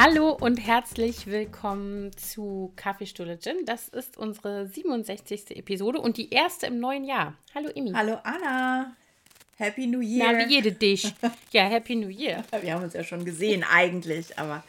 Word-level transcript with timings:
Hallo 0.00 0.30
und 0.30 0.58
herzlich 0.58 1.26
willkommen 1.26 2.16
zu 2.16 2.72
Kaffeestuhle 2.76 3.36
Gin. 3.40 3.64
Das 3.66 3.88
ist 3.88 4.16
unsere 4.16 4.68
67. 4.68 5.56
Episode 5.56 5.98
und 5.98 6.18
die 6.18 6.30
erste 6.30 6.66
im 6.66 6.78
neuen 6.78 7.02
Jahr. 7.02 7.34
Hallo 7.52 7.68
Imi. 7.70 7.90
Hallo 7.92 8.16
Anna. 8.22 8.94
Happy 9.56 9.88
New 9.88 10.00
Year. 10.00 10.32
Na, 10.32 10.38
wie 10.38 10.54
jede 10.54 10.70
dich. 10.70 11.12
Ja, 11.50 11.64
Happy 11.64 11.96
New 11.96 12.10
Year. 12.10 12.44
Wir 12.60 12.74
haben 12.74 12.84
uns 12.84 12.94
ja 12.94 13.02
schon 13.02 13.24
gesehen 13.24 13.64
eigentlich, 13.64 14.38
aber 14.38 14.62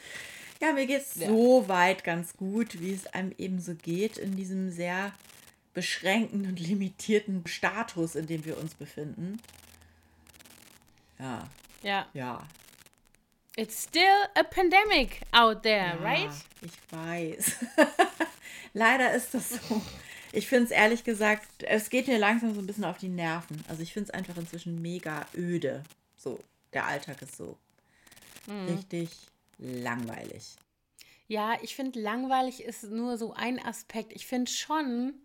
ja, 0.59 0.73
mir 0.73 0.87
geht 0.87 1.01
es 1.01 1.13
ja. 1.13 1.27
so 1.27 1.67
weit 1.67 2.03
ganz 2.03 2.35
gut, 2.35 2.81
wie 2.81 2.91
es 2.91 3.05
einem 3.05 3.31
eben 3.37 3.61
so 3.61 3.75
geht 3.75 4.17
in 4.17 4.35
diesem 4.35 4.71
sehr 4.71 5.11
beschränkten 5.75 6.47
und 6.47 6.59
limitierten 6.59 7.45
Status, 7.45 8.15
in 8.15 8.25
dem 8.25 8.45
wir 8.45 8.57
uns 8.57 8.73
befinden. 8.73 9.39
Ja. 11.19 11.47
Ja. 11.83 12.07
Ja. 12.15 12.47
It's 13.59 13.83
still 13.83 14.23
a 14.37 14.43
pandemic 14.45 15.19
out 15.33 15.63
there, 15.63 15.97
ja, 15.99 16.01
right? 16.01 16.31
Ich 16.61 16.71
weiß. 16.91 17.65
Leider 18.73 19.13
ist 19.13 19.33
das 19.33 19.49
so. 19.49 19.81
Ich 20.31 20.47
finde 20.47 20.65
es 20.65 20.71
ehrlich 20.71 21.03
gesagt, 21.03 21.63
es 21.63 21.89
geht 21.89 22.07
mir 22.07 22.17
langsam 22.17 22.53
so 22.53 22.61
ein 22.61 22.67
bisschen 22.67 22.85
auf 22.85 22.99
die 22.99 23.09
Nerven. 23.09 23.61
Also 23.67 23.83
ich 23.83 23.91
finde 23.91 24.07
es 24.07 24.13
einfach 24.13 24.37
inzwischen 24.37 24.81
mega 24.81 25.25
öde. 25.35 25.83
So, 26.15 26.39
der 26.71 26.85
Alltag 26.85 27.21
ist 27.21 27.35
so 27.35 27.57
mhm. 28.47 28.75
richtig 28.77 29.09
langweilig. 29.57 30.55
Ja, 31.27 31.57
ich 31.61 31.75
finde, 31.75 31.99
langweilig 31.99 32.63
ist 32.63 32.83
nur 32.83 33.17
so 33.17 33.33
ein 33.33 33.59
Aspekt. 33.59 34.13
Ich 34.13 34.25
finde 34.25 34.49
schon, 34.49 35.15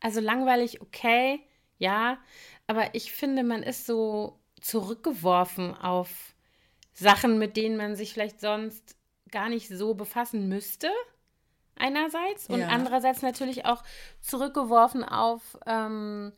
also 0.00 0.18
langweilig, 0.18 0.80
okay, 0.80 1.38
ja, 1.78 2.18
aber 2.66 2.92
ich 2.96 3.12
finde, 3.12 3.44
man 3.44 3.62
ist 3.62 3.86
so 3.86 4.36
zurückgeworfen 4.60 5.74
auf 5.76 6.33
Sachen, 6.94 7.38
mit 7.38 7.56
denen 7.56 7.76
man 7.76 7.96
sich 7.96 8.12
vielleicht 8.14 8.40
sonst 8.40 8.96
gar 9.30 9.48
nicht 9.48 9.68
so 9.68 9.94
befassen 9.94 10.48
müsste, 10.48 10.88
einerseits. 11.76 12.48
Und 12.48 12.60
ja. 12.60 12.68
andererseits 12.68 13.22
natürlich 13.22 13.66
auch 13.66 13.82
zurückgeworfen 14.20 15.04
auf 15.04 15.58
ähm, 15.66 16.32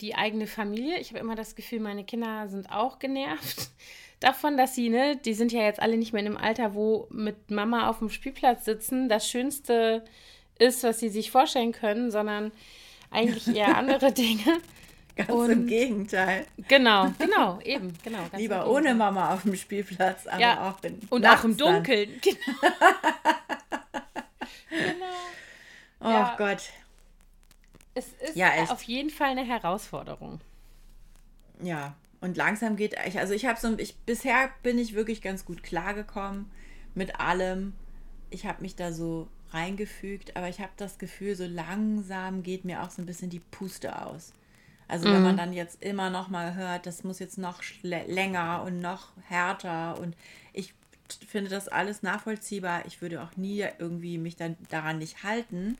die 0.00 0.14
eigene 0.14 0.46
Familie. 0.46 0.98
Ich 0.98 1.10
habe 1.10 1.18
immer 1.18 1.34
das 1.34 1.54
Gefühl, 1.56 1.80
meine 1.80 2.04
Kinder 2.04 2.48
sind 2.48 2.70
auch 2.70 2.98
genervt 2.98 3.70
davon, 4.20 4.56
dass 4.56 4.74
sie, 4.74 4.88
ne, 4.88 5.16
die 5.16 5.34
sind 5.34 5.52
ja 5.52 5.62
jetzt 5.62 5.80
alle 5.80 5.96
nicht 5.96 6.12
mehr 6.12 6.20
in 6.20 6.28
einem 6.28 6.36
Alter, 6.36 6.74
wo 6.74 7.08
mit 7.10 7.50
Mama 7.50 7.88
auf 7.88 7.98
dem 7.98 8.10
Spielplatz 8.10 8.64
sitzen 8.64 9.08
das 9.08 9.28
Schönste 9.28 10.04
ist, 10.58 10.84
was 10.84 11.00
sie 11.00 11.08
sich 11.08 11.30
vorstellen 11.30 11.72
können, 11.72 12.10
sondern 12.10 12.52
eigentlich 13.10 13.48
eher 13.54 13.76
andere 13.76 14.12
Dinge. 14.12 14.60
Ganz 15.26 15.38
und, 15.38 15.50
im 15.50 15.66
Gegenteil. 15.66 16.46
Genau, 16.68 17.10
genau, 17.18 17.60
eben, 17.60 17.92
genau. 18.02 18.18
Lieber 18.36 18.68
ohne 18.70 18.94
Mama 18.94 19.34
auf 19.34 19.42
dem 19.42 19.56
Spielplatz, 19.56 20.26
aber 20.26 20.40
ja, 20.40 20.70
auch 20.70 20.82
in 20.84 21.00
Und 21.10 21.26
auch 21.26 21.44
im 21.44 21.56
Dunkeln. 21.56 22.20
Genau. 22.20 22.36
genau. 24.70 25.06
Oh 26.00 26.08
ja. 26.08 26.34
Gott. 26.38 26.70
Es 27.94 28.06
ist 28.20 28.36
ja, 28.36 28.50
auf 28.68 28.82
jeden 28.84 29.10
Fall 29.10 29.30
eine 29.30 29.44
Herausforderung. 29.44 30.40
Ja, 31.62 31.94
und 32.20 32.36
langsam 32.36 32.76
geht 32.76 32.96
ich, 33.06 33.18
also 33.18 33.34
ich 33.34 33.46
habe 33.46 33.58
so 33.58 33.76
ich 33.78 33.96
bisher 33.98 34.50
bin 34.62 34.78
ich 34.78 34.94
wirklich 34.94 35.22
ganz 35.22 35.44
gut 35.44 35.62
klargekommen 35.62 36.50
mit 36.94 37.18
allem. 37.20 37.74
Ich 38.30 38.46
habe 38.46 38.62
mich 38.62 38.76
da 38.76 38.92
so 38.92 39.28
reingefügt, 39.52 40.36
aber 40.36 40.48
ich 40.48 40.60
habe 40.60 40.72
das 40.76 40.98
Gefühl, 40.98 41.34
so 41.34 41.46
langsam 41.46 42.42
geht 42.42 42.64
mir 42.64 42.82
auch 42.82 42.90
so 42.90 43.02
ein 43.02 43.06
bisschen 43.06 43.30
die 43.30 43.40
Puste 43.40 44.00
aus. 44.04 44.32
Also 44.90 45.08
mhm. 45.08 45.14
wenn 45.14 45.22
man 45.22 45.32
mhm. 45.32 45.38
dann 45.38 45.52
jetzt 45.52 45.82
immer 45.82 46.10
noch 46.10 46.28
mal 46.28 46.54
hört, 46.54 46.86
das 46.86 47.04
muss 47.04 47.18
jetzt 47.20 47.38
noch 47.38 47.62
länger 47.82 48.64
und 48.66 48.80
noch 48.80 49.12
härter 49.28 49.98
und 50.00 50.16
ich 50.52 50.74
finde 51.28 51.50
das 51.50 51.68
alles 51.68 52.02
nachvollziehbar. 52.02 52.84
Ich 52.86 53.00
würde 53.00 53.22
auch 53.22 53.36
nie 53.36 53.64
irgendwie 53.78 54.18
mich 54.18 54.36
dann 54.36 54.56
daran 54.68 54.98
nicht 54.98 55.22
halten. 55.22 55.78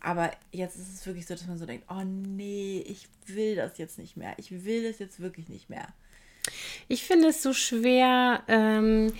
Aber 0.00 0.30
jetzt 0.52 0.76
ist 0.76 0.92
es 0.92 1.06
wirklich 1.06 1.26
so, 1.26 1.34
dass 1.34 1.46
man 1.46 1.56
so 1.56 1.64
denkt, 1.64 1.86
oh 1.88 2.02
nee, 2.04 2.84
ich 2.86 3.08
will 3.26 3.56
das 3.56 3.78
jetzt 3.78 3.98
nicht 3.98 4.16
mehr. 4.16 4.34
Ich 4.36 4.64
will 4.64 4.84
es 4.84 4.98
jetzt 4.98 5.20
wirklich 5.20 5.48
nicht 5.48 5.70
mehr. 5.70 5.88
Ich 6.88 7.04
finde 7.04 7.28
es 7.28 7.42
so 7.42 7.54
schwer, 7.54 8.42
ähm, 8.48 9.14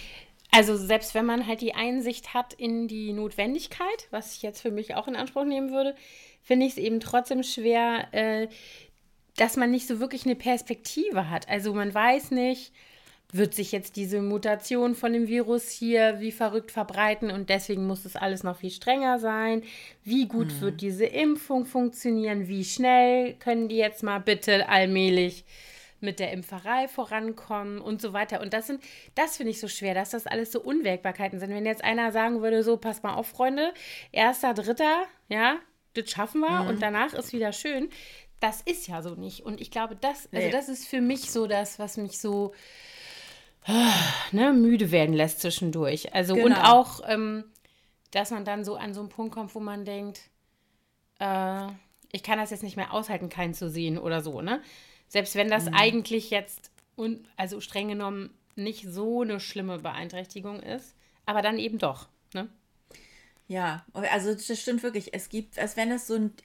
also 0.50 0.76
selbst 0.76 1.14
wenn 1.14 1.24
man 1.24 1.46
halt 1.46 1.62
die 1.62 1.74
Einsicht 1.74 2.34
hat 2.34 2.52
in 2.52 2.86
die 2.86 3.14
Notwendigkeit, 3.14 4.08
was 4.10 4.36
ich 4.36 4.42
jetzt 4.42 4.60
für 4.60 4.70
mich 4.70 4.94
auch 4.94 5.08
in 5.08 5.16
Anspruch 5.16 5.44
nehmen 5.44 5.72
würde, 5.72 5.96
finde 6.42 6.66
ich 6.66 6.72
es 6.72 6.78
eben 6.78 7.00
trotzdem 7.00 7.42
schwer, 7.42 8.08
äh, 8.12 8.48
dass 9.36 9.56
man 9.56 9.70
nicht 9.70 9.86
so 9.86 10.00
wirklich 10.00 10.24
eine 10.24 10.36
Perspektive 10.36 11.30
hat. 11.30 11.48
Also 11.48 11.74
man 11.74 11.92
weiß 11.92 12.30
nicht, 12.30 12.72
wird 13.32 13.52
sich 13.52 13.72
jetzt 13.72 13.96
diese 13.96 14.22
Mutation 14.22 14.94
von 14.94 15.12
dem 15.12 15.26
Virus 15.26 15.68
hier 15.68 16.20
wie 16.20 16.30
verrückt 16.30 16.70
verbreiten 16.70 17.32
und 17.32 17.48
deswegen 17.48 17.86
muss 17.86 18.04
es 18.04 18.14
alles 18.14 18.44
noch 18.44 18.58
viel 18.58 18.70
strenger 18.70 19.18
sein. 19.18 19.64
Wie 20.04 20.28
gut 20.28 20.52
mhm. 20.52 20.60
wird 20.60 20.80
diese 20.80 21.06
Impfung 21.06 21.66
funktionieren? 21.66 22.46
Wie 22.46 22.64
schnell 22.64 23.34
können 23.34 23.68
die 23.68 23.76
jetzt 23.76 24.04
mal 24.04 24.20
bitte 24.20 24.68
allmählich 24.68 25.44
mit 26.04 26.20
der 26.20 26.32
Impferei 26.32 26.86
vorankommen 26.86 27.80
und 27.80 28.00
so 28.00 28.12
weiter. 28.12 28.40
Und 28.40 28.52
das 28.52 28.68
sind, 28.68 28.80
das 29.16 29.36
finde 29.36 29.50
ich 29.50 29.58
so 29.58 29.68
schwer, 29.68 29.94
dass 29.94 30.10
das 30.10 30.26
alles 30.26 30.52
so 30.52 30.60
Unwägbarkeiten 30.60 31.40
sind. 31.40 31.50
Wenn 31.50 31.66
jetzt 31.66 31.82
einer 31.82 32.12
sagen 32.12 32.40
würde, 32.40 32.62
so, 32.62 32.76
pass 32.76 33.02
mal 33.02 33.14
auf, 33.14 33.26
Freunde, 33.26 33.72
erster, 34.12 34.54
dritter, 34.54 35.06
ja, 35.28 35.56
das 35.94 36.10
schaffen 36.10 36.40
wir 36.40 36.62
mhm. 36.62 36.68
und 36.68 36.82
danach 36.82 37.14
ist 37.14 37.32
wieder 37.32 37.52
schön. 37.52 37.88
Das 38.44 38.60
ist 38.60 38.88
ja 38.88 39.00
so 39.00 39.14
nicht. 39.14 39.40
Und 39.46 39.58
ich 39.58 39.70
glaube, 39.70 39.96
das, 39.96 40.28
also 40.30 40.50
das 40.50 40.68
ist 40.68 40.86
für 40.86 41.00
mich 41.00 41.30
so 41.30 41.46
das, 41.46 41.78
was 41.78 41.96
mich 41.96 42.18
so 42.18 42.52
ne, 44.32 44.52
müde 44.52 44.90
werden 44.90 45.14
lässt 45.14 45.40
zwischendurch. 45.40 46.14
Also 46.14 46.34
genau. 46.34 46.48
und 46.48 46.56
auch, 46.56 47.00
ähm, 47.06 47.44
dass 48.10 48.32
man 48.32 48.44
dann 48.44 48.62
so 48.62 48.76
an 48.76 48.92
so 48.92 49.00
einen 49.00 49.08
Punkt 49.08 49.34
kommt, 49.34 49.54
wo 49.54 49.60
man 49.60 49.86
denkt, 49.86 50.20
äh, 51.20 51.68
ich 52.12 52.22
kann 52.22 52.38
das 52.38 52.50
jetzt 52.50 52.62
nicht 52.62 52.76
mehr 52.76 52.92
aushalten, 52.92 53.30
keinen 53.30 53.54
zu 53.54 53.70
sehen 53.70 53.96
oder 53.96 54.20
so, 54.20 54.42
ne? 54.42 54.60
Selbst 55.08 55.36
wenn 55.36 55.48
das 55.48 55.64
mhm. 55.64 55.74
eigentlich 55.76 56.28
jetzt, 56.28 56.70
un 56.98 57.26
also 57.38 57.62
streng 57.62 57.88
genommen, 57.88 58.28
nicht 58.56 58.84
so 58.86 59.22
eine 59.22 59.40
schlimme 59.40 59.78
Beeinträchtigung 59.78 60.60
ist, 60.60 60.94
aber 61.24 61.40
dann 61.40 61.58
eben 61.58 61.78
doch, 61.78 62.08
ne? 62.34 62.50
Ja, 63.48 63.86
also 63.94 64.34
das 64.34 64.60
stimmt 64.60 64.82
wirklich. 64.82 65.14
Es 65.14 65.30
gibt, 65.30 65.58
als 65.58 65.78
wenn 65.78 65.90
es 65.90 66.06
so 66.06 66.14
einen 66.14 66.36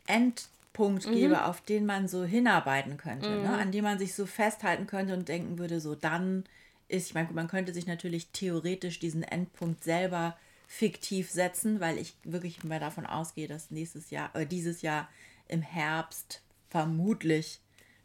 Endpunkt 0.70 1.08
mhm. 1.08 1.14
gäbe, 1.14 1.46
auf 1.46 1.62
den 1.62 1.86
man 1.86 2.08
so 2.08 2.24
hinarbeiten 2.24 2.98
könnte, 2.98 3.30
ne? 3.30 3.36
mhm. 3.38 3.44
ne? 3.44 3.58
an 3.58 3.72
dem 3.72 3.84
man 3.84 4.00
sich 4.00 4.14
so 4.14 4.26
festhalten 4.26 4.88
könnte 4.88 5.14
und 5.14 5.28
denken 5.28 5.58
würde, 5.58 5.80
so 5.80 5.96
dann 5.96 6.46
ist, 6.88 7.08
ich 7.08 7.14
meine, 7.14 7.32
man 7.34 7.48
könnte 7.48 7.74
sich 7.74 7.86
natürlich 7.86 8.30
theoretisch 8.32 9.00
diesen 9.00 9.24
Endpunkt 9.24 9.84
selber 9.84 10.38
fiktiv 10.68 11.30
setzen, 11.30 11.80
weil 11.80 11.98
ich 11.98 12.16
wirklich 12.24 12.64
mal 12.64 12.80
davon 12.80 13.06
ausgehe, 13.06 13.48
dass 13.48 13.72
nächstes 13.72 14.10
Jahr, 14.10 14.34
äh, 14.36 14.46
dieses 14.46 14.82
Jahr 14.82 15.10
im 15.48 15.62
Herbst 15.62 16.42
vermutlich 16.70 17.60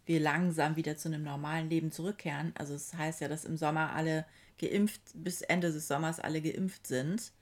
wir 0.07 0.21
langsam 0.21 0.77
wieder 0.77 0.97
zu 0.97 1.09
einem 1.09 1.23
normalen 1.23 1.71
Leben 1.71 1.93
zurückkehren. 1.93 2.53
Also 2.59 2.75
es 2.75 2.91
das 2.91 2.99
heißt 2.99 3.21
ja, 3.21 3.29
dass 3.29 3.45
im 3.45 3.57
Sommer 3.57 3.95
alle 3.95 4.27
geimpft, 4.59 5.01
bis 5.15 5.41
Ende 5.41 5.73
des 5.73 5.89
Sommers 5.89 6.21
alle 6.21 6.43
geimpft 6.43 6.87
sind. 6.87 7.33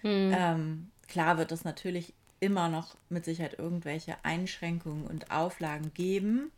Hm. 0.00 0.32
Ähm, 0.34 0.90
klar 1.06 1.38
wird 1.38 1.52
es 1.52 1.64
natürlich 1.64 2.14
immer 2.40 2.68
noch 2.68 2.96
mit 3.08 3.24
Sicherheit 3.24 3.58
irgendwelche 3.58 4.16
Einschränkungen 4.24 5.06
und 5.06 5.30
Auflagen 5.30 5.92
geben, 5.94 6.50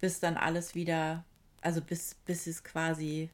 bis 0.00 0.20
dann 0.20 0.36
alles 0.36 0.74
wieder 0.74 1.24
also 1.66 1.80
bis, 1.80 2.14
bis 2.24 2.46
es 2.46 2.62
quasi 2.62 3.28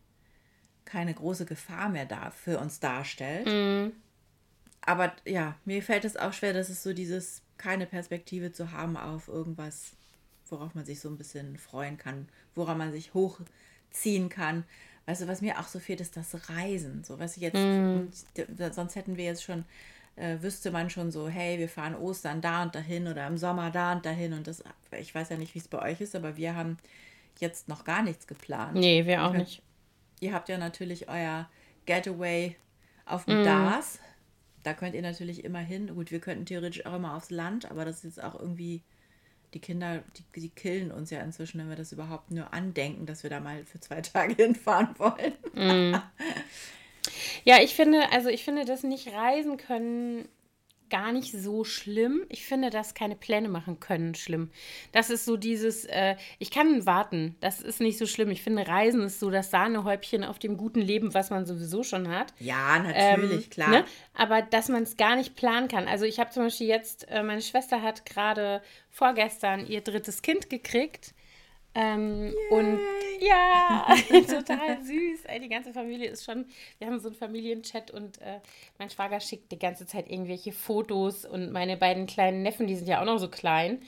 keine 0.86 1.12
große 1.12 1.44
Gefahr 1.44 1.91
mehr 1.91 2.06
da 2.06 2.31
für 2.31 2.58
uns 2.58 2.81
darstellt. 2.81 3.46
Mhm. 3.46 3.93
Aber 4.81 5.12
ja, 5.25 5.55
mir 5.64 5.82
fällt 5.82 6.05
es 6.05 6.16
auch 6.16 6.32
schwer, 6.32 6.55
dass 6.55 6.70
es 6.70 6.82
so 6.82 6.94
dieses 6.94 7.43
keine 7.58 7.87
Perspektive 7.87 8.52
zu 8.52 8.72
haben 8.72 8.96
auf 8.96 9.28
irgendwas, 9.28 9.93
worauf 10.49 10.75
man 10.75 10.87
sich 10.87 10.99
so 10.99 11.08
ein 11.08 11.19
bisschen 11.19 11.58
freuen 11.58 11.99
kann, 11.99 12.26
woran 12.55 12.78
man 12.78 12.90
sich 12.90 13.12
hochziehen 13.14 14.31
kann. 14.31 14.64
Weißt 15.05 15.22
du, 15.22 15.28
was 15.28 15.43
mir 15.43 15.61
auch 15.61 15.69
so 15.69 15.78
fehlt, 15.78 16.00
ist 16.00 16.16
das 16.16 16.49
Reisen. 16.49 17.05
So, 17.05 17.19
was 17.19 17.37
ich 17.37 17.43
jetzt, 17.43 17.56
mm. 17.56 18.08
sonst 18.72 18.96
hätten 18.96 19.16
wir 19.16 19.25
jetzt 19.25 19.44
schon, 19.44 19.64
äh, 20.17 20.38
wüsste 20.41 20.70
man 20.70 20.91
schon 20.91 21.11
so, 21.11 21.29
hey, 21.29 21.59
wir 21.59 21.69
fahren 21.69 21.94
Ostern 21.94 22.41
da 22.41 22.62
und 22.62 22.75
dahin 22.75 23.06
oder 23.06 23.26
im 23.26 23.38
Sommer 23.38 23.70
da 23.70 23.93
und 23.93 24.05
dahin. 24.05 24.32
Und 24.32 24.47
das, 24.47 24.62
ich 24.99 25.14
weiß 25.14 25.31
ja 25.31 25.37
nicht, 25.37 25.55
wie 25.55 25.59
es 25.59 25.69
bei 25.69 25.81
euch 25.81 26.00
ist, 26.00 26.14
aber 26.14 26.37
wir 26.37 26.55
haben 26.55 26.76
jetzt 27.38 27.69
noch 27.69 27.85
gar 27.85 28.03
nichts 28.03 28.26
geplant. 28.26 28.75
Nee, 28.75 29.06
wir 29.06 29.25
auch 29.25 29.32
nicht. 29.32 29.62
Ihr 30.20 30.32
habt 30.32 30.49
ja 30.49 30.59
natürlich 30.59 31.09
euer 31.09 31.49
Getaway 31.87 32.56
auf 33.06 33.25
dem 33.25 33.43
mm. 33.43 33.44
DAS. 33.44 33.99
Da 34.62 34.75
könnt 34.75 34.94
ihr 34.94 35.03
natürlich 35.03 35.44
immer 35.44 35.59
hin. 35.59 35.94
Gut, 35.94 36.12
wir 36.12 36.20
könnten 36.20 36.47
theoretisch 36.47 36.87
auch 36.87 36.94
immer 36.94 37.17
aufs 37.17 37.31
Land, 37.31 37.69
aber 37.70 37.85
das 37.85 37.97
ist 37.99 38.05
jetzt 38.05 38.23
auch 38.23 38.38
irgendwie, 38.38 38.82
die 39.55 39.59
Kinder, 39.59 40.03
die, 40.17 40.41
die 40.41 40.49
killen 40.50 40.93
uns 40.93 41.11
ja 41.11 41.20
inzwischen, 41.20 41.59
wenn 41.59 41.69
wir 41.69 41.76
das 41.76 41.91
überhaupt 41.91 42.31
nur 42.31 42.53
andenken, 42.53 43.06
dass 43.06 43.23
wir 43.23 43.31
da 43.31 43.41
mal 43.41 43.64
für 43.64 43.81
zwei 43.81 44.00
Tage 44.03 44.35
hinfahren 44.35 44.97
wollen. 44.99 45.32
Mm. 45.55 45.97
Ja, 47.44 47.60
ich 47.62 47.74
finde, 47.74 48.10
also 48.12 48.28
ich 48.28 48.44
finde, 48.44 48.64
das 48.64 48.82
nicht 48.82 49.12
reisen 49.12 49.56
können 49.56 50.28
gar 50.92 51.10
nicht 51.10 51.32
so 51.32 51.64
schlimm. 51.64 52.26
Ich 52.28 52.44
finde, 52.44 52.68
dass 52.68 52.92
keine 52.92 53.16
Pläne 53.16 53.48
machen 53.48 53.80
können 53.80 54.14
schlimm. 54.14 54.50
Das 54.92 55.08
ist 55.08 55.24
so 55.24 55.38
dieses, 55.38 55.86
äh, 55.86 56.16
ich 56.38 56.50
kann 56.50 56.84
warten. 56.84 57.34
Das 57.40 57.62
ist 57.62 57.80
nicht 57.80 57.96
so 57.96 58.04
schlimm. 58.04 58.30
Ich 58.30 58.42
finde, 58.42 58.68
Reisen 58.68 59.00
ist 59.00 59.18
so 59.18 59.30
das 59.30 59.50
Sahnehäubchen 59.50 60.22
auf 60.22 60.38
dem 60.38 60.58
guten 60.58 60.82
Leben, 60.82 61.14
was 61.14 61.30
man 61.30 61.46
sowieso 61.46 61.82
schon 61.82 62.08
hat. 62.08 62.34
Ja, 62.38 62.78
natürlich, 62.78 63.44
ähm, 63.44 63.50
klar. 63.50 63.70
Ne? 63.70 63.84
Aber 64.12 64.42
dass 64.42 64.68
man 64.68 64.82
es 64.82 64.98
gar 64.98 65.16
nicht 65.16 65.34
planen 65.34 65.68
kann. 65.68 65.88
Also 65.88 66.04
ich 66.04 66.20
habe 66.20 66.28
zum 66.28 66.42
Beispiel 66.42 66.66
jetzt, 66.66 67.08
äh, 67.08 67.22
meine 67.22 67.40
Schwester 67.40 67.80
hat 67.80 68.04
gerade 68.04 68.60
vorgestern 68.90 69.66
ihr 69.66 69.80
drittes 69.80 70.20
Kind 70.20 70.50
gekriegt. 70.50 71.14
Ähm, 71.74 72.34
und 72.50 72.78
ja, 73.20 73.86
total 74.28 74.82
süß. 74.82 75.24
Ey, 75.24 75.40
die 75.40 75.48
ganze 75.48 75.72
Familie 75.72 76.10
ist 76.10 76.24
schon, 76.24 76.46
wir 76.78 76.86
haben 76.86 76.98
so 77.00 77.08
einen 77.08 77.16
Familienchat 77.16 77.90
und 77.90 78.20
äh, 78.20 78.40
mein 78.78 78.90
Schwager 78.90 79.20
schickt 79.20 79.52
die 79.52 79.58
ganze 79.58 79.86
Zeit 79.86 80.10
irgendwelche 80.10 80.52
Fotos 80.52 81.24
und 81.24 81.52
meine 81.52 81.76
beiden 81.76 82.06
kleinen 82.06 82.42
Neffen, 82.42 82.66
die 82.66 82.76
sind 82.76 82.88
ja 82.88 83.00
auch 83.00 83.06
noch 83.06 83.19
so 83.19 83.28
klein. 83.28 83.82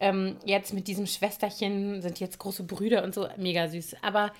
Ähm, 0.00 0.38
jetzt 0.44 0.72
mit 0.72 0.88
diesem 0.88 1.06
Schwesterchen 1.06 2.00
sind 2.00 2.20
jetzt 2.20 2.38
große 2.38 2.64
Brüder 2.64 3.04
und 3.04 3.14
so, 3.14 3.28
mega 3.36 3.68
süß. 3.68 3.96
Aber 4.02 4.32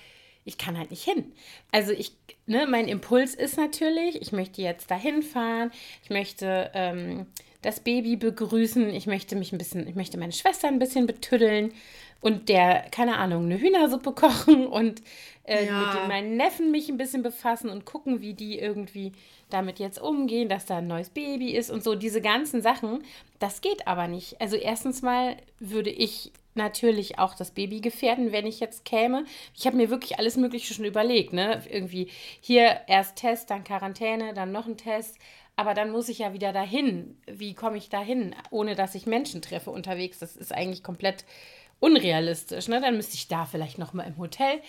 ich 0.43 0.57
kann 0.57 0.77
halt 0.77 0.89
nicht 0.89 1.03
hin. 1.03 1.31
Also 1.71 1.91
ich, 1.91 2.13
ne, 2.47 2.65
mein 2.67 2.87
Impuls 2.87 3.35
ist 3.35 3.57
natürlich, 3.57 4.21
ich 4.21 4.31
möchte 4.31 4.61
jetzt 4.61 4.89
dahin 4.89 5.21
fahren, 5.21 5.71
ich 6.03 6.09
möchte 6.09 6.71
ähm, 6.73 7.27
das 7.61 7.79
Baby 7.79 8.15
begrüßen, 8.15 8.89
ich 8.89 9.05
möchte 9.05 9.35
mich 9.35 9.51
ein 9.51 9.59
bisschen, 9.59 9.87
ich 9.87 9.93
möchte 9.93 10.17
meine 10.17 10.31
Schwester 10.31 10.67
ein 10.67 10.79
bisschen 10.79 11.05
betüddeln 11.05 11.73
und 12.21 12.49
der, 12.49 12.85
keine 12.91 13.17
Ahnung, 13.17 13.45
eine 13.45 13.59
Hühnersuppe 13.59 14.11
kochen 14.13 14.67
und 14.67 15.01
äh, 15.43 15.65
ja. 15.65 15.95
mit 15.95 16.07
meinen 16.07 16.37
Neffen 16.37 16.71
mich 16.71 16.87
ein 16.87 16.97
bisschen 16.97 17.23
befassen 17.23 17.69
und 17.69 17.85
gucken, 17.85 18.21
wie 18.21 18.33
die 18.33 18.59
irgendwie 18.59 19.11
damit 19.49 19.79
jetzt 19.79 19.99
umgehen, 19.99 20.47
dass 20.47 20.65
da 20.65 20.77
ein 20.77 20.87
neues 20.87 21.09
Baby 21.09 21.51
ist 21.51 21.69
und 21.69 21.83
so. 21.83 21.95
Diese 21.95 22.21
ganzen 22.21 22.61
Sachen, 22.61 23.03
das 23.39 23.61
geht 23.61 23.87
aber 23.87 24.07
nicht. 24.07 24.39
Also 24.39 24.55
erstens 24.55 25.01
mal 25.01 25.35
würde 25.59 25.89
ich 25.89 26.31
natürlich 26.53 27.19
auch 27.19 27.35
das 27.35 27.51
Baby 27.51 27.81
gefährden, 27.81 28.31
wenn 28.31 28.45
ich 28.45 28.59
jetzt 28.59 28.85
käme. 28.85 29.25
Ich 29.55 29.65
habe 29.65 29.77
mir 29.77 29.89
wirklich 29.89 30.19
alles 30.19 30.37
Mögliche 30.37 30.73
schon 30.73 30.85
überlegt, 30.85 31.33
ne? 31.33 31.63
Irgendwie 31.69 32.09
hier 32.39 32.81
erst 32.87 33.17
Test, 33.17 33.49
dann 33.49 33.63
Quarantäne, 33.63 34.33
dann 34.33 34.51
noch 34.51 34.67
ein 34.67 34.77
Test. 34.77 35.17
Aber 35.55 35.73
dann 35.73 35.91
muss 35.91 36.09
ich 36.09 36.19
ja 36.19 36.33
wieder 36.33 36.53
dahin. 36.53 37.17
Wie 37.27 37.53
komme 37.53 37.77
ich 37.77 37.89
dahin, 37.89 38.35
ohne 38.49 38.75
dass 38.75 38.95
ich 38.95 39.05
Menschen 39.05 39.41
treffe 39.41 39.69
unterwegs? 39.69 40.19
Das 40.19 40.35
ist 40.35 40.53
eigentlich 40.53 40.83
komplett 40.83 41.25
unrealistisch. 41.81 42.69
Ne? 42.69 42.79
Dann 42.79 42.95
müsste 42.95 43.15
ich 43.15 43.27
da 43.27 43.45
vielleicht 43.45 43.77
noch 43.77 43.91
mal 43.91 44.03
im 44.03 44.17
Hotel 44.17 44.61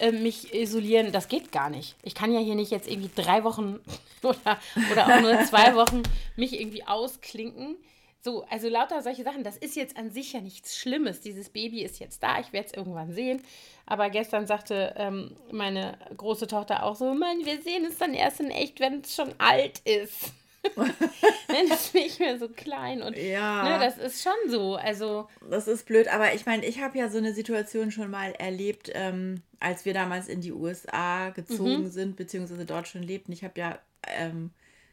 äh, 0.00 0.10
mich 0.10 0.52
isolieren. 0.52 1.12
Das 1.12 1.28
geht 1.28 1.52
gar 1.52 1.70
nicht. 1.70 1.94
Ich 2.02 2.16
kann 2.16 2.32
ja 2.32 2.40
hier 2.40 2.56
nicht 2.56 2.72
jetzt 2.72 2.88
irgendwie 2.90 3.10
drei 3.14 3.44
Wochen 3.44 3.78
oder, 4.22 4.58
oder 4.90 5.06
auch 5.06 5.20
nur 5.20 5.40
zwei 5.44 5.74
Wochen 5.76 6.02
mich 6.34 6.58
irgendwie 6.60 6.84
ausklinken. 6.84 7.76
So, 8.20 8.44
also 8.46 8.70
lauter 8.70 9.02
solche 9.02 9.22
Sachen. 9.22 9.44
Das 9.44 9.58
ist 9.58 9.76
jetzt 9.76 9.98
an 9.98 10.10
sich 10.10 10.32
ja 10.32 10.40
nichts 10.40 10.78
Schlimmes. 10.78 11.20
Dieses 11.20 11.50
Baby 11.50 11.82
ist 11.82 12.00
jetzt 12.00 12.22
da. 12.22 12.40
Ich 12.40 12.54
werde 12.54 12.68
es 12.68 12.72
irgendwann 12.74 13.12
sehen. 13.12 13.42
Aber 13.84 14.08
gestern 14.08 14.46
sagte 14.46 14.94
ähm, 14.96 15.36
meine 15.52 15.98
große 16.16 16.46
Tochter 16.46 16.84
auch 16.84 16.96
so: 16.96 17.12
Mann, 17.12 17.44
wir 17.44 17.60
sehen 17.60 17.84
es 17.84 17.98
dann 17.98 18.14
erst 18.14 18.40
in 18.40 18.50
echt, 18.50 18.80
wenn 18.80 19.02
es 19.02 19.14
schon 19.14 19.34
alt 19.36 19.80
ist. 19.80 20.32
Dann 21.48 21.66
ist 21.66 21.94
nicht 21.94 22.20
mehr 22.20 22.38
so 22.38 22.48
klein 22.48 23.02
und 23.02 23.16
ja. 23.16 23.64
ne, 23.64 23.84
das 23.84 23.98
ist 23.98 24.22
schon 24.22 24.50
so. 24.50 24.76
Also 24.76 25.28
das 25.48 25.68
ist 25.68 25.86
blöd, 25.86 26.08
aber 26.08 26.34
ich 26.34 26.46
meine, 26.46 26.64
ich 26.64 26.80
habe 26.80 26.98
ja 26.98 27.08
so 27.08 27.18
eine 27.18 27.34
Situation 27.34 27.90
schon 27.90 28.10
mal 28.10 28.32
erlebt, 28.32 28.90
ähm, 28.94 29.42
als 29.60 29.84
wir 29.84 29.94
damals 29.94 30.28
in 30.28 30.40
die 30.40 30.52
USA 30.52 31.30
gezogen 31.30 31.84
mhm. 31.84 31.90
sind, 31.90 32.16
beziehungsweise 32.16 32.64
dort 32.64 32.88
schon 32.88 33.02
lebten. 33.02 33.32
Ich 33.32 33.44
habe 33.44 33.58
ja 33.60 33.78
ähm, 34.06 34.50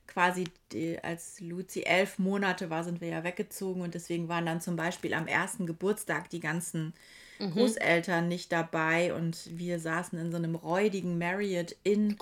quasi, 0.08 0.46
die, 0.72 1.00
als 1.02 1.40
Luzi 1.40 1.84
elf 1.84 2.20
Monate 2.20 2.70
war, 2.70 2.84
sind 2.84 3.02
wir 3.02 3.08
ja 3.08 3.24
weggezogen 3.24 3.82
und 3.82 3.94
deswegen 3.94 4.28
waren 4.28 4.46
dann 4.46 4.62
zum 4.62 4.76
Beispiel 4.76 5.14
am 5.14 5.28
ersten 5.28 5.66
Geburtstag 5.66 6.30
die 6.30 6.40
ganzen 6.40 6.94
mhm. 7.42 7.52
Großeltern 7.52 8.28
nicht 8.28 8.52
dabei 8.52 9.14
und 9.14 9.38
wir 9.58 9.80
saßen 9.80 10.18
in 10.20 10.32
so 10.32 10.38
einem 10.38 10.56
räudigen 10.56 11.18
Marriott 11.18 11.76
in 11.84 12.16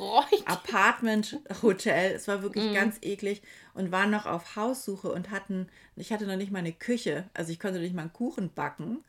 Apartment 0.46 1.40
Hotel. 1.62 2.14
Es 2.14 2.28
war 2.28 2.42
wirklich 2.42 2.70
mhm. 2.70 2.74
ganz 2.74 2.98
eklig 3.02 3.42
und 3.74 3.92
waren 3.92 4.12
noch 4.12 4.26
auf 4.26 4.56
Haussuche 4.56 5.12
und 5.12 5.32
hatten, 5.32 5.68
ich 5.96 6.12
hatte 6.12 6.26
noch 6.26 6.38
nicht 6.38 6.52
mal 6.52 6.60
eine 6.60 6.74
Küche, 6.74 7.26
also 7.34 7.52
ich 7.52 7.60
konnte 7.60 7.80
nicht 7.80 7.94
mal 7.94 8.04
einen 8.04 8.14
Kuchen 8.14 8.52
backen. 8.54 9.04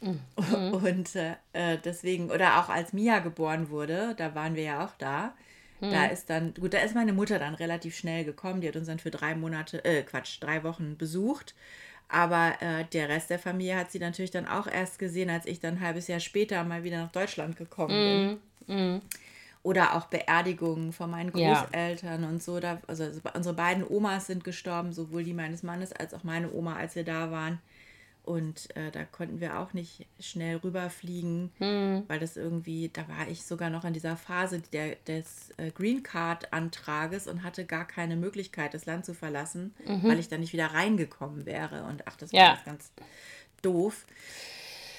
Mhm. 0.00 0.74
Und 0.74 1.16
äh, 1.16 1.78
deswegen, 1.84 2.30
oder 2.30 2.60
auch 2.60 2.68
als 2.68 2.92
Mia 2.92 3.20
geboren 3.20 3.70
wurde, 3.70 4.14
da 4.16 4.34
waren 4.34 4.54
wir 4.54 4.64
ja 4.64 4.84
auch 4.84 4.94
da. 4.98 5.34
Da 5.80 6.06
mhm. 6.06 6.12
ist 6.12 6.30
dann, 6.30 6.54
gut, 6.54 6.72
da 6.72 6.78
ist 6.78 6.94
meine 6.94 7.12
Mutter 7.12 7.38
dann 7.38 7.54
relativ 7.54 7.96
schnell 7.96 8.24
gekommen. 8.24 8.60
Die 8.60 8.68
hat 8.68 8.76
uns 8.76 8.86
dann 8.86 8.98
für 8.98 9.10
drei 9.10 9.34
Monate, 9.34 9.84
äh, 9.84 10.02
Quatsch, 10.02 10.38
drei 10.40 10.62
Wochen 10.62 10.96
besucht. 10.96 11.54
Aber 12.08 12.54
äh, 12.60 12.84
der 12.92 13.08
Rest 13.08 13.30
der 13.30 13.38
Familie 13.38 13.76
hat 13.76 13.90
sie 13.90 13.98
natürlich 13.98 14.30
dann 14.30 14.46
auch 14.46 14.66
erst 14.66 14.98
gesehen, 14.98 15.30
als 15.30 15.46
ich 15.46 15.60
dann 15.60 15.74
ein 15.74 15.80
halbes 15.80 16.06
Jahr 16.06 16.20
später 16.20 16.62
mal 16.64 16.84
wieder 16.84 17.02
nach 17.02 17.12
Deutschland 17.12 17.56
gekommen 17.56 18.38
bin. 18.66 18.76
Mm, 18.76 18.94
mm. 18.96 19.02
Oder 19.62 19.96
auch 19.96 20.06
Beerdigungen 20.06 20.92
von 20.92 21.10
meinen 21.10 21.32
Großeltern 21.32 22.22
ja. 22.22 22.28
und 22.28 22.42
so. 22.42 22.60
Da, 22.60 22.80
also 22.86 23.06
unsere 23.34 23.54
beiden 23.54 23.84
Omas 23.88 24.26
sind 24.26 24.44
gestorben, 24.44 24.92
sowohl 24.92 25.24
die 25.24 25.32
meines 25.32 25.62
Mannes 25.62 25.92
als 25.92 26.12
auch 26.12 26.22
meine 26.22 26.52
Oma, 26.52 26.76
als 26.76 26.94
wir 26.94 27.04
da 27.04 27.30
waren. 27.30 27.60
Und 28.24 28.74
äh, 28.74 28.90
da 28.90 29.04
konnten 29.04 29.40
wir 29.40 29.58
auch 29.58 29.74
nicht 29.74 30.06
schnell 30.18 30.56
rüberfliegen, 30.56 31.52
mhm. 31.58 32.04
weil 32.08 32.18
das 32.18 32.36
irgendwie, 32.36 32.88
da 32.90 33.06
war 33.06 33.28
ich 33.28 33.44
sogar 33.44 33.68
noch 33.68 33.84
in 33.84 33.92
dieser 33.92 34.16
Phase 34.16 34.62
der, 34.72 34.96
des 35.06 35.50
äh, 35.58 35.70
Green 35.70 36.02
Card-Antrages 36.02 37.26
und 37.26 37.42
hatte 37.42 37.66
gar 37.66 37.86
keine 37.86 38.16
Möglichkeit, 38.16 38.72
das 38.72 38.86
Land 38.86 39.04
zu 39.04 39.14
verlassen, 39.14 39.74
mhm. 39.86 40.04
weil 40.04 40.18
ich 40.18 40.28
da 40.28 40.38
nicht 40.38 40.54
wieder 40.54 40.68
reingekommen 40.68 41.44
wäre. 41.44 41.84
Und 41.84 42.06
ach, 42.06 42.16
das 42.16 42.32
war 42.32 42.40
ja. 42.40 42.54
ganz, 42.54 42.64
ganz 42.64 42.92
doof. 43.60 44.06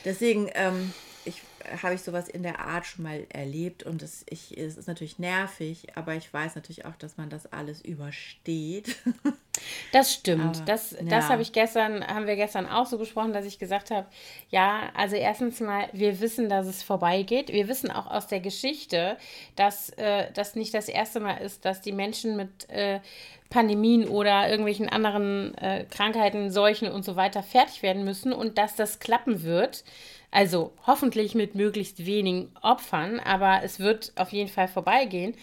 Deswegen 0.03 0.49
ähm, 0.53 0.93
ich, 1.25 1.41
habe 1.81 1.95
ich 1.95 2.01
sowas 2.01 2.29
in 2.29 2.43
der 2.43 2.59
Art 2.59 2.85
schon 2.85 3.03
mal 3.03 3.25
erlebt 3.29 3.83
und 3.83 4.01
es, 4.01 4.23
ich, 4.29 4.57
es 4.57 4.77
ist 4.77 4.87
natürlich 4.87 5.19
nervig, 5.19 5.97
aber 5.97 6.15
ich 6.15 6.31
weiß 6.31 6.55
natürlich 6.55 6.85
auch, 6.85 6.95
dass 6.95 7.17
man 7.17 7.29
das 7.29 7.51
alles 7.51 7.81
übersteht. 7.81 8.97
Das 9.91 10.13
stimmt. 10.13 10.57
Aber, 10.57 10.65
das 10.65 10.91
ja. 10.91 10.97
das 11.07 11.29
habe 11.29 11.41
ich 11.41 11.51
gestern, 11.51 12.05
haben 12.05 12.27
wir 12.27 12.35
gestern 12.35 12.67
auch 12.67 12.85
so 12.85 12.97
besprochen, 12.97 13.33
dass 13.33 13.45
ich 13.45 13.59
gesagt 13.59 13.91
habe, 13.91 14.07
ja, 14.49 14.89
also 14.95 15.15
erstens 15.15 15.59
mal, 15.59 15.87
wir 15.93 16.19
wissen, 16.19 16.49
dass 16.49 16.67
es 16.67 16.83
vorbeigeht. 16.83 17.49
Wir 17.49 17.67
wissen 17.67 17.91
auch 17.91 18.07
aus 18.07 18.27
der 18.27 18.39
Geschichte, 18.39 19.17
dass 19.55 19.89
äh, 19.91 20.31
das 20.33 20.55
nicht 20.55 20.73
das 20.73 20.89
erste 20.89 21.19
Mal 21.19 21.37
ist, 21.37 21.65
dass 21.65 21.81
die 21.81 21.91
Menschen 21.91 22.35
mit 22.35 22.69
äh, 22.69 22.99
Pandemien 23.49 24.07
oder 24.07 24.49
irgendwelchen 24.49 24.89
anderen 24.89 25.55
äh, 25.55 25.85
Krankheiten, 25.89 26.51
Seuchen 26.51 26.91
und 26.91 27.05
so 27.05 27.15
weiter 27.15 27.43
fertig 27.43 27.83
werden 27.83 28.03
müssen 28.03 28.33
und 28.33 28.57
dass 28.57 28.75
das 28.75 28.99
klappen 28.99 29.43
wird. 29.43 29.83
Also 30.31 30.73
hoffentlich 30.85 31.35
mit 31.35 31.55
möglichst 31.55 32.05
wenigen 32.05 32.51
Opfern, 32.61 33.21
aber 33.21 33.61
es 33.63 33.79
wird 33.79 34.11
auf 34.17 34.33
jeden 34.33 34.49
Fall 34.49 34.67
vorbeigehen. 34.67 35.33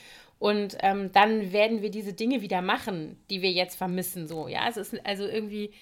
Und 0.42 0.76
ähm, 0.80 1.12
dann 1.12 1.52
werden 1.52 1.82
wir 1.82 1.90
diese 1.92 2.14
Dinge 2.14 2.42
wieder 2.42 2.62
machen, 2.62 3.16
die 3.30 3.42
wir 3.42 3.52
jetzt 3.52 3.76
vermissen. 3.76 4.26
So, 4.26 4.48
ja, 4.48 4.68
es 4.68 4.76
ist 4.76 5.06
also 5.06 5.24
irgendwie, 5.24 5.72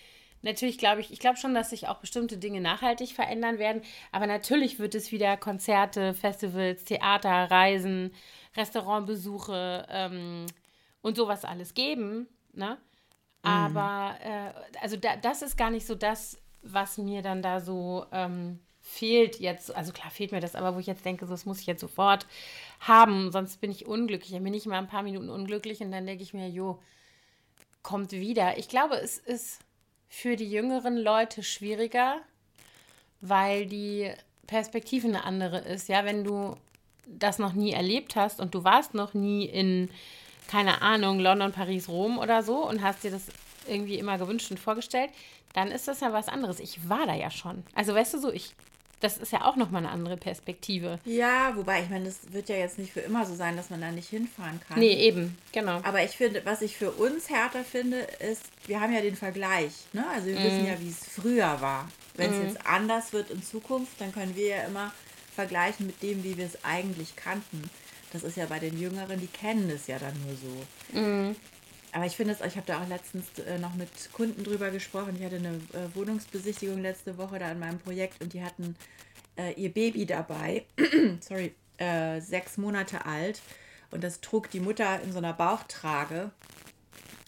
natürlich 0.43 0.77
glaube 0.77 1.01
ich, 1.01 1.11
ich 1.11 1.19
glaube 1.19 1.39
schon, 1.39 1.55
dass 1.55 1.71
sich 1.71 1.89
auch 1.89 1.97
bestimmte 1.97 2.37
Dinge 2.37 2.61
nachhaltig 2.61 3.15
verändern 3.15 3.59
werden. 3.59 3.81
Aber 4.13 4.27
natürlich 4.27 4.79
wird 4.79 4.95
es 4.95 5.13
wieder 5.13 5.39
Konzerte, 5.39 6.13
Festivals, 6.13 6.85
Theater, 6.85 7.51
Reisen, 7.51 8.13
Restaurantbesuche 8.55 9.87
ähm, 9.89 10.45
und 11.01 11.17
sowas 11.17 11.47
alles 11.47 11.73
geben. 11.73 12.29
Ne? 12.53 12.77
Mhm. 13.43 13.51
Aber 13.51 14.15
äh, 14.23 14.79
also 14.83 14.99
da, 14.99 15.17
das 15.17 15.41
ist 15.41 15.57
gar 15.57 15.71
nicht 15.71 15.87
so 15.87 15.95
das, 15.95 16.39
was 16.61 16.99
mir 16.99 17.23
dann 17.23 17.41
da 17.41 17.61
so 17.61 18.05
ähm, 18.13 18.59
fehlt 18.83 19.39
jetzt, 19.41 19.75
also 19.75 19.93
klar 19.93 20.11
fehlt 20.11 20.33
mir 20.33 20.41
das, 20.41 20.55
aber 20.55 20.75
wo 20.75 20.81
ich 20.81 20.87
jetzt 20.87 21.05
denke, 21.05 21.25
so, 21.27 21.33
das 21.33 21.47
muss 21.47 21.61
ich 21.61 21.67
jetzt 21.67 21.81
sofort 21.81 22.27
haben, 22.81 23.31
sonst 23.31 23.61
bin 23.61 23.71
ich 23.71 23.87
unglücklich. 23.87 24.33
Dann 24.33 24.45
bin 24.45 24.55
ich 24.55 24.67
mal 24.67 24.79
ein 24.79 24.89
paar 24.89 25.03
Minuten 25.03 25.29
unglücklich 25.29 25.81
und 25.81 25.93
dann 25.93 26.07
denke 26.07 26.23
ich 26.23 26.35
mir, 26.35 26.49
jo, 26.49 26.79
kommt 27.83 28.13
wieder. 28.13 28.59
Ich 28.59 28.69
glaube, 28.69 28.97
es 28.97 29.19
ist 29.19 29.61
für 30.09 30.37
die 30.37 30.51
jüngeren 30.51 30.97
Leute 30.97 31.43
schwieriger, 31.43 32.17
weil 33.21 33.67
die 33.67 34.11
Perspektive 34.47 35.07
eine 35.07 35.25
andere 35.25 35.59
ist. 35.59 35.89
Ja, 35.89 36.05
wenn 36.05 36.25
du 36.25 36.57
das 37.07 37.39
noch 37.39 37.53
nie 37.53 37.73
erlebt 37.73 38.17
hast 38.17 38.41
und 38.41 38.55
du 38.55 38.65
warst 38.65 38.95
noch 38.95 39.15
nie 39.15 39.45
in, 39.45 39.91
keine 40.49 40.83
Ahnung, 40.83 41.21
London, 41.21 41.53
Paris, 41.53 41.89
Rom 41.89 42.19
oder 42.19 42.43
so 42.43 42.67
und 42.67 42.83
hast 42.83 43.05
dir 43.05 43.11
das 43.11 43.27
irgendwie 43.69 43.99
immer 43.99 44.19
gewünscht 44.19 44.51
und 44.51 44.59
vorgestellt, 44.59 45.11
dann 45.53 45.71
ist 45.71 45.89
das 45.89 46.01
ja 46.01 46.13
was 46.13 46.29
anderes. 46.29 46.61
Ich 46.61 46.89
war 46.89 47.07
da 47.07 47.15
ja 47.15 47.31
schon. 47.31 47.65
Also 47.75 47.95
weißt 47.95 48.15
du 48.15 48.19
so, 48.19 48.33
ich 48.33 48.55
das 49.01 49.17
ist 49.17 49.33
ja 49.33 49.45
auch 49.47 49.57
nochmal 49.57 49.85
eine 49.85 49.93
andere 49.93 50.17
Perspektive. 50.17 50.99
Ja, 51.05 51.57
wobei, 51.57 51.83
ich 51.83 51.89
meine, 51.89 52.05
das 52.05 52.33
wird 52.33 52.51
ja 52.51 52.57
jetzt 52.57 52.79
nicht 52.79 52.93
für 52.93 53.01
immer 53.01 53.25
so 53.25 53.35
sein, 53.35 53.57
dass 53.57 53.71
man 53.71 53.81
da 53.81 53.91
nicht 53.91 54.11
hinfahren 54.11 54.61
kann. 54.69 54.79
Nee, 54.79 54.93
eben, 54.93 55.39
genau. 55.53 55.81
Aber 55.83 56.05
ich 56.05 56.13
finde, 56.13 56.43
was 56.45 56.61
ich 56.61 56.77
für 56.77 56.91
uns 56.93 57.31
härter 57.31 57.65
finde, 57.65 58.01
ist, 58.31 58.43
wir 58.67 58.81
haben 58.81 58.95
ja 58.95 59.01
den 59.01 59.17
Vergleich. 59.17 59.73
Ne? 59.95 60.05
Also 60.15 60.29
wir 60.29 60.39
mm. 60.39 60.45
wissen 60.45 60.67
ja, 60.67 60.81
wie 60.81 60.91
es 60.91 61.09
früher 61.09 61.61
war. 61.61 61.89
Wenn 62.15 62.31
es 62.31 62.39
mm. 62.39 62.43
jetzt 62.43 62.67
anders 62.67 63.13
wird 63.15 63.31
in 63.31 63.43
Zukunft, 63.43 64.01
dann 64.01 64.13
können 64.13 64.37
wir 64.37 64.47
ja 64.49 64.63
immer 64.65 64.93
vergleichen 65.35 65.87
mit 65.87 66.03
dem, 66.03 66.23
wie 66.23 66.37
wir 66.37 66.45
es 66.45 66.63
eigentlich 66.65 67.17
kannten. 67.17 67.71
Das 68.13 68.23
ist 68.23 68.37
ja 68.37 68.47
bei 68.47 68.59
den 68.59 68.79
Jüngeren, 68.79 69.19
die 69.19 69.29
kennen 69.29 69.71
es 69.71 69.87
ja 69.87 69.99
dann 69.99 70.15
nur 70.27 70.37
so. 70.37 71.01
Mm. 71.01 71.37
Aber 71.93 72.07
ich 72.07 72.17
finde 72.17 72.35
es, 72.35 72.41
ich 72.41 72.57
habe 72.57 72.67
da 72.67 72.83
auch 72.83 72.89
letztens 72.89 73.27
äh, 73.47 73.59
noch 73.59 73.75
mit 73.75 73.89
Kunden 74.13 74.45
drüber 74.45 74.71
gesprochen. 74.71 75.17
Ich 75.19 75.25
hatte 75.25 75.37
eine 75.37 75.49
äh, 75.49 75.95
Wohnungsbesichtigung 75.95 76.81
letzte 76.81 77.19
Woche 77.19 77.39
da 77.39 77.51
in 77.51 77.59
meinem 77.59 77.79
Projekt 77.79 78.23
und 78.23 78.33
die 78.33 78.43
hatten 78.43 78.77
äh, 79.37 79.53
ihr 79.55 79.73
Baby 79.73 80.07
dabei, 80.07 80.65
sorry, 81.21 81.55
äh, 81.79 82.21
sechs 82.21 82.57
Monate 82.59 83.07
alt. 83.07 83.41
Und 83.91 84.05
das 84.05 84.21
trug 84.21 84.51
die 84.51 84.61
Mutter 84.61 85.01
in 85.03 85.13
so 85.13 85.19
einer 85.19 85.33
Bauchtrage. 85.33 86.31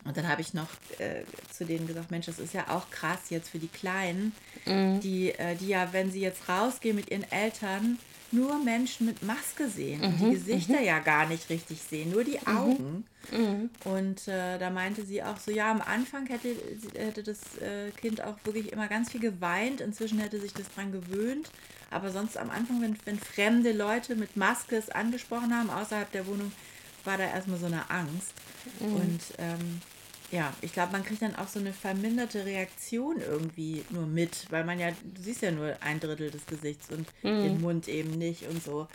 Und 0.04 0.16
dann 0.16 0.28
habe 0.28 0.40
ich 0.40 0.54
noch 0.54 0.68
äh, 0.98 1.24
zu 1.50 1.64
denen 1.64 1.86
gesagt, 1.86 2.10
Mensch, 2.10 2.26
das 2.26 2.38
ist 2.38 2.54
ja 2.54 2.68
auch 2.68 2.90
krass 2.90 3.30
jetzt 3.30 3.50
für 3.50 3.58
die 3.58 3.68
Kleinen, 3.68 4.32
mhm. 4.66 5.00
die, 5.00 5.30
äh, 5.32 5.56
die 5.56 5.68
ja, 5.68 5.92
wenn 5.92 6.10
sie 6.10 6.20
jetzt 6.20 6.48
rausgehen 6.48 6.96
mit 6.96 7.10
ihren 7.10 7.30
Eltern, 7.30 7.98
nur 8.32 8.58
Menschen 8.58 9.06
mit 9.06 9.22
Maske 9.22 9.68
sehen 9.68 10.00
mhm, 10.00 10.06
und 10.06 10.20
die 10.20 10.30
Gesichter 10.34 10.80
mhm. 10.80 10.86
ja 10.86 10.98
gar 10.98 11.26
nicht 11.26 11.48
richtig 11.50 11.80
sehen, 11.82 12.10
nur 12.10 12.24
die 12.24 12.38
mhm, 12.44 12.56
Augen. 12.56 13.04
Mhm. 13.30 13.70
Und 13.84 14.28
äh, 14.28 14.58
da 14.58 14.70
meinte 14.70 15.04
sie 15.04 15.22
auch 15.22 15.38
so, 15.38 15.50
ja, 15.50 15.70
am 15.70 15.80
Anfang 15.80 16.26
hätte, 16.26 16.54
hätte 16.94 17.22
das 17.22 17.58
äh, 17.58 17.90
Kind 17.92 18.22
auch 18.22 18.36
wirklich 18.44 18.72
immer 18.72 18.88
ganz 18.88 19.10
viel 19.10 19.20
geweint, 19.20 19.80
inzwischen 19.80 20.18
hätte 20.18 20.40
sich 20.40 20.52
das 20.52 20.72
dran 20.74 20.92
gewöhnt. 20.92 21.50
Aber 21.90 22.10
sonst 22.10 22.38
am 22.38 22.50
Anfang, 22.50 22.80
wenn, 22.80 22.96
wenn 23.04 23.18
fremde 23.18 23.72
Leute 23.72 24.16
mit 24.16 24.36
Maske 24.36 24.76
es 24.76 24.88
angesprochen 24.88 25.54
haben, 25.56 25.68
außerhalb 25.70 26.10
der 26.10 26.26
Wohnung, 26.26 26.50
war 27.04 27.18
da 27.18 27.24
erstmal 27.24 27.58
so 27.58 27.66
eine 27.66 27.90
Angst. 27.90 28.32
Mhm. 28.80 28.94
Und 28.94 29.20
ähm, 29.38 29.80
ja, 30.32 30.52
ich 30.62 30.72
glaube, 30.72 30.92
man 30.92 31.04
kriegt 31.04 31.20
dann 31.20 31.36
auch 31.36 31.46
so 31.46 31.60
eine 31.60 31.74
verminderte 31.74 32.46
Reaktion 32.46 33.20
irgendwie 33.20 33.84
nur 33.90 34.06
mit, 34.06 34.50
weil 34.50 34.64
man 34.64 34.80
ja, 34.80 34.90
du 34.90 35.22
siehst 35.22 35.42
ja 35.42 35.50
nur 35.50 35.76
ein 35.82 36.00
Drittel 36.00 36.30
des 36.30 36.46
Gesichts 36.46 36.90
und 36.90 37.06
mhm. 37.22 37.42
den 37.42 37.60
Mund 37.60 37.86
eben 37.86 38.12
nicht 38.12 38.48
und 38.48 38.64
so. 38.64 38.88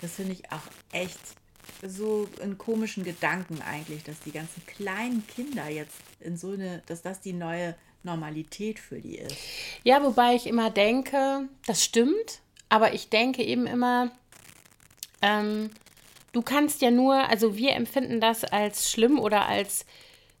Das 0.00 0.12
finde 0.12 0.32
ich 0.32 0.50
auch 0.50 0.62
echt 0.92 1.18
so 1.86 2.26
einen 2.40 2.56
komischen 2.56 3.04
Gedanken 3.04 3.60
eigentlich, 3.60 4.02
dass 4.02 4.18
die 4.20 4.32
ganzen 4.32 4.64
kleinen 4.66 5.26
Kinder 5.26 5.68
jetzt 5.68 5.96
in 6.20 6.38
so 6.38 6.52
eine, 6.52 6.82
dass 6.86 7.02
das 7.02 7.20
die 7.20 7.34
neue 7.34 7.76
Normalität 8.02 8.78
für 8.78 8.98
die 8.98 9.18
ist. 9.18 9.36
Ja, 9.84 10.02
wobei 10.02 10.34
ich 10.34 10.46
immer 10.46 10.70
denke, 10.70 11.48
das 11.66 11.84
stimmt, 11.84 12.40
aber 12.70 12.94
ich 12.94 13.10
denke 13.10 13.42
eben 13.44 13.66
immer, 13.66 14.10
ähm, 15.20 15.68
du 16.32 16.40
kannst 16.40 16.80
ja 16.80 16.90
nur, 16.90 17.28
also 17.28 17.56
wir 17.58 17.74
empfinden 17.74 18.22
das 18.22 18.44
als 18.44 18.90
schlimm 18.90 19.18
oder 19.18 19.46
als 19.46 19.84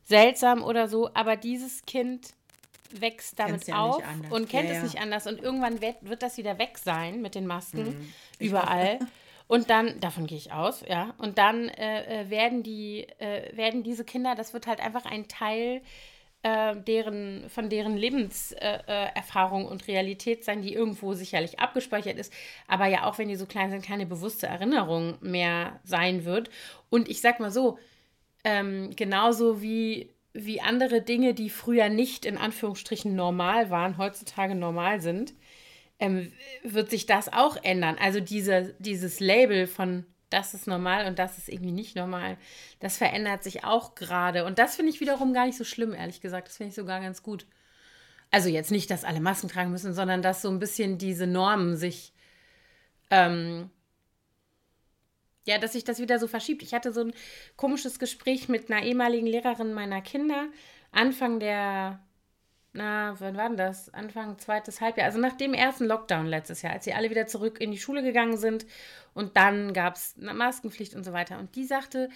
seltsam 0.08 0.62
oder 0.64 0.88
so, 0.88 1.10
aber 1.14 1.36
dieses 1.36 1.82
Kind 1.82 2.34
wächst 2.90 3.38
damit 3.38 3.66
ja 3.66 3.76
auf 3.76 4.02
und 4.30 4.48
kennt 4.48 4.70
ja, 4.70 4.76
es 4.76 4.82
nicht 4.82 5.00
anders. 5.00 5.26
Und 5.26 5.40
irgendwann 5.42 5.82
wird, 5.82 5.96
wird 6.00 6.22
das 6.22 6.38
wieder 6.38 6.58
weg 6.58 6.78
sein 6.78 7.20
mit 7.20 7.34
den 7.34 7.46
Masken 7.46 7.84
mhm. 7.84 8.12
überall. 8.38 8.98
Und 9.46 9.70
dann, 9.70 10.00
davon 10.00 10.26
gehe 10.26 10.38
ich 10.38 10.52
aus, 10.52 10.82
ja. 10.86 11.14
Und 11.18 11.38
dann 11.38 11.68
äh, 11.68 12.22
äh, 12.22 12.30
werden 12.30 12.62
die, 12.62 13.06
äh, 13.18 13.56
werden 13.56 13.82
diese 13.82 14.04
Kinder, 14.04 14.34
das 14.34 14.52
wird 14.52 14.66
halt 14.66 14.80
einfach 14.80 15.06
ein 15.06 15.28
Teil 15.28 15.82
äh, 16.42 16.76
deren, 16.76 17.48
von 17.48 17.68
deren 17.68 17.96
Lebenserfahrung 17.96 19.64
äh, 19.64 19.68
und 19.68 19.88
Realität 19.88 20.44
sein, 20.44 20.62
die 20.62 20.74
irgendwo 20.74 21.14
sicherlich 21.14 21.58
abgespeichert 21.60 22.18
ist, 22.18 22.32
aber 22.66 22.86
ja 22.86 23.04
auch, 23.04 23.18
wenn 23.18 23.28
die 23.28 23.36
so 23.36 23.46
klein 23.46 23.70
sind, 23.70 23.84
keine 23.84 24.06
bewusste 24.06 24.46
Erinnerung 24.46 25.16
mehr 25.20 25.80
sein 25.82 26.24
wird. 26.24 26.50
Und 26.90 27.08
ich 27.08 27.20
sag 27.20 27.40
mal 27.40 27.50
so, 27.50 27.78
ähm, 28.44 28.94
genauso 28.96 29.62
wie, 29.62 30.10
wie 30.32 30.60
andere 30.60 31.02
Dinge, 31.02 31.34
die 31.34 31.50
früher 31.50 31.88
nicht 31.88 32.24
in 32.24 32.38
Anführungsstrichen 32.38 33.14
normal 33.14 33.70
waren, 33.70 33.98
heutzutage 33.98 34.54
normal 34.54 35.00
sind, 35.00 35.34
ähm, 35.98 36.32
wird 36.62 36.90
sich 36.90 37.06
das 37.06 37.32
auch 37.32 37.56
ändern. 37.62 37.96
Also 38.00 38.20
diese, 38.20 38.74
dieses 38.78 39.20
Label 39.20 39.66
von 39.66 40.06
das 40.30 40.54
ist 40.54 40.66
normal 40.66 41.06
und 41.06 41.18
das 41.18 41.38
ist 41.38 41.48
irgendwie 41.48 41.72
nicht 41.72 41.96
normal, 41.96 42.36
das 42.80 42.98
verändert 42.98 43.42
sich 43.42 43.64
auch 43.64 43.94
gerade. 43.94 44.44
Und 44.44 44.58
das 44.58 44.76
finde 44.76 44.92
ich 44.92 45.00
wiederum 45.00 45.32
gar 45.32 45.46
nicht 45.46 45.56
so 45.56 45.64
schlimm, 45.64 45.94
ehrlich 45.94 46.20
gesagt. 46.20 46.48
Das 46.48 46.58
finde 46.58 46.68
ich 46.70 46.74
sogar 46.74 47.00
ganz 47.00 47.22
gut. 47.22 47.46
Also 48.30 48.48
jetzt 48.50 48.70
nicht, 48.70 48.90
dass 48.90 49.04
alle 49.04 49.20
Masken 49.20 49.48
tragen 49.48 49.70
müssen, 49.70 49.94
sondern 49.94 50.20
dass 50.20 50.42
so 50.42 50.50
ein 50.50 50.58
bisschen 50.58 50.98
diese 50.98 51.26
Normen 51.26 51.76
sich 51.76 52.12
ähm, 53.10 53.70
ja, 55.48 55.56
dass 55.56 55.72
sich 55.72 55.82
das 55.84 55.98
wieder 55.98 56.18
so 56.18 56.28
verschiebt. 56.28 56.62
Ich 56.62 56.74
hatte 56.74 56.92
so 56.92 57.00
ein 57.00 57.14
komisches 57.56 57.98
Gespräch 57.98 58.50
mit 58.50 58.70
einer 58.70 58.84
ehemaligen 58.84 59.26
Lehrerin 59.26 59.72
meiner 59.72 60.02
Kinder, 60.02 60.48
Anfang 60.92 61.40
der, 61.40 62.00
na, 62.74 63.18
wann 63.18 63.36
war 63.36 63.48
denn 63.48 63.56
das? 63.56 63.92
Anfang 63.94 64.38
zweites 64.38 64.82
Halbjahr, 64.82 65.06
also 65.06 65.18
nach 65.18 65.32
dem 65.32 65.54
ersten 65.54 65.86
Lockdown 65.86 66.26
letztes 66.26 66.60
Jahr, 66.60 66.74
als 66.74 66.84
sie 66.84 66.92
alle 66.92 67.08
wieder 67.08 67.26
zurück 67.26 67.62
in 67.62 67.70
die 67.70 67.78
Schule 67.78 68.02
gegangen 68.02 68.36
sind 68.36 68.66
und 69.14 69.38
dann 69.38 69.72
gab 69.72 69.94
es 69.94 70.16
Maskenpflicht 70.18 70.94
und 70.94 71.02
so 71.02 71.14
weiter. 71.14 71.38
Und 71.38 71.56
die 71.56 71.64
sagte, 71.64 72.10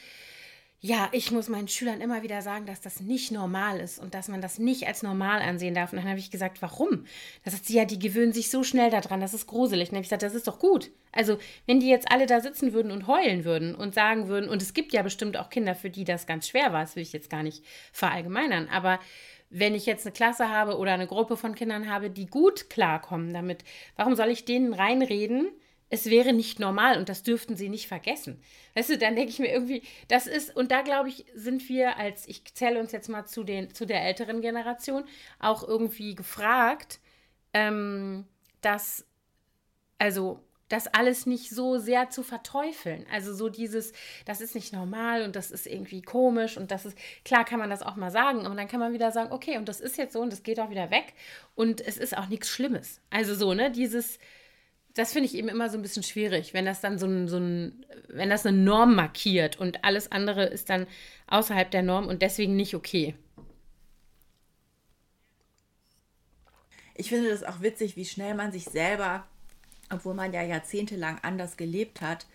ja, 0.84 1.08
ich 1.12 1.30
muss 1.30 1.48
meinen 1.48 1.68
Schülern 1.68 2.00
immer 2.00 2.24
wieder 2.24 2.42
sagen, 2.42 2.66
dass 2.66 2.80
das 2.80 3.00
nicht 3.00 3.30
normal 3.30 3.78
ist 3.78 4.00
und 4.00 4.14
dass 4.14 4.26
man 4.26 4.40
das 4.40 4.58
nicht 4.58 4.88
als 4.88 5.04
normal 5.04 5.40
ansehen 5.40 5.74
darf. 5.74 5.92
Und 5.92 5.98
dann 6.00 6.08
habe 6.08 6.18
ich 6.18 6.32
gesagt, 6.32 6.60
warum? 6.60 7.06
Da 7.44 7.52
sagt 7.52 7.66
sie, 7.66 7.76
ja, 7.76 7.84
die 7.84 8.00
gewöhnen 8.00 8.32
sich 8.32 8.50
so 8.50 8.64
schnell 8.64 8.90
daran, 8.90 9.20
das 9.20 9.32
ist 9.32 9.46
gruselig. 9.46 9.88
Und 9.88 9.92
dann 9.92 9.98
habe 9.98 10.02
ich 10.02 10.08
gesagt, 10.08 10.24
das 10.24 10.34
ist 10.34 10.48
doch 10.48 10.58
gut. 10.58 10.90
Also, 11.12 11.38
wenn 11.66 11.78
die 11.78 11.88
jetzt 11.88 12.10
alle 12.10 12.26
da 12.26 12.40
sitzen 12.40 12.72
würden 12.72 12.90
und 12.90 13.06
heulen 13.06 13.44
würden 13.44 13.76
und 13.76 13.94
sagen 13.94 14.26
würden, 14.26 14.50
und 14.50 14.60
es 14.60 14.74
gibt 14.74 14.92
ja 14.92 15.02
bestimmt 15.02 15.36
auch 15.36 15.50
Kinder, 15.50 15.76
für 15.76 15.88
die 15.88 16.02
das 16.02 16.26
ganz 16.26 16.48
schwer 16.48 16.72
war, 16.72 16.80
das 16.80 16.96
will 16.96 17.04
ich 17.04 17.12
jetzt 17.12 17.30
gar 17.30 17.44
nicht 17.44 17.64
verallgemeinern, 17.92 18.68
aber 18.68 18.98
wenn 19.50 19.76
ich 19.76 19.86
jetzt 19.86 20.04
eine 20.04 20.14
Klasse 20.14 20.48
habe 20.48 20.78
oder 20.78 20.94
eine 20.94 21.06
Gruppe 21.06 21.36
von 21.36 21.54
Kindern 21.54 21.88
habe, 21.88 22.10
die 22.10 22.26
gut 22.26 22.70
klarkommen 22.70 23.32
damit, 23.32 23.62
warum 23.94 24.16
soll 24.16 24.30
ich 24.30 24.46
denen 24.46 24.72
reinreden, 24.72 25.48
es 25.92 26.08
wäre 26.08 26.32
nicht 26.32 26.58
normal 26.58 26.96
und 26.96 27.10
das 27.10 27.22
dürften 27.22 27.54
sie 27.54 27.68
nicht 27.68 27.86
vergessen. 27.86 28.42
Weißt 28.74 28.88
du, 28.88 28.96
dann 28.96 29.14
denke 29.14 29.30
ich 29.30 29.38
mir 29.38 29.52
irgendwie, 29.52 29.82
das 30.08 30.26
ist, 30.26 30.56
und 30.56 30.70
da 30.70 30.80
glaube 30.80 31.10
ich, 31.10 31.26
sind 31.34 31.68
wir 31.68 31.98
als, 31.98 32.26
ich 32.26 32.46
zähle 32.54 32.80
uns 32.80 32.92
jetzt 32.92 33.10
mal 33.10 33.26
zu, 33.26 33.44
den, 33.44 33.74
zu 33.74 33.84
der 33.84 34.02
älteren 34.02 34.40
Generation, 34.40 35.04
auch 35.38 35.62
irgendwie 35.68 36.14
gefragt, 36.14 36.98
ähm, 37.52 38.24
dass, 38.62 39.04
also, 39.98 40.42
das 40.70 40.86
alles 40.86 41.26
nicht 41.26 41.50
so 41.50 41.76
sehr 41.76 42.08
zu 42.08 42.22
verteufeln. 42.22 43.04
Also 43.12 43.34
so 43.34 43.50
dieses, 43.50 43.92
das 44.24 44.40
ist 44.40 44.54
nicht 44.54 44.72
normal 44.72 45.22
und 45.22 45.36
das 45.36 45.50
ist 45.50 45.66
irgendwie 45.66 46.00
komisch 46.00 46.56
und 46.56 46.70
das 46.70 46.86
ist, 46.86 46.96
klar 47.26 47.44
kann 47.44 47.58
man 47.58 47.68
das 47.68 47.82
auch 47.82 47.96
mal 47.96 48.10
sagen, 48.10 48.46
aber 48.46 48.54
dann 48.54 48.68
kann 48.68 48.80
man 48.80 48.94
wieder 48.94 49.12
sagen, 49.12 49.30
okay, 49.30 49.58
und 49.58 49.68
das 49.68 49.82
ist 49.82 49.98
jetzt 49.98 50.14
so 50.14 50.22
und 50.22 50.32
das 50.32 50.42
geht 50.42 50.58
auch 50.58 50.70
wieder 50.70 50.90
weg 50.90 51.12
und 51.54 51.82
es 51.82 51.98
ist 51.98 52.16
auch 52.16 52.28
nichts 52.28 52.48
Schlimmes. 52.48 53.02
Also 53.10 53.34
so, 53.34 53.52
ne, 53.52 53.70
dieses, 53.70 54.18
das 54.94 55.12
finde 55.12 55.26
ich 55.26 55.34
eben 55.34 55.48
immer 55.48 55.70
so 55.70 55.78
ein 55.78 55.82
bisschen 55.82 56.02
schwierig, 56.02 56.52
wenn 56.54 56.64
das 56.64 56.80
dann 56.80 56.98
so 56.98 57.06
ein, 57.06 57.28
so 57.28 57.38
ein, 57.38 57.84
wenn 58.08 58.30
das 58.30 58.44
eine 58.44 58.56
Norm 58.56 58.94
markiert 58.94 59.58
und 59.58 59.84
alles 59.84 60.12
andere 60.12 60.44
ist 60.44 60.70
dann 60.70 60.86
außerhalb 61.28 61.70
der 61.70 61.82
Norm 61.82 62.06
und 62.06 62.22
deswegen 62.22 62.56
nicht 62.56 62.74
okay. 62.74 63.14
Ich 66.94 67.08
finde 67.08 67.30
das 67.30 67.42
auch 67.42 67.62
witzig, 67.62 67.96
wie 67.96 68.04
schnell 68.04 68.34
man 68.34 68.52
sich 68.52 68.64
selber, 68.64 69.26
obwohl 69.90 70.14
man 70.14 70.32
ja 70.32 70.42
jahrzehntelang 70.42 71.18
anders 71.22 71.56
gelebt 71.56 72.02
hat, 72.02 72.26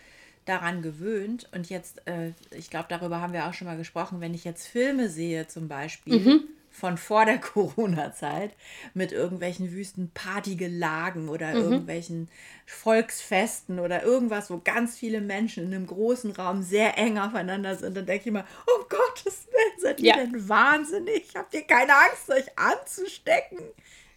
daran 0.46 0.82
gewöhnt. 0.82 1.48
Und 1.54 1.70
jetzt, 1.70 2.08
äh, 2.08 2.32
ich 2.52 2.72
glaube, 2.72 2.88
darüber 2.90 3.22
haben 3.22 3.34
wir 3.34 3.46
auch 3.46 3.54
schon 3.54 3.68
mal 3.68 3.78
gesprochen, 3.78 4.20
wenn 4.20 4.34
ich 4.34 4.46
jetzt 4.46 4.68
Filme 4.68 5.10
sehe 5.10 5.48
zum 5.48 5.68
Beispiel, 5.68 6.20
mhm 6.20 6.57
von 6.70 6.98
vor 6.98 7.26
der 7.26 7.38
Corona-Zeit 7.42 8.52
mit 8.94 9.12
irgendwelchen 9.12 9.72
wüsten 9.72 10.12
Partygelagen 10.14 11.30
oder 11.30 11.50
mhm. 11.50 11.62
irgendwelchen 11.62 12.30
Volksfesten 12.66 13.80
oder 13.80 14.04
irgendwas, 14.04 14.50
wo 14.50 14.62
ganz 14.64 14.98
viele 14.98 15.22
Menschen 15.22 15.66
in 15.66 15.74
einem 15.74 15.88
großen 15.88 16.32
Raum 16.32 16.64
sehr 16.64 16.98
eng 16.98 17.18
aufeinander 17.18 17.76
sind. 17.76 17.96
Dann 17.96 18.06
denke 18.06 18.22
ich 18.22 18.28
immer, 18.28 18.46
oh 18.68 18.86
Gottes 18.90 19.48
Willen, 19.48 19.80
seid 19.80 20.00
ihr 20.00 20.08
ja. 20.08 20.18
denn 20.18 20.48
wahnsinnig? 20.48 21.30
Habt 21.36 21.54
ihr 21.54 21.64
keine 21.64 21.94
Angst, 21.94 22.30
euch 22.30 22.58
anzustecken? 22.58 23.60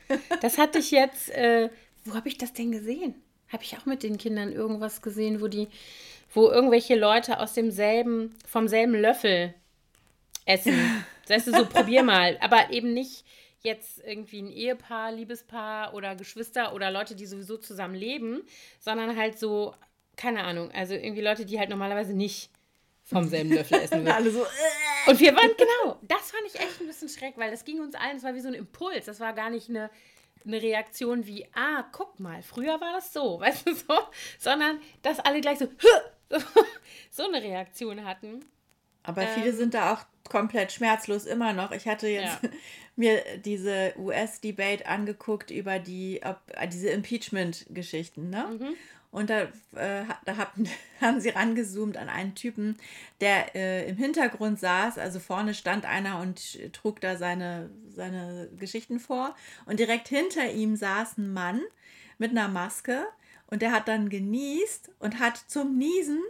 Das 0.40 0.59
hatte 0.59 0.80
ich 0.80 0.90
jetzt, 0.90 1.30
äh, 1.30 1.71
wo 2.04 2.14
habe 2.14 2.26
ich 2.26 2.37
das 2.37 2.52
denn 2.52 2.73
gesehen? 2.73 3.14
Habe 3.49 3.62
ich 3.62 3.78
auch 3.78 3.87
mit 3.87 4.02
den 4.02 4.19
Kindern 4.19 4.50
irgendwas 4.50 5.02
gesehen, 5.02 5.40
wo 5.40 5.47
die, 5.47 5.69
wo 6.35 6.49
irgendwelche 6.49 6.97
Leute 6.97 7.38
aus 7.38 7.52
demselben, 7.52 8.35
vom 8.45 8.66
selben 8.66 8.95
Löffel 8.95 9.54
essen. 10.45 11.05
Das 11.27 11.47
heißt, 11.47 11.57
so 11.57 11.67
probier 11.67 12.03
mal, 12.03 12.39
aber 12.41 12.71
eben 12.71 12.93
nicht 12.93 13.25
jetzt 13.63 14.03
irgendwie 14.05 14.43
ein 14.43 14.51
Ehepaar, 14.51 15.13
Liebespaar 15.13 15.95
oder 15.95 16.17
Geschwister 16.17 16.75
oder 16.75 16.91
Leute, 16.91 17.15
die 17.15 17.27
sowieso 17.27 17.59
zusammen 17.59 17.95
leben, 17.95 18.43
sondern 18.79 19.17
halt 19.17 19.39
so, 19.39 19.75
keine 20.17 20.45
Ahnung, 20.45 20.71
also 20.73 20.95
irgendwie 20.95 21.21
Leute, 21.21 21.45
die 21.45 21.59
halt 21.59 21.71
normalerweise 21.71 22.15
nicht 22.15 22.51
vom 23.05 23.29
selben 23.29 23.53
Löffel 23.53 23.81
essen 23.81 24.05
würden. 24.05 24.09
Alle 24.15 24.31
so, 24.31 24.43
äh. 24.43 25.11
Und 25.11 25.21
wir 25.21 25.35
waren, 25.35 25.51
genau, 25.57 25.99
das 26.03 26.31
fand 26.31 26.45
ich 26.47 26.55
echt 26.55 26.81
ein 26.81 26.87
bisschen 26.87 27.09
schreck, 27.09 27.35
weil 27.37 27.51
das 27.51 27.65
ging 27.65 27.81
uns 27.81 27.95
allen, 27.95 28.17
es 28.17 28.23
war 28.23 28.35
wie 28.35 28.41
so 28.41 28.49
ein 28.49 28.55
Impuls, 28.55 29.07
das 29.07 29.21
war 29.21 29.33
gar 29.33 29.51
nicht 29.51 29.69
eine, 29.69 29.91
eine 30.47 30.63
Reaktion 30.63 31.27
wie, 31.27 31.47
ah, 31.55 31.85
guck 31.93 32.21
mal, 32.21 32.43
früher 32.43 32.81
war 32.81 32.93
das 32.95 33.13
so, 33.13 33.41
weißt 33.41 33.67
du 33.67 33.75
so, 33.75 33.99
sondern 34.39 34.81
dass 35.03 35.21
alle 35.21 35.41
gleich 35.41 35.59
so, 35.59 35.69
so 37.11 37.25
eine 37.25 37.43
Reaktion 37.43 38.05
hatten. 38.05 38.45
Aber 39.03 39.23
viele 39.23 39.49
ähm, 39.49 39.57
sind 39.57 39.75
da 39.75 39.95
auch 39.95 40.05
komplett 40.29 40.73
schmerzlos 40.73 41.27
immer 41.27 41.53
noch. 41.53 41.73
Ich 41.73 41.87
hatte 41.89 42.09
jetzt 42.09 42.43
ja. 42.43 42.50
mir 42.97 43.23
diese 43.45 43.95
US-Debate 43.99 44.87
angeguckt 44.87 45.50
über 45.50 45.79
die, 45.79 46.21
ob, 46.25 46.39
diese 46.71 46.91
Impeachment-Geschichten, 46.91 48.31
ne? 48.31 48.59
Mhm. 48.59 48.77
Und 49.12 49.29
da, 49.29 49.43
äh, 49.75 50.05
da 50.25 50.37
haben, 50.37 50.69
haben 51.00 51.21
sie 51.21 51.31
rangezoomt 51.31 51.97
an 51.97 52.09
einen 52.09 52.35
Typen, 52.35 52.79
der 53.21 53.55
äh, 53.57 53.89
im 53.89 53.97
Hintergrund 53.97 54.61
saß. 54.61 54.99
Also 54.99 55.19
vorne 55.19 55.55
stand 55.55 55.85
einer 55.85 56.21
und 56.21 56.73
trug 56.73 57.00
da 57.00 57.17
seine, 57.17 57.71
seine 57.89 58.49
Geschichten 58.59 59.00
vor. 59.00 59.35
Und 59.67 59.81
direkt 59.81 60.09
hinter 60.09 60.53
ihm 60.53 60.77
saß 60.77 61.19
ein 61.19 61.33
Mann 61.33 61.61
mit 62.19 62.31
einer 62.31 62.49
Maske. 62.49 63.05
Und 63.49 63.62
der 63.62 63.73
hat 63.73 63.89
dann 63.89 64.11
genießt 64.11 64.93
und 65.00 65.19
hat 65.19 65.37
zum 65.37 65.77
Niesen 65.77 66.21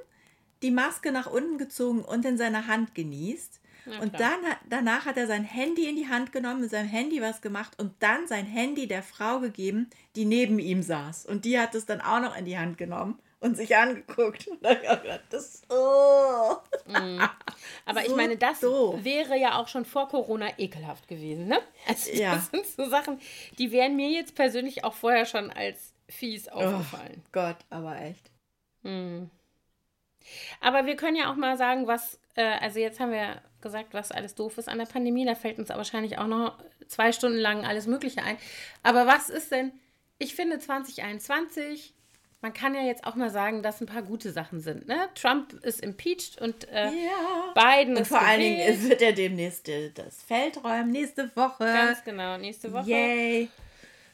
die 0.62 0.70
Maske 0.70 1.12
nach 1.12 1.26
unten 1.26 1.58
gezogen 1.58 2.02
und 2.02 2.24
in 2.24 2.38
seine 2.38 2.66
Hand 2.66 2.94
genießt. 2.94 3.59
Und 4.00 4.20
dann, 4.20 4.40
danach 4.68 5.06
hat 5.06 5.16
er 5.16 5.26
sein 5.26 5.44
Handy 5.44 5.88
in 5.88 5.96
die 5.96 6.08
Hand 6.08 6.32
genommen, 6.32 6.60
mit 6.60 6.70
seinem 6.70 6.88
Handy 6.88 7.20
was 7.20 7.40
gemacht 7.40 7.72
und 7.78 7.94
dann 8.00 8.26
sein 8.26 8.46
Handy 8.46 8.86
der 8.86 9.02
Frau 9.02 9.40
gegeben, 9.40 9.90
die 10.16 10.24
neben 10.24 10.58
ihm 10.58 10.82
saß. 10.82 11.26
Und 11.26 11.44
die 11.44 11.58
hat 11.58 11.74
es 11.74 11.86
dann 11.86 12.00
auch 12.00 12.20
noch 12.20 12.36
in 12.36 12.44
die 12.44 12.58
Hand 12.58 12.78
genommen 12.78 13.18
und 13.40 13.56
sich 13.56 13.74
angeguckt. 13.76 14.46
Und 14.48 14.64
dann 14.64 14.76
habe 14.76 14.96
ich 14.96 15.02
gedacht, 15.02 15.24
das 15.30 15.62
oh. 15.68 16.56
mm. 16.86 17.20
Aber 17.86 18.02
so 18.02 18.10
ich 18.10 18.16
meine, 18.16 18.36
das 18.36 18.60
doof. 18.60 19.02
wäre 19.02 19.38
ja 19.38 19.58
auch 19.58 19.68
schon 19.68 19.84
vor 19.84 20.08
Corona 20.08 20.58
ekelhaft 20.58 21.08
gewesen, 21.08 21.48
ne? 21.48 21.60
Also 21.88 22.12
ja. 22.12 22.34
das 22.34 22.50
sind 22.50 22.66
so 22.66 22.88
Sachen, 22.88 23.18
die 23.58 23.72
wären 23.72 23.96
mir 23.96 24.10
jetzt 24.10 24.34
persönlich 24.34 24.84
auch 24.84 24.94
vorher 24.94 25.26
schon 25.26 25.50
als 25.50 25.94
fies 26.08 26.48
aufgefallen. 26.48 27.22
Oh 27.24 27.28
Gott, 27.32 27.56
aber 27.70 28.00
echt. 28.00 28.30
Mm. 28.82 29.24
Aber 30.60 30.86
wir 30.86 30.96
können 30.96 31.16
ja 31.16 31.32
auch 31.32 31.36
mal 31.36 31.56
sagen, 31.56 31.86
was, 31.86 32.20
äh, 32.34 32.42
also 32.42 32.78
jetzt 32.78 33.00
haben 33.00 33.12
wir 33.12 33.40
gesagt, 33.60 33.94
was 33.94 34.12
alles 34.12 34.34
doof 34.34 34.58
ist 34.58 34.68
an 34.68 34.78
der 34.78 34.86
Pandemie. 34.86 35.24
Da 35.24 35.34
fällt 35.34 35.58
uns 35.58 35.68
wahrscheinlich 35.68 36.18
auch 36.18 36.26
noch 36.26 36.58
zwei 36.86 37.12
Stunden 37.12 37.38
lang 37.38 37.64
alles 37.64 37.86
Mögliche 37.86 38.22
ein. 38.22 38.36
Aber 38.82 39.06
was 39.06 39.30
ist 39.30 39.52
denn, 39.52 39.72
ich 40.18 40.34
finde 40.34 40.58
2021, 40.58 41.94
man 42.42 42.54
kann 42.54 42.74
ja 42.74 42.82
jetzt 42.82 43.04
auch 43.04 43.16
mal 43.16 43.30
sagen, 43.30 43.62
dass 43.62 43.80
ein 43.80 43.86
paar 43.86 44.02
gute 44.02 44.32
Sachen 44.32 44.60
sind. 44.60 44.88
Ne? 44.88 45.08
Trump 45.14 45.52
ist 45.62 45.80
impeached 45.80 46.40
und 46.40 46.68
äh, 46.68 46.86
ja. 46.86 47.52
Biden 47.54 47.96
und 47.96 48.02
ist 48.02 48.08
vor 48.08 48.20
allen 48.20 48.40
Dingen 48.40 48.88
wird 48.88 49.02
er 49.02 49.12
demnächst 49.12 49.68
das 49.94 50.22
Feld 50.22 50.64
räumen, 50.64 50.90
nächste 50.90 51.30
Woche. 51.36 51.64
Ganz 51.64 52.02
genau, 52.04 52.38
nächste 52.38 52.72
Woche. 52.72 52.88
Yay. 52.88 53.48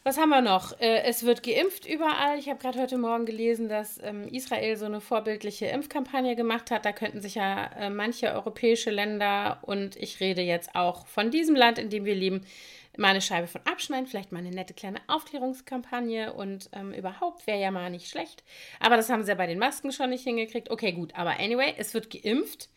Was 0.07 0.19
haben 0.19 0.29
wir 0.29 0.41
noch? 0.41 0.79
Äh, 0.79 1.03
es 1.03 1.25
wird 1.25 1.43
geimpft 1.43 1.85
überall. 1.85 2.39
Ich 2.39 2.49
habe 2.49 2.61
gerade 2.61 2.81
heute 2.81 2.97
Morgen 2.97 3.27
gelesen, 3.27 3.69
dass 3.69 4.01
ähm, 4.05 4.29
Israel 4.29 4.77
so 4.77 4.85
eine 4.85 5.01
vorbildliche 5.01 5.67
Impfkampagne 5.67 6.37
gemacht 6.37 6.71
hat. 6.71 6.85
Da 6.85 6.93
könnten 6.93 7.21
sich 7.21 7.35
ja 7.35 7.67
äh, 7.77 7.91
manche 7.91 8.33
europäische 8.33 8.91
Länder 8.91 9.59
und 9.63 9.97
ich 9.97 10.21
rede 10.21 10.43
jetzt 10.43 10.77
auch 10.77 11.09
von 11.09 11.33
diesem 11.33 11.57
Land, 11.57 11.81
in 11.81 11.91
dem 11.91 12.05
wir 12.05 12.15
leben, 12.15 12.47
mal 12.97 13.09
eine 13.09 13.21
Scheibe 13.21 13.49
von 13.49 13.63
abschneiden. 13.65 14.07
Vielleicht 14.07 14.31
mal 14.31 14.39
eine 14.39 14.53
nette 14.53 14.75
kleine 14.75 15.01
Aufklärungskampagne 15.09 16.33
und 16.35 16.71
ähm, 16.73 16.93
überhaupt 16.93 17.49
wäre 17.49 17.59
ja 17.59 17.73
mal 17.73 17.91
nicht 17.91 18.09
schlecht. 18.09 18.45
Aber 18.79 18.97
das 18.97 19.11
haben 19.11 19.25
sie 19.25 19.31
ja 19.31 19.35
bei 19.35 19.49
den 19.49 19.59
Masken 19.59 19.91
schon 19.91 20.11
nicht 20.11 20.23
hingekriegt. 20.23 20.71
Okay, 20.71 20.93
gut. 20.93 21.17
Aber 21.17 21.41
anyway, 21.41 21.75
es 21.79 21.95
wird 21.95 22.11
geimpft. 22.11 22.69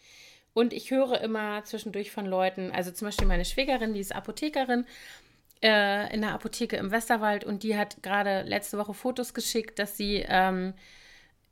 Und 0.55 0.73
ich 0.73 0.89
höre 0.89 1.21
immer 1.21 1.63
zwischendurch 1.63 2.09
von 2.09 2.25
Leuten, 2.25 2.71
also 2.71 2.89
zum 2.89 3.07
Beispiel 3.07 3.27
meine 3.27 3.45
Schwägerin, 3.45 3.93
die 3.93 3.99
ist 3.99 4.15
Apothekerin 4.15 4.87
äh, 5.61 6.13
in 6.13 6.21
der 6.21 6.33
Apotheke 6.33 6.77
im 6.77 6.91
Westerwald 6.91 7.43
und 7.43 7.63
die 7.63 7.77
hat 7.77 8.01
gerade 8.01 8.43
letzte 8.43 8.77
Woche 8.77 8.93
Fotos 8.93 9.33
geschickt, 9.33 9.79
dass 9.79 9.97
sie 9.97 10.25
ähm, 10.27 10.73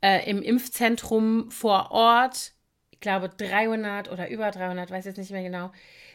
äh, 0.02 0.28
im 0.28 0.42
Impfzentrum 0.42 1.50
vor 1.50 1.90
Ort, 1.90 2.52
ich 2.90 3.00
glaube 3.00 3.28
300 3.28 4.10
oder 4.10 4.28
über 4.30 4.50
300, 4.50 4.90
weiß 4.90 5.04
jetzt 5.04 5.18
nicht 5.18 5.30
mehr 5.30 5.42
genau, 5.42 5.70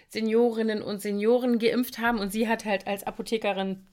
Seniorinnen 0.10 0.82
und 0.82 1.02
Senioren 1.02 1.60
geimpft 1.60 2.00
haben 2.00 2.20
und 2.20 2.32
sie 2.32 2.48
hat 2.48 2.66
halt 2.66 2.88
als 2.88 3.04
Apothekerin 3.04 3.86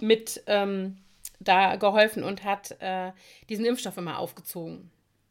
mit 0.00 0.42
ähm, 0.46 0.96
da 1.40 1.76
geholfen 1.76 2.22
und 2.22 2.44
hat 2.44 2.76
äh, 2.80 3.12
diesen 3.48 3.64
Impfstoff 3.64 3.96
immer 3.96 4.18
aufgezogen. 4.18 4.90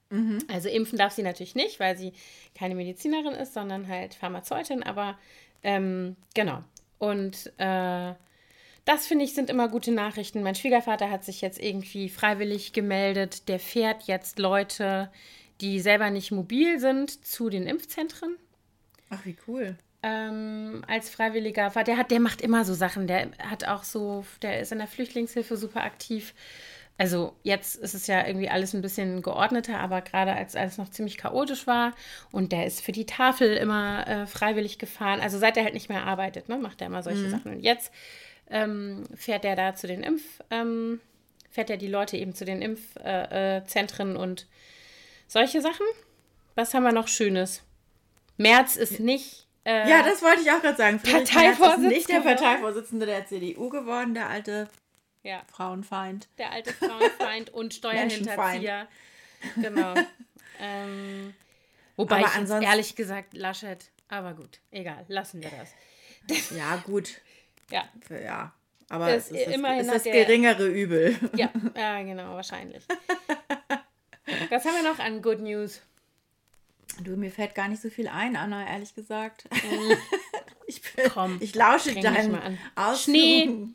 Mhm. 0.10 0.40
Also 0.48 0.70
impfen 0.70 0.98
darf 0.98 1.14
sie 1.14 1.24
natürlich 1.24 1.56
nicht, 1.56 1.80
weil 1.80 1.98
sie 1.98 2.14
keine 2.56 2.76
Medizinerin 2.76 3.34
ist, 3.34 3.54
sondern 3.54 3.88
halt 3.88 4.14
Pharmazeutin, 4.14 4.84
aber 4.84 5.18
ähm, 5.64 6.16
genau. 6.34 6.64
Und 7.00 7.52
äh, 7.58 8.14
das 8.86 9.06
finde 9.06 9.26
ich 9.26 9.34
sind 9.34 9.50
immer 9.50 9.68
gute 9.68 9.92
Nachrichten. 9.92 10.44
Mein 10.44 10.56
Schwiegervater 10.56 11.12
hat 11.12 11.26
sich 11.26 11.42
jetzt 11.42 11.62
irgendwie 11.62 12.10
freiwillig 12.10 12.74
gemeldet. 12.74 13.50
Der 13.50 13.60
fährt 13.60 14.04
jetzt 14.04 14.40
Leute, 14.40 15.12
die 15.60 15.80
selber 15.80 16.10
nicht 16.10 16.32
mobil 16.32 16.80
sind, 16.80 17.26
zu 17.26 17.50
den 17.50 17.68
Impfzentren. 17.68 18.38
Ach, 19.10 19.26
wie 19.26 19.36
cool. 19.48 19.76
Ähm, 20.04 20.84
als 20.88 21.10
freiwilliger 21.10 21.70
Der 21.70 21.98
hat, 21.98 22.12
der 22.12 22.20
macht 22.20 22.42
immer 22.42 22.64
so 22.66 22.74
Sachen. 22.74 23.08
Der 23.08 23.32
hat 23.40 23.68
auch 23.68 23.84
so, 23.84 24.26
der 24.42 24.62
ist 24.62 24.72
in 24.72 24.78
der 24.78 24.88
Flüchtlingshilfe 24.88 25.58
super 25.58 25.84
aktiv. 25.84 26.34
Also 26.98 27.36
jetzt 27.44 27.76
ist 27.76 27.94
es 27.94 28.08
ja 28.08 28.26
irgendwie 28.26 28.50
alles 28.50 28.74
ein 28.74 28.82
bisschen 28.82 29.22
geordneter, 29.22 29.80
aber 29.80 30.02
gerade 30.02 30.34
als 30.34 30.56
alles 30.56 30.78
noch 30.78 30.90
ziemlich 30.90 31.18
chaotisch 31.18 31.68
war 31.68 31.94
und 32.32 32.52
der 32.52 32.66
ist 32.66 32.82
für 32.82 32.92
die 32.92 33.06
Tafel 33.06 33.56
immer 33.56 34.08
äh, 34.08 34.26
freiwillig 34.26 34.80
gefahren. 34.80 35.20
Also 35.20 35.38
seit 35.38 35.58
er 35.58 35.64
halt 35.64 35.76
nicht 35.76 35.90
mehr 35.90 36.06
arbeitet, 36.06 36.50
ne, 36.50 36.58
macht 36.58 36.82
er 36.82 36.88
immer 36.88 37.04
solche 37.04 37.28
mhm. 37.28 37.32
Sachen. 37.32 37.52
Und 37.54 37.60
jetzt 37.62 37.92
ähm, 38.50 39.04
fährt 39.16 39.46
er 39.46 39.56
da 39.56 39.76
zu 39.76 39.86
den 39.86 40.02
Impf, 40.02 40.24
ähm, 40.50 41.00
fährt 41.52 41.70
er 41.70 41.78
die 41.78 41.88
Leute 41.88 42.18
eben 42.18 42.34
zu 42.34 42.46
den 42.46 42.64
Impfzentren 42.64 44.12
äh, 44.12 44.16
äh, 44.16 44.18
und 44.18 44.48
solche 45.28 45.62
Sachen. 45.62 45.86
Was 46.56 46.74
haben 46.74 46.84
wir 46.84 46.94
noch 46.94 47.08
Schönes? 47.08 47.62
März 48.38 48.76
ist 48.76 49.00
nicht 49.00 49.48
äh, 49.68 49.90
ja, 49.90 50.02
das 50.02 50.24
wollte 50.24 50.42
ich 50.44 50.50
auch 50.50 50.62
gerade 50.62 50.78
sagen. 50.78 51.00
Parteivorsitzende. 51.00 51.90
Ist 51.90 52.08
nicht 52.08 52.10
der 52.10 52.22
Parteivorsitzende 52.22 53.06
der 53.06 53.26
CDU 53.26 53.68
geworden, 53.68 54.14
der 54.14 54.30
alte 54.30 54.70
ja. 55.28 55.44
Frauenfeind. 55.52 56.28
Der 56.38 56.52
alte 56.52 56.74
Frauenfeind 56.74 57.50
und 57.50 57.74
Steuerhinterzieher. 57.74 58.88
genau. 59.56 59.94
ähm, 60.60 61.34
wobei 61.96 62.26
aber 62.26 62.62
ich 62.62 62.68
ehrlich 62.68 62.96
gesagt 62.96 63.34
Laschet, 63.34 63.92
aber 64.08 64.34
gut, 64.34 64.60
egal, 64.72 65.06
lassen 65.10 65.42
wir 65.42 65.52
das. 65.52 66.50
ja, 66.58 66.78
gut. 66.78 67.22
Ja. 67.70 67.90
Ja. 68.10 68.54
Aber 68.90 69.08
das, 69.08 69.30
es 69.30 69.42
ist 69.42 69.48
immerhin 69.54 69.86
das, 69.86 69.98
ist 69.98 70.06
das 70.06 70.14
geringere 70.14 70.66
Übel. 70.66 71.18
Ja, 71.36 71.52
ja, 71.76 72.02
genau, 72.04 72.36
wahrscheinlich. 72.36 72.84
Was 74.50 74.64
haben 74.64 74.76
wir 74.82 74.90
noch 74.90 75.00
an 75.00 75.22
Good 75.22 75.42
News? 75.42 75.82
Du, 77.04 77.18
mir 77.18 77.32
fällt 77.32 77.54
gar 77.54 77.68
nicht 77.68 77.82
so 77.82 77.90
viel 77.90 78.08
ein, 78.08 78.38
Anna, 78.38 78.66
ehrlich 78.66 78.96
gesagt. 78.96 79.44
Mm. 79.52 79.92
ich, 80.68 80.82
bin, 80.82 81.10
Komm, 81.14 81.38
ich 81.42 81.54
lausche 81.54 81.94
deinen 81.94 82.58
Schnee. 82.96 83.68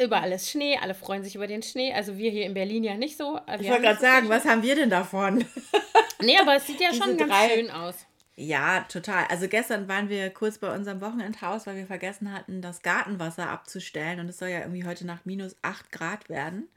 Überall 0.00 0.32
ist 0.32 0.50
Schnee, 0.50 0.78
alle 0.80 0.94
freuen 0.94 1.22
sich 1.22 1.34
über 1.34 1.46
den 1.46 1.62
Schnee. 1.62 1.92
Also 1.92 2.16
wir 2.16 2.30
hier 2.30 2.46
in 2.46 2.54
Berlin 2.54 2.84
ja 2.84 2.94
nicht 2.94 3.16
so. 3.16 3.38
Wir 3.46 3.60
ich 3.60 3.68
wollte 3.68 3.82
gerade 3.82 4.00
sagen, 4.00 4.28
was 4.28 4.44
haben 4.46 4.62
wir 4.62 4.74
denn 4.74 4.90
davon? 4.90 5.44
nee, 6.22 6.38
aber 6.38 6.56
es 6.56 6.66
sieht 6.66 6.80
ja 6.80 6.92
schon 6.94 7.16
ganz 7.16 7.30
drei... 7.30 7.48
schön 7.50 7.70
aus. 7.70 7.94
Ja, 8.36 8.86
total. 8.88 9.26
Also 9.28 9.48
gestern 9.48 9.88
waren 9.88 10.08
wir 10.08 10.30
kurz 10.30 10.56
bei 10.56 10.74
unserem 10.74 11.02
Wochenendhaus, 11.02 11.66
weil 11.66 11.76
wir 11.76 11.86
vergessen 11.86 12.32
hatten, 12.32 12.62
das 12.62 12.80
Gartenwasser 12.80 13.50
abzustellen. 13.50 14.20
Und 14.20 14.30
es 14.30 14.38
soll 14.38 14.48
ja 14.48 14.60
irgendwie 14.60 14.86
heute 14.86 15.06
Nacht 15.06 15.26
minus 15.26 15.56
8 15.60 15.92
Grad 15.92 16.30
werden. 16.30 16.68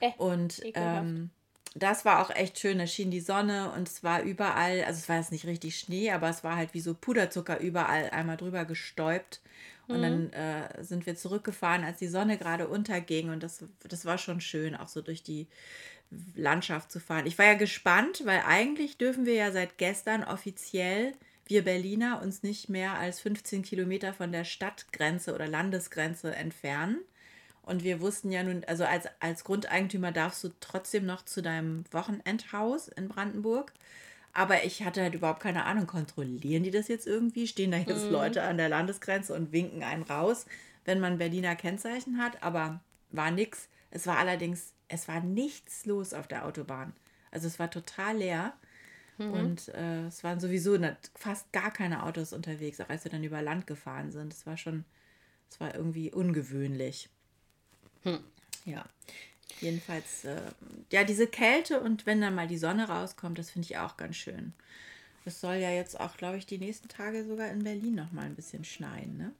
Äh, 0.00 0.10
und 0.18 0.60
ähm, 0.74 1.30
das 1.76 2.04
war 2.04 2.20
auch 2.20 2.30
echt 2.30 2.58
schön. 2.58 2.78
Da 2.78 2.88
schien 2.88 3.12
die 3.12 3.20
Sonne 3.20 3.70
und 3.76 3.88
es 3.88 4.02
war 4.02 4.22
überall, 4.22 4.82
also 4.84 4.98
es 4.98 5.08
war 5.08 5.18
jetzt 5.18 5.30
nicht 5.30 5.46
richtig 5.46 5.78
Schnee, 5.78 6.10
aber 6.10 6.28
es 6.28 6.42
war 6.42 6.56
halt 6.56 6.74
wie 6.74 6.80
so 6.80 6.94
Puderzucker 6.94 7.60
überall 7.60 8.10
einmal 8.10 8.36
drüber 8.36 8.64
gestäubt. 8.64 9.40
Und 9.88 9.98
mhm. 9.98 10.02
dann 10.02 10.32
äh, 10.32 10.84
sind 10.84 11.06
wir 11.06 11.16
zurückgefahren, 11.16 11.84
als 11.84 11.98
die 11.98 12.08
Sonne 12.08 12.38
gerade 12.38 12.68
unterging. 12.68 13.30
Und 13.30 13.42
das, 13.42 13.64
das 13.88 14.04
war 14.04 14.18
schon 14.18 14.40
schön, 14.40 14.74
auch 14.74 14.88
so 14.88 15.00
durch 15.00 15.22
die 15.22 15.46
Landschaft 16.34 16.92
zu 16.92 17.00
fahren. 17.00 17.26
Ich 17.26 17.38
war 17.38 17.46
ja 17.46 17.54
gespannt, 17.54 18.22
weil 18.24 18.42
eigentlich 18.46 18.98
dürfen 18.98 19.26
wir 19.26 19.34
ja 19.34 19.52
seit 19.52 19.78
gestern 19.78 20.24
offiziell, 20.24 21.12
wir 21.46 21.62
Berliner, 21.62 22.20
uns 22.22 22.42
nicht 22.42 22.68
mehr 22.68 22.94
als 22.94 23.20
15 23.20 23.62
Kilometer 23.62 24.12
von 24.12 24.32
der 24.32 24.44
Stadtgrenze 24.44 25.34
oder 25.34 25.46
Landesgrenze 25.46 26.34
entfernen. 26.34 26.98
Und 27.62 27.82
wir 27.82 28.00
wussten 28.00 28.30
ja 28.30 28.44
nun, 28.44 28.62
also 28.66 28.84
als, 28.84 29.06
als 29.18 29.42
Grundeigentümer 29.42 30.12
darfst 30.12 30.42
du 30.44 30.50
trotzdem 30.60 31.04
noch 31.04 31.24
zu 31.24 31.42
deinem 31.42 31.84
Wochenendhaus 31.90 32.88
in 32.88 33.08
Brandenburg. 33.08 33.72
Aber 34.36 34.64
ich 34.64 34.84
hatte 34.84 35.00
halt 35.00 35.14
überhaupt 35.14 35.40
keine 35.40 35.64
Ahnung, 35.64 35.86
kontrollieren 35.86 36.62
die 36.62 36.70
das 36.70 36.88
jetzt 36.88 37.06
irgendwie? 37.06 37.46
Stehen 37.46 37.70
da 37.70 37.78
jetzt 37.78 38.04
mhm. 38.04 38.12
Leute 38.12 38.42
an 38.42 38.58
der 38.58 38.68
Landesgrenze 38.68 39.32
und 39.32 39.50
winken 39.50 39.82
einen 39.82 40.02
raus, 40.02 40.44
wenn 40.84 41.00
man 41.00 41.16
Berliner 41.16 41.56
Kennzeichen 41.56 42.18
hat? 42.18 42.42
Aber 42.42 42.80
war 43.10 43.30
nix. 43.30 43.70
Es 43.90 44.06
war 44.06 44.18
allerdings, 44.18 44.74
es 44.88 45.08
war 45.08 45.20
nichts 45.20 45.86
los 45.86 46.12
auf 46.12 46.28
der 46.28 46.44
Autobahn. 46.44 46.92
Also 47.30 47.46
es 47.46 47.58
war 47.58 47.70
total 47.70 48.18
leer. 48.18 48.52
Mhm. 49.16 49.32
Und 49.32 49.68
äh, 49.68 50.08
es 50.08 50.22
waren 50.22 50.38
sowieso 50.38 50.76
fast 51.14 51.50
gar 51.52 51.70
keine 51.70 52.02
Autos 52.02 52.34
unterwegs, 52.34 52.78
auch 52.82 52.90
als 52.90 53.04
wir 53.04 53.10
dann 53.10 53.24
über 53.24 53.40
Land 53.40 53.66
gefahren 53.66 54.12
sind. 54.12 54.34
Es 54.34 54.44
war 54.44 54.58
schon, 54.58 54.84
es 55.48 55.58
war 55.60 55.74
irgendwie 55.74 56.12
ungewöhnlich. 56.12 57.08
Hm. 58.02 58.18
Ja. 58.66 58.84
Jedenfalls, 59.60 60.24
äh, 60.24 60.40
ja, 60.92 61.04
diese 61.04 61.26
Kälte 61.26 61.80
und 61.80 62.06
wenn 62.06 62.20
dann 62.20 62.34
mal 62.34 62.46
die 62.46 62.58
Sonne 62.58 62.88
rauskommt, 62.88 63.38
das 63.38 63.50
finde 63.50 63.66
ich 63.66 63.78
auch 63.78 63.96
ganz 63.96 64.16
schön. 64.16 64.52
Es 65.24 65.40
soll 65.40 65.56
ja 65.56 65.70
jetzt 65.70 65.98
auch, 65.98 66.16
glaube 66.16 66.36
ich, 66.36 66.46
die 66.46 66.58
nächsten 66.58 66.88
Tage 66.88 67.24
sogar 67.24 67.50
in 67.50 67.64
Berlin 67.64 67.96
noch 67.96 68.12
mal 68.12 68.24
ein 68.24 68.36
bisschen 68.36 68.64
schneien, 68.64 69.16
ne? 69.16 69.32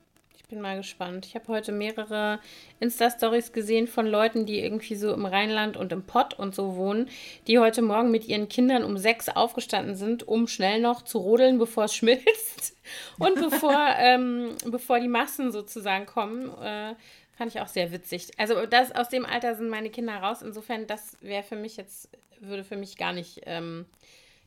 Ich 0.46 0.50
bin 0.50 0.60
mal 0.60 0.76
gespannt. 0.76 1.26
Ich 1.26 1.34
habe 1.34 1.48
heute 1.48 1.72
mehrere 1.72 2.38
Insta-Stories 2.78 3.52
gesehen 3.52 3.88
von 3.88 4.06
Leuten, 4.06 4.46
die 4.46 4.60
irgendwie 4.60 4.94
so 4.94 5.12
im 5.12 5.26
Rheinland 5.26 5.76
und 5.76 5.90
im 5.90 6.04
Pott 6.04 6.34
und 6.38 6.54
so 6.54 6.76
wohnen, 6.76 7.08
die 7.48 7.58
heute 7.58 7.82
Morgen 7.82 8.12
mit 8.12 8.28
ihren 8.28 8.48
Kindern 8.48 8.84
um 8.84 8.96
sechs 8.96 9.28
aufgestanden 9.28 9.96
sind, 9.96 10.26
um 10.28 10.46
schnell 10.46 10.80
noch 10.80 11.02
zu 11.02 11.18
rodeln, 11.18 11.58
bevor 11.58 11.84
es 11.84 11.96
schmilzt 11.96 12.76
und 13.18 13.34
bevor, 13.34 13.96
ähm, 13.98 14.54
bevor 14.66 15.00
die 15.00 15.08
Massen 15.08 15.50
sozusagen 15.50 16.06
kommen. 16.06 16.50
Äh, 16.62 16.94
fand 17.36 17.54
ich 17.54 17.60
auch 17.60 17.68
sehr 17.68 17.92
witzig. 17.92 18.30
Also 18.38 18.66
das, 18.66 18.92
aus 18.92 19.08
dem 19.08 19.24
Alter 19.24 19.54
sind 19.54 19.68
meine 19.68 19.90
Kinder 19.90 20.16
raus. 20.16 20.42
Insofern, 20.42 20.86
das 20.86 21.16
wäre 21.20 21.42
für 21.42 21.56
mich 21.56 21.76
jetzt, 21.76 22.08
würde 22.40 22.64
für 22.64 22.76
mich 22.76 22.96
gar 22.96 23.12
nicht 23.12 23.42
ähm, 23.44 23.86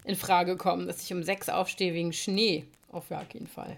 in 0.03 0.15
Frage 0.15 0.57
kommen, 0.57 0.87
dass 0.87 1.03
ich 1.03 1.13
um 1.13 1.23
sechs 1.23 1.49
aufstehe 1.49 1.93
wegen 1.93 2.13
Schnee. 2.13 2.65
Auf 2.91 3.09
gar 3.09 3.25
keinen 3.25 3.47
Fall. 3.47 3.77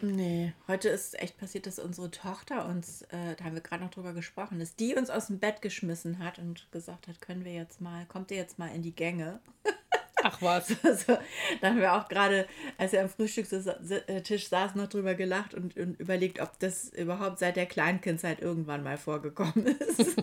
Nee, 0.00 0.52
heute 0.68 0.88
ist 0.88 1.18
echt 1.20 1.36
passiert, 1.38 1.66
dass 1.66 1.78
unsere 1.78 2.10
Tochter 2.10 2.66
uns, 2.66 3.02
äh, 3.02 3.34
da 3.36 3.44
haben 3.44 3.54
wir 3.54 3.60
gerade 3.60 3.82
noch 3.82 3.90
drüber 3.90 4.12
gesprochen, 4.12 4.60
dass 4.60 4.76
die 4.76 4.94
uns 4.94 5.10
aus 5.10 5.26
dem 5.26 5.40
Bett 5.40 5.60
geschmissen 5.60 6.20
hat 6.20 6.38
und 6.38 6.70
gesagt 6.70 7.08
hat, 7.08 7.20
können 7.20 7.44
wir 7.44 7.52
jetzt 7.52 7.80
mal, 7.80 8.06
kommt 8.06 8.30
ihr 8.30 8.36
jetzt 8.36 8.58
mal 8.58 8.68
in 8.68 8.82
die 8.82 8.94
Gänge? 8.94 9.40
Ach 10.28 10.42
was. 10.42 10.76
Also, 10.82 11.18
da 11.60 11.68
haben 11.68 11.80
wir 11.80 11.94
auch 11.94 12.08
gerade, 12.08 12.46
als 12.76 12.92
wir 12.92 13.00
am 13.00 13.08
Frühstückstisch 13.08 14.48
saßen, 14.48 14.80
noch 14.80 14.88
drüber 14.88 15.14
gelacht 15.14 15.54
und, 15.54 15.76
und 15.76 15.98
überlegt, 16.00 16.40
ob 16.40 16.58
das 16.58 16.90
überhaupt 16.90 17.38
seit 17.38 17.56
der 17.56 17.66
Kleinkindzeit 17.66 18.40
irgendwann 18.40 18.82
mal 18.82 18.96
vorgekommen 18.96 19.66
ist. 19.66 19.98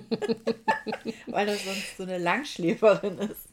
Weil 1.28 1.46
das 1.46 1.64
sonst 1.64 1.98
so 1.98 2.04
eine 2.04 2.18
Langschläferin 2.18 3.18
ist. 3.20 3.50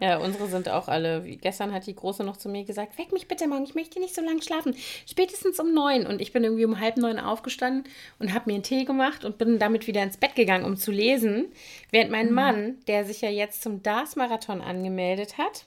Ja, 0.00 0.18
unsere 0.18 0.48
sind 0.48 0.68
auch 0.68 0.88
alle. 0.88 1.24
Wie 1.24 1.36
gestern 1.36 1.72
hat 1.72 1.86
die 1.86 1.94
Große 1.94 2.24
noch 2.24 2.36
zu 2.36 2.48
mir 2.48 2.64
gesagt: 2.64 2.98
Weck 2.98 3.12
mich 3.12 3.28
bitte 3.28 3.46
morgen, 3.46 3.64
ich 3.64 3.74
möchte 3.74 4.00
nicht 4.00 4.14
so 4.14 4.22
lange 4.22 4.42
schlafen. 4.42 4.74
Spätestens 5.06 5.58
um 5.60 5.74
neun. 5.74 6.06
Und 6.06 6.20
ich 6.20 6.32
bin 6.32 6.44
irgendwie 6.44 6.64
um 6.64 6.80
halb 6.80 6.96
neun 6.96 7.18
aufgestanden 7.18 7.84
und 8.18 8.32
habe 8.32 8.50
mir 8.50 8.54
einen 8.54 8.62
Tee 8.62 8.84
gemacht 8.84 9.24
und 9.24 9.38
bin 9.38 9.58
damit 9.58 9.86
wieder 9.86 10.02
ins 10.02 10.16
Bett 10.16 10.34
gegangen, 10.34 10.64
um 10.64 10.76
zu 10.76 10.90
lesen. 10.90 11.46
Während 11.90 12.10
mein 12.10 12.28
mhm. 12.28 12.34
Mann, 12.34 12.78
der 12.86 13.04
sich 13.04 13.20
ja 13.20 13.30
jetzt 13.30 13.62
zum 13.62 13.82
DARS-Marathon 13.82 14.60
angemeldet 14.60 15.38
hat, 15.38 15.66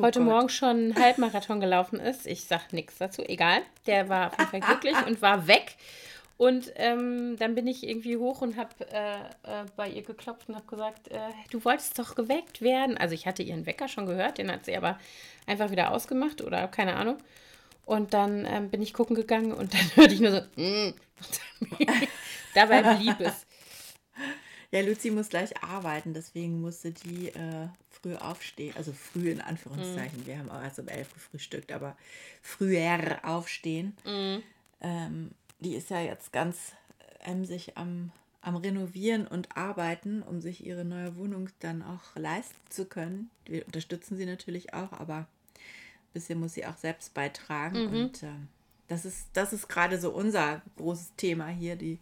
heute 0.00 0.18
Gott. 0.18 0.28
Morgen 0.28 0.48
schon 0.48 0.68
einen 0.68 0.96
Halbmarathon 0.96 1.60
gelaufen 1.60 2.00
ist. 2.00 2.26
Ich 2.26 2.44
sag 2.44 2.72
nichts 2.72 2.98
dazu, 2.98 3.22
egal. 3.22 3.62
Der 3.86 4.08
war 4.08 4.28
auf 4.28 4.38
jeden 4.38 4.50
Fall 4.50 4.60
glücklich 4.80 5.06
und 5.06 5.22
war 5.22 5.46
weg. 5.46 5.76
Und 6.36 6.72
ähm, 6.76 7.36
dann 7.38 7.54
bin 7.54 7.68
ich 7.68 7.86
irgendwie 7.86 8.16
hoch 8.16 8.40
und 8.42 8.56
habe 8.56 8.70
äh, 8.90 9.14
äh, 9.44 9.64
bei 9.76 9.88
ihr 9.88 10.02
geklopft 10.02 10.48
und 10.48 10.56
habe 10.56 10.66
gesagt, 10.66 11.08
äh, 11.08 11.18
du 11.50 11.64
wolltest 11.64 11.96
doch 11.98 12.16
geweckt 12.16 12.60
werden. 12.60 12.98
Also 12.98 13.14
ich 13.14 13.26
hatte 13.26 13.44
ihren 13.44 13.66
Wecker 13.66 13.86
schon 13.86 14.06
gehört, 14.06 14.38
den 14.38 14.50
hat 14.50 14.64
sie 14.64 14.76
aber 14.76 14.98
einfach 15.46 15.70
wieder 15.70 15.92
ausgemacht 15.92 16.42
oder 16.42 16.66
keine 16.66 16.96
Ahnung. 16.96 17.18
Und 17.86 18.14
dann 18.14 18.46
ähm, 18.46 18.70
bin 18.70 18.82
ich 18.82 18.94
gucken 18.94 19.14
gegangen 19.14 19.52
und 19.52 19.74
dann 19.74 19.96
hörte 19.96 20.14
ich 20.14 20.20
nur 20.20 20.32
so, 20.32 20.40
mm. 20.60 20.94
dabei 22.54 22.82
blieb 22.96 23.20
es. 23.20 23.46
Ja, 24.74 24.80
Luzi 24.80 25.12
muss 25.12 25.28
gleich 25.28 25.62
arbeiten, 25.62 26.14
deswegen 26.14 26.60
musste 26.60 26.90
die 26.90 27.28
äh, 27.28 27.68
früh 27.90 28.16
aufstehen. 28.16 28.74
Also 28.76 28.92
früh 28.92 29.30
in 29.30 29.40
Anführungszeichen. 29.40 30.24
Mm. 30.24 30.26
Wir 30.26 30.38
haben 30.38 30.50
auch 30.50 30.60
erst 30.60 30.80
um 30.80 30.88
elf 30.88 31.14
gefrühstückt, 31.14 31.70
aber 31.70 31.96
früher 32.42 33.20
aufstehen. 33.22 33.96
Mm. 34.04 34.42
Ähm, 34.80 35.30
die 35.60 35.76
ist 35.76 35.90
ja 35.90 36.00
jetzt 36.00 36.32
ganz 36.32 36.72
emsig 37.20 37.76
am, 37.76 38.10
am 38.40 38.56
Renovieren 38.56 39.28
und 39.28 39.56
Arbeiten, 39.56 40.22
um 40.22 40.40
sich 40.40 40.66
ihre 40.66 40.84
neue 40.84 41.14
Wohnung 41.14 41.50
dann 41.60 41.80
auch 41.80 42.16
leisten 42.16 42.56
zu 42.68 42.84
können. 42.84 43.30
Wir 43.44 43.64
unterstützen 43.66 44.16
sie 44.16 44.26
natürlich 44.26 44.74
auch, 44.74 44.90
aber 44.90 45.18
ein 45.18 45.26
bisschen 46.14 46.40
muss 46.40 46.54
sie 46.54 46.66
auch 46.66 46.78
selbst 46.78 47.14
beitragen. 47.14 47.90
Mhm. 47.90 47.94
Und 47.94 48.22
äh, 48.24 48.32
das 48.88 49.04
ist, 49.04 49.28
das 49.34 49.52
ist 49.52 49.68
gerade 49.68 50.00
so 50.00 50.10
unser 50.10 50.62
großes 50.78 51.12
Thema 51.16 51.46
hier, 51.46 51.76
die, 51.76 52.00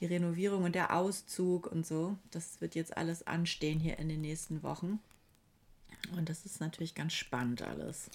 die 0.00 0.06
Renovierung 0.06 0.64
und 0.64 0.74
der 0.74 0.94
Auszug 0.94 1.66
und 1.66 1.86
so. 1.86 2.16
Das 2.30 2.60
wird 2.60 2.74
jetzt 2.74 2.96
alles 2.96 3.26
anstehen 3.26 3.80
hier 3.80 3.98
in 3.98 4.08
den 4.08 4.20
nächsten 4.20 4.62
Wochen. 4.62 5.00
Und 6.16 6.28
das 6.28 6.46
ist 6.46 6.60
natürlich 6.60 6.94
ganz 6.94 7.14
spannend 7.14 7.62
alles. 7.62 8.10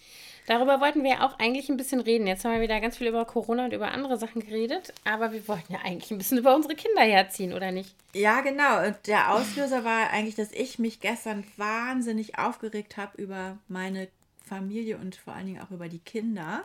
Darüber 0.47 0.79
wollten 0.79 1.03
wir 1.03 1.23
auch 1.23 1.37
eigentlich 1.39 1.69
ein 1.69 1.77
bisschen 1.77 1.99
reden. 1.99 2.27
Jetzt 2.27 2.45
haben 2.45 2.53
wir 2.53 2.61
wieder 2.61 2.79
ganz 2.79 2.97
viel 2.97 3.07
über 3.07 3.25
Corona 3.25 3.65
und 3.65 3.73
über 3.73 3.91
andere 3.91 4.17
Sachen 4.17 4.41
geredet, 4.41 4.93
aber 5.03 5.33
wir 5.33 5.47
wollten 5.47 5.73
ja 5.73 5.79
eigentlich 5.83 6.11
ein 6.11 6.17
bisschen 6.17 6.37
über 6.37 6.55
unsere 6.55 6.75
Kinder 6.75 7.01
herziehen, 7.01 7.53
oder 7.53 7.71
nicht? 7.71 7.93
Ja, 8.13 8.41
genau. 8.41 8.85
Und 8.85 8.95
der 9.07 9.33
Auslöser 9.33 9.83
war 9.83 10.09
eigentlich, 10.11 10.35
dass 10.35 10.51
ich 10.51 10.79
mich 10.79 10.99
gestern 10.99 11.43
wahnsinnig 11.57 12.37
aufgeregt 12.37 12.97
habe 12.97 13.21
über 13.21 13.57
meine 13.67 14.07
Familie 14.45 14.97
und 14.97 15.15
vor 15.15 15.33
allen 15.33 15.47
Dingen 15.47 15.61
auch 15.61 15.71
über 15.71 15.89
die 15.89 15.99
Kinder. 15.99 16.63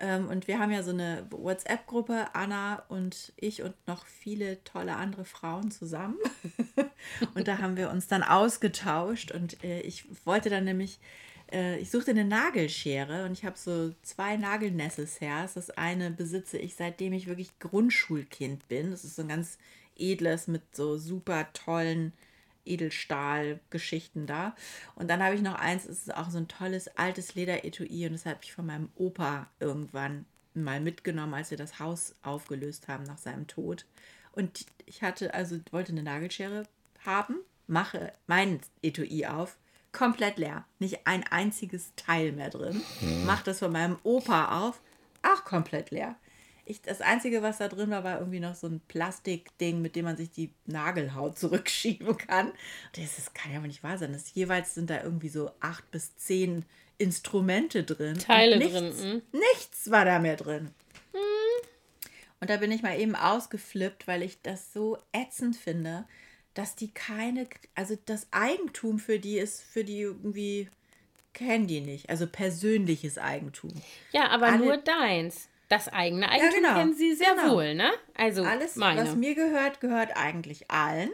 Ähm, 0.00 0.28
und 0.28 0.46
wir 0.46 0.58
haben 0.58 0.70
ja 0.70 0.82
so 0.82 0.90
eine 0.90 1.26
WhatsApp-Gruppe, 1.30 2.28
Anna 2.32 2.84
und 2.88 3.32
ich 3.36 3.62
und 3.62 3.74
noch 3.86 4.06
viele 4.06 4.62
tolle 4.64 4.94
andere 4.94 5.24
Frauen 5.24 5.70
zusammen. 5.70 6.18
und 7.34 7.48
da 7.48 7.58
haben 7.58 7.76
wir 7.76 7.90
uns 7.90 8.06
dann 8.06 8.22
ausgetauscht 8.22 9.32
und 9.32 9.62
äh, 9.64 9.80
ich 9.80 10.04
wollte 10.24 10.50
dann 10.50 10.64
nämlich, 10.64 11.00
äh, 11.50 11.78
ich 11.78 11.90
suchte 11.90 12.12
eine 12.12 12.24
Nagelschere 12.24 13.24
und 13.24 13.32
ich 13.32 13.44
habe 13.44 13.58
so 13.58 13.92
zwei 14.02 14.36
Nagelnecessairs. 14.36 15.54
Das 15.54 15.70
eine 15.70 16.10
besitze 16.12 16.58
ich 16.58 16.76
seitdem 16.76 17.12
ich 17.12 17.26
wirklich 17.26 17.58
Grundschulkind 17.58 18.68
bin. 18.68 18.92
Das 18.92 19.04
ist 19.04 19.16
so 19.16 19.22
ein 19.22 19.28
ganz 19.28 19.58
edles 19.96 20.46
mit 20.46 20.62
so 20.76 20.96
super 20.96 21.52
tollen 21.52 22.12
Edelstahl-Geschichten 22.68 24.26
da. 24.26 24.54
Und 24.94 25.08
dann 25.08 25.22
habe 25.22 25.34
ich 25.34 25.42
noch 25.42 25.54
eins, 25.54 25.84
es 25.84 26.02
ist 26.02 26.14
auch 26.14 26.30
so 26.30 26.38
ein 26.38 26.48
tolles 26.48 26.88
altes 26.96 27.34
Lederetui 27.34 28.06
und 28.06 28.12
das 28.12 28.26
habe 28.26 28.38
ich 28.42 28.52
von 28.52 28.66
meinem 28.66 28.90
Opa 28.96 29.48
irgendwann 29.60 30.24
mal 30.54 30.80
mitgenommen, 30.80 31.34
als 31.34 31.50
wir 31.50 31.58
das 31.58 31.78
Haus 31.78 32.14
aufgelöst 32.22 32.88
haben 32.88 33.04
nach 33.04 33.18
seinem 33.18 33.46
Tod. 33.46 33.84
Und 34.32 34.66
ich 34.86 35.02
hatte, 35.02 35.34
also 35.34 35.58
wollte 35.70 35.92
eine 35.92 36.02
Nagelschere 36.02 36.64
haben, 37.04 37.36
mache 37.66 38.12
mein 38.26 38.60
Etui 38.82 39.26
auf, 39.26 39.56
komplett 39.92 40.38
leer. 40.38 40.64
Nicht 40.78 41.06
ein 41.06 41.24
einziges 41.24 41.92
Teil 41.96 42.32
mehr 42.32 42.50
drin. 42.50 42.82
Hm. 43.00 43.26
Mach 43.26 43.42
das 43.42 43.60
von 43.60 43.72
meinem 43.72 43.98
Opa 44.02 44.66
auf, 44.66 44.80
auch 45.22 45.44
komplett 45.44 45.90
leer. 45.90 46.16
Ich, 46.68 46.82
das 46.82 47.00
Einzige, 47.00 47.42
was 47.42 47.58
da 47.58 47.68
drin 47.68 47.90
war, 47.90 48.04
war 48.04 48.18
irgendwie 48.18 48.40
noch 48.40 48.54
so 48.54 48.66
ein 48.66 48.80
Plastikding, 48.88 49.80
mit 49.80 49.96
dem 49.96 50.04
man 50.04 50.16
sich 50.16 50.30
die 50.30 50.52
Nagelhaut 50.66 51.38
zurückschieben 51.38 52.16
kann. 52.16 52.52
Das, 52.92 53.16
das 53.16 53.32
kann 53.34 53.52
ja 53.52 53.58
aber 53.58 53.66
nicht 53.66 53.82
wahr 53.82 53.98
sein. 53.98 54.12
Das 54.12 54.34
jeweils 54.34 54.74
sind 54.74 54.90
da 54.90 55.02
irgendwie 55.02 55.30
so 55.30 55.50
acht 55.60 55.90
bis 55.90 56.16
zehn 56.16 56.64
Instrumente 56.98 57.84
drin. 57.84 58.18
Teile 58.18 58.58
nichts, 58.58 58.74
drin. 58.74 58.92
Hm? 59.00 59.22
Nichts 59.32 59.90
war 59.90 60.04
da 60.04 60.18
mehr 60.18 60.36
drin. 60.36 60.70
Hm. 61.12 61.68
Und 62.40 62.50
da 62.50 62.56
bin 62.58 62.70
ich 62.70 62.82
mal 62.82 62.98
eben 62.98 63.16
ausgeflippt, 63.16 64.06
weil 64.06 64.22
ich 64.22 64.42
das 64.42 64.72
so 64.72 64.98
ätzend 65.12 65.56
finde, 65.56 66.04
dass 66.54 66.74
die 66.76 66.92
keine, 66.92 67.46
also 67.74 67.96
das 68.04 68.26
Eigentum 68.30 68.98
für 68.98 69.18
die 69.18 69.38
ist, 69.38 69.62
für 69.62 69.84
die 69.84 70.00
irgendwie 70.00 70.68
kennen 71.32 71.66
die 71.66 71.80
nicht. 71.80 72.10
Also 72.10 72.26
persönliches 72.26 73.16
Eigentum. 73.16 73.70
Ja, 74.12 74.28
aber 74.28 74.46
Alle, 74.48 74.64
nur 74.64 74.76
deins. 74.76 75.48
Das 75.68 75.88
eigene 75.88 76.30
Eigentum 76.30 76.50
ja, 76.50 76.56
genau. 76.56 76.74
kennen 76.74 76.94
sie 76.94 77.14
sehr 77.14 77.34
genau. 77.34 77.56
wohl, 77.56 77.74
ne? 77.74 77.90
Also 78.14 78.42
alles, 78.42 78.76
meine. 78.76 79.02
was 79.02 79.14
mir 79.14 79.34
gehört, 79.34 79.80
gehört 79.80 80.16
eigentlich 80.16 80.70
allen. 80.70 81.10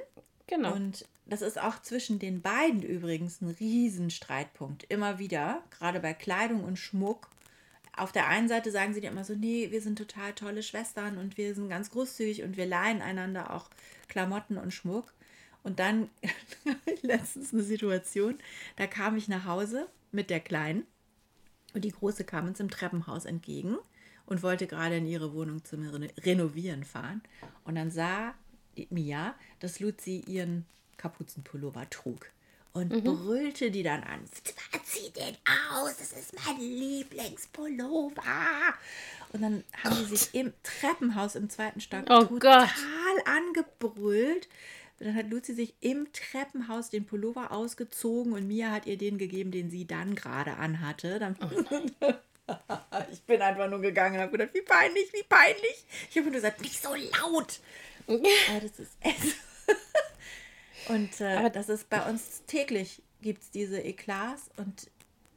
Genau. 0.47 0.73
Und 0.73 1.07
das 1.27 1.43
ist 1.43 1.61
auch 1.61 1.83
zwischen 1.83 2.19
den 2.19 2.41
beiden 2.41 2.83
übrigens 2.83 3.41
ein 3.41 3.57
Riesenstreitpunkt. 3.59 4.85
Immer 4.85 5.19
wieder, 5.19 5.63
gerade 5.71 5.99
bei 5.99 6.15
Kleidung 6.15 6.63
und 6.63 6.79
Schmuck. 6.79 7.29
Auf 7.97 8.13
der 8.13 8.29
einen 8.29 8.49
Seite 8.49 8.71
sagen 8.71 8.95
sie 8.95 9.01
dir 9.01 9.11
immer 9.11 9.25
so, 9.25 9.35
nee, 9.35 9.71
wir 9.71 9.81
sind 9.81 9.97
total 9.97 10.33
tolle 10.35 10.63
Schwestern 10.63 11.19
und 11.19 11.37
wir 11.37 11.55
sind 11.55 11.69
ganz 11.69 11.91
großzügig 11.91 12.43
und 12.43 12.57
wir 12.57 12.67
leihen 12.67 13.03
einander 13.03 13.55
auch 13.55 13.71
Klamotten 14.09 14.59
und 14.59 14.73
Schmuck. 14.73 15.15
Und 15.63 15.81
dann 15.81 16.11
letztens 17.03 17.53
eine 17.53 17.63
Situation, 17.63 18.39
da 18.77 18.87
kam 18.87 19.17
ich 19.17 19.29
nach 19.29 19.47
Hause 19.47 19.89
mit 20.13 20.31
der 20.31 20.41
Kleinen 20.41 20.87
und 21.73 21.85
die 21.85 21.93
Große 21.93 22.25
kam 22.25 22.47
uns 22.47 22.61
im 22.61 22.71
Treppenhaus 22.71 23.25
entgegen 23.25 23.79
und 24.27 24.43
wollte 24.43 24.67
gerade 24.67 24.97
in 24.97 25.07
ihre 25.07 25.33
Wohnung 25.35 25.65
zum 25.65 25.83
Renovieren 26.23 26.85
fahren. 26.85 27.23
Und 27.65 27.75
dann 27.75 27.91
sah 27.91 28.35
Mia, 28.91 29.35
dass 29.61 29.81
Luzi 29.81 30.25
ihren 30.27 30.67
Kapuzenpullover 30.97 31.89
trug 31.91 32.31
und 32.75 32.93
mhm. 32.93 33.05
brüllte 33.05 33.71
die 33.71 33.83
dann 33.83 34.03
an. 34.03 34.21
Zieh 34.85 35.11
den 35.11 35.37
aus, 35.73 35.97
das 35.97 36.13
ist 36.13 36.35
mein 36.45 36.59
Lieblingspullover. 36.59 38.23
Und 39.33 39.43
dann 39.43 39.65
haben 39.83 39.97
Gott. 39.97 40.09
sie 40.09 40.17
sich 40.17 40.35
im 40.35 40.53
Treppenhaus 40.63 41.37
im 41.37 41.49
zweiten 41.49 41.81
Stock 41.81 42.05
oh 42.09 42.25
total 42.25 42.67
Gott. 42.67 43.27
angebrüllt. 43.27 44.49
dann 44.99 45.15
hat 45.15 45.31
Luzi 45.31 45.55
sich 45.55 45.75
im 45.81 46.13
Treppenhaus 46.13 46.91
den 46.91 47.07
Pullover 47.07 47.53
ausgezogen 47.53 48.33
und 48.33 48.47
Mia 48.47 48.71
hat 48.71 48.87
ihr 48.87 48.99
den 48.99 49.19
gegeben, 49.19 49.51
den 49.51 49.71
sie 49.71 49.87
dann 49.87 50.15
gerade 50.15 50.55
anhatte. 50.57 51.19
Dann 51.19 51.37
oh 51.41 52.13
ich 53.13 53.23
bin 53.23 53.41
einfach 53.41 53.69
nur 53.69 53.81
gegangen 53.81 54.17
und 54.17 54.23
habe 54.23 54.33
gedacht, 54.33 54.55
wie 54.55 54.63
peinlich, 54.63 55.13
wie 55.13 55.23
peinlich. 55.23 55.85
Ich 56.11 56.17
habe 56.17 56.27
nur 56.27 56.35
gesagt, 56.35 56.61
nicht 56.61 56.81
so 56.81 56.95
laut. 56.95 57.61
Aber 58.07 58.61
das 58.61 58.79
ist 58.79 58.97
es. 59.01 59.35
Und 60.89 61.21
äh, 61.23 61.37
Aber 61.37 61.49
das 61.49 61.71
ist 61.71 61.89
bei 61.89 62.03
uns 62.03 62.43
täglich, 62.47 63.03
gibt 63.23 63.43
es 63.43 63.51
diese 63.51 63.81
Eklats 63.81 64.51
und 64.59 64.91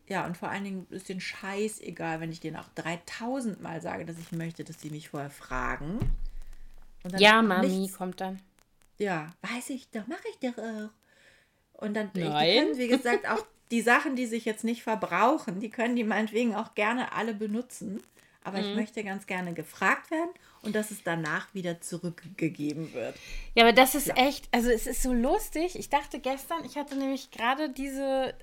ja, 0.10 0.26
und 0.26 0.38
vor 0.38 0.50
allen 0.50 0.63
Dingen 0.63 0.88
ist 0.89 1.10
den 1.10 1.20
Scheiß 1.20 1.82
egal, 1.82 2.20
wenn 2.20 2.32
ich 2.32 2.39
denen 2.39 2.58
auch 2.58 2.67
3000 2.76 3.62
Mal 3.62 3.82
sage, 3.82 4.06
dass 4.06 4.17
ich 4.17 4.32
möchte, 4.32 4.63
dass 4.63 4.82
sie 4.82 4.89
mich 4.89 5.10
vorher 5.10 5.30
fragen. 5.30 6.00
ja, 7.17 7.41
Mami 7.41 7.67
nichts, 7.67 7.98
kommt 7.98 8.22
dann. 8.22 8.41
Ja, 8.98 9.28
weiß 9.41 9.70
ich 9.70 9.89
doch, 9.89 10.08
mache 10.08 10.28
ich 10.30 10.39
doch 10.39 10.58
auch. 10.58 10.89
Und 11.74 11.93
dann, 11.93 12.10
Nein. 12.13 12.50
Ich, 12.50 12.58
können, 12.58 12.78
wie 12.78 12.88
gesagt, 12.88 13.30
auch 13.30 13.46
die 13.71 13.82
Sachen, 13.82 14.15
die 14.15 14.25
sich 14.25 14.45
jetzt 14.45 14.63
nicht 14.63 14.84
verbrauchen, 14.84 15.60
die 15.60 15.69
können 15.69 15.95
die 15.95 16.03
meinetwegen 16.03 16.56
auch 16.56 16.75
gerne 16.75 17.13
alle 17.13 17.34
benutzen. 17.34 18.01
Aber 18.43 18.60
mhm. 18.60 18.65
ich 18.65 18.75
möchte 18.75 19.03
ganz 19.03 19.27
gerne 19.27 19.53
gefragt 19.53 20.10
werden 20.10 20.30
und 20.62 20.73
dass 20.73 20.91
es 20.91 21.03
danach 21.03 21.53
wieder 21.53 21.82
zurückgegeben 21.82 22.93
wird. 22.93 23.15
Ja, 23.56 23.63
aber 23.63 23.73
das 23.73 23.93
ist 23.93 24.08
ja. 24.08 24.15
echt, 24.15 24.47
also 24.51 24.69
es 24.69 24.88
ist 24.88 25.03
so 25.03 25.13
lustig. 25.13 25.77
Ich 25.77 25.89
dachte 25.89 26.19
gestern, 26.19 26.63
ich 26.63 26.77
hatte 26.77 26.95
nämlich 26.95 27.32
gerade 27.32 27.69
diese 27.69 28.34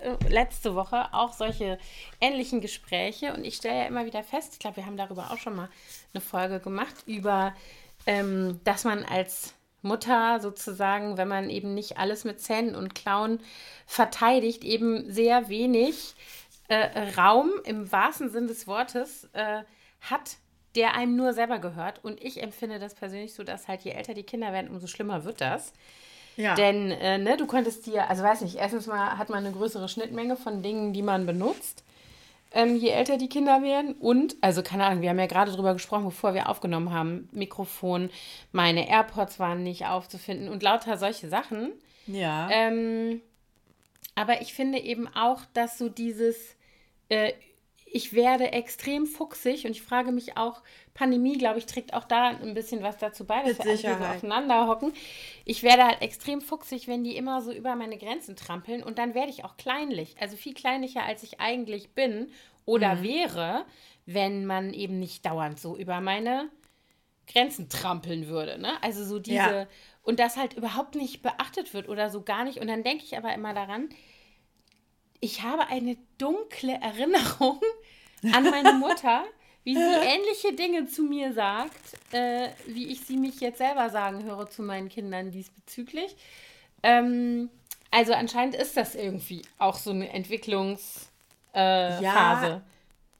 äh, 0.00 0.28
letzte 0.28 0.74
Woche 0.74 1.12
auch 1.14 1.32
solche 1.32 1.78
ähnlichen 2.20 2.60
Gespräche 2.60 3.32
und 3.34 3.44
ich 3.44 3.56
stelle 3.56 3.78
ja 3.78 3.86
immer 3.86 4.04
wieder 4.04 4.22
fest, 4.22 4.52
ich 4.54 4.58
glaube, 4.58 4.76
wir 4.76 4.86
haben 4.86 4.96
darüber 4.96 5.30
auch 5.30 5.38
schon 5.38 5.56
mal 5.56 5.68
eine 6.12 6.20
Folge 6.20 6.60
gemacht, 6.60 6.94
über, 7.06 7.54
ähm, 8.06 8.60
dass 8.64 8.84
man 8.84 9.04
als 9.04 9.54
Mutter 9.84 10.40
sozusagen, 10.40 11.16
wenn 11.16 11.28
man 11.28 11.50
eben 11.50 11.74
nicht 11.74 11.98
alles 11.98 12.24
mit 12.24 12.40
Zähnen 12.40 12.74
und 12.74 12.94
Klauen 12.94 13.40
verteidigt, 13.86 14.64
eben 14.64 15.10
sehr 15.10 15.48
wenig 15.48 16.14
äh, 16.68 17.10
Raum 17.16 17.50
im 17.64 17.90
wahrsten 17.92 18.30
Sinn 18.30 18.46
des 18.46 18.66
Wortes 18.66 19.28
äh, 19.32 19.62
hat, 20.00 20.36
der 20.74 20.94
einem 20.94 21.16
nur 21.16 21.32
selber 21.32 21.58
gehört. 21.58 22.02
Und 22.02 22.22
ich 22.22 22.42
empfinde 22.42 22.78
das 22.78 22.94
persönlich 22.94 23.34
so, 23.34 23.44
dass 23.44 23.68
halt 23.68 23.82
je 23.82 23.92
älter 23.92 24.14
die 24.14 24.22
Kinder 24.22 24.52
werden, 24.52 24.70
umso 24.70 24.86
schlimmer 24.86 25.24
wird 25.24 25.40
das. 25.40 25.72
Ja. 26.36 26.54
Denn 26.54 26.90
äh, 26.90 27.18
ne, 27.18 27.36
du 27.36 27.46
könntest 27.46 27.86
dir, 27.86 28.08
also 28.08 28.24
weiß 28.24 28.40
nicht, 28.40 28.56
erstens 28.56 28.86
mal 28.86 29.18
hat 29.18 29.28
man 29.28 29.44
eine 29.44 29.54
größere 29.54 29.88
Schnittmenge 29.88 30.36
von 30.36 30.62
Dingen, 30.62 30.92
die 30.92 31.02
man 31.02 31.26
benutzt, 31.26 31.83
ähm, 32.54 32.76
je 32.76 32.90
älter 32.90 33.18
die 33.18 33.28
Kinder 33.28 33.62
werden. 33.62 33.94
Und, 33.94 34.36
also 34.40 34.62
keine 34.62 34.84
Ahnung, 34.84 35.02
wir 35.02 35.10
haben 35.10 35.18
ja 35.18 35.26
gerade 35.26 35.52
drüber 35.52 35.72
gesprochen, 35.74 36.04
bevor 36.04 36.34
wir 36.34 36.48
aufgenommen 36.48 36.92
haben, 36.92 37.28
Mikrofon, 37.32 38.10
meine 38.52 38.88
AirPods 38.88 39.38
waren 39.38 39.62
nicht 39.62 39.86
aufzufinden 39.86 40.48
und 40.48 40.62
lauter 40.62 40.96
solche 40.96 41.28
Sachen. 41.28 41.72
Ja. 42.06 42.48
Ähm, 42.50 43.20
aber 44.14 44.40
ich 44.40 44.54
finde 44.54 44.78
eben 44.78 45.08
auch, 45.08 45.42
dass 45.52 45.76
so 45.78 45.88
dieses, 45.88 46.56
äh, 47.08 47.32
ich 47.94 48.12
werde 48.12 48.50
extrem 48.50 49.06
fuchsig 49.06 49.66
und 49.66 49.70
ich 49.70 49.80
frage 49.80 50.10
mich 50.10 50.36
auch, 50.36 50.62
Pandemie, 50.94 51.38
glaube 51.38 51.60
ich, 51.60 51.66
trägt 51.66 51.94
auch 51.94 52.02
da 52.02 52.30
ein 52.30 52.52
bisschen 52.52 52.82
was 52.82 52.98
dazu 52.98 53.24
bei, 53.24 53.38
dass 53.44 53.58
Mit 53.58 53.84
wir 53.84 53.90
alle 53.90 53.98
so 53.98 54.04
aufeinander 54.04 54.66
hocken. 54.66 54.92
Ich 55.44 55.62
werde 55.62 55.84
halt 55.84 56.02
extrem 56.02 56.40
fuchsig, 56.40 56.88
wenn 56.88 57.04
die 57.04 57.16
immer 57.16 57.40
so 57.40 57.52
über 57.52 57.76
meine 57.76 57.96
Grenzen 57.96 58.34
trampeln 58.34 58.82
und 58.82 58.98
dann 58.98 59.14
werde 59.14 59.30
ich 59.30 59.44
auch 59.44 59.56
kleinlich, 59.56 60.16
also 60.18 60.36
viel 60.36 60.54
kleinlicher, 60.54 61.04
als 61.04 61.22
ich 61.22 61.38
eigentlich 61.38 61.94
bin 61.94 62.32
oder 62.64 62.96
mhm. 62.96 63.02
wäre, 63.04 63.64
wenn 64.06 64.44
man 64.44 64.74
eben 64.74 64.98
nicht 64.98 65.24
dauernd 65.24 65.60
so 65.60 65.76
über 65.76 66.00
meine 66.00 66.50
Grenzen 67.28 67.68
trampeln 67.68 68.26
würde. 68.26 68.60
Ne? 68.60 68.72
Also 68.82 69.04
so 69.04 69.20
diese, 69.20 69.36
ja. 69.36 69.66
und 70.02 70.18
das 70.18 70.36
halt 70.36 70.54
überhaupt 70.54 70.96
nicht 70.96 71.22
beachtet 71.22 71.72
wird 71.72 71.88
oder 71.88 72.10
so 72.10 72.22
gar 72.22 72.42
nicht. 72.42 72.58
Und 72.58 72.66
dann 72.66 72.82
denke 72.82 73.04
ich 73.04 73.16
aber 73.16 73.32
immer 73.32 73.54
daran, 73.54 73.88
ich 75.20 75.42
habe 75.42 75.68
eine 75.68 75.96
dunkle 76.18 76.74
Erinnerung 76.82 77.60
an 78.32 78.44
meine 78.44 78.72
Mutter, 78.78 79.24
wie 79.64 79.74
sie 79.74 79.80
ähnliche 79.80 80.52
Dinge 80.54 80.86
zu 80.86 81.04
mir 81.04 81.32
sagt, 81.32 81.72
äh, 82.12 82.48
wie 82.66 82.88
ich 82.88 83.00
sie 83.00 83.16
mich 83.16 83.40
jetzt 83.40 83.58
selber 83.58 83.90
sagen 83.90 84.24
höre 84.24 84.48
zu 84.50 84.62
meinen 84.62 84.88
Kindern 84.88 85.30
diesbezüglich. 85.30 86.14
Ähm, 86.82 87.48
also 87.90 88.12
anscheinend 88.12 88.54
ist 88.56 88.76
das 88.76 88.94
irgendwie 88.94 89.42
auch 89.58 89.76
so 89.76 89.90
eine 89.90 90.12
Entwicklungsphase. 90.12 90.80
Äh, 91.54 92.02
ja, 92.02 92.62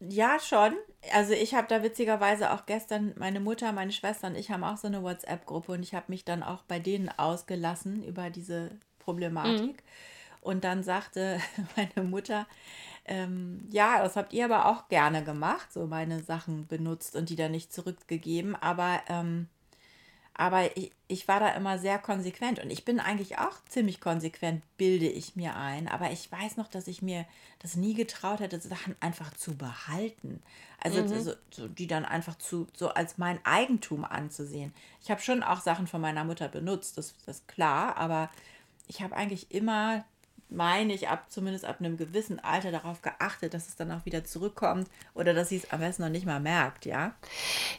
ja, 0.01 0.39
schon. 0.39 0.75
Also 1.13 1.33
ich 1.33 1.55
habe 1.55 1.67
da 1.69 1.83
witzigerweise 1.83 2.53
auch 2.53 2.67
gestern, 2.67 3.15
meine 3.17 3.41
Mutter, 3.41 3.73
meine 3.73 3.93
Schwester 3.93 4.27
und 4.27 4.37
ich 4.37 4.51
haben 4.51 4.65
auch 4.65 4.77
so 4.77 4.87
eine 4.87 5.03
WhatsApp-Gruppe 5.03 5.73
und 5.73 5.83
ich 5.83 5.95
habe 5.95 6.07
mich 6.09 6.25
dann 6.25 6.43
auch 6.43 6.63
bei 6.63 6.79
denen 6.79 7.09
ausgelassen 7.09 8.03
über 8.05 8.31
diese 8.31 8.71
Problematik. 8.99 9.77
Mhm. 9.77 10.41
Und 10.41 10.65
dann 10.65 10.83
sagte 10.83 11.41
meine 11.77 12.07
Mutter, 12.07 12.47
ähm, 13.07 13.69
ja, 13.71 14.03
das 14.03 14.17
habt 14.17 14.33
ihr 14.33 14.47
aber 14.47 14.67
auch 14.67 14.89
gerne 14.89 15.23
gemacht, 15.23 15.73
so 15.73 15.87
meine 15.87 16.23
Sachen 16.23 16.67
benutzt 16.67 17.17
und 17.17 17.29
die 17.29 17.37
dann 17.37 17.53
nicht 17.53 17.73
zurückgegeben. 17.73 18.57
Aber, 18.57 19.03
ähm, 19.09 19.49
aber 20.33 20.77
ich, 20.77 20.91
ich 21.07 21.29
war 21.29 21.39
da 21.39 21.51
immer 21.51 21.79
sehr 21.79 21.99
konsequent 21.99 22.59
und 22.61 22.71
ich 22.71 22.85
bin 22.85 23.01
eigentlich 23.01 23.39
auch 23.39 23.63
ziemlich 23.69 24.01
konsequent, 24.01 24.65
bilde 24.79 25.07
ich 25.07 25.37
mir 25.37 25.55
ein. 25.55 25.87
Aber 25.87 26.13
ich 26.13 26.33
weiß 26.33 26.57
noch, 26.57 26.69
dass 26.69 26.89
ich 26.89 27.03
mir 27.03 27.27
das 27.59 27.77
nie 27.77 27.95
getraut 27.95 28.41
hätte, 28.41 28.59
Sachen 28.59 28.97
einfach 29.01 29.35
zu 29.35 29.55
behalten. 29.55 30.43
Also 30.83 31.03
mhm. 31.03 31.09
so, 31.09 31.33
so, 31.51 31.69
die 31.69 31.87
dann 31.87 32.07
einfach 32.07 32.37
zu, 32.39 32.69
so 32.75 32.89
als 32.89 33.19
mein 33.19 33.39
Eigentum 33.45 34.05
anzusehen. 34.05 34.73
Ich 35.03 35.11
habe 35.11 35.21
schon 35.21 35.43
auch 35.43 35.61
Sachen 35.61 35.87
von 35.87 36.01
meiner 36.01 36.25
Mutter 36.25 36.49
benutzt, 36.49 36.97
das, 36.97 37.15
das 37.27 37.37
ist 37.39 37.49
klar, 37.49 37.99
aber 37.99 38.31
ich 38.87 39.03
habe 39.03 39.15
eigentlich 39.15 39.51
immer 39.51 40.05
meine 40.49 40.95
ich, 40.95 41.09
ab 41.09 41.27
zumindest 41.31 41.65
ab 41.65 41.77
einem 41.81 41.97
gewissen 41.97 42.39
Alter 42.39 42.71
darauf 42.71 43.03
geachtet, 43.03 43.55
dass 43.55 43.69
es 43.69 43.77
dann 43.77 43.91
auch 43.91 44.05
wieder 44.05 44.25
zurückkommt 44.25 44.89
oder 45.15 45.35
dass 45.35 45.49
sie 45.49 45.57
es 45.57 45.71
am 45.73 45.81
besten 45.81 46.03
noch 46.03 46.11
nicht 46.11 46.27
mal 46.27 46.41
merkt, 46.41 46.87
ja? 46.87 47.15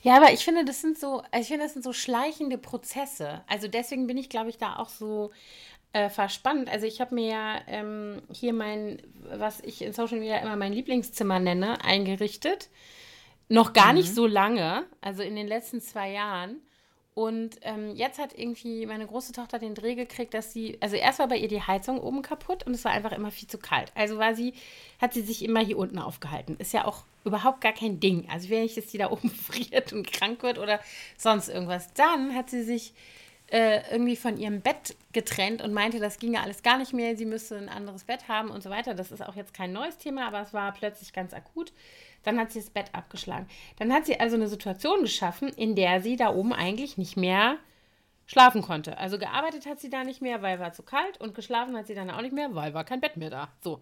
Ja, 0.01 0.17
aber 0.17 0.33
ich 0.33 0.43
finde, 0.43 0.65
das 0.65 0.81
sind 0.81 0.99
so, 0.99 1.23
ich 1.37 1.47
finde, 1.47 1.65
das 1.65 1.73
sind 1.73 1.83
so 1.83 1.93
schleichende 1.93 2.57
Prozesse. 2.57 3.41
Also 3.47 3.67
deswegen 3.67 4.07
bin 4.07 4.17
ich, 4.17 4.29
glaube 4.29 4.49
ich, 4.49 4.57
da 4.57 4.75
auch 4.77 4.89
so 4.89 5.31
äh, 5.93 6.09
verspannt. 6.09 6.69
Also 6.69 6.85
ich 6.85 6.99
habe 6.99 7.15
mir 7.15 7.27
ja 7.27 7.61
ähm, 7.67 8.21
hier 8.31 8.53
mein, 8.53 9.01
was 9.29 9.61
ich 9.61 9.81
in 9.81 9.93
Social 9.93 10.19
Media 10.19 10.37
immer 10.39 10.57
mein 10.57 10.73
Lieblingszimmer 10.73 11.39
nenne, 11.39 11.83
eingerichtet. 11.83 12.69
Noch 13.47 13.73
gar 13.73 13.89
mhm. 13.89 13.99
nicht 13.99 14.13
so 14.13 14.27
lange, 14.27 14.85
also 15.01 15.23
in 15.23 15.35
den 15.35 15.47
letzten 15.47 15.79
zwei 15.79 16.11
Jahren. 16.11 16.57
Und 17.15 17.59
ähm, 17.61 17.95
jetzt 17.95 18.19
hat 18.19 18.37
irgendwie 18.37 18.85
meine 18.85 19.07
große 19.07 19.31
Tochter 19.31 19.57
den 19.57 19.73
Dreh 19.73 19.95
gekriegt, 19.95 20.33
dass 20.33 20.51
sie, 20.51 20.77
also 20.81 20.97
erst 20.97 21.19
war 21.19 21.29
bei 21.29 21.37
ihr 21.37 21.47
die 21.47 21.61
Heizung 21.61 22.01
oben 22.01 22.21
kaputt 22.21 22.67
und 22.67 22.73
es 22.73 22.83
war 22.83 22.91
einfach 22.91 23.13
immer 23.13 23.31
viel 23.31 23.47
zu 23.47 23.57
kalt. 23.57 23.93
Also 23.95 24.17
war 24.17 24.35
sie, 24.35 24.53
hat 24.99 25.13
sie 25.13 25.21
sich 25.21 25.41
immer 25.41 25.61
hier 25.61 25.77
unten 25.77 25.97
aufgehalten. 25.97 26.57
Ist 26.59 26.73
ja 26.73 26.83
auch 26.83 27.03
überhaupt 27.23 27.61
gar 27.61 27.71
kein 27.71 28.01
Ding. 28.01 28.27
Also 28.29 28.49
wenn 28.49 28.65
ich 28.65 28.75
jetzt 28.75 28.91
die 28.93 28.97
da 28.97 29.11
oben 29.11 29.29
friert 29.31 29.93
und 29.93 30.11
krank 30.11 30.43
wird 30.43 30.59
oder 30.59 30.81
sonst 31.17 31.47
irgendwas, 31.47 31.93
dann 31.93 32.35
hat 32.35 32.49
sie 32.49 32.63
sich 32.63 32.93
äh, 33.47 33.89
irgendwie 33.91 34.17
von 34.17 34.37
ihrem 34.37 34.59
Bett 34.59 34.97
getrennt 35.13 35.61
und 35.61 35.71
meinte, 35.71 36.01
das 36.01 36.19
ginge 36.19 36.41
alles 36.41 36.63
gar 36.63 36.77
nicht 36.77 36.91
mehr, 36.91 37.15
sie 37.15 37.25
müsste 37.25 37.55
ein 37.55 37.69
anderes 37.69 38.03
Bett 38.03 38.27
haben 38.27 38.49
und 38.49 38.61
so 38.61 38.69
weiter. 38.69 38.93
Das 38.93 39.13
ist 39.13 39.25
auch 39.25 39.37
jetzt 39.37 39.53
kein 39.53 39.71
neues 39.71 39.97
Thema, 39.97 40.27
aber 40.27 40.41
es 40.41 40.53
war 40.53 40.73
plötzlich 40.73 41.13
ganz 41.13 41.33
akut. 41.33 41.71
Dann 42.25 42.39
hat 42.39 42.51
sie 42.51 42.59
das 42.59 42.69
Bett 42.69 42.87
abgeschlagen. 42.93 43.47
Dann 43.77 43.93
hat 43.93 44.05
sie 44.05 44.19
also 44.19 44.35
eine 44.35 44.47
Situation 44.47 45.01
geschaffen, 45.01 45.49
in 45.49 45.75
der 45.75 46.01
sie 46.01 46.15
da 46.15 46.33
oben 46.33 46.53
eigentlich 46.53 46.97
nicht 46.97 47.15
mehr 47.15 47.57
schlafen 48.25 48.61
konnte. 48.61 48.97
Also 48.97 49.19
gearbeitet 49.19 49.65
hat 49.65 49.79
sie 49.79 49.89
da 49.89 50.03
nicht 50.03 50.21
mehr, 50.21 50.41
weil 50.41 50.59
war 50.59 50.73
zu 50.73 50.83
kalt 50.83 51.19
und 51.21 51.35
geschlafen 51.35 51.77
hat 51.77 51.87
sie 51.87 51.95
dann 51.95 52.09
auch 52.09 52.21
nicht 52.21 52.33
mehr, 52.33 52.53
weil 52.55 52.73
war 52.73 52.83
kein 52.83 52.99
Bett 52.99 53.17
mehr 53.17 53.29
da. 53.29 53.49
So. 53.61 53.79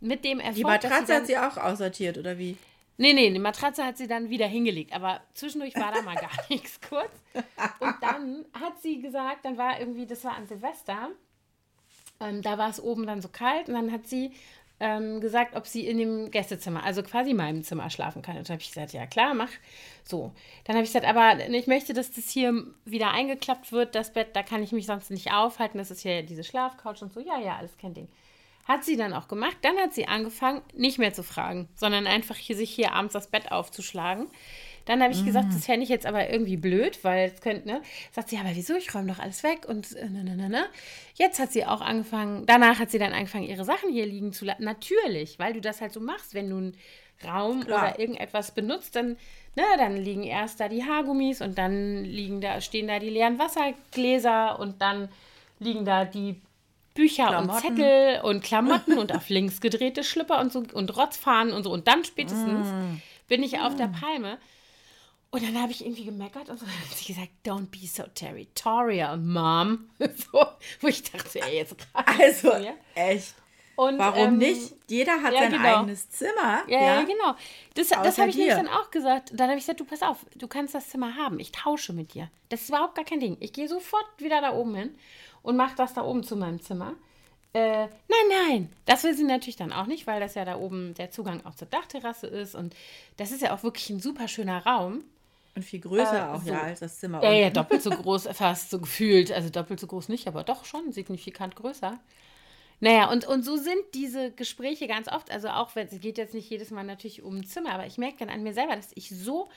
Mit 0.00 0.24
dem 0.24 0.40
Erfolg, 0.40 0.56
Die 0.56 0.64
Matratze 0.64 1.06
dann, 1.06 1.16
hat 1.20 1.26
sie 1.26 1.38
auch 1.38 1.56
aussortiert, 1.56 2.18
oder 2.18 2.38
wie? 2.38 2.56
Nee, 2.96 3.14
nee, 3.14 3.30
die 3.30 3.38
Matratze 3.38 3.84
hat 3.84 3.96
sie 3.96 4.06
dann 4.06 4.30
wieder 4.30 4.46
hingelegt, 4.46 4.92
aber 4.92 5.20
zwischendurch 5.34 5.74
war 5.74 5.92
da 5.92 6.02
mal 6.02 6.14
gar 6.14 6.30
nichts 6.48 6.80
kurz. 6.80 7.10
Und 7.80 7.94
dann 8.00 8.44
hat 8.60 8.80
sie 8.80 9.00
gesagt, 9.00 9.44
dann 9.44 9.58
war 9.58 9.80
irgendwie, 9.80 10.06
das 10.06 10.24
war 10.24 10.36
an 10.36 10.46
Silvester, 10.46 11.08
ähm, 12.20 12.42
da 12.42 12.58
war 12.58 12.70
es 12.70 12.80
oben 12.80 13.06
dann 13.06 13.20
so 13.20 13.28
kalt 13.28 13.68
und 13.68 13.74
dann 13.74 13.92
hat 13.92 14.06
sie 14.06 14.32
ähm, 14.82 15.20
gesagt, 15.20 15.54
ob 15.54 15.66
sie 15.66 15.86
in 15.86 15.96
dem 15.96 16.30
Gästezimmer, 16.32 16.82
also 16.84 17.04
quasi 17.04 17.32
meinem 17.34 17.62
Zimmer 17.62 17.88
schlafen 17.88 18.20
kann. 18.20 18.36
Und 18.36 18.48
dann 18.48 18.54
habe 18.54 18.62
ich 18.62 18.68
gesagt, 18.68 18.92
ja 18.92 19.06
klar, 19.06 19.32
mach. 19.32 19.50
So. 20.02 20.32
Dann 20.64 20.74
habe 20.74 20.84
ich 20.84 20.92
gesagt, 20.92 21.06
aber 21.06 21.38
ich 21.48 21.68
möchte, 21.68 21.94
dass 21.94 22.10
das 22.10 22.28
hier 22.28 22.66
wieder 22.84 23.12
eingeklappt 23.12 23.70
wird, 23.70 23.94
das 23.94 24.12
Bett, 24.12 24.34
da 24.34 24.42
kann 24.42 24.62
ich 24.62 24.72
mich 24.72 24.86
sonst 24.86 25.10
nicht 25.10 25.32
aufhalten. 25.32 25.78
Das 25.78 25.92
ist 25.92 26.00
hier 26.00 26.24
diese 26.24 26.42
Schlafcouch 26.42 27.00
und 27.00 27.12
so. 27.12 27.20
Ja, 27.20 27.38
ja, 27.38 27.56
alles 27.56 27.78
kein 27.78 27.94
Ding. 27.94 28.08
Hat 28.64 28.84
sie 28.84 28.96
dann 28.96 29.12
auch 29.12 29.28
gemacht. 29.28 29.56
Dann 29.62 29.76
hat 29.76 29.94
sie 29.94 30.08
angefangen, 30.08 30.62
nicht 30.74 30.98
mehr 30.98 31.14
zu 31.14 31.22
fragen, 31.22 31.68
sondern 31.76 32.08
einfach 32.08 32.36
hier, 32.36 32.56
sich 32.56 32.70
hier 32.70 32.92
abends 32.92 33.12
das 33.12 33.28
Bett 33.28 33.52
aufzuschlagen. 33.52 34.26
Dann 34.84 35.02
habe 35.02 35.12
ich 35.12 35.22
mhm. 35.22 35.26
gesagt, 35.26 35.48
das 35.50 35.64
fände 35.66 35.84
ich 35.84 35.88
jetzt 35.88 36.06
aber 36.06 36.30
irgendwie 36.30 36.56
blöd, 36.56 36.98
weil 37.02 37.30
es 37.30 37.40
könnte, 37.40 37.66
ne? 37.68 37.82
Sagt 38.10 38.28
sie, 38.28 38.38
aber 38.38 38.50
wieso? 38.54 38.74
Ich 38.74 38.94
räume 38.94 39.08
doch 39.08 39.18
alles 39.18 39.42
weg 39.42 39.66
und 39.68 39.94
äh, 39.96 40.08
ne, 40.08 40.24
ne, 40.24 40.36
ne, 40.36 40.48
ne. 40.48 40.64
Jetzt 41.14 41.38
hat 41.38 41.52
sie 41.52 41.64
auch 41.64 41.80
angefangen, 41.80 42.44
danach 42.46 42.78
hat 42.78 42.90
sie 42.90 42.98
dann 42.98 43.12
angefangen, 43.12 43.44
ihre 43.44 43.64
Sachen 43.64 43.90
hier 43.90 44.06
liegen 44.06 44.32
zu 44.32 44.44
lassen. 44.44 44.64
Natürlich, 44.64 45.38
weil 45.38 45.52
du 45.52 45.60
das 45.60 45.80
halt 45.80 45.92
so 45.92 46.00
machst, 46.00 46.34
wenn 46.34 46.50
du 46.50 46.56
einen 46.56 46.76
Raum 47.24 47.64
Klar. 47.64 47.90
oder 47.90 47.98
irgendetwas 47.98 48.52
benutzt, 48.52 48.96
dann, 48.96 49.16
ne, 49.56 49.64
dann 49.78 49.96
liegen 49.96 50.24
erst 50.24 50.60
da 50.60 50.68
die 50.68 50.84
Haargummis 50.84 51.40
und 51.40 51.58
dann 51.58 52.04
liegen 52.04 52.40
da, 52.40 52.60
stehen 52.60 52.88
da 52.88 52.98
die 52.98 53.10
leeren 53.10 53.38
Wassergläser 53.38 54.58
und 54.58 54.82
dann 54.82 55.08
liegen 55.58 55.84
da 55.84 56.04
die 56.04 56.40
Bücher 56.94 57.28
Klamotten. 57.28 57.50
und 57.50 57.76
Zettel 57.76 58.20
und 58.22 58.42
Klamotten 58.42 58.98
und 58.98 59.14
auf 59.14 59.28
links 59.28 59.60
gedrehte 59.60 60.04
Schlüpper 60.04 60.40
und 60.40 60.52
so 60.52 60.62
und 60.72 60.96
Rotzfahnen 60.96 61.54
und 61.54 61.64
so. 61.64 61.72
Und 61.72 61.88
dann 61.88 62.04
spätestens 62.04 62.66
mm. 62.66 63.00
bin 63.28 63.42
ich 63.42 63.60
auf 63.60 63.74
der 63.76 63.86
Palme. 63.86 64.38
Und 65.32 65.42
dann 65.42 65.60
habe 65.60 65.72
ich 65.72 65.82
irgendwie 65.82 66.04
gemeckert 66.04 66.50
und 66.50 66.60
so 66.60 66.66
hat 66.90 66.96
sie 66.96 67.12
gesagt, 67.12 67.30
don't 67.44 67.66
be 67.70 67.86
so 67.86 68.04
territorial, 68.14 69.16
Mom. 69.16 69.90
So, 69.98 70.44
wo 70.80 70.88
ich 70.88 71.02
dachte, 71.10 71.40
ey, 71.40 71.56
jetzt 71.56 71.76
gerade. 71.78 72.22
Also, 72.22 72.52
echt. 72.94 73.34
Und, 73.74 73.98
Warum 73.98 74.34
ähm, 74.34 74.38
nicht? 74.38 74.74
Jeder 74.88 75.22
hat 75.22 75.32
ja, 75.32 75.40
sein 75.40 75.52
genau. 75.52 75.78
eigenes 75.78 76.10
Zimmer. 76.10 76.62
Ja, 76.68 76.80
ja, 76.80 76.94
ja 76.96 77.02
genau. 77.02 77.34
Das, 77.74 77.88
das 77.88 78.18
habe 78.18 78.28
ich 78.28 78.36
nämlich 78.36 78.54
dann 78.54 78.68
auch 78.68 78.90
gesagt. 78.90 79.30
Dann 79.32 79.48
habe 79.48 79.58
ich 79.58 79.64
gesagt, 79.64 79.80
du 79.80 79.86
pass 79.86 80.02
auf, 80.02 80.18
du 80.36 80.46
kannst 80.46 80.74
das 80.74 80.90
Zimmer 80.90 81.16
haben. 81.16 81.40
Ich 81.40 81.50
tausche 81.50 81.94
mit 81.94 82.12
dir. 82.12 82.30
Das 82.50 82.60
ist 82.60 82.68
überhaupt 82.68 82.94
gar 82.94 83.04
kein 83.06 83.20
Ding. 83.20 83.38
Ich 83.40 83.54
gehe 83.54 83.68
sofort 83.68 84.04
wieder 84.18 84.42
da 84.42 84.52
oben 84.52 84.74
hin 84.74 84.94
und 85.42 85.56
mache 85.56 85.74
das 85.74 85.94
da 85.94 86.02
oben 86.02 86.22
zu 86.22 86.36
meinem 86.36 86.60
Zimmer. 86.60 86.94
Äh, 87.54 87.86
nein, 87.86 88.28
nein, 88.28 88.72
das 88.86 89.04
will 89.04 89.14
sie 89.14 89.24
natürlich 89.24 89.56
dann 89.56 89.72
auch 89.72 89.86
nicht, 89.86 90.06
weil 90.06 90.20
das 90.20 90.34
ja 90.34 90.44
da 90.44 90.56
oben 90.56 90.94
der 90.94 91.10
Zugang 91.10 91.44
auch 91.44 91.54
zur 91.54 91.68
Dachterrasse 91.68 92.26
ist 92.26 92.54
und 92.54 92.74
das 93.18 93.30
ist 93.30 93.42
ja 93.42 93.54
auch 93.54 93.62
wirklich 93.62 93.90
ein 93.90 94.00
super 94.00 94.26
schöner 94.26 94.64
Raum. 94.64 95.04
Und 95.54 95.62
viel 95.62 95.80
größer 95.80 96.28
äh, 96.28 96.32
auch, 96.32 96.42
so. 96.42 96.50
ja, 96.50 96.62
als 96.62 96.80
das 96.80 96.98
Zimmer. 96.98 97.22
Ja, 97.22 97.28
unten. 97.28 97.42
ja, 97.42 97.50
doppelt 97.50 97.82
so 97.82 97.90
groß, 97.90 98.28
fast 98.32 98.70
so 98.70 98.78
gefühlt. 98.78 99.32
Also 99.32 99.50
doppelt 99.50 99.80
so 99.80 99.86
groß 99.86 100.08
nicht, 100.08 100.26
aber 100.26 100.44
doch 100.44 100.64
schon 100.64 100.92
signifikant 100.92 101.56
größer. 101.56 101.98
Naja, 102.80 103.10
und, 103.10 103.26
und 103.26 103.44
so 103.44 103.56
sind 103.56 103.80
diese 103.94 104.32
Gespräche 104.32 104.88
ganz 104.88 105.08
oft. 105.08 105.30
Also 105.30 105.48
auch 105.48 105.76
wenn 105.76 105.86
es 105.86 106.00
geht 106.00 106.18
jetzt 106.18 106.34
nicht 106.34 106.50
jedes 106.50 106.70
Mal 106.70 106.84
natürlich 106.84 107.22
um 107.22 107.36
ein 107.36 107.44
Zimmer, 107.44 107.72
aber 107.72 107.86
ich 107.86 107.98
merke 107.98 108.18
dann 108.18 108.28
an 108.28 108.42
mir 108.42 108.54
selber, 108.54 108.74
dass 108.74 108.90
ich 108.94 109.10
so 109.10 109.48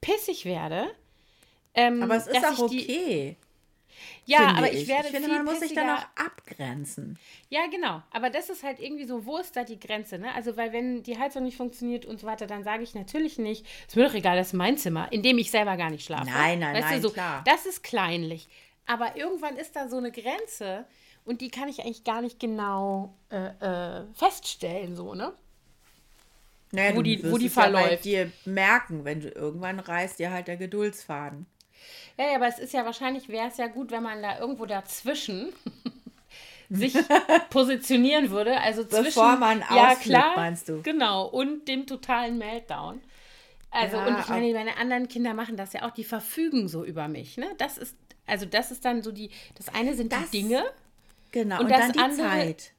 pissig 0.00 0.44
werde. 0.44 0.86
Ähm, 1.74 2.02
aber 2.02 2.16
es 2.16 2.26
ist 2.26 2.44
auch 2.44 2.58
okay. 2.58 3.36
Ja, 4.24 4.54
aber 4.56 4.72
ich, 4.72 4.82
ich 4.82 4.88
werde. 4.88 5.08
Ich 5.08 5.14
finde, 5.14 5.28
man 5.28 5.44
muss 5.44 5.60
sich 5.60 5.74
dann 5.74 5.90
auch 5.90 6.04
abgrenzen. 6.16 7.18
Ja, 7.50 7.66
genau. 7.70 8.02
Aber 8.10 8.30
das 8.30 8.50
ist 8.50 8.62
halt 8.62 8.80
irgendwie 8.80 9.04
so, 9.04 9.24
wo 9.26 9.38
ist 9.38 9.56
da 9.56 9.64
die 9.64 9.78
Grenze? 9.78 10.18
Ne? 10.18 10.34
Also, 10.34 10.56
weil 10.56 10.72
wenn 10.72 11.02
die 11.02 11.18
Heizung 11.18 11.44
nicht 11.44 11.56
funktioniert 11.56 12.04
und 12.04 12.20
so 12.20 12.26
weiter, 12.26 12.46
dann 12.46 12.64
sage 12.64 12.82
ich 12.82 12.94
natürlich 12.94 13.38
nicht, 13.38 13.66
ist 13.86 13.96
mir 13.96 14.06
doch 14.06 14.14
egal, 14.14 14.36
das 14.36 14.48
ist 14.48 14.52
mein 14.52 14.76
Zimmer, 14.76 15.10
in 15.12 15.22
dem 15.22 15.38
ich 15.38 15.50
selber 15.50 15.76
gar 15.76 15.90
nicht 15.90 16.04
schlafe. 16.04 16.26
Nein, 16.26 16.58
nein, 16.58 16.74
weißt 16.74 16.88
nein, 16.88 17.02
du, 17.02 17.08
so, 17.08 17.14
klar. 17.14 17.42
Das 17.44 17.66
ist 17.66 17.82
kleinlich. 17.82 18.48
Aber 18.86 19.16
irgendwann 19.16 19.56
ist 19.56 19.76
da 19.76 19.88
so 19.88 19.98
eine 19.98 20.10
Grenze 20.10 20.86
und 21.24 21.40
die 21.40 21.50
kann 21.50 21.68
ich 21.68 21.80
eigentlich 21.80 22.04
gar 22.04 22.22
nicht 22.22 22.40
genau 22.40 23.14
äh, 23.30 24.00
äh, 24.00 24.04
feststellen, 24.14 24.96
so, 24.96 25.14
ne? 25.14 25.32
Naja, 26.70 26.94
wo 26.96 27.02
die, 27.02 27.30
wo 27.30 27.38
die 27.38 27.48
verläuft. 27.48 28.04
Ja 28.04 28.24
bei 28.24 28.26
dir 28.26 28.32
merken, 28.44 29.04
wenn 29.04 29.20
du 29.20 29.28
irgendwann 29.28 29.80
reißt 29.80 30.18
dir 30.18 30.30
halt 30.30 30.48
der 30.48 30.56
Geduldsfaden. 30.56 31.46
Ja, 32.16 32.26
ja, 32.26 32.36
aber 32.36 32.48
es 32.48 32.58
ist 32.58 32.72
ja 32.72 32.84
wahrscheinlich, 32.84 33.28
wäre 33.28 33.48
es 33.48 33.56
ja 33.56 33.68
gut, 33.68 33.90
wenn 33.90 34.02
man 34.02 34.22
da 34.22 34.38
irgendwo 34.38 34.66
dazwischen 34.66 35.52
sich 36.70 36.96
positionieren 37.50 38.30
würde. 38.30 38.60
Also 38.60 38.84
zwischen, 38.84 39.04
Bevor 39.04 39.36
man 39.36 39.60
ja, 39.74 39.94
klar, 39.94 40.36
meinst 40.36 40.68
du? 40.68 40.82
Genau, 40.82 41.26
und 41.26 41.68
dem 41.68 41.86
totalen 41.86 42.38
Meltdown. 42.38 43.00
Also, 43.70 43.96
ja, 43.96 44.06
und 44.06 44.18
ich 44.18 44.28
meine, 44.28 44.52
meine 44.52 44.76
anderen 44.78 45.08
Kinder 45.08 45.34
machen 45.34 45.56
das 45.56 45.72
ja 45.72 45.86
auch, 45.86 45.90
die 45.90 46.04
verfügen 46.04 46.68
so 46.68 46.84
über 46.84 47.06
mich. 47.06 47.36
Ne? 47.36 47.46
Das 47.58 47.76
ist, 47.76 47.96
also 48.26 48.46
das 48.46 48.70
ist 48.70 48.84
dann 48.84 49.02
so 49.02 49.12
die, 49.12 49.30
das 49.56 49.68
eine 49.74 49.94
sind 49.94 50.12
das, 50.12 50.30
die 50.30 50.42
Dinge. 50.42 50.64
Genau, 51.32 51.56
und, 51.56 51.64
und 51.64 51.70
das 51.70 51.80
dann 51.80 51.92
die 51.92 51.98
andere, 51.98 52.28
Zeit. 52.28 52.72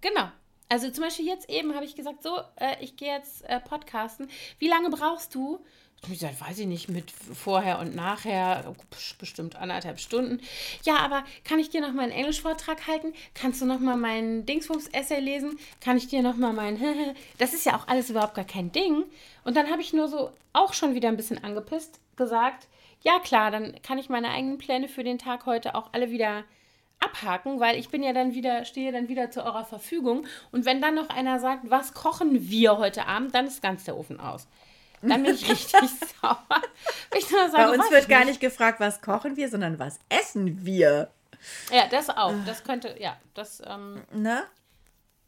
Genau. 0.00 0.30
Also 0.68 0.90
zum 0.90 1.04
Beispiel 1.04 1.26
jetzt 1.26 1.48
eben 1.48 1.74
habe 1.74 1.84
ich 1.84 1.94
gesagt, 1.94 2.22
so, 2.22 2.40
äh, 2.56 2.76
ich 2.80 2.96
gehe 2.96 3.12
jetzt 3.12 3.44
äh, 3.48 3.60
podcasten. 3.60 4.28
Wie 4.58 4.68
lange 4.68 4.90
brauchst 4.90 5.34
du? 5.34 5.64
Gesagt, 6.08 6.40
weiß 6.40 6.58
ich 6.58 6.66
nicht, 6.66 6.88
mit 6.88 7.10
vorher 7.10 7.78
und 7.78 7.94
nachher, 7.94 8.74
bestimmt 9.18 9.56
anderthalb 9.56 9.98
Stunden. 9.98 10.40
Ja, 10.84 10.96
aber 10.98 11.24
kann 11.44 11.58
ich 11.58 11.70
dir 11.70 11.80
noch 11.80 11.92
mal 11.92 12.02
einen 12.02 12.12
Englischvortrag 12.12 12.86
halten? 12.86 13.12
Kannst 13.34 13.60
du 13.60 13.66
noch 13.66 13.80
mal 13.80 13.96
meinen 13.96 14.46
Dingsbums-Essay 14.46 15.20
lesen? 15.20 15.58
Kann 15.80 15.96
ich 15.96 16.08
dir 16.08 16.22
noch 16.22 16.36
mal 16.36 16.52
mein... 16.52 16.78
das 17.38 17.54
ist 17.54 17.66
ja 17.66 17.76
auch 17.76 17.88
alles 17.88 18.10
überhaupt 18.10 18.34
gar 18.34 18.44
kein 18.44 18.72
Ding. 18.72 19.04
Und 19.44 19.56
dann 19.56 19.70
habe 19.70 19.82
ich 19.82 19.92
nur 19.92 20.08
so 20.08 20.30
auch 20.52 20.72
schon 20.72 20.94
wieder 20.94 21.08
ein 21.08 21.16
bisschen 21.16 21.42
angepisst 21.42 22.00
gesagt, 22.16 22.68
ja 23.02 23.18
klar, 23.18 23.50
dann 23.50 23.80
kann 23.82 23.98
ich 23.98 24.08
meine 24.08 24.30
eigenen 24.30 24.58
Pläne 24.58 24.88
für 24.88 25.04
den 25.04 25.18
Tag 25.18 25.46
heute 25.46 25.74
auch 25.74 25.92
alle 25.92 26.10
wieder 26.10 26.44
abhaken, 27.00 27.60
weil 27.60 27.78
ich 27.78 27.90
bin 27.90 28.02
ja 28.02 28.12
dann 28.12 28.34
wieder, 28.34 28.64
stehe 28.64 28.92
dann 28.92 29.08
wieder 29.08 29.30
zu 29.30 29.44
eurer 29.44 29.64
Verfügung. 29.64 30.26
Und 30.52 30.64
wenn 30.64 30.80
dann 30.80 30.94
noch 30.94 31.10
einer 31.10 31.38
sagt, 31.38 31.70
was 31.70 31.92
kochen 31.92 32.48
wir 32.48 32.78
heute 32.78 33.06
Abend, 33.06 33.34
dann 33.34 33.46
ist 33.46 33.62
ganz 33.62 33.84
der 33.84 33.96
Ofen 33.96 34.20
aus. 34.20 34.48
Dann 35.08 35.22
bin 35.22 35.34
ich 35.34 35.48
richtig 35.50 35.90
sauer. 36.20 36.62
Ich 37.16 37.26
sage, 37.26 37.52
Bei 37.52 37.70
uns 37.70 37.90
wird 37.90 38.08
gar 38.08 38.24
nicht 38.24 38.40
gefragt, 38.40 38.80
was 38.80 39.00
kochen 39.00 39.36
wir, 39.36 39.48
sondern 39.48 39.78
was 39.78 39.98
essen 40.08 40.64
wir. 40.64 41.10
Ja, 41.70 41.86
das 41.88 42.08
auch. 42.10 42.32
Das 42.46 42.64
könnte, 42.64 42.96
ja, 42.98 43.16
das. 43.34 43.62
Ähm, 43.66 44.02
ne? 44.12 44.44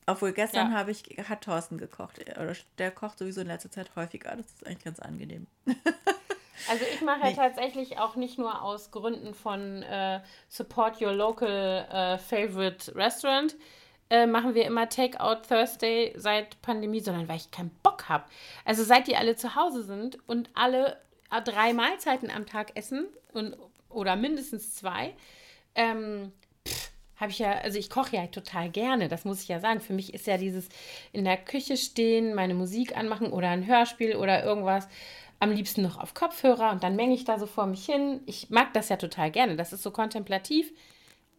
Obwohl 0.07 0.33
gestern 0.33 0.71
ja. 0.71 0.79
habe 0.79 0.93
ich, 0.93 1.03
hat 1.29 1.43
Thorsten 1.43 1.79
gekocht. 1.79 2.21
Oder 2.21 2.55
der 2.79 2.91
kocht 2.93 3.19
sowieso 3.19 3.41
in 3.41 3.49
letzter 3.49 3.71
Zeit 3.71 3.91
häufiger. 3.97 4.37
Das 4.37 4.47
ist 4.47 4.67
eigentlich 4.67 4.85
ganz 4.85 5.01
angenehm. 5.01 5.47
Also 6.69 6.85
ich 6.93 7.01
mache 7.03 7.29
ja 7.29 7.33
tatsächlich 7.33 7.99
auch 7.99 8.17
nicht 8.17 8.39
nur 8.39 8.63
aus 8.63 8.91
Gründen 8.91 9.35
von 9.35 9.83
äh, 9.83 10.21
Support 10.49 11.01
Your 11.01 11.13
Local 11.13 11.87
äh, 11.91 12.19
Favorite 12.19 12.95
Restaurant, 12.95 13.55
äh, 14.11 14.27
machen 14.27 14.55
wir 14.55 14.65
immer 14.65 14.89
Takeout 14.89 15.43
Thursday 15.49 16.13
seit 16.17 16.61
Pandemie, 16.63 17.01
sondern 17.01 17.29
weil 17.29 17.37
ich 17.37 17.51
keinen 17.51 17.71
Bock 17.83 18.09
habe. 18.09 18.25
Also 18.65 18.85
seit 18.85 19.09
die 19.09 19.17
alle 19.17 19.37
zu 19.37 19.55
Hause 19.57 19.83
sind 19.83 20.19
und 20.29 20.51
alle 20.55 20.99
äh, 21.31 21.43
drei 21.43 21.73
Mahlzeiten 21.73 22.31
am 22.31 22.47
Tag 22.47 22.77
essen 22.77 23.07
und, 23.33 23.57
oder 23.89 24.17
mindestens 24.17 24.75
zwei, 24.75 25.15
ähm, 25.75 26.33
habe 27.17 27.31
ich 27.31 27.39
ja, 27.39 27.53
also 27.53 27.79
ich 27.79 27.91
koche 27.91 28.17
ja 28.17 28.27
total 28.27 28.69
gerne, 28.71 29.09
das 29.09 29.25
muss 29.25 29.43
ich 29.43 29.49
ja 29.49 29.59
sagen. 29.59 29.81
Für 29.81 29.95
mich 29.95 30.13
ist 30.13 30.27
ja 30.27 30.37
dieses 30.37 30.69
in 31.13 31.25
der 31.25 31.39
Küche 31.39 31.77
stehen, 31.77 32.35
meine 32.35 32.55
Musik 32.55 32.97
anmachen 32.97 33.33
oder 33.33 33.49
ein 33.49 33.67
Hörspiel 33.67 34.17
oder 34.17 34.45
irgendwas 34.45 34.87
am 35.41 35.51
liebsten 35.51 35.83
noch 35.83 35.99
auf 35.99 36.15
Kopfhörer 36.15 36.71
und 36.71 36.83
dann 36.83 36.97
menge 36.97 37.15
ich 37.15 37.25
da 37.25 37.39
so 37.39 37.47
vor 37.47 37.67
mich 37.67 37.85
hin. 37.85 38.21
Ich 38.27 38.51
mag 38.51 38.73
das 38.75 38.89
ja 38.89 38.97
total 38.97 39.31
gerne, 39.31 39.57
das 39.57 39.73
ist 39.73 39.83
so 39.83 39.91
kontemplativ, 39.91 40.73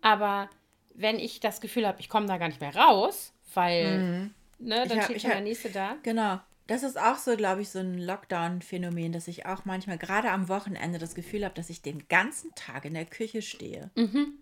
aber 0.02 0.50
wenn 0.98 1.20
ich 1.20 1.40
das 1.40 1.62
Gefühl 1.62 1.88
habe, 1.88 2.00
ich 2.02 2.10
komme 2.10 2.26
da 2.26 2.38
gar 2.38 2.48
nicht 2.48 2.60
mehr 2.60 2.76
raus, 2.76 3.32
weil, 3.54 4.00
mhm. 4.00 4.34
ne, 4.60 4.86
dann 4.88 4.98
hab, 4.98 5.06
steht 5.06 5.22
schon 5.22 5.32
der 5.32 5.42
Nächste 5.42 5.70
da. 5.70 5.96
Genau. 6.04 6.40
Das 6.66 6.84
ist 6.84 7.00
auch 7.00 7.18
so, 7.18 7.38
glaube 7.38 7.62
ich, 7.62 7.70
so 7.70 7.80
ein 7.80 7.98
Lockdown-Phänomen, 7.98 9.14
dass 9.14 9.30
ich 9.30 9.46
auch 9.46 9.64
manchmal 9.64 9.98
gerade 9.98 10.32
am 10.32 10.50
Wochenende 10.50 11.00
das 11.00 11.16
Gefühl 11.16 11.46
habe, 11.46 11.56
dass 11.56 11.70
ich 11.70 11.82
den 11.82 12.10
ganzen 12.10 12.54
Tag 12.56 12.84
in 12.84 12.94
der 12.94 13.06
Küche 13.06 13.42
stehe. 13.42 13.90
Mhm. 13.96 14.34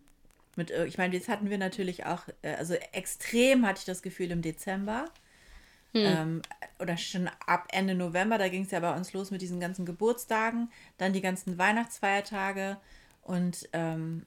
Mit, 0.56 0.72
äh, 0.72 0.86
ich 0.86 0.98
meine, 0.98 1.18
das 1.18 1.28
hatten 1.28 1.50
wir 1.50 1.58
natürlich 1.58 2.06
auch, 2.06 2.24
äh, 2.42 2.56
also 2.56 2.74
extrem 2.94 3.68
hatte 3.68 3.80
ich 3.80 3.86
das 3.86 4.02
Gefühl 4.02 4.32
im 4.32 4.42
Dezember. 4.42 5.06
Hm. 5.94 6.02
Ähm, 6.04 6.42
oder 6.80 6.98
schon 6.98 7.30
ab 7.46 7.68
Ende 7.72 7.96
November, 7.96 8.38
da 8.38 8.50
ging 8.50 8.64
es 8.64 8.72
ja 8.72 8.82
bei 8.82 8.94
uns 8.94 9.14
los 9.14 9.32
mit 9.32 9.42
diesen 9.42 9.62
ganzen 9.62 9.86
Geburtstagen, 9.86 10.70
dann 10.98 11.14
die 11.14 11.22
ganzen 11.22 11.58
Weihnachtsfeiertage 11.58 12.78
und 13.22 13.70
ähm, 13.72 14.26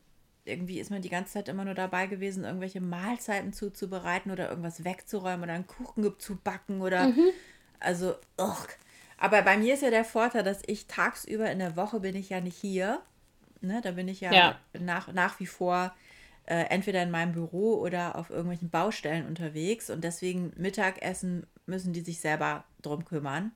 irgendwie 0.48 0.80
ist 0.80 0.90
man 0.90 1.02
die 1.02 1.08
ganze 1.08 1.34
Zeit 1.34 1.48
immer 1.48 1.64
nur 1.64 1.74
dabei 1.74 2.06
gewesen, 2.06 2.44
irgendwelche 2.44 2.80
Mahlzeiten 2.80 3.52
zuzubereiten 3.52 4.32
oder 4.32 4.48
irgendwas 4.48 4.84
wegzuräumen 4.84 5.44
oder 5.44 5.52
einen 5.52 5.66
Kuchen 5.66 6.18
zu 6.18 6.36
backen 6.36 6.80
oder 6.80 7.08
mhm. 7.08 7.30
also, 7.80 8.14
ugh. 8.38 8.68
aber 9.18 9.42
bei 9.42 9.56
mir 9.56 9.74
ist 9.74 9.82
ja 9.82 9.90
der 9.90 10.04
Vorteil, 10.04 10.42
dass 10.42 10.62
ich 10.66 10.86
tagsüber 10.86 11.50
in 11.50 11.58
der 11.58 11.76
Woche 11.76 12.00
bin 12.00 12.16
ich 12.16 12.30
ja 12.30 12.40
nicht 12.40 12.56
hier. 12.56 13.00
Ne, 13.60 13.80
da 13.82 13.90
bin 13.90 14.06
ich 14.06 14.20
ja, 14.20 14.32
ja. 14.32 14.58
Nach, 14.78 15.12
nach 15.12 15.40
wie 15.40 15.46
vor 15.46 15.92
äh, 16.46 16.64
entweder 16.70 17.02
in 17.02 17.10
meinem 17.10 17.32
Büro 17.32 17.74
oder 17.80 18.16
auf 18.16 18.30
irgendwelchen 18.30 18.70
Baustellen 18.70 19.26
unterwegs 19.26 19.90
und 19.90 20.02
deswegen 20.02 20.52
Mittagessen 20.56 21.46
müssen 21.66 21.92
die 21.92 22.00
sich 22.00 22.20
selber 22.20 22.64
drum 22.82 23.04
kümmern. 23.04 23.52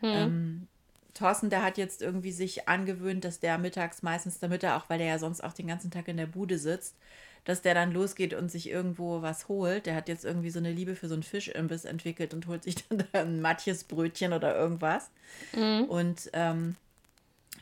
Hm. 0.00 0.10
Ähm, 0.10 0.68
Thorsten, 1.16 1.50
der 1.50 1.62
hat 1.62 1.78
jetzt 1.78 2.02
irgendwie 2.02 2.32
sich 2.32 2.68
angewöhnt, 2.68 3.24
dass 3.24 3.40
der 3.40 3.58
mittags 3.58 4.02
meistens, 4.02 4.38
damit 4.38 4.62
er 4.62 4.76
auch, 4.76 4.88
weil 4.88 4.98
der 4.98 5.08
ja 5.08 5.18
sonst 5.18 5.42
auch 5.42 5.52
den 5.52 5.66
ganzen 5.66 5.90
Tag 5.90 6.08
in 6.08 6.16
der 6.16 6.26
Bude 6.26 6.58
sitzt, 6.58 6.94
dass 7.44 7.62
der 7.62 7.74
dann 7.74 7.92
losgeht 7.92 8.34
und 8.34 8.50
sich 8.50 8.68
irgendwo 8.68 9.22
was 9.22 9.48
holt. 9.48 9.86
Der 9.86 9.94
hat 9.94 10.08
jetzt 10.08 10.24
irgendwie 10.24 10.50
so 10.50 10.58
eine 10.58 10.72
Liebe 10.72 10.94
für 10.96 11.08
so 11.08 11.14
einen 11.14 11.22
Fischimbiss 11.22 11.84
entwickelt 11.84 12.34
und 12.34 12.46
holt 12.46 12.64
sich 12.64 12.76
dann 12.88 13.06
ein 13.12 13.40
Matjesbrötchen 13.40 14.32
oder 14.32 14.56
irgendwas. 14.56 15.10
Mhm. 15.54 15.84
Und 15.84 16.30
ähm, 16.32 16.76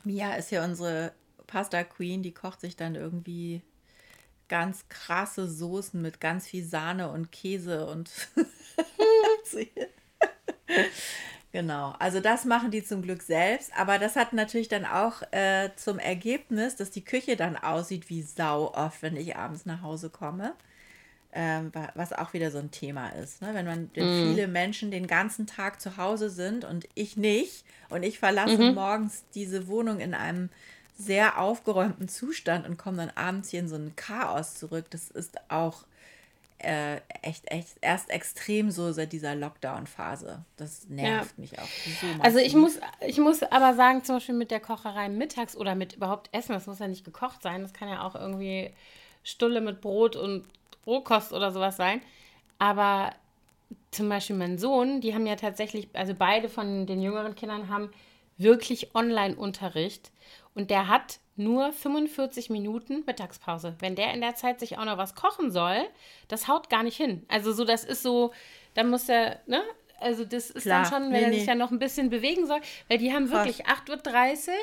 Mia 0.03 0.35
ist 0.35 0.51
ja 0.51 0.65
unsere 0.65 1.13
Pasta 1.47 1.85
Queen, 1.85 2.23
die 2.23 2.33
kocht 2.33 2.61
sich 2.61 2.77
dann 2.77 2.95
irgendwie 2.95 3.63
ganz 4.49 4.89
krasse 4.89 5.49
Soßen 5.49 6.01
mit 6.01 6.21
ganz 6.21 6.47
viel 6.47 6.65
Sahne 6.65 7.11
und 7.11 7.33
Käse 7.33 7.87
und 7.87 8.11
Genau, 11.55 11.95
also 12.01 12.19
das 12.19 12.45
machen 12.45 12.73
die 12.73 12.83
zum 12.83 13.01
Glück 13.01 13.23
selbst, 13.23 13.71
aber 13.79 14.01
das 14.01 14.17
hat 14.17 14.33
natürlich 14.33 14.67
dann 14.67 14.85
auch 14.85 15.23
äh, 15.31 15.71
zum 15.77 16.01
Ergebnis, 16.01 16.75
dass 16.75 16.91
die 16.91 17.05
Küche 17.05 17.37
dann 17.37 17.57
aussieht 17.57 18.11
wie 18.11 18.23
Sau 18.23 18.75
oft, 18.75 19.03
wenn 19.03 19.15
ich 19.15 19.37
abends 19.37 19.65
nach 19.65 19.81
Hause 19.81 20.11
komme. 20.11 20.55
Ähm, 21.33 21.71
was 21.95 22.13
auch 22.13 22.33
wieder 22.33 22.51
so 22.51 22.59
ein 22.59 22.73
Thema 22.73 23.11
ist. 23.11 23.41
Ne? 23.41 23.51
Wenn 23.53 23.67
man, 23.67 23.89
wenn 23.95 24.05
mm. 24.05 24.31
viele 24.31 24.49
Menschen 24.49 24.91
den 24.91 25.07
ganzen 25.07 25.47
Tag 25.47 25.81
zu 25.81 25.97
Hause 25.97 26.29
sind 26.29 26.65
und 26.65 26.89
ich 26.97 27.17
nicht 27.17 27.65
und 27.89 28.03
ich 28.03 28.19
verlasse 28.19 28.59
mhm. 28.59 28.75
morgens 28.75 29.23
diese 29.37 29.69
Wohnung 29.69 30.01
in 30.01 30.15
einem 30.15 30.49
sehr 30.99 31.39
aufgeräumten 31.41 32.09
Zustand 32.09 32.67
und 32.67 32.79
komme 32.79 32.97
dann 32.97 33.11
abends 33.15 33.51
hier 33.51 33.61
in 33.61 33.69
so 33.69 33.77
ein 33.77 33.95
Chaos 33.95 34.57
zurück, 34.57 34.87
das 34.91 35.09
ist 35.09 35.39
auch 35.51 35.85
äh, 36.65 37.01
echt, 37.23 37.51
echt 37.51 37.77
erst 37.81 38.11
extrem 38.11 38.71
so 38.71 38.93
seit 38.93 39.13
dieser 39.13 39.35
Lockdown-Phase. 39.35 40.45
Das 40.57 40.89
nervt 40.89 41.35
ja. 41.37 41.41
mich 41.41 41.59
auch. 41.59 41.69
So 42.01 42.07
also 42.21 42.39
ich 42.39 42.55
muss, 42.55 42.81
ich 43.07 43.19
muss 43.19 43.43
aber 43.43 43.75
sagen, 43.75 44.05
zum 44.05 44.17
Beispiel 44.17 44.35
mit 44.35 44.51
der 44.51 44.61
Kocherei 44.61 45.09
mittags 45.09 45.57
oder 45.57 45.75
mit 45.75 45.95
überhaupt 45.95 46.29
Essen, 46.33 46.53
das 46.53 46.67
muss 46.67 46.79
ja 46.79 46.89
nicht 46.89 47.05
gekocht 47.05 47.43
sein, 47.43 47.63
das 47.63 47.73
kann 47.73 47.89
ja 47.89 48.03
auch 48.07 48.15
irgendwie 48.15 48.73
Stulle 49.23 49.61
mit 49.61 49.81
Brot 49.81 50.17
und 50.17 50.47
Rohkost 50.87 51.33
oder 51.33 51.53
sowas 51.53 51.77
sein. 51.77 52.03
Aber 52.59 53.13
zum 53.91 54.09
Beispiel 54.09 54.37
mein 54.37 54.59
Sohn, 54.59 55.01
die 55.01 55.15
haben 55.15 55.27
ja 55.27 55.37
tatsächlich, 55.37 55.89
also 55.93 56.15
beide 56.15 56.49
von 56.49 56.87
den 56.87 57.01
jüngeren 57.01 57.35
Kindern 57.35 57.69
haben 57.69 57.91
wirklich 58.37 58.95
Online-Unterricht 58.95 60.11
und 60.55 60.71
der 60.71 60.89
hat 60.89 61.21
nur 61.37 61.73
45 61.73 62.51
Minuten 62.51 63.05
Mittagspause. 63.07 63.75
Wenn 63.81 63.97
der 63.97 64.15
in 64.15 64.21
der 64.21 64.35
Zeit 64.35 64.61
sich 64.61 64.79
auch 64.79 64.85
noch 64.85 64.99
was 64.99 65.15
kochen 65.15 65.51
soll, 65.51 65.85
das 66.29 66.49
haut 66.49 66.71
gar 66.71 66.83
nicht 66.83 66.97
hin. 66.97 67.25
Also 67.29 67.53
so, 67.53 67.65
das 67.65 67.85
ist 67.85 68.03
so, 68.03 68.33
dann 68.75 68.91
muss 68.91 69.09
er, 69.09 69.41
ne? 69.47 69.63
Also 70.01 70.25
das 70.25 70.51
ist 70.51 70.65
Klar. 70.65 70.83
dann 70.83 70.93
schon, 70.93 71.13
wenn 71.13 71.21
nee, 71.21 71.27
er 71.27 71.33
sich 71.33 71.47
ja 71.47 71.55
noch 71.55 71.71
ein 71.71 71.79
bisschen 71.79 72.11
bewegen 72.11 72.47
soll, 72.47 72.61
weil 72.89 72.99
die 72.99 73.13
haben 73.13 73.29
Krass. 73.29 73.47
wirklich 73.47 73.67
8.30 73.67 74.49
Uhr 74.49 74.55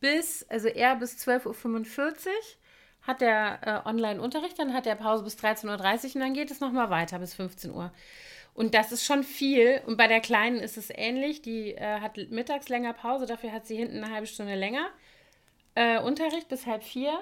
bis, 0.00 0.46
also 0.48 0.68
er 0.68 0.96
bis 0.96 1.16
12.45 1.16 2.26
Uhr 2.26 2.32
hat 3.02 3.20
der 3.20 3.84
äh, 3.84 3.88
Online-Unterricht, 3.88 4.58
dann 4.58 4.74
hat 4.74 4.86
er 4.86 4.94
Pause 4.94 5.24
bis 5.24 5.36
13.30 5.36 5.66
Uhr 5.66 6.14
und 6.16 6.20
dann 6.20 6.34
geht 6.34 6.50
es 6.50 6.60
nochmal 6.60 6.90
weiter 6.90 7.18
bis 7.18 7.34
15 7.34 7.70
Uhr. 7.70 7.92
Und 8.54 8.74
das 8.74 8.90
ist 8.90 9.04
schon 9.04 9.22
viel. 9.22 9.80
Und 9.86 9.96
bei 9.96 10.08
der 10.08 10.20
Kleinen 10.20 10.58
ist 10.58 10.76
es 10.76 10.90
ähnlich. 10.90 11.42
Die 11.42 11.74
äh, 11.74 12.00
hat 12.00 12.16
mittags 12.30 12.68
länger 12.68 12.92
Pause, 12.92 13.24
dafür 13.24 13.52
hat 13.52 13.66
sie 13.66 13.76
hinten 13.76 14.02
eine 14.02 14.12
halbe 14.12 14.26
Stunde 14.26 14.56
länger 14.56 14.88
äh, 15.78 16.00
Unterricht 16.00 16.48
bis 16.48 16.66
halb 16.66 16.82
vier. 16.82 17.18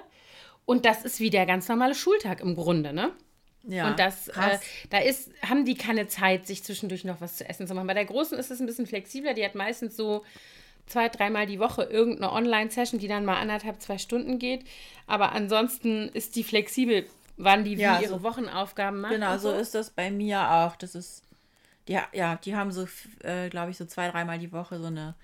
Und 0.65 0.85
das 0.85 1.05
ist 1.05 1.19
wie 1.19 1.29
der 1.29 1.45
ganz 1.45 1.67
normale 1.69 1.95
Schultag 1.95 2.41
im 2.41 2.55
Grunde, 2.55 2.91
ne? 2.91 3.11
Ja, 3.63 3.89
und 3.89 3.99
das, 3.99 4.29
äh, 4.29 4.57
da 4.89 4.99
ist, 4.99 5.29
haben 5.41 5.65
die 5.65 5.75
keine 5.75 6.07
Zeit, 6.07 6.47
sich 6.47 6.63
zwischendurch 6.63 7.03
noch 7.03 7.19
was 7.21 7.35
zu 7.35 7.47
essen 7.47 7.67
zu 7.67 7.73
machen. 7.73 7.87
Bei 7.87 7.93
der 7.93 8.05
Großen 8.05 8.37
ist 8.37 8.49
es 8.49 8.59
ein 8.59 8.65
bisschen 8.65 8.87
flexibler. 8.87 9.33
Die 9.33 9.43
hat 9.43 9.55
meistens 9.55 9.97
so 9.97 10.23
zwei, 10.85 11.09
dreimal 11.09 11.45
die 11.45 11.59
Woche 11.59 11.83
irgendeine 11.83 12.31
Online-Session, 12.31 12.99
die 12.99 13.09
dann 13.09 13.25
mal 13.25 13.37
anderthalb, 13.37 13.81
zwei 13.81 13.97
Stunden 13.97 14.39
geht. 14.39 14.65
Aber 15.05 15.33
ansonsten 15.33 16.09
ist 16.09 16.37
die 16.37 16.45
flexibel, 16.45 17.05
wann 17.35 17.65
die 17.65 17.75
ja, 17.75 17.99
wie 17.99 18.03
ihre 18.03 18.19
so, 18.19 18.23
Wochenaufgaben 18.23 19.01
macht. 19.01 19.13
Genau, 19.13 19.37
so 19.37 19.51
ist 19.51 19.75
das 19.75 19.89
bei 19.89 20.11
mir 20.11 20.49
auch. 20.49 20.77
Das 20.77 20.95
ist, 20.95 21.23
die, 21.89 21.99
ja, 22.13 22.37
die 22.37 22.55
haben 22.55 22.71
so, 22.71 22.87
äh, 23.23 23.49
glaube 23.49 23.71
ich, 23.71 23.77
so 23.77 23.85
zwei, 23.85 24.09
dreimal 24.09 24.39
die 24.39 24.53
Woche 24.53 24.79
so 24.79 24.87
eine 24.87 25.15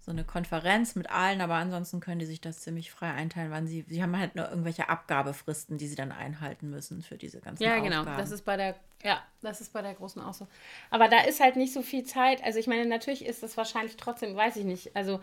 so 0.00 0.10
eine 0.10 0.24
Konferenz 0.24 0.94
mit 0.94 1.10
allen, 1.10 1.42
aber 1.42 1.54
ansonsten 1.54 2.00
können 2.00 2.20
die 2.20 2.26
sich 2.26 2.40
das 2.40 2.60
ziemlich 2.60 2.90
frei 2.90 3.10
einteilen, 3.10 3.50
wann 3.50 3.66
sie, 3.66 3.84
sie 3.86 4.02
haben 4.02 4.18
halt 4.18 4.34
nur 4.34 4.48
irgendwelche 4.48 4.88
Abgabefristen, 4.88 5.76
die 5.76 5.86
sie 5.86 5.94
dann 5.94 6.10
einhalten 6.10 6.70
müssen 6.70 7.02
für 7.02 7.18
diese 7.18 7.40
ganzen 7.40 7.62
Ja, 7.62 7.78
genau, 7.80 8.04
das 8.04 8.30
ist 8.30 8.46
bei 8.46 8.56
der, 8.56 8.76
ja, 9.04 9.22
das 9.42 9.60
ist 9.60 9.74
bei 9.74 9.82
der 9.82 9.94
Großen 9.94 10.22
auch 10.22 10.32
so. 10.32 10.48
Aber 10.88 11.08
da 11.08 11.20
ist 11.20 11.40
halt 11.40 11.56
nicht 11.56 11.74
so 11.74 11.82
viel 11.82 12.04
Zeit, 12.04 12.42
also 12.42 12.58
ich 12.58 12.66
meine, 12.66 12.86
natürlich 12.86 13.26
ist 13.26 13.42
das 13.42 13.58
wahrscheinlich 13.58 13.96
trotzdem, 13.98 14.34
weiß 14.34 14.56
ich 14.56 14.64
nicht, 14.64 14.96
also 14.96 15.20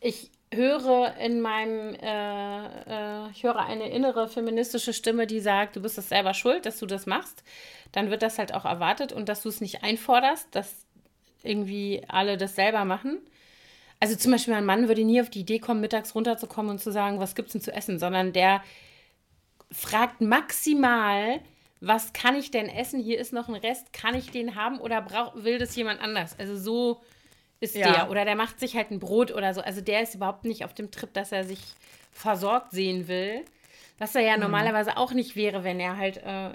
ich 0.00 0.30
höre 0.52 1.16
in 1.16 1.40
meinem, 1.40 1.94
äh, 1.94 2.66
äh, 3.26 3.30
ich 3.30 3.42
höre 3.42 3.58
eine 3.58 3.88
innere 3.90 4.28
feministische 4.28 4.92
Stimme, 4.92 5.26
die 5.26 5.40
sagt, 5.40 5.76
du 5.76 5.80
bist 5.80 5.96
das 5.96 6.10
selber 6.10 6.34
schuld, 6.34 6.66
dass 6.66 6.78
du 6.78 6.86
das 6.86 7.06
machst, 7.06 7.42
dann 7.92 8.10
wird 8.10 8.22
das 8.22 8.38
halt 8.38 8.52
auch 8.52 8.66
erwartet 8.66 9.12
und 9.12 9.30
dass 9.30 9.42
du 9.42 9.48
es 9.48 9.60
nicht 9.62 9.82
einforderst, 9.82 10.48
dass 10.54 10.86
irgendwie 11.42 12.02
alle 12.08 12.36
das 12.36 12.54
selber 12.54 12.84
machen. 12.84 13.18
Also 14.00 14.16
zum 14.16 14.32
Beispiel 14.32 14.54
mein 14.54 14.64
Mann 14.64 14.88
würde 14.88 15.04
nie 15.04 15.20
auf 15.20 15.30
die 15.30 15.40
Idee 15.40 15.58
kommen, 15.58 15.80
mittags 15.80 16.14
runterzukommen 16.14 16.70
und 16.70 16.78
zu 16.78 16.92
sagen, 16.92 17.18
was 17.18 17.34
gibt's 17.34 17.52
denn 17.52 17.60
zu 17.60 17.72
essen, 17.72 17.98
sondern 17.98 18.32
der 18.32 18.62
fragt 19.72 20.20
maximal, 20.20 21.40
was 21.80 22.12
kann 22.12 22.36
ich 22.36 22.50
denn 22.50 22.68
essen? 22.68 23.00
Hier 23.00 23.18
ist 23.18 23.32
noch 23.32 23.48
ein 23.48 23.54
Rest, 23.54 23.92
kann 23.92 24.14
ich 24.14 24.30
den 24.30 24.54
haben 24.54 24.78
oder 24.78 25.02
brauch, 25.02 25.34
will 25.36 25.58
das 25.58 25.74
jemand 25.76 26.00
anders? 26.00 26.38
Also 26.38 26.56
so 26.56 27.00
ist 27.60 27.74
ja. 27.74 27.92
der. 27.92 28.10
Oder 28.10 28.24
der 28.24 28.36
macht 28.36 28.60
sich 28.60 28.76
halt 28.76 28.90
ein 28.90 29.00
Brot 29.00 29.32
oder 29.32 29.54
so. 29.54 29.60
Also 29.60 29.80
der 29.80 30.02
ist 30.02 30.14
überhaupt 30.14 30.44
nicht 30.44 30.64
auf 30.64 30.74
dem 30.74 30.90
Trip, 30.90 31.12
dass 31.12 31.32
er 31.32 31.44
sich 31.44 31.60
versorgt 32.12 32.72
sehen 32.72 33.08
will. 33.08 33.44
Was 33.98 34.14
er 34.14 34.22
ja 34.22 34.36
mhm. 34.36 34.42
normalerweise 34.42 34.96
auch 34.96 35.12
nicht 35.12 35.34
wäre, 35.36 35.64
wenn 35.64 35.80
er 35.80 35.96
halt 35.96 36.18
äh, 36.18 36.50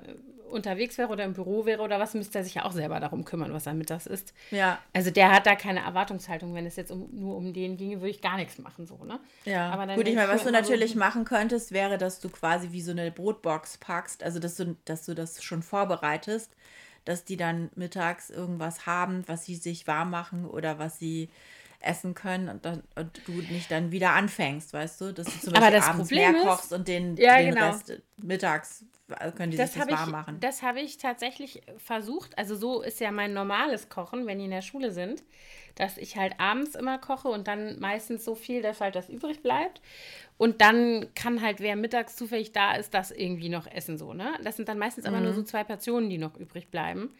unterwegs 0.54 0.98
wäre 0.98 1.10
oder 1.10 1.24
im 1.24 1.34
Büro 1.34 1.66
wäre 1.66 1.82
oder 1.82 2.00
was, 2.00 2.14
müsste 2.14 2.40
er 2.40 2.44
sich 2.44 2.56
ja 2.56 2.66
auch 2.66 2.72
selber 2.72 3.00
darum 3.00 3.26
kümmern, 3.26 3.54
was 3.54 3.66
er 3.66 3.74
mittags 3.74 4.06
isst. 4.06 4.34
Ja. 4.52 4.80
Also 4.94 5.12
der 5.12 5.32
hat 5.32 5.46
da 5.46 5.56
keine 5.56 5.82
Erwartungshaltung. 5.82 6.54
Wenn 6.54 6.66
es 6.66 6.76
jetzt 6.76 6.92
um, 6.92 7.10
nur 7.12 7.36
um 7.36 7.54
den 7.54 7.78
ginge, 7.78 7.98
würde 7.98 8.10
ich 8.10 8.22
gar 8.22 8.38
nichts 8.38 8.58
machen, 8.60 8.86
so, 8.86 9.04
ne? 9.04 9.20
Ja. 9.46 9.72
Aber 9.72 9.86
dann 9.86 9.98
Gut, 9.98 10.08
ich 10.08 10.16
meine, 10.16 10.32
was 10.32 10.44
du 10.44 10.52
natürlich 10.52 10.94
so 10.94 11.00
machen 11.00 11.26
könntest, 11.26 11.72
wäre, 11.72 11.98
dass 11.98 12.20
du 12.20 12.30
quasi 12.30 12.72
wie 12.72 12.82
so 12.82 12.92
eine 12.92 13.12
Brotbox 13.12 13.78
packst, 13.78 14.24
also 14.24 14.40
dass 14.40 14.56
du, 14.56 14.76
dass 14.86 15.06
du 15.06 15.14
das 15.14 15.44
schon 15.44 15.64
vorbereitest, 15.64 16.52
dass 17.06 17.26
die 17.26 17.38
dann 17.38 17.70
mittags 17.76 18.30
irgendwas 18.30 18.86
haben, 18.86 19.24
was 19.28 19.46
sie 19.46 19.56
sich 19.56 19.88
warm 19.88 20.10
machen 20.10 20.46
oder 20.46 20.80
was 20.80 21.00
sie 21.00 21.30
essen 21.84 22.14
können 22.14 22.50
und, 22.50 22.66
dann, 22.66 22.84
und 22.96 23.22
du 23.26 23.32
nicht 23.32 23.70
dann 23.72 23.92
wieder 23.92 24.12
anfängst, 24.12 24.74
weißt 24.74 25.02
du? 25.02 25.14
Dass 25.14 25.26
du 25.26 25.40
zum 25.40 25.54
Beispiel 25.54 25.80
abends 25.80 25.98
Problem 25.98 26.32
mehr 26.32 26.42
kochst 26.44 26.74
und 26.74 26.88
den, 26.88 27.16
ja, 27.18 27.38
den 27.38 27.54
genau. 27.54 27.68
Rest 27.68 28.02
mittags 28.18 28.86
können 29.36 29.52
die 29.52 29.58
das 29.58 29.74
sich 29.74 29.82
das 29.82 29.92
warm 29.92 30.10
ich, 30.10 30.12
machen. 30.12 30.40
Das 30.40 30.62
habe 30.62 30.80
ich 30.80 30.98
tatsächlich 30.98 31.62
versucht. 31.78 32.38
Also 32.38 32.56
so 32.56 32.82
ist 32.82 33.00
ja 33.00 33.12
mein 33.12 33.34
normales 33.34 33.90
Kochen, 33.90 34.26
wenn 34.26 34.40
die 34.40 34.46
in 34.46 34.52
der 34.52 34.62
Schule 34.62 34.92
sind, 34.92 35.24
dass 35.76 35.98
ich 35.98 36.18
halt 36.18 36.40
abends 36.40 36.76
immer 36.76 36.98
koche 36.98 37.28
und 37.28 37.48
dann 37.48 37.80
meistens 37.80 38.24
so 38.24 38.36
viel, 38.36 38.62
dass 38.62 38.82
halt 38.82 38.96
das 38.96 39.10
übrig 39.10 39.42
bleibt. 39.42 39.82
Und 40.38 40.62
dann 40.62 41.08
kann 41.16 41.42
halt, 41.42 41.60
wer 41.60 41.76
mittags 41.76 42.16
zufällig 42.16 42.52
da 42.54 42.76
ist, 42.76 42.94
das 42.94 43.12
irgendwie 43.12 43.50
noch 43.50 43.68
essen, 43.68 43.98
so, 43.98 44.14
ne? 44.14 44.34
Das 44.44 44.56
sind 44.56 44.68
dann 44.68 44.80
meistens 44.80 45.06
mhm. 45.06 45.14
aber 45.14 45.22
nur 45.22 45.34
so 45.34 45.44
zwei 45.44 45.64
Portionen, 45.64 46.10
die 46.10 46.18
noch 46.18 46.38
übrig 46.38 46.70
bleiben. 46.70 47.14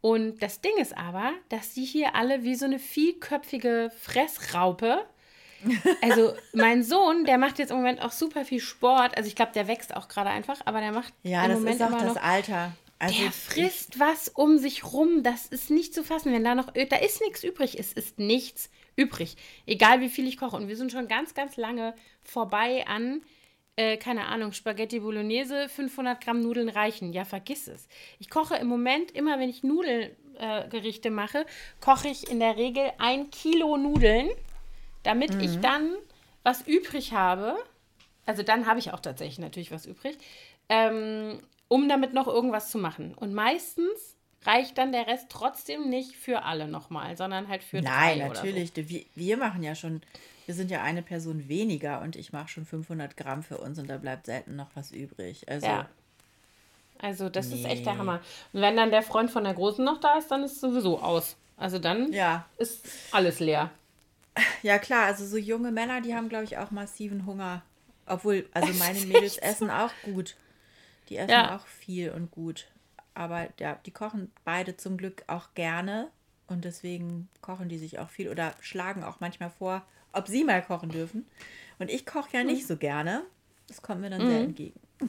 Und 0.00 0.42
das 0.42 0.60
Ding 0.60 0.76
ist 0.78 0.96
aber, 0.96 1.32
dass 1.48 1.74
die 1.74 1.84
hier 1.84 2.14
alle 2.14 2.44
wie 2.44 2.54
so 2.54 2.66
eine 2.66 2.78
vielköpfige 2.78 3.90
Fressraupe 4.00 5.04
also 6.02 6.34
mein 6.52 6.82
Sohn, 6.82 7.24
der 7.24 7.38
macht 7.38 7.58
jetzt 7.58 7.70
im 7.70 7.78
Moment 7.78 8.00
auch 8.02 8.12
super 8.12 8.44
viel 8.44 8.60
Sport. 8.60 9.16
Also 9.16 9.28
ich 9.28 9.36
glaube, 9.36 9.52
der 9.52 9.68
wächst 9.68 9.96
auch 9.96 10.08
gerade 10.08 10.30
einfach, 10.30 10.60
aber 10.64 10.80
der 10.80 10.92
macht 10.92 11.12
ja, 11.22 11.44
im 11.44 11.50
das 11.50 11.58
Moment 11.58 11.76
ist 11.76 11.82
auch 11.82 11.90
das 11.92 12.14
noch, 12.14 12.22
Alter. 12.22 12.72
Also 13.00 13.22
der 13.22 13.32
frisst 13.32 14.00
was 14.00 14.28
um 14.28 14.58
sich 14.58 14.84
rum. 14.92 15.22
Das 15.22 15.46
ist 15.46 15.70
nicht 15.70 15.94
zu 15.94 16.02
fassen. 16.02 16.32
Wenn 16.32 16.44
da 16.44 16.54
noch, 16.54 16.72
da 16.72 16.96
ist 16.96 17.20
nichts 17.20 17.44
übrig. 17.44 17.78
Es 17.78 17.92
ist 17.92 18.18
nichts 18.18 18.70
übrig. 18.96 19.36
Egal 19.66 20.00
wie 20.00 20.08
viel 20.08 20.26
ich 20.26 20.36
koche. 20.36 20.56
Und 20.56 20.68
wir 20.68 20.76
sind 20.76 20.90
schon 20.90 21.06
ganz, 21.06 21.34
ganz 21.34 21.56
lange 21.56 21.94
vorbei 22.22 22.84
an, 22.86 23.22
äh, 23.78 23.96
keine 23.96 24.26
Ahnung, 24.26 24.52
Spaghetti 24.52 25.00
Bolognese, 25.00 25.68
500 25.68 26.22
Gramm 26.22 26.40
Nudeln 26.40 26.68
reichen. 26.68 27.12
Ja, 27.12 27.24
vergiss 27.24 27.68
es. 27.68 27.88
Ich 28.18 28.28
koche 28.28 28.56
im 28.56 28.66
Moment 28.66 29.10
immer, 29.12 29.38
wenn 29.38 29.48
ich 29.48 29.62
Nudelgerichte 29.62 31.08
äh, 31.08 31.12
mache, 31.12 31.46
koche 31.80 32.08
ich 32.08 32.30
in 32.30 32.40
der 32.40 32.56
Regel 32.56 32.90
ein 32.98 33.30
Kilo 33.30 33.76
Nudeln 33.76 34.28
damit 35.08 35.34
mhm. 35.34 35.40
ich 35.40 35.60
dann 35.60 35.94
was 36.42 36.66
übrig 36.66 37.12
habe. 37.12 37.56
Also 38.26 38.42
dann 38.42 38.66
habe 38.66 38.78
ich 38.78 38.92
auch 38.92 39.00
tatsächlich 39.00 39.38
natürlich 39.38 39.72
was 39.72 39.86
übrig, 39.86 40.18
ähm, 40.68 41.40
um 41.68 41.88
damit 41.88 42.12
noch 42.12 42.26
irgendwas 42.26 42.70
zu 42.70 42.76
machen. 42.76 43.14
Und 43.14 43.32
meistens 43.32 44.17
reicht 44.44 44.78
dann 44.78 44.92
der 44.92 45.06
Rest 45.06 45.26
trotzdem 45.30 45.88
nicht 45.88 46.16
für 46.16 46.44
alle 46.44 46.68
nochmal, 46.68 47.16
sondern 47.16 47.48
halt 47.48 47.62
für 47.62 47.82
Nein, 47.82 48.18
natürlich. 48.18 48.72
So. 48.74 48.88
Wir, 48.88 49.04
wir 49.14 49.36
machen 49.36 49.62
ja 49.62 49.74
schon, 49.74 50.02
wir 50.46 50.54
sind 50.54 50.70
ja 50.70 50.82
eine 50.82 51.02
Person 51.02 51.48
weniger 51.48 52.00
und 52.00 52.16
ich 52.16 52.32
mache 52.32 52.48
schon 52.48 52.64
500 52.64 53.16
Gramm 53.16 53.42
für 53.42 53.58
uns 53.58 53.78
und 53.78 53.88
da 53.88 53.98
bleibt 53.98 54.26
selten 54.26 54.56
noch 54.56 54.68
was 54.74 54.92
übrig. 54.92 55.48
Also, 55.48 55.66
ja. 55.66 55.88
Also 57.00 57.28
das 57.28 57.48
nee. 57.48 57.56
ist 57.56 57.64
echt 57.64 57.86
der 57.86 57.98
Hammer. 57.98 58.20
Und 58.52 58.60
wenn 58.60 58.76
dann 58.76 58.90
der 58.90 59.02
Freund 59.02 59.30
von 59.30 59.44
der 59.44 59.54
Großen 59.54 59.84
noch 59.84 60.00
da 60.00 60.18
ist, 60.18 60.30
dann 60.30 60.42
ist 60.42 60.52
es 60.52 60.60
sowieso 60.60 61.00
aus. 61.00 61.36
Also 61.56 61.78
dann 61.78 62.12
ja. 62.12 62.46
ist 62.56 62.86
alles 63.12 63.40
leer. 63.40 63.70
Ja, 64.62 64.78
klar, 64.78 65.06
also 65.06 65.26
so 65.26 65.36
junge 65.36 65.72
Männer, 65.72 66.00
die 66.00 66.14
haben, 66.14 66.28
glaube 66.28 66.44
ich, 66.44 66.58
auch 66.58 66.70
massiven 66.70 67.26
Hunger. 67.26 67.62
Obwohl, 68.06 68.48
also 68.52 68.72
meine 68.74 69.00
Mädels 69.06 69.36
essen 69.38 69.70
auch 69.70 69.90
gut. 70.02 70.36
Die 71.08 71.16
essen 71.16 71.30
ja. 71.30 71.56
auch 71.56 71.66
viel 71.66 72.10
und 72.10 72.30
gut. 72.30 72.66
Aber 73.18 73.48
ja, 73.58 73.76
die 73.84 73.90
kochen 73.90 74.30
beide 74.44 74.76
zum 74.76 74.96
Glück 74.96 75.24
auch 75.26 75.52
gerne. 75.54 76.08
Und 76.46 76.64
deswegen 76.64 77.28
kochen 77.40 77.68
die 77.68 77.76
sich 77.76 77.98
auch 77.98 78.08
viel 78.10 78.28
oder 78.28 78.54
schlagen 78.60 79.02
auch 79.02 79.18
manchmal 79.18 79.50
vor, 79.50 79.82
ob 80.12 80.28
sie 80.28 80.44
mal 80.44 80.62
kochen 80.62 80.90
dürfen. 80.90 81.26
Und 81.80 81.90
ich 81.90 82.06
koche 82.06 82.28
ja 82.32 82.44
nicht 82.44 82.62
mhm. 82.62 82.66
so 82.68 82.76
gerne. 82.76 83.24
Das 83.66 83.82
kommt 83.82 84.02
mir 84.02 84.10
dann 84.10 84.22
mhm. 84.24 84.30
sehr 84.30 84.40
entgegen. 84.40 84.80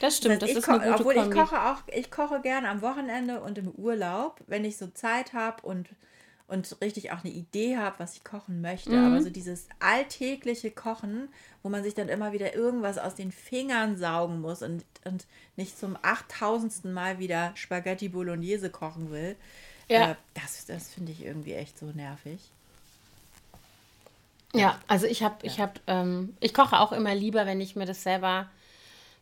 Das 0.00 0.16
stimmt, 0.16 0.40
das, 0.40 0.48
heißt, 0.48 0.56
das 0.56 0.64
ist 0.64 0.68
eine 0.70 0.78
gute 0.78 1.00
Obwohl 1.00 1.14
Kombi. 1.14 1.28
ich 1.28 1.42
koche 1.42 1.62
auch, 1.62 1.82
ich 1.88 2.10
koche 2.10 2.40
gerne 2.40 2.68
am 2.68 2.80
Wochenende 2.80 3.42
und 3.42 3.58
im 3.58 3.70
Urlaub, 3.72 4.40
wenn 4.46 4.64
ich 4.64 4.78
so 4.78 4.86
Zeit 4.86 5.34
habe 5.34 5.66
und 5.66 5.88
und 6.48 6.76
richtig 6.80 7.12
auch 7.12 7.24
eine 7.24 7.32
Idee 7.32 7.76
habe, 7.76 7.98
was 7.98 8.16
ich 8.16 8.24
kochen 8.24 8.60
möchte. 8.60 8.90
Mhm. 8.90 9.06
Aber 9.06 9.22
so 9.22 9.30
dieses 9.30 9.68
alltägliche 9.80 10.70
Kochen, 10.70 11.28
wo 11.62 11.68
man 11.68 11.82
sich 11.82 11.94
dann 11.94 12.08
immer 12.08 12.32
wieder 12.32 12.54
irgendwas 12.54 12.98
aus 12.98 13.14
den 13.14 13.32
Fingern 13.32 13.96
saugen 13.96 14.40
muss 14.40 14.62
und, 14.62 14.84
und 15.04 15.26
nicht 15.56 15.78
zum 15.78 15.96
achttausendsten 16.02 16.92
Mal 16.92 17.18
wieder 17.18 17.52
Spaghetti 17.56 18.08
Bolognese 18.08 18.70
kochen 18.70 19.10
will, 19.10 19.36
ja. 19.88 20.12
Äh, 20.12 20.14
das, 20.34 20.66
das 20.66 20.92
finde 20.92 21.12
ich 21.12 21.24
irgendwie 21.24 21.54
echt 21.54 21.78
so 21.78 21.86
nervig. 21.86 22.40
Ja, 24.54 24.80
also 24.86 25.06
ich 25.06 25.22
habe, 25.22 25.36
ja. 25.42 25.52
ich 25.52 25.60
habe, 25.60 25.74
ähm, 25.86 26.36
ich 26.40 26.54
koche 26.54 26.80
auch 26.80 26.92
immer 26.92 27.14
lieber, 27.14 27.46
wenn 27.46 27.60
ich 27.60 27.76
mir 27.76 27.86
das 27.86 28.02
selber 28.02 28.48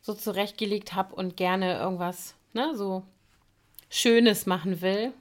so 0.00 0.14
zurechtgelegt 0.14 0.94
habe 0.94 1.14
und 1.14 1.36
gerne 1.36 1.78
irgendwas, 1.78 2.34
ne, 2.52 2.74
so 2.76 3.02
Schönes 3.90 4.46
machen 4.46 4.80
will 4.80 5.12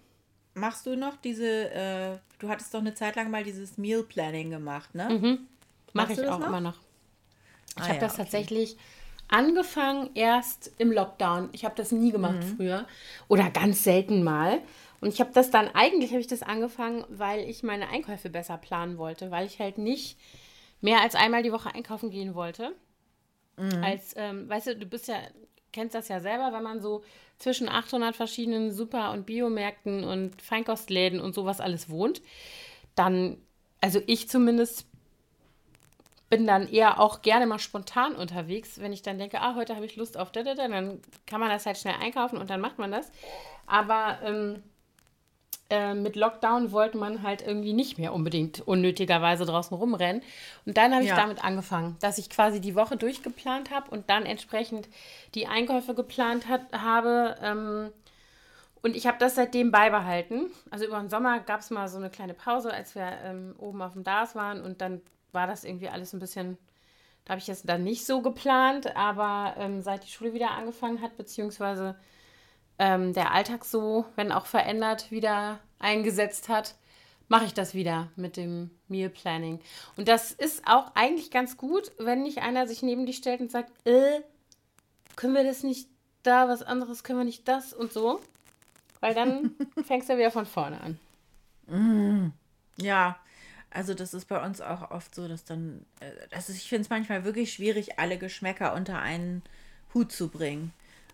machst 0.53 0.85
du 0.85 0.95
noch 0.95 1.15
diese, 1.17 1.71
äh, 1.71 2.17
du 2.39 2.49
hattest 2.49 2.73
doch 2.73 2.79
eine 2.79 2.93
Zeit 2.93 3.15
lang 3.15 3.31
mal 3.31 3.43
dieses 3.43 3.77
Meal 3.77 4.03
Planning 4.03 4.49
gemacht, 4.49 4.93
ne? 4.95 5.09
Mhm. 5.09 5.39
Mache 5.93 6.13
ich 6.13 6.27
auch 6.27 6.39
noch? 6.39 6.47
immer 6.47 6.61
noch. 6.61 6.77
Ich 7.75 7.83
ah, 7.83 7.87
habe 7.87 7.93
ja, 7.95 7.99
das 7.99 8.13
okay. 8.13 8.23
tatsächlich 8.23 8.77
angefangen 9.27 10.09
erst 10.13 10.71
im 10.77 10.91
Lockdown. 10.91 11.49
Ich 11.53 11.65
habe 11.65 11.75
das 11.75 11.91
nie 11.91 12.11
gemacht 12.11 12.35
mhm. 12.35 12.55
früher 12.55 12.87
oder 13.27 13.49
ganz 13.49 13.83
selten 13.83 14.23
mal. 14.23 14.59
Und 15.01 15.13
ich 15.13 15.19
habe 15.19 15.31
das 15.33 15.51
dann, 15.51 15.67
eigentlich 15.73 16.11
habe 16.11 16.21
ich 16.21 16.27
das 16.27 16.43
angefangen, 16.43 17.03
weil 17.09 17.41
ich 17.41 17.61
meine 17.61 17.89
Einkäufe 17.89 18.29
besser 18.29 18.57
planen 18.57 18.97
wollte, 18.97 19.31
weil 19.31 19.45
ich 19.45 19.59
halt 19.59 19.77
nicht 19.77 20.17
mehr 20.81 21.01
als 21.01 21.15
einmal 21.15 21.43
die 21.43 21.51
Woche 21.51 21.73
einkaufen 21.73 22.09
gehen 22.09 22.35
wollte. 22.35 22.73
Mhm. 23.57 23.83
Als, 23.83 24.13
ähm, 24.15 24.47
weißt 24.47 24.67
du, 24.67 24.77
du 24.77 24.85
bist 24.85 25.07
ja, 25.07 25.17
kennst 25.73 25.95
das 25.95 26.07
ja 26.07 26.21
selber, 26.21 26.53
wenn 26.53 26.63
man 26.63 26.81
so 26.81 27.03
zwischen 27.37 27.67
800 27.67 28.15
verschiedenen 28.15 28.71
Super- 28.71 29.11
und 29.11 29.25
Biomärkten 29.25 30.03
und 30.05 30.41
Feinkostläden 30.41 31.19
und 31.19 31.35
sowas 31.35 31.59
alles 31.59 31.89
wohnt, 31.89 32.21
dann, 32.95 33.37
also 33.81 33.99
ich 34.07 34.29
zumindest 34.29 34.85
bin 36.29 36.47
dann 36.47 36.67
eher 36.67 36.99
auch 36.99 37.21
gerne 37.21 37.45
mal 37.45 37.59
spontan 37.59 38.15
unterwegs, 38.15 38.79
wenn 38.79 38.93
ich 38.93 39.03
dann 39.03 39.19
denke, 39.19 39.41
ah, 39.41 39.55
heute 39.55 39.75
habe 39.75 39.85
ich 39.85 39.97
Lust 39.97 40.17
auf 40.17 40.31
das, 40.31 40.45
dann 40.55 40.99
kann 41.27 41.39
man 41.39 41.49
das 41.49 41.65
halt 41.65 41.77
schnell 41.77 41.95
einkaufen 42.01 42.37
und 42.37 42.49
dann 42.49 42.61
macht 42.61 42.79
man 42.79 42.91
das. 42.91 43.11
Aber 43.67 44.17
ähm, 44.23 44.63
äh, 45.69 45.93
mit 45.93 46.15
Lockdown 46.15 46.71
wollte 46.71 46.97
man 46.97 47.23
halt 47.23 47.41
irgendwie 47.41 47.73
nicht 47.73 47.97
mehr 47.97 48.13
unbedingt 48.13 48.61
unnötigerweise 48.67 49.45
draußen 49.45 49.75
rumrennen. 49.75 50.21
Und 50.65 50.77
dann 50.77 50.93
habe 50.93 51.03
ich 51.03 51.09
ja. 51.09 51.15
damit 51.15 51.43
angefangen, 51.43 51.97
dass 51.99 52.17
ich 52.17 52.29
quasi 52.29 52.59
die 52.61 52.75
Woche 52.75 52.97
durchgeplant 52.97 53.71
habe 53.71 53.89
und 53.91 54.09
dann 54.09 54.25
entsprechend 54.25 54.89
die 55.35 55.47
Einkäufe 55.47 55.95
geplant 55.95 56.47
hat, 56.47 56.61
habe. 56.73 57.35
Ähm, 57.41 57.91
und 58.81 58.95
ich 58.97 59.07
habe 59.07 59.17
das 59.17 59.35
seitdem 59.35 59.71
beibehalten. 59.71 60.51
Also 60.69 60.85
über 60.85 60.99
den 60.99 61.09
Sommer 61.09 61.39
gab 61.39 61.61
es 61.61 61.69
mal 61.69 61.87
so 61.87 61.97
eine 61.97 62.09
kleine 62.09 62.33
Pause, 62.33 62.71
als 62.71 62.95
wir 62.95 63.07
ähm, 63.23 63.55
oben 63.57 63.81
auf 63.81 63.93
dem 63.93 64.03
DAS 64.03 64.35
waren 64.35 64.61
und 64.61 64.81
dann 64.81 65.01
war 65.31 65.47
das 65.47 65.63
irgendwie 65.63 65.89
alles 65.89 66.13
ein 66.13 66.19
bisschen, 66.19 66.57
da 67.25 67.31
habe 67.31 67.39
ich 67.39 67.45
das 67.45 67.63
dann 67.63 67.83
nicht 67.83 68.05
so 68.05 68.21
geplant, 68.21 68.95
aber 68.95 69.55
ähm, 69.57 69.81
seit 69.81 70.03
die 70.03 70.09
Schule 70.09 70.33
wieder 70.33 70.51
angefangen 70.51 71.01
hat, 71.01 71.17
beziehungsweise 71.17 71.95
ähm, 72.83 73.13
der 73.13 73.31
Alltag 73.31 73.63
so, 73.63 74.05
wenn 74.17 74.33
auch 74.33 74.45
verändert, 74.45 75.09
wieder 75.09 75.59
eingesetzt 75.79 76.49
hat, 76.49 76.75
mache 77.29 77.45
ich 77.45 77.53
das 77.53 77.73
wieder 77.73 78.09
mit 78.17 78.35
dem 78.35 78.71
Meal 78.89 79.09
Planning. 79.09 79.61
Und 79.95 80.09
das 80.09 80.33
ist 80.33 80.67
auch 80.67 80.91
eigentlich 80.93 81.31
ganz 81.31 81.55
gut, 81.55 81.93
wenn 81.97 82.23
nicht 82.23 82.39
einer 82.39 82.67
sich 82.67 82.83
neben 82.83 83.05
dich 83.05 83.15
stellt 83.15 83.39
und 83.39 83.49
sagt, 83.49 83.71
äh, 83.87 84.19
können 85.15 85.33
wir 85.33 85.45
das 85.45 85.63
nicht 85.63 85.87
da, 86.23 86.49
was 86.49 86.61
anderes, 86.61 87.05
können 87.05 87.19
wir 87.19 87.25
nicht 87.25 87.47
das 87.47 87.71
und 87.71 87.93
so. 87.93 88.19
Weil 88.99 89.13
dann 89.13 89.55
fängst 89.85 90.09
du 90.09 90.17
wieder 90.17 90.31
von 90.31 90.45
vorne 90.45 90.81
an. 90.81 90.99
Mm, 91.67 92.33
ja, 92.81 93.15
also 93.69 93.93
das 93.93 94.13
ist 94.13 94.25
bei 94.25 94.45
uns 94.45 94.59
auch 94.59 94.91
oft 94.91 95.15
so, 95.15 95.29
dass 95.29 95.45
dann, 95.45 95.85
also 96.31 96.51
ich 96.51 96.67
finde 96.67 96.81
es 96.81 96.89
manchmal 96.89 97.23
wirklich 97.23 97.53
schwierig, 97.53 97.97
alle 97.97 98.17
Geschmäcker 98.17 98.73
unter 98.73 98.99
einen 98.99 99.41
Hut 99.93 100.11
zu 100.11 100.27
bringen. 100.27 100.73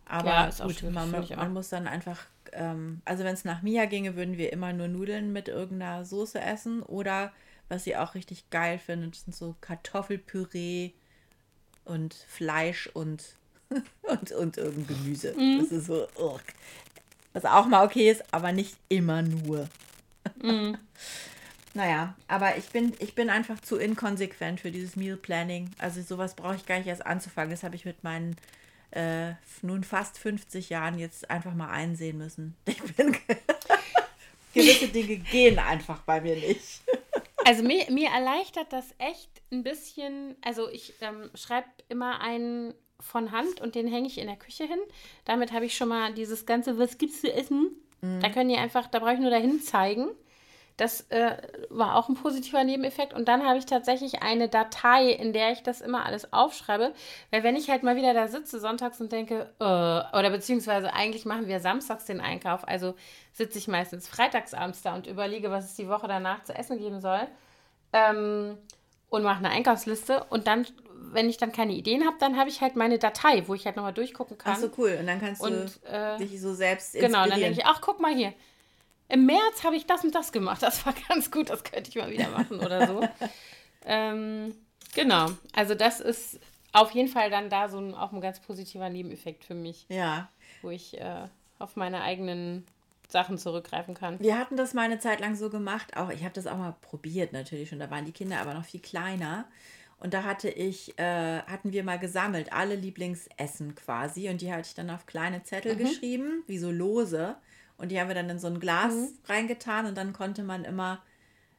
Aber 0.09 0.29
ja, 0.29 0.45
ist 0.47 0.61
gut, 0.61 0.81
man, 0.91 1.11
man 1.11 1.53
muss 1.53 1.69
dann 1.69 1.87
einfach, 1.87 2.25
ähm, 2.51 3.01
also 3.05 3.23
wenn 3.23 3.35
es 3.35 3.45
nach 3.45 3.61
Mia 3.61 3.85
ginge, 3.85 4.15
würden 4.15 4.37
wir 4.39 4.51
immer 4.51 4.73
nur 4.73 4.87
Nudeln 4.87 5.31
mit 5.31 5.47
irgendeiner 5.47 6.03
Soße 6.03 6.41
essen. 6.41 6.81
Oder 6.81 7.31
was 7.69 7.83
sie 7.83 7.95
auch 7.95 8.15
richtig 8.15 8.49
geil 8.49 8.79
findet, 8.79 9.15
sind 9.15 9.35
so 9.35 9.55
Kartoffelpüree 9.61 10.91
und 11.85 12.15
Fleisch 12.27 12.87
und, 12.87 13.35
und, 14.01 14.31
und 14.31 14.57
irgendein 14.57 14.97
Gemüse. 14.97 15.33
Mhm. 15.37 15.59
Das 15.59 15.71
ist 15.71 15.85
so, 15.85 16.07
ugh. 16.17 16.41
was 17.33 17.45
auch 17.45 17.67
mal 17.67 17.85
okay 17.85 18.09
ist, 18.09 18.23
aber 18.33 18.51
nicht 18.51 18.77
immer 18.89 19.21
nur. 19.21 19.69
Mhm. 20.41 20.77
Naja, 21.75 22.15
aber 22.27 22.57
ich 22.57 22.69
bin, 22.69 22.93
ich 22.97 23.13
bin 23.13 23.29
einfach 23.29 23.59
zu 23.59 23.77
inkonsequent 23.77 24.59
für 24.59 24.71
dieses 24.71 24.95
Meal 24.95 25.15
Planning. 25.15 25.69
Also 25.77 26.01
sowas 26.01 26.35
brauche 26.35 26.55
ich 26.55 26.65
gar 26.65 26.79
nicht 26.79 26.87
erst 26.87 27.05
anzufangen. 27.05 27.51
Das 27.51 27.61
habe 27.61 27.75
ich 27.75 27.85
mit 27.85 28.03
meinen 28.03 28.35
äh, 28.91 29.33
nun 29.61 29.83
fast 29.83 30.17
50 30.17 30.69
Jahren 30.69 30.97
jetzt 30.97 31.29
einfach 31.29 31.53
mal 31.53 31.69
einsehen 31.69 32.17
müssen. 32.17 32.55
Ich 32.65 32.81
bin 32.95 33.15
gewisse 34.53 34.87
Dinge 34.87 35.17
gehen 35.17 35.59
einfach 35.59 36.01
bei 36.01 36.21
mir 36.21 36.35
nicht. 36.35 36.81
Also 37.45 37.63
mir, 37.63 37.85
mir 37.89 38.09
erleichtert 38.09 38.73
das 38.73 38.93
echt 38.97 39.29
ein 39.51 39.63
bisschen. 39.63 40.35
Also 40.41 40.69
ich 40.69 40.93
ähm, 41.01 41.29
schreibe 41.35 41.67
immer 41.87 42.21
einen 42.21 42.73
von 42.99 43.31
Hand 43.31 43.61
und 43.61 43.75
den 43.75 43.87
hänge 43.87 44.07
ich 44.07 44.17
in 44.17 44.27
der 44.27 44.35
Küche 44.35 44.65
hin. 44.65 44.79
Damit 45.25 45.51
habe 45.51 45.65
ich 45.65 45.77
schon 45.77 45.89
mal 45.89 46.13
dieses 46.13 46.45
ganze, 46.45 46.77
was 46.77 46.97
gibt's 46.97 47.21
zu 47.21 47.33
essen? 47.33 47.71
Mhm. 48.01 48.19
Da 48.21 48.29
können 48.29 48.49
die 48.49 48.57
einfach, 48.57 48.87
da 48.87 48.99
brauche 48.99 49.13
ich 49.13 49.19
nur 49.19 49.29
dahin 49.29 49.61
zeigen. 49.61 50.09
Das 50.79 51.01
äh, 51.09 51.35
war 51.69 51.95
auch 51.95 52.07
ein 52.07 52.15
positiver 52.15 52.63
Nebeneffekt. 52.63 53.13
Und 53.13 53.27
dann 53.27 53.45
habe 53.45 53.57
ich 53.57 53.65
tatsächlich 53.65 54.23
eine 54.23 54.47
Datei, 54.47 55.09
in 55.09 55.33
der 55.33 55.51
ich 55.51 55.61
das 55.61 55.81
immer 55.81 56.05
alles 56.05 56.31
aufschreibe. 56.31 56.93
Weil 57.31 57.43
wenn 57.43 57.57
ich 57.57 57.69
halt 57.69 57.83
mal 57.83 57.97
wieder 57.97 58.13
da 58.13 58.29
sitze 58.29 58.61
sonntags 58.61 59.01
und 59.01 59.11
denke, 59.11 59.49
äh, 59.59 59.63
oder 59.63 60.29
beziehungsweise 60.29 60.93
eigentlich 60.93 61.25
machen 61.25 61.47
wir 61.47 61.59
samstags 61.59 62.05
den 62.05 62.21
Einkauf, 62.21 62.65
also 62.65 62.95
sitze 63.33 63.57
ich 63.57 63.67
meistens 63.67 64.07
freitagsabends 64.07 64.81
da 64.81 64.95
und 64.95 65.05
überlege, 65.05 65.51
was 65.51 65.65
es 65.65 65.75
die 65.75 65.89
Woche 65.89 66.07
danach 66.07 66.45
zu 66.45 66.55
essen 66.55 66.79
geben 66.79 67.01
soll. 67.01 67.27
Ähm, 67.91 68.57
und 69.09 69.23
mache 69.23 69.39
eine 69.39 69.49
Einkaufsliste. 69.49 70.23
Und 70.29 70.47
dann, 70.47 70.65
wenn 71.11 71.29
ich 71.29 71.35
dann 71.35 71.51
keine 71.51 71.73
Ideen 71.73 72.05
habe, 72.05 72.15
dann 72.21 72.37
habe 72.37 72.49
ich 72.49 72.61
halt 72.61 72.77
meine 72.77 72.99
Datei, 72.99 73.43
wo 73.47 73.53
ich 73.53 73.65
halt 73.65 73.75
nochmal 73.75 73.93
durchgucken 73.93 74.37
kann. 74.37 74.53
Ach 74.55 74.59
so, 74.59 74.69
cool. 74.77 74.95
Und 74.97 75.07
dann 75.07 75.19
kannst 75.19 75.41
du 75.41 75.47
und, 75.47 75.79
äh, 75.91 76.17
dich 76.19 76.39
so 76.39 76.53
selbst 76.53 76.95
inspirieren. 76.95 77.11
Genau, 77.11 77.23
und 77.25 77.31
dann 77.31 77.39
denke 77.41 77.59
ich, 77.59 77.65
ach, 77.65 77.81
guck 77.81 77.99
mal 77.99 78.15
hier 78.15 78.33
im 79.09 79.25
März 79.25 79.63
habe 79.63 79.75
ich 79.75 79.85
das 79.85 80.03
und 80.03 80.15
das 80.15 80.31
gemacht. 80.31 80.63
Das 80.63 80.85
war 80.85 80.93
ganz 81.09 81.31
gut, 81.31 81.49
das 81.49 81.63
könnte 81.63 81.89
ich 81.89 81.95
mal 81.95 82.11
wieder 82.11 82.29
machen 82.29 82.59
oder 82.59 82.87
so. 82.87 83.07
ähm, 83.85 84.55
genau, 84.95 85.27
also 85.53 85.75
das 85.75 85.99
ist 85.99 86.39
auf 86.71 86.91
jeden 86.91 87.09
Fall 87.09 87.29
dann 87.29 87.49
da 87.49 87.67
so 87.67 87.79
ein, 87.79 87.95
auch 87.95 88.11
ein 88.13 88.21
ganz 88.21 88.39
positiver 88.39 88.89
Nebeneffekt 88.89 89.43
für 89.43 89.55
mich. 89.55 89.85
Ja. 89.89 90.29
Wo 90.61 90.69
ich 90.69 90.99
äh, 90.99 91.27
auf 91.57 91.75
meine 91.75 92.01
eigenen 92.01 92.65
Sachen 93.07 93.39
zurückgreifen 93.39 93.95
kann. 93.95 94.19
Wir 94.19 94.37
hatten 94.37 94.55
das 94.55 94.75
mal 94.75 94.83
eine 94.83 94.99
Zeit 94.99 95.19
lang 95.19 95.35
so 95.35 95.49
gemacht, 95.49 95.97
auch 95.97 96.11
ich 96.11 96.23
habe 96.23 96.33
das 96.33 96.45
auch 96.45 96.57
mal 96.57 96.75
probiert 96.81 97.33
natürlich 97.33 97.69
schon, 97.69 97.79
da 97.79 97.89
waren 97.89 98.05
die 98.05 98.11
Kinder 98.11 98.39
aber 98.39 98.53
noch 98.53 98.65
viel 98.65 98.81
kleiner. 98.81 99.45
Und 99.99 100.13
da 100.13 100.23
hatte 100.23 100.47
ich, 100.49 100.97
äh, 100.97 101.41
hatten 101.41 101.73
wir 101.73 101.83
mal 101.83 101.99
gesammelt, 101.99 102.53
alle 102.53 102.75
Lieblingsessen 102.75 103.75
quasi. 103.75 104.29
Und 104.29 104.39
die 104.39 104.51
hatte 104.51 104.67
ich 104.67 104.73
dann 104.73 104.89
auf 104.89 105.05
kleine 105.05 105.43
Zettel 105.43 105.75
mhm. 105.75 105.79
geschrieben, 105.79 106.43
wie 106.47 106.57
so 106.57 106.71
lose. 106.71 107.35
Und 107.79 107.89
die 107.89 107.99
haben 107.99 108.09
wir 108.09 108.15
dann 108.15 108.29
in 108.29 108.39
so 108.39 108.47
ein 108.47 108.59
Glas 108.59 108.93
mhm. 108.93 109.07
reingetan 109.25 109.85
und 109.85 109.97
dann 109.97 110.13
konnte 110.13 110.43
man 110.43 110.65
immer, 110.65 111.01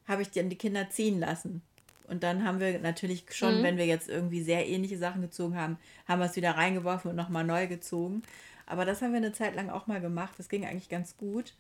habe 0.07 0.23
ich 0.23 0.31
dann 0.31 0.51
die 0.51 0.59
Kinder 0.59 0.89
ziehen 0.91 1.19
lassen. 1.19 1.63
Und 2.07 2.23
dann 2.23 2.45
haben 2.45 2.61
wir 2.61 2.79
natürlich 2.81 3.25
schon, 3.31 3.59
mhm. 3.59 3.63
wenn 3.63 3.77
wir 3.77 3.87
jetzt 3.87 4.09
irgendwie 4.09 4.43
sehr 4.43 4.69
ähnliche 4.69 4.99
Sachen 4.99 5.23
gezogen 5.23 5.57
haben, 5.57 5.79
haben 6.07 6.21
wir 6.21 6.27
es 6.27 6.37
wieder 6.37 6.53
reingeworfen 6.53 7.11
und 7.11 7.17
nochmal 7.17 7.45
neu 7.45 7.67
gezogen. 7.67 8.23
Aber 8.67 8.85
das 8.85 9.01
haben 9.01 9.13
wir 9.13 9.19
eine 9.19 9.33
Zeit 9.33 9.55
lang 9.55 9.71
auch 9.71 9.87
mal 9.87 10.01
gemacht. 10.01 10.35
Das 10.37 10.49
ging 10.49 10.67
eigentlich 10.67 10.89
ganz 10.89 11.17
gut. 11.17 11.55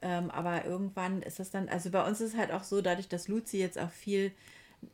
Ähm, 0.00 0.30
aber 0.30 0.64
irgendwann 0.64 1.22
ist 1.22 1.40
das 1.40 1.50
dann, 1.50 1.68
also 1.68 1.90
bei 1.90 2.06
uns 2.06 2.20
ist 2.20 2.32
es 2.34 2.38
halt 2.38 2.52
auch 2.52 2.62
so, 2.62 2.80
dadurch, 2.80 3.08
dass 3.08 3.28
Luzi 3.28 3.58
jetzt 3.58 3.78
auch 3.78 3.90
viel, 3.90 4.32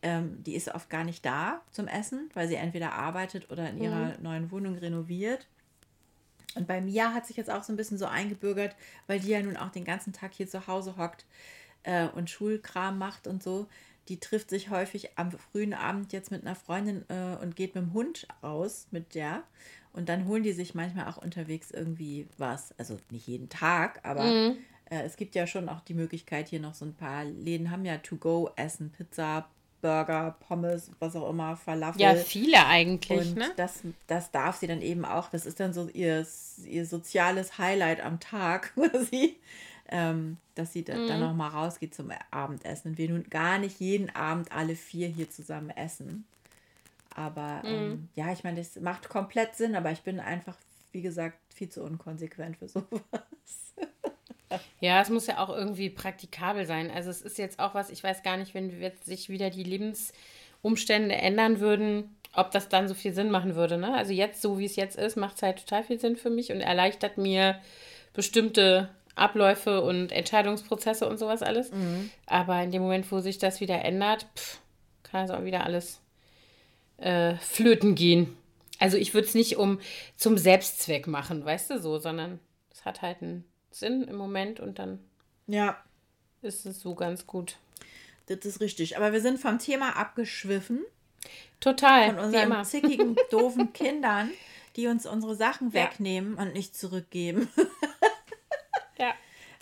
ähm, 0.02 0.42
die 0.42 0.54
ist 0.54 0.74
oft 0.74 0.88
gar 0.88 1.04
nicht 1.04 1.24
da 1.24 1.60
zum 1.70 1.86
Essen, 1.86 2.30
weil 2.32 2.48
sie 2.48 2.54
entweder 2.54 2.94
arbeitet 2.94 3.50
oder 3.50 3.68
in 3.68 3.82
ihrer 3.82 4.16
mhm. 4.16 4.22
neuen 4.22 4.50
Wohnung 4.50 4.76
renoviert. 4.76 5.46
Und 6.54 6.66
bei 6.66 6.80
Mia 6.80 7.12
hat 7.12 7.26
sich 7.26 7.36
jetzt 7.36 7.50
auch 7.50 7.62
so 7.62 7.72
ein 7.72 7.76
bisschen 7.76 7.98
so 7.98 8.06
eingebürgert, 8.06 8.76
weil 9.06 9.20
die 9.20 9.28
ja 9.28 9.42
nun 9.42 9.56
auch 9.56 9.70
den 9.70 9.84
ganzen 9.84 10.12
Tag 10.12 10.32
hier 10.34 10.48
zu 10.48 10.66
Hause 10.66 10.96
hockt 10.96 11.24
äh, 11.82 12.08
und 12.08 12.30
Schulkram 12.30 12.98
macht 12.98 13.26
und 13.26 13.42
so. 13.42 13.66
Die 14.08 14.20
trifft 14.20 14.50
sich 14.50 14.70
häufig 14.70 15.10
am 15.16 15.30
frühen 15.32 15.72
Abend 15.72 16.12
jetzt 16.12 16.30
mit 16.30 16.42
einer 16.42 16.54
Freundin 16.54 17.04
äh, 17.08 17.36
und 17.40 17.56
geht 17.56 17.74
mit 17.74 17.84
dem 17.84 17.94
Hund 17.94 18.26
raus, 18.42 18.86
mit 18.90 19.14
der. 19.14 19.42
Und 19.92 20.08
dann 20.08 20.26
holen 20.26 20.42
die 20.42 20.52
sich 20.52 20.74
manchmal 20.74 21.06
auch 21.08 21.16
unterwegs 21.16 21.70
irgendwie 21.70 22.26
was. 22.36 22.74
Also 22.78 22.98
nicht 23.10 23.26
jeden 23.26 23.48
Tag, 23.48 24.00
aber 24.02 24.24
mhm. 24.24 24.56
äh, 24.90 25.02
es 25.02 25.16
gibt 25.16 25.34
ja 25.34 25.46
schon 25.46 25.68
auch 25.68 25.80
die 25.80 25.94
Möglichkeit, 25.94 26.48
hier 26.48 26.60
noch 26.60 26.74
so 26.74 26.84
ein 26.84 26.94
paar 26.94 27.24
Läden 27.24 27.70
haben 27.70 27.84
ja 27.84 27.96
To-Go-Essen, 27.98 28.90
Pizza, 28.90 29.48
Burger, 29.84 30.34
Pommes, 30.48 30.90
was 30.98 31.14
auch 31.14 31.28
immer, 31.28 31.58
Falafel. 31.58 32.00
Ja, 32.00 32.14
viele 32.14 32.64
eigentlich. 32.64 33.20
Und 33.20 33.36
ne? 33.36 33.52
das, 33.56 33.82
das 34.06 34.30
darf 34.30 34.56
sie 34.56 34.66
dann 34.66 34.80
eben 34.80 35.04
auch. 35.04 35.28
Das 35.28 35.44
ist 35.44 35.60
dann 35.60 35.74
so 35.74 35.90
ihr, 35.92 36.26
ihr 36.64 36.86
soziales 36.86 37.58
Highlight 37.58 38.02
am 38.02 38.18
Tag, 38.18 38.72
sie, 39.10 39.36
ähm, 39.90 40.38
dass 40.54 40.72
sie 40.72 40.84
da, 40.84 40.96
mhm. 40.96 41.08
dann 41.08 41.20
nochmal 41.20 41.50
rausgeht 41.50 41.94
zum 41.94 42.10
Abendessen. 42.30 42.92
Und 42.92 42.98
wir 42.98 43.10
nun 43.10 43.28
gar 43.28 43.58
nicht 43.58 43.78
jeden 43.78 44.08
Abend 44.16 44.52
alle 44.52 44.74
vier 44.74 45.08
hier 45.08 45.30
zusammen 45.30 45.68
essen. 45.68 46.24
Aber 47.14 47.60
mhm. 47.62 47.68
ähm, 47.68 48.08
ja, 48.14 48.32
ich 48.32 48.42
meine, 48.42 48.56
das 48.56 48.76
macht 48.80 49.10
komplett 49.10 49.54
Sinn, 49.54 49.76
aber 49.76 49.92
ich 49.92 50.00
bin 50.00 50.18
einfach, 50.18 50.56
wie 50.92 51.02
gesagt, 51.02 51.36
viel 51.52 51.68
zu 51.68 51.82
unkonsequent 51.82 52.56
für 52.56 52.68
sowas. 52.70 53.74
Ja, 54.80 55.00
es 55.00 55.10
muss 55.10 55.26
ja 55.26 55.38
auch 55.38 55.50
irgendwie 55.50 55.90
praktikabel 55.90 56.66
sein. 56.66 56.90
Also 56.90 57.10
es 57.10 57.22
ist 57.22 57.38
jetzt 57.38 57.58
auch 57.58 57.74
was, 57.74 57.90
ich 57.90 58.02
weiß 58.02 58.22
gar 58.22 58.36
nicht, 58.36 58.54
wenn 58.54 58.80
jetzt 58.80 59.04
sich 59.04 59.28
wieder 59.28 59.50
die 59.50 59.64
Lebensumstände 59.64 61.14
ändern 61.14 61.60
würden, 61.60 62.16
ob 62.34 62.50
das 62.50 62.68
dann 62.68 62.88
so 62.88 62.94
viel 62.94 63.14
Sinn 63.14 63.30
machen 63.30 63.54
würde. 63.54 63.78
Ne? 63.78 63.94
Also 63.94 64.12
jetzt, 64.12 64.42
so 64.42 64.58
wie 64.58 64.64
es 64.64 64.76
jetzt 64.76 64.96
ist, 64.96 65.16
macht 65.16 65.36
es 65.36 65.42
halt 65.42 65.60
total 65.60 65.84
viel 65.84 65.98
Sinn 65.98 66.16
für 66.16 66.30
mich 66.30 66.52
und 66.52 66.60
erleichtert 66.60 67.18
mir 67.18 67.60
bestimmte 68.12 68.90
Abläufe 69.16 69.82
und 69.82 70.12
Entscheidungsprozesse 70.12 71.08
und 71.08 71.18
sowas 71.18 71.42
alles. 71.42 71.70
Mhm. 71.72 72.10
Aber 72.26 72.62
in 72.62 72.70
dem 72.70 72.82
Moment, 72.82 73.10
wo 73.12 73.20
sich 73.20 73.38
das 73.38 73.60
wieder 73.60 73.84
ändert, 73.84 74.26
pff, 74.36 74.60
kann 75.02 75.24
es 75.24 75.30
auch 75.30 75.44
wieder 75.44 75.64
alles 75.64 76.00
äh, 76.98 77.36
flöten 77.36 77.94
gehen. 77.94 78.36
also 78.78 78.96
ich 78.96 79.14
würde 79.14 79.26
es 79.26 79.34
nicht 79.34 79.56
um 79.56 79.80
zum 80.16 80.38
Selbstzweck 80.38 81.06
machen, 81.06 81.44
weißt 81.44 81.70
du 81.70 81.78
so, 81.80 81.98
sondern 81.98 82.40
es 82.72 82.84
hat 82.84 83.02
halt 83.02 83.22
einen 83.22 83.44
Sinn 83.74 84.04
im 84.04 84.16
Moment 84.16 84.60
und 84.60 84.78
dann 84.78 85.00
ja. 85.46 85.82
ist 86.42 86.66
es 86.66 86.80
so 86.80 86.94
ganz 86.94 87.26
gut. 87.26 87.58
Das 88.26 88.38
ist 88.44 88.60
richtig. 88.60 88.96
Aber 88.96 89.12
wir 89.12 89.20
sind 89.20 89.38
vom 89.38 89.58
Thema 89.58 89.96
abgeschwiffen. 89.96 90.84
Total. 91.60 92.14
Von 92.14 92.24
unseren 92.24 92.64
zickigen, 92.64 93.16
doofen 93.30 93.72
Kindern, 93.72 94.30
die 94.76 94.86
uns 94.86 95.06
unsere 95.06 95.34
Sachen 95.34 95.70
ja. 95.70 95.84
wegnehmen 95.84 96.34
und 96.34 96.52
nicht 96.52 96.76
zurückgeben. 96.76 97.48
ja. 98.98 99.14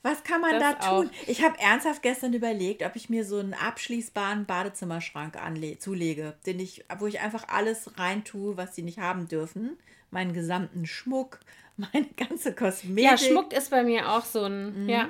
Was 0.03 0.25
kann 0.25 0.41
man 0.41 0.59
das 0.59 0.77
da 0.79 0.89
tun? 0.89 1.09
Auch. 1.09 1.29
Ich 1.29 1.43
habe 1.43 1.59
ernsthaft 1.61 2.03
gestern 2.03 2.33
überlegt, 2.33 2.83
ob 2.83 2.97
ich 2.97 3.09
mir 3.09 3.25
so 3.25 3.39
einen 3.39 3.55
abschließbaren 3.55 4.47
Badezimmerschrank 4.47 5.39
zulege, 5.79 6.35
den 6.45 6.59
ich, 6.59 6.85
wo 6.99 7.07
ich 7.07 7.21
einfach 7.21 7.49
alles 7.49 7.99
reintue, 7.99 8.57
was 8.57 8.75
sie 8.75 8.83
nicht 8.83 8.99
haben 8.99 9.29
dürfen. 9.29 9.79
Meinen 10.11 10.33
gesamten 10.33 10.87
Schmuck, 10.87 11.39
meine 11.77 12.09
ganze 12.17 12.55
Kosmetik. 12.55 13.05
Ja, 13.05 13.17
Schmuck 13.17 13.53
ist 13.53 13.71
bei 13.71 13.85
mir 13.85 14.11
auch 14.11 14.25
so 14.25 14.45
ein, 14.45 14.85
mhm. 14.85 14.89
ja. 14.89 15.09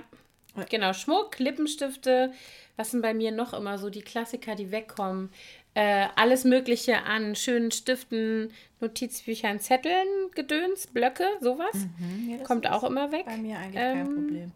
Genau, 0.69 0.93
Schmuck, 0.93 1.39
Lippenstifte, 1.39 2.31
was 2.77 2.91
sind 2.91 3.01
bei 3.01 3.15
mir 3.15 3.33
noch 3.33 3.55
immer 3.55 3.79
so 3.79 3.89
die 3.89 4.03
Klassiker, 4.03 4.55
die 4.55 4.71
wegkommen? 4.71 5.31
Äh, 5.73 6.09
alles 6.17 6.45
Mögliche 6.45 7.05
an 7.05 7.35
schönen 7.35 7.71
Stiften, 7.71 8.53
Notizbüchern, 8.81 9.61
Zetteln, 9.61 10.07
Gedöns, 10.35 10.89
Blöcke, 10.89 11.25
sowas. 11.41 11.73
Mhm, 11.75 12.31
ja, 12.31 12.45
Kommt 12.45 12.67
auch 12.67 12.85
immer 12.85 13.11
weg. 13.11 13.25
Bei 13.25 13.39
mir 13.39 13.59
eigentlich 13.59 13.83
ähm, 13.83 13.95
kein 13.95 14.15
Problem. 14.15 14.53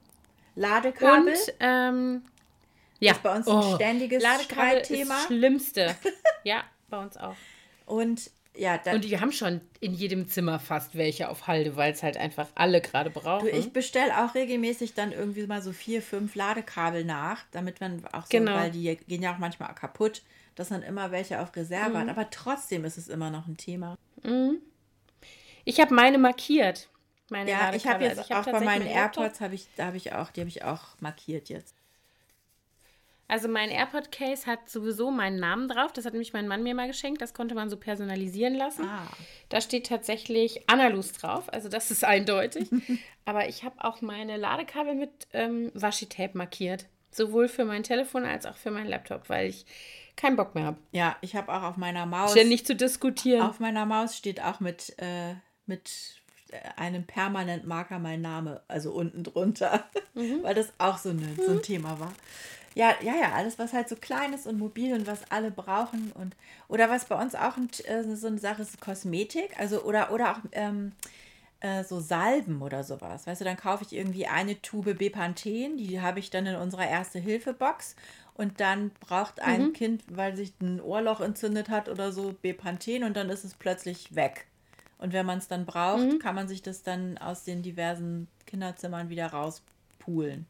Ladekabel. 0.57 1.33
Und, 1.33 1.55
ähm, 1.61 2.23
ja. 2.99 3.13
Ist 3.13 3.23
bei 3.23 3.37
uns 3.37 3.47
ein 3.47 3.55
oh, 3.55 3.75
ständiges 3.75 4.23
Ladekabel 4.23 4.85
Streitthema. 4.85 5.03
Ist 5.03 5.11
das 5.11 5.27
Schlimmste. 5.27 5.97
ja, 6.45 6.65
bei 6.89 6.99
uns 6.99 7.17
auch. 7.17 7.37
Und 7.85 8.31
ja, 8.59 8.79
dann, 8.79 8.97
und 8.97 9.05
die 9.05 9.21
haben 9.21 9.33
schon 9.33 9.61
in 9.81 9.93
jedem 9.93 10.29
Zimmer 10.29 10.59
fast 10.59 10.97
welche 10.97 11.29
auf 11.29 11.47
Halde, 11.47 11.77
weil 11.77 11.93
es 11.93 12.03
halt 12.03 12.17
einfach 12.17 12.49
alle 12.55 12.81
gerade 12.81 13.11
brauchen. 13.11 13.47
Du, 13.47 13.53
ich 13.53 13.73
bestelle 13.73 14.25
auch 14.25 14.35
regelmäßig 14.35 14.95
dann 14.95 15.13
irgendwie 15.13 15.47
mal 15.47 15.61
so 15.61 15.73
vier, 15.73 16.01
fünf 16.01 16.35
Ladekabel 16.35 17.05
nach, 17.05 17.45
damit 17.53 17.81
man 17.81 18.03
auch 18.13 18.23
so, 18.23 18.29
genau. 18.31 18.55
weil 18.55 18.71
die 18.71 18.97
gehen 19.09 19.23
ja 19.23 19.35
auch 19.35 19.39
manchmal 19.39 19.75
kaputt, 19.75 20.23
dass 20.55 20.71
man 20.71 20.83
immer 20.83 21.11
welche 21.11 21.41
auf 21.41 21.55
Reserve 21.55 21.91
mhm. 21.91 21.99
hat. 21.99 22.09
Aber 22.09 22.31
trotzdem 22.31 22.87
ist 22.87 22.97
es 22.97 23.09
immer 23.09 23.31
noch 23.31 23.47
ein 23.47 23.59
Thema. 23.59 23.97
Mhm. 24.23 24.59
Ich 25.65 25.81
habe 25.81 25.95
meine 25.95 26.17
markiert. 26.17 26.89
Meine 27.29 27.51
ja, 27.51 27.75
ich 27.75 27.87
habe 27.87 28.05
jetzt 28.05 28.19
also 28.19 28.31
ich 28.31 28.37
auch 28.37 28.51
bei 28.51 28.61
meinen 28.61 28.87
AirPods 28.87 29.41
habe 29.41 29.55
ich, 29.55 29.67
da 29.77 29.87
habe 29.87 29.97
ich 29.97 30.13
auch, 30.13 30.31
die 30.31 30.41
habe 30.41 30.49
ich 30.49 30.63
auch 30.65 31.01
markiert 31.01 31.49
jetzt. 31.49 31.75
Also 33.29 33.49
mein 33.49 33.71
AirPod-Case 33.71 34.47
hat 34.47 34.71
sowieso 34.71 35.11
meinen 35.11 35.41
Namen 35.41 35.69
drauf. 35.69 35.93
Das 35.93 36.05
hat 36.05 36.13
nämlich 36.13 36.33
mein 36.33 36.47
Mann 36.47 36.63
mir 36.63 36.75
mal 36.75 36.87
geschenkt. 36.87 37.21
Das 37.21 37.35
konnte 37.35 37.57
man 37.57 37.69
so 37.69 37.77
personalisieren 37.77 38.55
lassen. 38.55 38.85
Ah. 38.85 39.09
Da 39.49 39.61
steht 39.61 39.89
tatsächlich 39.89 40.69
Annalus 40.69 41.13
drauf. 41.13 41.53
Also 41.53 41.69
das 41.69 41.91
ist 41.91 42.05
eindeutig. 42.05 42.69
Aber 43.25 43.49
ich 43.49 43.65
habe 43.65 43.83
auch 43.83 44.01
meine 44.01 44.37
Ladekabel 44.37 44.95
mit 44.95 45.11
ähm, 45.33 45.73
Washi-Tape 45.75 46.39
markiert. 46.39 46.87
Sowohl 47.11 47.49
für 47.49 47.65
mein 47.65 47.83
Telefon 47.83 48.25
als 48.25 48.47
auch 48.47 48.57
für 48.57 48.71
meinen 48.71 48.87
Laptop, 48.87 49.29
weil 49.29 49.49
ich 49.49 49.67
keinen 50.15 50.37
Bock 50.37 50.55
mehr 50.55 50.65
habe. 50.65 50.79
Ja, 50.93 51.17
ich 51.21 51.35
habe 51.35 51.53
auch 51.53 51.63
auf 51.63 51.77
meiner 51.77 52.07
Maus. 52.07 52.31
Ständig 52.31 52.65
zu 52.65 52.77
diskutieren. 52.77 53.43
Auf 53.43 53.59
meiner 53.59 53.87
Maus 53.87 54.17
steht 54.17 54.41
auch 54.41 54.61
mit, 54.61 54.95
äh, 54.99 55.35
mit 55.67 56.16
einem 56.77 57.05
permanent 57.05 57.67
Marker 57.67 57.99
mein 57.99 58.21
Name, 58.21 58.61
also 58.69 58.93
unten 58.93 59.23
drunter. 59.23 59.85
Mhm. 60.17 60.43
weil 60.43 60.55
das 60.55 60.73
auch 60.79 60.97
so, 60.97 61.11
eine, 61.11 61.35
so 61.37 61.51
ein 61.51 61.57
mhm. 61.57 61.63
Thema 61.63 62.01
war. 62.01 62.11
Ja, 62.75 62.95
ja, 63.03 63.15
ja, 63.15 63.33
alles, 63.33 63.59
was 63.59 63.75
halt 63.75 63.89
so 63.89 63.97
klein 63.97 64.33
ist 64.33 64.47
und 64.47 64.59
mobil 64.59 64.95
und 64.95 65.07
was 65.07 65.31
alle 65.31 65.51
brauchen. 65.51 66.11
und 66.13 66.35
Oder 66.69 66.89
was 66.89 67.05
bei 67.05 67.21
uns 67.21 67.35
auch 67.35 67.59
ein, 67.59 67.69
äh, 67.85 68.03
so 68.17 68.27
eine 68.27 68.39
Sache 68.39 68.63
ist, 68.63 68.81
Kosmetik. 68.81 69.59
Also, 69.59 69.83
oder, 69.83 70.13
oder 70.13 70.33
auch 70.33 70.39
ähm, 70.53 70.93
äh, 71.61 71.85
so 71.85 72.01
Salben 72.01 72.63
oder 72.63 72.85
sowas. 72.85 73.27
Weißt 73.27 73.41
du, 73.41 73.45
dann 73.45 73.57
kaufe 73.57 73.85
ich 73.85 73.95
irgendwie 73.95 74.27
eine 74.27 74.61
Tube 74.63 74.95
Bepanthen, 74.95 75.77
die 75.77 76.01
habe 76.01 76.19
ich 76.19 76.31
dann 76.31 76.47
in 76.47 76.57
unserer 76.57 76.89
Erste-Hilfe-Box. 76.89 77.97
Und 78.35 78.61
dann 78.61 78.91
braucht 79.01 79.41
ein 79.41 79.69
mhm. 79.69 79.73
Kind, 79.73 80.05
weil 80.09 80.37
sich 80.37 80.53
ein 80.61 80.81
Ohrloch 80.81 81.21
entzündet 81.21 81.71
hat 81.71 81.89
oder 81.89 82.13
so, 82.13 82.35
Bepanthen 82.43 83.05
und 83.05 83.17
dann 83.17 83.31
ist 83.31 83.45
es 83.45 83.55
plötzlich 83.55 84.15
weg. 84.15 84.47
Und 84.99 85.13
wenn 85.13 85.27
man 85.27 85.39
es 85.39 85.49
dann 85.49 85.67
braucht, 85.67 86.05
mhm. 86.05 86.19
kann 86.19 86.35
man 86.35 86.49
sich 86.49 86.63
das 86.63 86.83
dann 86.83 87.19
aus 87.19 87.45
den 87.45 87.63
diversen 87.63 88.29
Kinderzimmern 88.47 89.09
wieder 89.09 89.27
rauspulen. 89.27 90.47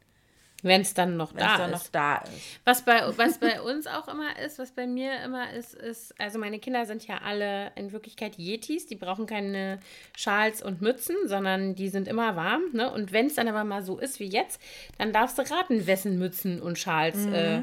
Wenn 0.63 0.81
es 0.81 0.95
dann 0.95 1.17
noch, 1.17 1.33
da, 1.33 1.59
dann 1.59 1.73
ist. 1.73 1.85
noch 1.85 1.89
da 1.91 2.17
ist. 2.19 2.61
Was 2.65 2.83
bei, 2.83 3.03
was 3.17 3.39
bei 3.39 3.61
uns 3.63 3.87
auch 3.87 4.09
immer 4.09 4.39
ist, 4.39 4.59
was 4.59 4.73
bei 4.73 4.87
mir 4.87 5.23
immer 5.23 5.53
ist, 5.53 5.75
ist, 5.75 6.19
also 6.19 6.39
meine 6.39 6.59
Kinder 6.59 6.87
sind 6.87 7.07
ja 7.07 7.19
alle 7.19 7.73
in 7.77 7.93
Wirklichkeit 7.93 8.39
Yetis, 8.39 8.87
die 8.87 8.97
brauchen 8.97 9.27
keine 9.27 9.79
Schals 10.17 10.63
und 10.63 10.81
Mützen, 10.81 11.17
sondern 11.27 11.75
die 11.75 11.89
sind 11.89 12.09
immer 12.09 12.37
warm. 12.37 12.63
Ne? 12.73 12.91
Und 12.91 13.13
wenn 13.13 13.27
es 13.27 13.35
dann 13.35 13.49
aber 13.49 13.65
mal 13.65 13.83
so 13.83 13.99
ist 13.99 14.19
wie 14.19 14.29
jetzt, 14.29 14.61
dann 14.99 15.13
darfst 15.13 15.39
du 15.39 15.43
raten, 15.43 15.87
wessen 15.87 16.19
Mützen 16.19 16.61
und 16.61 16.79
Schals 16.79 17.27
mhm. 17.27 17.35
äh, 17.35 17.63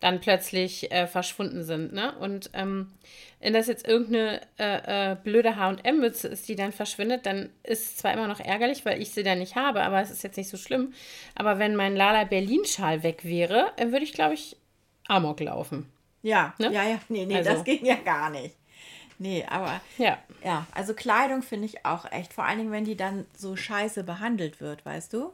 dann 0.00 0.20
plötzlich 0.20 0.92
äh, 0.92 1.06
verschwunden 1.06 1.64
sind. 1.64 1.92
Ne? 1.92 2.16
Und 2.18 2.50
ähm, 2.52 2.92
wenn 3.40 3.52
das 3.52 3.68
jetzt 3.68 3.86
irgendeine 3.86 4.40
äh, 4.58 5.12
äh, 5.12 5.16
blöde 5.16 5.56
HM-Mütze 5.56 6.28
ist, 6.28 6.48
die 6.48 6.56
dann 6.56 6.72
verschwindet, 6.72 7.26
dann 7.26 7.50
ist 7.62 7.84
es 7.84 7.96
zwar 7.98 8.12
immer 8.12 8.26
noch 8.26 8.40
ärgerlich, 8.40 8.84
weil 8.84 9.00
ich 9.00 9.10
sie 9.10 9.22
dann 9.22 9.38
nicht 9.38 9.54
habe, 9.54 9.82
aber 9.82 10.00
es 10.00 10.10
ist 10.10 10.22
jetzt 10.22 10.36
nicht 10.36 10.48
so 10.48 10.56
schlimm. 10.56 10.92
Aber 11.34 11.58
wenn 11.58 11.76
mein 11.76 11.94
Lala 11.94 12.24
Berlin-Schal 12.24 13.02
weg 13.02 13.24
wäre, 13.24 13.72
dann 13.76 13.92
würde 13.92 14.04
ich, 14.04 14.12
glaube 14.12 14.34
ich, 14.34 14.56
Amok 15.06 15.40
laufen. 15.40 15.86
Ja, 16.22 16.54
ne? 16.58 16.72
ja, 16.72 16.84
ja, 16.84 16.98
nee, 17.08 17.26
nee, 17.26 17.36
also. 17.36 17.50
das 17.50 17.64
ging 17.64 17.84
ja 17.84 17.94
gar 17.94 18.30
nicht. 18.30 18.56
Nee, 19.18 19.44
aber 19.48 19.80
ja, 19.98 20.18
ja 20.44 20.66
also 20.72 20.94
Kleidung 20.94 21.42
finde 21.42 21.66
ich 21.66 21.84
auch 21.84 22.10
echt, 22.10 22.32
vor 22.32 22.44
allen 22.44 22.58
Dingen, 22.58 22.72
wenn 22.72 22.84
die 22.84 22.96
dann 22.96 23.26
so 23.36 23.56
scheiße 23.56 24.04
behandelt 24.04 24.60
wird, 24.60 24.84
weißt 24.84 25.12
du? 25.12 25.32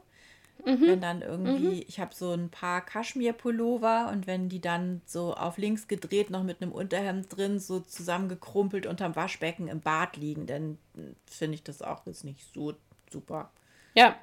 Mhm. 0.63 0.87
Wenn 0.87 1.01
dann 1.01 1.21
irgendwie, 1.21 1.75
mhm. 1.75 1.83
ich 1.87 1.99
habe 1.99 2.15
so 2.15 2.31
ein 2.31 2.49
paar 2.49 2.83
Kaschmir-Pullover 2.83 4.09
und 4.11 4.25
wenn 4.25 4.49
die 4.49 4.61
dann 4.61 5.01
so 5.05 5.33
auf 5.33 5.57
links 5.57 5.87
gedreht, 5.87 6.29
noch 6.29 6.43
mit 6.43 6.61
einem 6.61 6.71
Unterhemd 6.71 7.35
drin, 7.35 7.59
so 7.59 7.79
zusammengekrumpelt 7.79 8.85
unterm 8.87 9.15
Waschbecken 9.15 9.67
im 9.67 9.81
Bad 9.81 10.17
liegen, 10.17 10.47
dann 10.47 10.77
finde 11.25 11.55
ich 11.55 11.63
das 11.63 11.81
auch 11.81 12.05
jetzt 12.05 12.23
nicht 12.23 12.41
so 12.53 12.73
super. 13.11 13.51
Ja. 13.95 14.15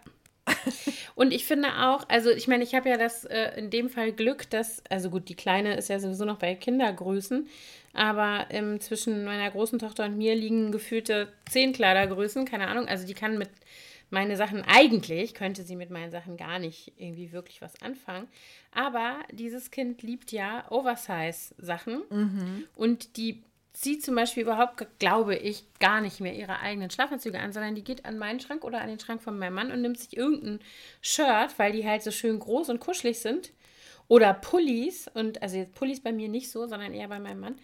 und 1.14 1.32
ich 1.32 1.44
finde 1.44 1.68
auch, 1.86 2.08
also 2.08 2.30
ich 2.30 2.48
meine, 2.48 2.64
ich 2.64 2.74
habe 2.74 2.88
ja 2.88 2.96
das 2.96 3.24
äh, 3.24 3.52
in 3.56 3.70
dem 3.70 3.88
Fall 3.88 4.12
Glück, 4.12 4.50
dass, 4.50 4.82
also 4.90 5.10
gut, 5.10 5.28
die 5.28 5.36
Kleine 5.36 5.76
ist 5.76 5.88
ja 5.88 6.00
sowieso 6.00 6.24
noch 6.24 6.38
bei 6.38 6.54
Kindergrößen, 6.56 7.48
aber 7.92 8.46
ähm, 8.50 8.80
zwischen 8.80 9.24
meiner 9.24 9.50
großen 9.50 9.78
Tochter 9.78 10.04
und 10.06 10.18
mir 10.18 10.34
liegen 10.34 10.72
gefühlte 10.72 11.32
zehn 11.48 11.72
Kleidergrößen, 11.72 12.44
keine 12.44 12.66
Ahnung, 12.66 12.88
also 12.88 13.06
die 13.06 13.14
kann 13.14 13.38
mit 13.38 13.50
meine 14.12 14.36
Sachen, 14.36 14.62
eigentlich 14.66 15.34
könnte 15.34 15.62
sie 15.62 15.76
mit 15.76 15.90
meinen 15.90 16.10
Sachen 16.10 16.36
gar 16.36 16.58
nicht 16.58 16.92
irgendwie 16.96 17.32
wirklich 17.32 17.62
was 17.62 17.80
anfangen. 17.82 18.28
Aber 18.72 19.16
dieses 19.32 19.70
Kind 19.70 20.02
liebt 20.02 20.32
ja 20.32 20.70
Oversize-Sachen 20.70 22.02
mhm. 22.10 22.64
und 22.76 23.16
die 23.16 23.42
zieht 23.72 24.04
zum 24.04 24.14
Beispiel 24.14 24.42
überhaupt, 24.42 24.86
glaube 24.98 25.34
ich, 25.34 25.64
gar 25.80 26.00
nicht 26.00 26.20
mehr 26.20 26.34
ihre 26.34 26.60
eigenen 26.60 26.90
Schlafanzüge 26.90 27.40
an, 27.40 27.52
sondern 27.52 27.74
die 27.74 27.84
geht 27.84 28.04
an 28.04 28.18
meinen 28.18 28.40
Schrank 28.40 28.64
oder 28.64 28.80
an 28.80 28.88
den 28.88 29.00
Schrank 29.00 29.22
von 29.22 29.38
meinem 29.38 29.54
Mann 29.54 29.72
und 29.72 29.80
nimmt 29.80 29.98
sich 29.98 30.16
irgendein 30.16 30.60
Shirt, 31.00 31.58
weil 31.58 31.72
die 31.72 31.86
halt 31.86 32.02
so 32.02 32.10
schön 32.10 32.38
groß 32.38 32.68
und 32.68 32.80
kuschelig 32.80 33.20
sind. 33.20 33.52
Oder 34.08 34.34
Pullis, 34.34 35.08
und 35.14 35.40
also 35.40 35.56
jetzt 35.56 35.74
Pullis 35.74 36.00
bei 36.00 36.12
mir 36.12 36.28
nicht 36.28 36.50
so, 36.50 36.66
sondern 36.66 36.92
eher 36.92 37.08
bei 37.08 37.18
meinem 37.18 37.40
Mann, 37.40 37.56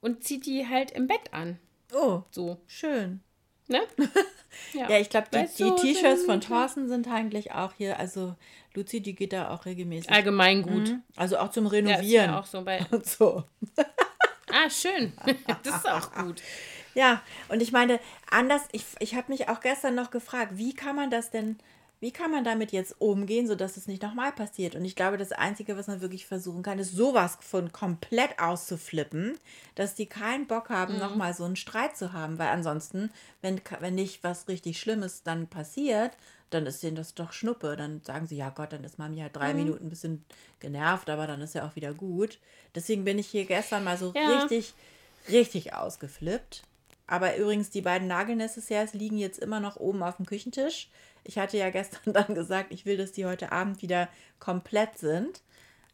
und 0.00 0.22
zieht 0.22 0.46
die 0.46 0.68
halt 0.68 0.92
im 0.92 1.08
Bett 1.08 1.32
an. 1.32 1.58
Oh, 1.92 2.22
so. 2.30 2.58
Schön. 2.66 3.20
Ne? 3.68 3.80
Ja, 4.72 4.88
ja 4.88 5.00
ich 5.00 5.10
glaube, 5.10 5.28
die, 5.32 5.46
die 5.58 5.74
T-Shirts 5.74 6.24
von 6.24 6.40
Thorsten 6.40 6.88
sind 6.88 7.08
eigentlich 7.08 7.52
auch 7.52 7.72
hier, 7.76 7.98
also 7.98 8.34
Luzi, 8.74 9.00
die 9.00 9.14
geht 9.14 9.32
da 9.32 9.50
auch 9.50 9.66
regelmäßig. 9.66 10.10
Allgemein 10.10 10.62
gut. 10.62 10.88
Mhm. 10.88 11.02
Also 11.14 11.38
auch 11.38 11.50
zum 11.50 11.66
Renovieren. 11.66 12.30
Ja, 12.30 12.40
auch 12.40 12.46
so 12.46 12.62
bei. 12.62 12.84
Und 12.90 13.06
so. 13.06 13.44
ah, 14.50 14.70
schön. 14.70 15.12
das 15.62 15.76
ist 15.76 15.88
auch 15.88 16.12
gut. 16.12 16.42
Ja, 16.94 17.20
und 17.50 17.60
ich 17.60 17.72
meine, 17.72 18.00
anders, 18.30 18.62
ich, 18.72 18.84
ich 19.00 19.14
habe 19.14 19.30
mich 19.30 19.50
auch 19.50 19.60
gestern 19.60 19.94
noch 19.94 20.10
gefragt, 20.10 20.52
wie 20.54 20.74
kann 20.74 20.96
man 20.96 21.10
das 21.10 21.30
denn 21.30 21.58
wie 22.00 22.10
kann 22.10 22.30
man 22.30 22.44
damit 22.44 22.72
jetzt 22.72 23.00
umgehen, 23.00 23.46
sodass 23.46 23.76
es 23.76 23.88
nicht 23.88 24.02
nochmal 24.02 24.32
passiert? 24.32 24.74
Und 24.74 24.84
ich 24.84 24.96
glaube, 24.96 25.16
das 25.16 25.32
Einzige, 25.32 25.76
was 25.78 25.86
man 25.86 26.02
wirklich 26.02 26.26
versuchen 26.26 26.62
kann, 26.62 26.78
ist 26.78 26.92
sowas 26.92 27.38
von 27.40 27.72
komplett 27.72 28.38
auszuflippen, 28.38 29.38
dass 29.74 29.94
die 29.94 30.06
keinen 30.06 30.46
Bock 30.46 30.68
haben, 30.68 30.94
mhm. 30.94 31.00
nochmal 31.00 31.32
so 31.32 31.44
einen 31.44 31.56
Streit 31.56 31.96
zu 31.96 32.12
haben. 32.12 32.38
Weil 32.38 32.48
ansonsten, 32.48 33.10
wenn, 33.40 33.60
wenn 33.80 33.94
nicht 33.94 34.22
was 34.22 34.46
richtig 34.48 34.78
Schlimmes 34.78 35.22
dann 35.22 35.46
passiert, 35.46 36.12
dann 36.50 36.66
ist 36.66 36.82
denen 36.82 36.96
das 36.96 37.14
doch 37.14 37.32
Schnuppe. 37.32 37.76
Dann 37.76 38.02
sagen 38.04 38.26
sie, 38.26 38.36
ja 38.36 38.50
Gott, 38.50 38.72
dann 38.72 38.84
ist 38.84 38.98
Mami 38.98 39.18
halt 39.18 39.34
drei 39.34 39.54
mhm. 39.54 39.60
Minuten 39.60 39.86
ein 39.86 39.90
bisschen 39.90 40.24
genervt, 40.60 41.08
aber 41.08 41.26
dann 41.26 41.40
ist 41.40 41.54
ja 41.54 41.66
auch 41.66 41.76
wieder 41.76 41.94
gut. 41.94 42.38
Deswegen 42.74 43.04
bin 43.04 43.18
ich 43.18 43.28
hier 43.28 43.46
gestern 43.46 43.84
mal 43.84 43.96
so 43.96 44.12
ja. 44.14 44.40
richtig, 44.40 44.74
richtig 45.30 45.72
ausgeflippt. 45.74 46.62
Aber 47.06 47.36
übrigens, 47.36 47.70
die 47.70 47.82
beiden 47.82 48.08
Nagelnecessaires 48.08 48.92
liegen 48.92 49.16
jetzt 49.16 49.38
immer 49.38 49.60
noch 49.60 49.76
oben 49.76 50.02
auf 50.02 50.16
dem 50.16 50.26
Küchentisch. 50.26 50.88
Ich 51.26 51.38
hatte 51.38 51.56
ja 51.56 51.70
gestern 51.70 52.12
dann 52.12 52.34
gesagt, 52.34 52.72
ich 52.72 52.86
will, 52.86 52.96
dass 52.96 53.12
die 53.12 53.26
heute 53.26 53.52
Abend 53.52 53.82
wieder 53.82 54.08
komplett 54.38 54.98
sind. 54.98 55.42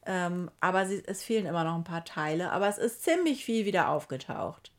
Ähm, 0.05 0.51
aber 0.61 0.87
sie, 0.87 1.03
es 1.07 1.23
fehlen 1.23 1.47
immer 1.47 1.65
noch 1.65 1.77
ein 1.77 1.85
paar 1.85 2.05
Teile. 2.05 2.51
Aber 2.51 2.69
es 2.69 2.79
ist 2.79 3.03
ziemlich 3.03 3.45
viel 3.45 3.65
wieder 3.65 3.89
aufgetaucht. 3.89 4.73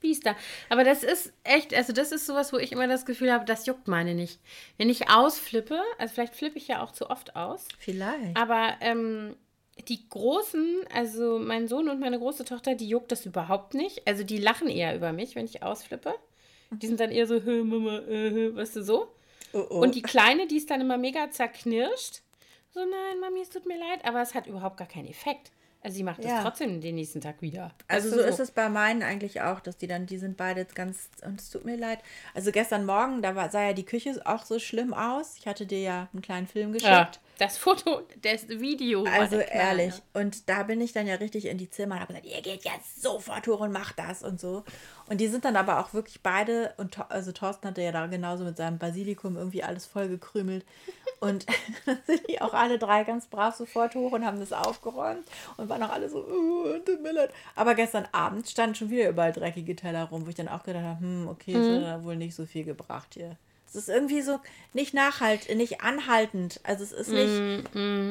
Biester. 0.00 0.34
Aber 0.68 0.84
das 0.84 1.02
ist 1.02 1.32
echt, 1.44 1.74
also 1.74 1.92
das 1.92 2.12
ist 2.12 2.26
sowas, 2.26 2.52
wo 2.52 2.58
ich 2.58 2.72
immer 2.72 2.88
das 2.88 3.04
Gefühl 3.04 3.32
habe, 3.32 3.44
das 3.44 3.66
juckt 3.66 3.88
meine 3.88 4.14
nicht. 4.14 4.40
Wenn 4.78 4.88
ich 4.88 5.10
ausflippe, 5.10 5.78
also 5.98 6.14
vielleicht 6.14 6.34
flippe 6.34 6.58
ich 6.58 6.68
ja 6.68 6.82
auch 6.82 6.92
zu 6.92 7.10
oft 7.10 7.36
aus. 7.36 7.68
Vielleicht. 7.78 8.36
Aber 8.36 8.74
ähm, 8.80 9.36
die 9.88 10.08
Großen, 10.08 10.84
also 10.92 11.38
mein 11.38 11.68
Sohn 11.68 11.88
und 11.88 12.00
meine 12.00 12.18
große 12.18 12.44
Tochter, 12.44 12.74
die 12.74 12.88
juckt 12.88 13.12
das 13.12 13.26
überhaupt 13.26 13.74
nicht. 13.74 14.06
Also 14.06 14.24
die 14.24 14.38
lachen 14.38 14.68
eher 14.68 14.96
über 14.96 15.12
mich, 15.12 15.34
wenn 15.34 15.44
ich 15.44 15.62
ausflippe. 15.62 16.14
Die 16.70 16.86
sind 16.86 17.00
dann 17.00 17.10
eher 17.10 17.26
so, 17.26 17.42
hö, 17.42 17.64
Mama, 17.64 17.98
äh, 18.00 18.54
weißt 18.54 18.76
du 18.76 18.82
so. 18.82 19.12
Oh, 19.52 19.64
oh. 19.70 19.80
Und 19.80 19.94
die 19.94 20.02
Kleine, 20.02 20.46
die 20.46 20.56
ist 20.56 20.70
dann 20.70 20.80
immer 20.80 20.96
mega 20.98 21.30
zerknirscht. 21.30 22.22
So, 22.72 22.80
nein, 22.80 23.18
Mami, 23.20 23.40
es 23.40 23.50
tut 23.50 23.66
mir 23.66 23.78
leid. 23.78 24.04
Aber 24.04 24.22
es 24.22 24.34
hat 24.34 24.46
überhaupt 24.46 24.76
gar 24.76 24.86
keinen 24.86 25.08
Effekt. 25.08 25.50
Also 25.82 25.96
sie 25.96 26.02
macht 26.02 26.22
Ja. 26.22 26.34
das 26.34 26.42
trotzdem 26.44 26.80
den 26.80 26.94
nächsten 26.94 27.20
Tag 27.20 27.40
wieder. 27.40 27.74
Also 27.88 28.10
Weißt 28.10 28.18
so 28.20 28.24
ist 28.28 28.38
es 28.38 28.50
bei 28.50 28.68
meinen 28.68 29.02
eigentlich 29.02 29.40
auch, 29.40 29.60
dass 29.60 29.76
die 29.78 29.86
dann, 29.86 30.06
die 30.06 30.18
sind 30.18 30.36
beide 30.36 30.60
jetzt 30.60 30.74
ganz, 30.74 31.08
und 31.24 31.40
es 31.40 31.50
tut 31.50 31.64
mir 31.64 31.76
leid. 31.76 32.00
Also 32.34 32.52
gestern 32.52 32.84
Morgen, 32.84 33.22
da 33.22 33.34
war, 33.34 33.50
sah 33.50 33.62
ja 33.68 33.72
die 33.72 33.86
Küche 33.86 34.20
auch 34.24 34.44
so 34.44 34.58
schlimm 34.58 34.92
aus. 34.92 35.36
Ich 35.38 35.46
hatte 35.46 35.66
dir 35.66 35.80
ja 35.80 36.08
einen 36.12 36.22
kleinen 36.22 36.46
Film 36.46 36.72
geschickt. 36.72 36.90
Ja, 36.92 37.10
das 37.40 37.56
Foto, 37.56 38.02
das 38.20 38.48
Video. 38.48 39.04
Also 39.04 39.36
ehrlich. 39.36 39.94
Und 40.12 40.48
da 40.50 40.64
bin 40.64 40.80
ich 40.80 40.92
dann 40.92 41.06
ja 41.06 41.14
richtig 41.14 41.46
in 41.46 41.56
die 41.56 41.70
Zimmer 41.70 41.94
und 41.94 42.00
habe 42.02 42.12
gesagt, 42.12 42.26
ihr 42.26 42.42
geht 42.42 42.64
jetzt 42.64 43.00
sofort 43.00 43.46
hoch 43.48 43.60
und 43.60 43.72
macht 43.72 43.98
das 43.98 44.22
und 44.22 44.38
so. 44.38 44.64
Und 45.08 45.22
die 45.22 45.28
sind 45.28 45.46
dann 45.46 45.56
aber 45.56 45.80
auch 45.80 45.94
wirklich 45.94 46.22
beide, 46.22 46.74
und 46.76 46.98
also 47.10 47.32
Thorsten 47.32 47.68
hatte 47.68 47.80
ja 47.80 47.92
da 47.92 48.06
genauso 48.08 48.44
mit 48.44 48.58
seinem 48.58 48.78
Basilikum 48.78 49.36
irgendwie 49.36 49.62
alles 49.62 49.86
voll 49.86 50.08
gekrümelt. 50.08 50.66
Und 51.20 51.46
dann 51.86 51.98
sind 52.06 52.28
die 52.28 52.42
auch 52.42 52.52
alle 52.52 52.78
drei 52.78 53.04
ganz 53.04 53.26
brav 53.26 53.54
sofort 53.54 53.94
hoch 53.94 54.12
und 54.12 54.26
haben 54.26 54.38
das 54.38 54.52
aufgeräumt 54.52 55.26
und 55.56 55.68
waren 55.70 55.82
auch 55.82 55.90
alle 55.90 56.10
so, 56.10 56.18
uh, 56.18 56.78
tut 56.84 57.02
mir 57.02 57.12
leid. 57.12 57.30
Aber 57.56 57.74
gestern 57.74 58.06
Abend 58.12 58.48
standen 58.50 58.74
schon 58.74 58.90
wieder 58.90 59.08
überall 59.08 59.32
dreckige 59.32 59.76
Teller 59.76 60.04
rum, 60.04 60.26
wo 60.26 60.28
ich 60.28 60.34
dann 60.34 60.48
auch 60.48 60.62
gedacht 60.62 60.84
habe, 60.84 61.00
hm, 61.00 61.28
okay, 61.28 61.54
es 61.54 61.76
hat 61.76 62.00
da 62.00 62.04
wohl 62.04 62.16
nicht 62.16 62.34
so 62.34 62.44
viel 62.44 62.64
gebracht 62.64 63.14
hier. 63.14 63.38
Es 63.70 63.76
ist 63.76 63.88
irgendwie 63.88 64.20
so 64.20 64.40
nicht 64.72 64.94
nachhaltend, 64.94 65.56
nicht 65.56 65.80
anhaltend. 65.80 66.60
Also 66.64 66.82
es 66.82 66.90
ist 66.92 67.08
nicht, 67.12 67.64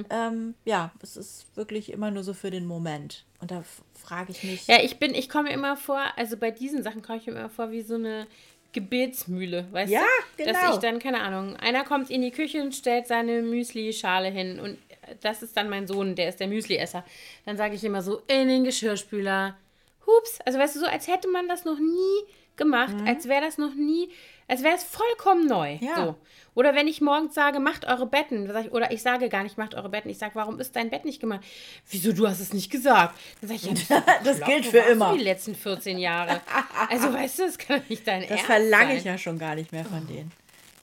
ähm, 0.10 0.55
ja, 0.64 0.91
es 1.03 1.18
ist 1.18 1.45
wirklich 1.55 1.91
immer 1.91 2.12
nur 2.12 2.24
so 2.24 2.34
für 2.34 2.49
den 2.49 2.66
Moment. 2.66 3.26
Und 3.41 3.51
da 3.51 3.64
frage 3.93 4.32
ich 4.32 4.43
mich, 4.43 4.68
Ja, 4.68 4.82
ich 4.82 4.99
bin, 4.99 5.14
ich 5.14 5.28
komme 5.28 5.49
mir 5.49 5.53
immer 5.53 5.76
vor, 5.76 6.01
also 6.16 6.38
bei 6.38 6.51
diesen 6.51 6.82
Sachen 6.82 7.01
komme 7.01 7.18
ich 7.20 7.26
mir 7.28 7.34
immer 7.34 7.49
vor 7.49 7.72
wie 7.72 7.82
so 7.82 7.95
eine 7.95 8.26
Gebetsmühle, 8.72 9.68
weißt 9.72 9.91
Ja, 9.91 10.01
du? 10.38 10.43
genau. 10.45 10.53
Dass 10.53 10.76
ich 10.76 10.80
dann, 10.80 10.99
keine 10.99 11.22
Ahnung, 11.22 11.55
einer 11.57 11.84
kommt 11.84 12.10
in 12.10 12.22
die 12.22 12.32
Küche 12.32 12.62
und 12.62 12.74
stellt 12.74 13.07
seine 13.07 13.41
Müsli-Schale 13.41 14.30
hin 14.30 14.60
und 14.60 14.78
das 15.22 15.41
ist 15.43 15.57
dann 15.57 15.70
mein 15.70 15.88
Sohn, 15.88 16.16
der 16.16 16.30
ist 16.30 16.39
der 16.39 16.47
Müsli-Esser. 16.47 17.03
Dann 17.45 17.57
sage 17.57 17.76
ich 17.76 17.84
immer 17.84 18.01
so, 18.01 18.22
in 18.28 18.47
den 18.47 18.64
Geschirrspüler. 18.64 19.57
Hups, 20.05 20.39
also 20.45 20.57
weißt 20.60 20.76
du, 20.76 20.80
so 20.82 20.86
als 20.86 21.07
hätte 21.07 21.28
man 21.28 21.47
das 21.47 21.66
noch 21.66 21.80
nie 21.80 22.24
gemacht, 22.55 22.95
als 23.05 23.28
wäre 23.28 23.41
das 23.41 23.57
noch 23.57 23.74
nie, 23.74 24.10
als 24.50 24.64
wäre 24.64 24.76
es 24.76 24.84
vollkommen 24.84 25.47
neu. 25.47 25.76
Ja. 25.80 25.95
So. 25.95 26.16
Oder 26.56 26.76
wenn 26.76 26.88
ich 26.88 27.00
morgens 27.00 27.36
sage, 27.36 27.60
macht 27.60 27.86
eure 27.86 28.06
Betten, 28.08 28.50
oder 28.72 28.91
ich 28.91 29.02
sage 29.02 29.30
gar 29.30 29.43
nicht, 29.43 29.58
macht 29.58 29.76
eure 29.76 29.88
Betten, 29.88 30.10
ich 30.10 30.18
sage, 30.18 30.36
warum 30.36 30.60
ist 30.60 30.76
dein 30.76 30.89
Bett 30.89 31.06
nicht 31.06 31.22
gemacht? 31.22 31.41
Wieso, 31.89 32.12
du 32.12 32.28
hast 32.28 32.39
es 32.39 32.52
nicht 32.52 32.70
gesagt? 32.70 33.18
Dann 33.39 33.58
sage 33.58 33.74
ich, 33.74 33.88
ja, 33.88 34.04
Das 34.24 34.39
Lock, 34.39 34.50
gilt 34.50 34.66
für 34.66 34.80
immer. 34.80 35.14
Die 35.16 35.24
letzten 35.24 35.56
14 35.56 36.00
Jahre. 36.00 36.41
Also 36.89 37.14
weißt 37.14 37.39
du, 37.39 37.45
das 37.45 37.58
kann 37.58 37.82
nicht 37.88 38.06
dein 38.06 38.22
das 38.22 38.32
Ernst 38.32 38.45
verlange 38.45 38.88
sein. 38.89 38.97
ich 38.97 39.04
ja 39.06 39.18
schon 39.18 39.38
gar 39.39 39.56
nicht 39.56 39.72
mehr 39.72 39.86
von 39.86 40.06
denen. 40.08 40.32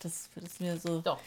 Das, 0.00 0.30
das 0.36 0.44
ist 0.52 0.60
mir 0.60 0.78
so, 0.78 1.00
Doch. 1.00 1.18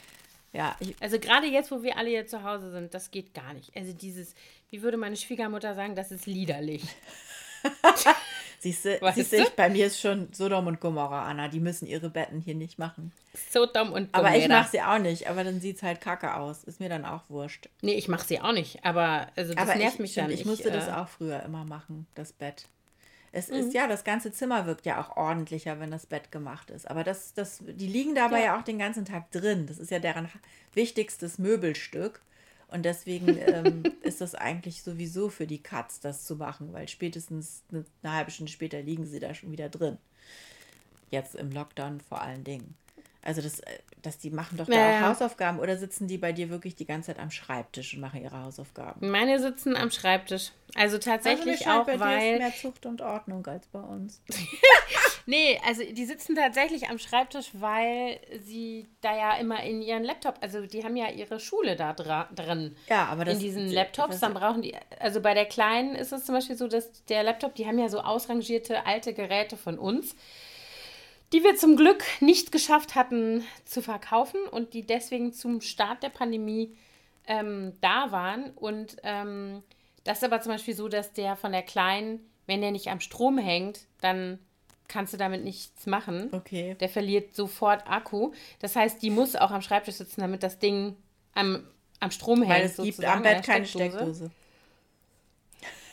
ja, 0.53 0.75
Also 1.01 1.19
gerade 1.19 1.47
jetzt, 1.47 1.69
wo 1.71 1.83
wir 1.83 1.97
alle 1.97 2.09
hier 2.09 2.25
zu 2.25 2.43
Hause 2.43 2.71
sind, 2.71 2.93
das 2.93 3.11
geht 3.11 3.33
gar 3.33 3.53
nicht. 3.53 3.75
Also 3.75 3.91
dieses, 3.93 4.33
wie 4.69 4.81
würde 4.81 4.95
meine 4.97 5.17
Schwiegermutter 5.17 5.75
sagen, 5.75 5.95
das 5.95 6.11
ist 6.11 6.25
liederlich. 6.25 6.83
siehst 8.59 8.85
du, 8.85 8.99
ich, 9.15 9.49
bei 9.55 9.69
mir 9.69 9.87
ist 9.87 9.99
schon 9.99 10.27
Sodom 10.33 10.67
und 10.67 10.79
Gomorra, 10.81 11.23
Anna, 11.25 11.47
die 11.47 11.59
müssen 11.59 11.87
ihre 11.87 12.09
Betten 12.09 12.41
hier 12.41 12.55
nicht 12.55 12.77
machen. 12.77 13.11
So 13.49 13.65
dumm 13.65 13.93
und 13.93 14.09
Aber 14.13 14.35
ich 14.35 14.47
mache 14.47 14.69
sie 14.71 14.81
auch 14.81 14.99
nicht, 14.99 15.27
aber 15.29 15.43
dann 15.43 15.61
sieht 15.61 15.77
es 15.77 15.83
halt 15.83 16.01
kacke 16.01 16.35
aus. 16.35 16.63
Ist 16.63 16.79
mir 16.79 16.89
dann 16.89 17.05
auch 17.05 17.21
wurscht. 17.29 17.69
Nee, 17.81 17.93
ich 17.93 18.07
mache 18.07 18.27
sie 18.27 18.41
auch 18.41 18.51
nicht, 18.51 18.83
aber 18.83 19.27
also 19.35 19.53
das 19.53 19.61
aber 19.63 19.75
nervt 19.75 19.95
ich, 19.95 19.99
mich 19.99 20.11
stimmt, 20.11 20.27
dann. 20.27 20.33
ich 20.33 20.45
musste 20.45 20.71
das 20.71 20.87
äh, 20.87 20.91
Mhm. 20.91 20.95
auch 20.97 21.07
früher 21.07 21.43
immer 21.43 21.63
machen, 21.65 22.07
das 22.15 22.33
Bett. 22.33 22.65
Es 23.31 23.47
ist 23.47 23.75
ja, 23.75 23.87
das 23.87 24.03
ganze 24.03 24.31
Zimmer 24.31 24.65
wirkt 24.65 24.87
ja 24.87 24.99
auch 24.99 25.15
ordentlicher, 25.15 25.79
wenn 25.79 25.91
das 25.91 26.07
Bett 26.07 26.31
gemacht 26.31 26.71
ist. 26.71 26.89
Aber 26.89 27.03
das, 27.03 27.35
das, 27.35 27.59
die 27.61 27.85
liegen 27.85 28.15
dabei 28.15 28.39
Ja. 28.39 28.45
ja. 28.45 28.59
auch 28.59 28.63
den 28.63 28.79
ganzen 28.79 29.05
Tag 29.05 29.31
drin. 29.31 29.67
Das 29.67 29.77
ist 29.77 29.91
ja 29.91 29.99
deren 29.99 30.27
wichtigstes 30.73 31.37
Möbelstück. 31.37 32.21
Und 32.71 32.83
deswegen 32.83 33.37
ähm, 33.37 33.83
ist 34.03 34.21
das 34.21 34.35
eigentlich 34.35 34.83
sowieso 34.83 35.29
für 35.29 35.47
die 35.47 35.61
Katz, 35.61 35.99
das 35.99 36.25
zu 36.25 36.35
machen, 36.35 36.71
weil 36.71 36.87
spätestens 36.87 37.63
eine, 37.71 37.85
eine 38.03 38.13
halbe 38.13 38.31
Stunde 38.31 38.51
später 38.51 38.81
liegen 38.81 39.05
sie 39.05 39.19
da 39.19 39.33
schon 39.33 39.51
wieder 39.51 39.69
drin. 39.69 39.97
Jetzt 41.09 41.35
im 41.35 41.51
Lockdown 41.51 42.01
vor 42.01 42.21
allen 42.21 42.43
Dingen. 42.43 42.75
Also, 43.21 43.41
das, 43.41 43.59
äh, 43.59 43.79
dass 44.01 44.17
die 44.17 44.29
machen 44.29 44.57
doch 44.57 44.67
da 44.67 44.99
auch. 44.99 45.09
Hausaufgaben 45.09 45.59
oder 45.59 45.77
sitzen 45.77 46.07
die 46.07 46.17
bei 46.17 46.31
dir 46.31 46.49
wirklich 46.49 46.75
die 46.75 46.85
ganze 46.85 47.07
Zeit 47.07 47.19
am 47.19 47.31
Schreibtisch 47.31 47.95
und 47.95 47.99
machen 47.99 48.21
ihre 48.21 48.41
Hausaufgaben? 48.41 49.09
Meine 49.09 49.39
sitzen 49.39 49.75
am 49.75 49.91
Schreibtisch. 49.91 50.51
Also 50.75 50.99
tatsächlich 50.99 51.67
also 51.67 51.79
mir 51.81 51.81
scheint, 51.81 51.81
auch, 51.81 51.85
bei 51.85 51.91
dir 51.91 52.17
ist 52.17 52.23
weil. 52.23 52.37
mehr 52.37 52.55
Zucht 52.55 52.85
und 52.85 53.01
Ordnung 53.01 53.45
als 53.47 53.67
bei 53.67 53.81
uns. 53.81 54.21
Nee, 55.29 55.61
also 55.63 55.83
die 55.83 56.05
sitzen 56.05 56.35
tatsächlich 56.35 56.89
am 56.89 56.97
Schreibtisch, 56.97 57.51
weil 57.53 58.19
sie 58.41 58.87
da 59.01 59.15
ja 59.15 59.37
immer 59.37 59.61
in 59.61 59.83
ihren 59.83 60.03
Laptop, 60.03 60.39
also 60.41 60.65
die 60.65 60.83
haben 60.83 60.95
ja 60.95 61.07
ihre 61.11 61.39
Schule 61.39 61.75
da 61.75 61.93
drin. 61.93 62.75
Ja, 62.87 63.05
aber 63.05 63.25
das 63.25 63.35
in 63.35 63.39
diesen 63.41 63.65
das- 63.65 63.73
Laptops, 63.75 64.19
dann 64.21 64.33
brauchen 64.33 64.63
die, 64.63 64.75
also 64.99 65.21
bei 65.21 65.35
der 65.35 65.45
Kleinen 65.45 65.93
ist 65.93 66.11
es 66.11 66.25
zum 66.25 66.33
Beispiel 66.33 66.57
so, 66.57 66.67
dass 66.67 67.05
der 67.05 67.21
Laptop, 67.21 67.53
die 67.53 67.67
haben 67.67 67.77
ja 67.77 67.89
so 67.89 67.99
ausrangierte 67.99 68.87
alte 68.87 69.13
Geräte 69.13 69.55
von 69.55 69.77
uns, 69.77 70.15
die 71.31 71.43
wir 71.43 71.55
zum 71.55 71.75
Glück 71.75 72.03
nicht 72.21 72.51
geschafft 72.51 72.95
hatten 72.95 73.45
zu 73.65 73.83
verkaufen 73.83 74.41
und 74.49 74.73
die 74.73 74.81
deswegen 74.81 75.31
zum 75.31 75.61
Start 75.61 76.01
der 76.01 76.09
Pandemie 76.09 76.75
ähm, 77.27 77.73
da 77.81 78.11
waren. 78.11 78.49
Und 78.55 78.97
ähm, 79.03 79.61
das 80.05 80.17
ist 80.17 80.23
aber 80.23 80.41
zum 80.41 80.53
Beispiel 80.53 80.73
so, 80.73 80.87
dass 80.87 81.13
der 81.13 81.35
von 81.35 81.51
der 81.51 81.61
Kleinen, 81.61 82.27
wenn 82.47 82.61
der 82.61 82.71
nicht 82.71 82.87
am 82.87 82.99
Strom 82.99 83.37
hängt, 83.37 83.81
dann 84.01 84.39
kannst 84.89 85.13
du 85.13 85.17
damit 85.17 85.43
nichts 85.45 85.85
machen. 85.85 86.27
Okay. 86.33 86.75
Der 86.81 86.89
verliert 86.89 87.33
sofort 87.33 87.87
Akku. 87.89 88.33
Das 88.59 88.75
heißt, 88.75 89.01
die 89.01 89.09
muss 89.09 89.35
auch 89.37 89.51
am 89.51 89.61
Schreibtisch 89.61 89.95
sitzen, 89.95 90.19
damit 90.19 90.43
das 90.43 90.59
Ding 90.59 90.97
am, 91.33 91.63
am 92.01 92.11
Strom 92.11 92.39
hängt. 92.41 92.49
Weil 92.49 92.65
es 92.65 92.75
gibt 92.75 93.05
am 93.05 93.21
Bett 93.23 93.43
keine 93.43 93.65
Steckdose. 93.65 94.31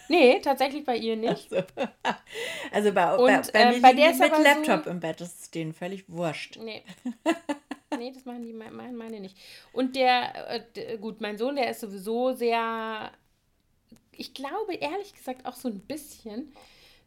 Nee, 0.09 0.39
tatsächlich 0.41 0.85
bei 0.85 0.97
ihr 0.97 1.17
nicht. 1.17 1.49
Also 2.73 2.93
bei, 2.93 3.15
Und, 3.17 3.53
bei, 3.53 3.53
bei 3.53 3.61
äh, 3.61 3.73
mir 3.75 3.83
bei 3.83 3.93
der 3.93 4.11
ist 4.11 4.21
mit 4.21 4.33
aber 4.33 4.43
Laptop 4.43 4.85
so- 4.85 4.91
im 4.91 5.01
Bett. 5.01 5.21
Das 5.21 5.35
ist 5.41 5.55
denen 5.55 5.73
völlig 5.73 6.05
wurscht. 6.09 6.59
Nee. 6.61 6.83
nee, 7.97 8.13
das 8.13 8.25
machen 8.25 8.43
die 8.43 8.53
me- 8.53 8.71
meine 8.71 9.21
nicht. 9.21 9.37
Und 9.73 9.97
der, 9.97 10.65
äh, 10.77 10.99
gut, 10.99 11.21
mein 11.21 11.39
Sohn, 11.39 11.57
der 11.57 11.71
ist 11.71 11.81
sowieso 11.81 12.33
sehr, 12.33 13.11
ich 14.13 14.35
glaube 14.35 14.75
ehrlich 14.75 15.15
gesagt 15.15 15.47
auch 15.47 15.55
so 15.55 15.69
ein 15.69 15.81
bisschen, 15.81 16.53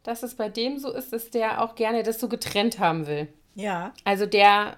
dass 0.04 0.24
es 0.24 0.36
bei 0.36 0.50
dem 0.50 0.78
so 0.78 0.92
ist, 0.92 1.14
dass 1.14 1.30
der 1.30 1.62
auch 1.62 1.76
gerne 1.76 2.04
das 2.04 2.20
so 2.20 2.28
getrennt 2.30 2.80
haben 2.80 3.08
will. 3.08 3.28
Ja. 3.56 3.94
Also 4.04 4.26
der, 4.26 4.78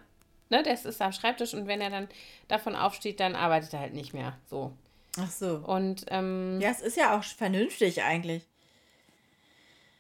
ne, 0.49 0.63
das 0.63 0.85
ist 0.85 1.01
am 1.01 1.11
Schreibtisch 1.11 1.53
und 1.53 1.67
wenn 1.67 1.81
er 1.81 1.89
dann 1.89 2.07
davon 2.47 2.75
aufsteht, 2.75 3.19
dann 3.19 3.35
arbeitet 3.35 3.73
er 3.73 3.79
halt 3.81 3.93
nicht 3.93 4.13
mehr. 4.13 4.37
So. 4.49 4.73
Ach 5.19 5.29
so. 5.29 5.57
Und 5.57 6.05
ähm, 6.07 6.59
Ja, 6.61 6.69
es 6.69 6.81
ist 6.81 6.97
ja 6.97 7.17
auch 7.17 7.23
vernünftig 7.23 8.01
eigentlich. 8.03 8.43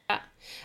Ja. 0.09 0.19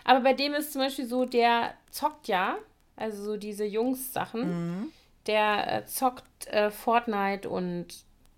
Aber 0.04 0.20
bei 0.20 0.32
dem 0.32 0.54
ist 0.54 0.72
zum 0.72 0.82
Beispiel 0.82 1.06
so, 1.06 1.24
der 1.24 1.74
zockt 1.90 2.28
ja, 2.28 2.56
also 2.96 3.22
so 3.22 3.36
diese 3.36 3.64
Jungs-Sachen. 3.64 4.92
Der 5.26 5.72
äh, 5.82 5.86
zockt 5.86 6.46
äh, 6.46 6.70
Fortnite 6.70 7.48
und 7.48 7.88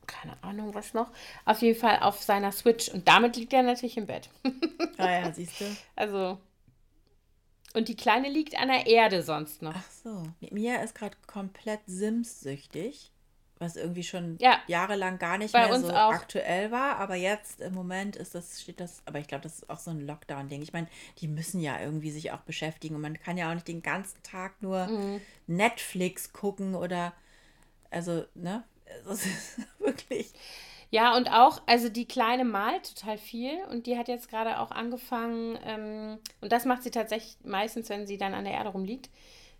keine 0.08 0.42
Ahnung 0.42 0.74
was 0.74 0.92
noch. 0.94 1.12
Auf 1.44 1.62
jeden 1.62 1.78
Fall 1.78 2.00
auf 2.00 2.20
seiner 2.22 2.50
Switch. 2.50 2.88
Und 2.88 3.06
damit 3.06 3.36
liegt 3.36 3.52
er 3.52 3.62
natürlich 3.62 3.96
im 3.96 4.06
Bett. 4.06 4.28
Ah 4.96 5.10
ja, 5.10 5.32
siehst 5.34 5.60
du. 5.60 5.64
also. 5.94 6.38
Und 7.74 7.88
die 7.88 7.96
Kleine 7.96 8.28
liegt 8.28 8.58
an 8.58 8.68
der 8.68 8.86
Erde 8.86 9.22
sonst 9.22 9.62
noch. 9.62 9.74
Ach 9.76 9.90
so. 10.02 10.22
Mia 10.50 10.76
ist 10.76 10.94
gerade 10.94 11.16
komplett 11.26 11.80
Sims-süchtig. 11.86 13.12
Was 13.60 13.74
irgendwie 13.74 14.04
schon 14.04 14.38
Ja. 14.40 14.60
jahrelang 14.68 15.18
gar 15.18 15.36
nicht 15.36 15.52
mehr 15.52 15.80
so 15.80 15.88
auch. 15.90 16.12
aktuell 16.12 16.70
war. 16.70 16.96
Aber 16.98 17.16
jetzt 17.16 17.60
im 17.60 17.74
Moment 17.74 18.14
ist 18.14 18.34
das, 18.36 18.62
steht 18.62 18.78
das, 18.78 19.02
aber 19.04 19.18
ich 19.18 19.26
glaube, 19.26 19.42
das 19.42 19.54
ist 19.54 19.68
auch 19.70 19.78
so 19.80 19.90
ein 19.90 20.00
Lockdown-Ding. 20.00 20.62
Ich 20.62 20.72
meine, 20.72 20.86
die 21.18 21.26
müssen 21.26 21.60
ja 21.60 21.78
irgendwie 21.80 22.12
sich 22.12 22.30
auch 22.30 22.40
beschäftigen. 22.42 22.94
Und 22.94 23.00
man 23.02 23.18
kann 23.18 23.36
ja 23.36 23.50
auch 23.50 23.54
nicht 23.54 23.66
den 23.68 23.82
ganzen 23.82 24.22
Tag 24.22 24.62
nur 24.62 24.86
Mhm. 24.86 25.20
Netflix 25.48 26.32
gucken 26.32 26.74
oder 26.76 27.12
also, 27.90 28.24
ne? 28.34 28.62
Das 29.06 29.24
ist 29.24 29.60
wirklich. 29.78 30.32
Ja, 30.90 31.16
und 31.16 31.30
auch, 31.30 31.60
also 31.66 31.88
die 31.88 32.06
Kleine 32.06 32.44
malt 32.44 32.94
total 32.94 33.18
viel 33.18 33.52
und 33.70 33.86
die 33.86 33.98
hat 33.98 34.08
jetzt 34.08 34.30
gerade 34.30 34.58
auch 34.58 34.70
angefangen, 34.70 35.58
ähm, 35.66 36.18
und 36.40 36.50
das 36.50 36.64
macht 36.64 36.82
sie 36.82 36.90
tatsächlich 36.90 37.36
meistens, 37.44 37.90
wenn 37.90 38.06
sie 38.06 38.16
dann 38.16 38.32
an 38.32 38.44
der 38.44 38.54
Erde 38.54 38.70
rumliegt, 38.70 39.10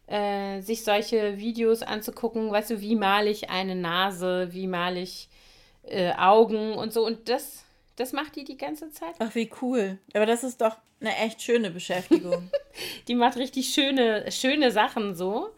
äh, 0.06 0.60
sich 0.62 0.84
solche 0.84 1.36
Videos 1.36 1.82
anzugucken, 1.82 2.50
weißt 2.50 2.70
du, 2.70 2.80
wie 2.80 2.96
male 2.96 3.28
ich 3.28 3.50
eine 3.50 3.74
Nase, 3.74 4.48
wie 4.52 4.66
male 4.66 5.00
ich 5.00 5.28
äh, 5.82 6.12
Augen 6.14 6.74
und 6.74 6.92
so. 6.94 7.04
Und 7.04 7.28
das, 7.28 7.64
Das 7.96 8.12
macht 8.12 8.36
die 8.36 8.44
die 8.44 8.56
ganze 8.56 8.90
Zeit. 8.90 9.14
Ach, 9.18 9.34
wie 9.34 9.50
cool. 9.60 9.98
Aber 10.14 10.24
das 10.24 10.44
ist 10.44 10.60
doch 10.60 10.76
eine 11.00 11.14
echt 11.16 11.42
schöne 11.42 11.70
Beschäftigung. 11.70 12.50
die 13.08 13.14
macht 13.14 13.36
richtig 13.36 13.68
schöne, 13.74 14.30
schöne 14.30 14.70
Sachen 14.70 15.14
so. 15.14 15.50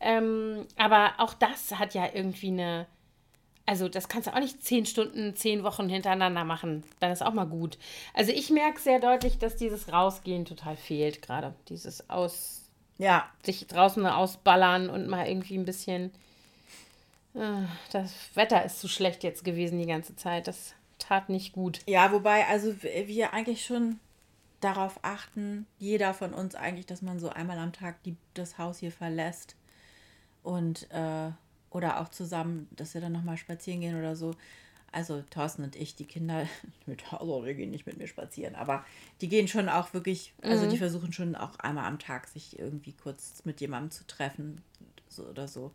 Ähm, 0.00 0.66
aber 0.76 1.12
auch 1.18 1.34
das 1.34 1.78
hat 1.78 1.94
ja 1.94 2.08
irgendwie 2.12 2.48
eine. 2.48 2.86
Also, 3.66 3.88
das 3.88 4.08
kannst 4.08 4.28
du 4.28 4.34
auch 4.34 4.40
nicht 4.40 4.62
zehn 4.62 4.84
Stunden, 4.84 5.34
zehn 5.36 5.62
Wochen 5.62 5.88
hintereinander 5.88 6.44
machen. 6.44 6.84
Dann 7.00 7.10
ist 7.10 7.22
auch 7.22 7.32
mal 7.32 7.46
gut. 7.46 7.78
Also, 8.12 8.30
ich 8.32 8.50
merke 8.50 8.80
sehr 8.80 9.00
deutlich, 9.00 9.38
dass 9.38 9.56
dieses 9.56 9.92
Rausgehen 9.92 10.44
total 10.44 10.76
fehlt, 10.76 11.22
gerade. 11.22 11.54
Dieses 11.68 12.10
Aus. 12.10 12.62
Ja. 12.98 13.28
Sich 13.42 13.66
draußen 13.66 14.06
ausballern 14.06 14.90
und 14.90 15.08
mal 15.08 15.26
irgendwie 15.26 15.56
ein 15.56 15.64
bisschen. 15.64 16.12
Äh, 17.34 17.62
das 17.90 18.12
Wetter 18.34 18.64
ist 18.64 18.80
zu 18.80 18.88
schlecht 18.88 19.24
jetzt 19.24 19.44
gewesen 19.44 19.78
die 19.78 19.86
ganze 19.86 20.14
Zeit. 20.14 20.46
Das 20.46 20.74
tat 20.98 21.28
nicht 21.28 21.52
gut. 21.52 21.80
Ja, 21.86 22.12
wobei, 22.12 22.46
also 22.46 22.74
wir 22.82 23.32
eigentlich 23.32 23.64
schon 23.64 23.98
darauf 24.60 24.98
achten, 25.02 25.66
jeder 25.78 26.14
von 26.14 26.32
uns 26.32 26.54
eigentlich, 26.54 26.86
dass 26.86 27.02
man 27.02 27.18
so 27.18 27.28
einmal 27.28 27.58
am 27.58 27.72
Tag 27.72 28.02
die, 28.04 28.16
das 28.32 28.56
Haus 28.56 28.78
hier 28.78 28.92
verlässt 28.92 29.56
und 30.42 30.90
äh, 30.90 31.30
oder 31.74 32.00
auch 32.00 32.08
zusammen, 32.08 32.68
dass 32.70 32.94
wir 32.94 33.00
dann 33.00 33.12
nochmal 33.12 33.36
spazieren 33.36 33.80
gehen 33.80 33.98
oder 33.98 34.16
so. 34.16 34.34
Also 34.92 35.24
Thorsten 35.28 35.64
und 35.64 35.74
ich, 35.74 35.96
die 35.96 36.06
Kinder, 36.06 36.46
mit, 36.86 37.12
also 37.12 37.44
wir 37.44 37.54
gehen 37.54 37.72
nicht 37.72 37.86
mit 37.86 37.98
mir 37.98 38.06
spazieren, 38.06 38.54
aber 38.54 38.84
die 39.20 39.28
gehen 39.28 39.48
schon 39.48 39.68
auch 39.68 39.92
wirklich, 39.92 40.32
also 40.40 40.66
mhm. 40.66 40.70
die 40.70 40.78
versuchen 40.78 41.12
schon 41.12 41.34
auch 41.34 41.58
einmal 41.58 41.86
am 41.86 41.98
Tag 41.98 42.28
sich 42.28 42.58
irgendwie 42.58 42.92
kurz 42.92 43.42
mit 43.44 43.60
jemandem 43.60 43.90
zu 43.90 44.06
treffen 44.06 44.62
so, 45.08 45.24
oder 45.24 45.48
so. 45.48 45.72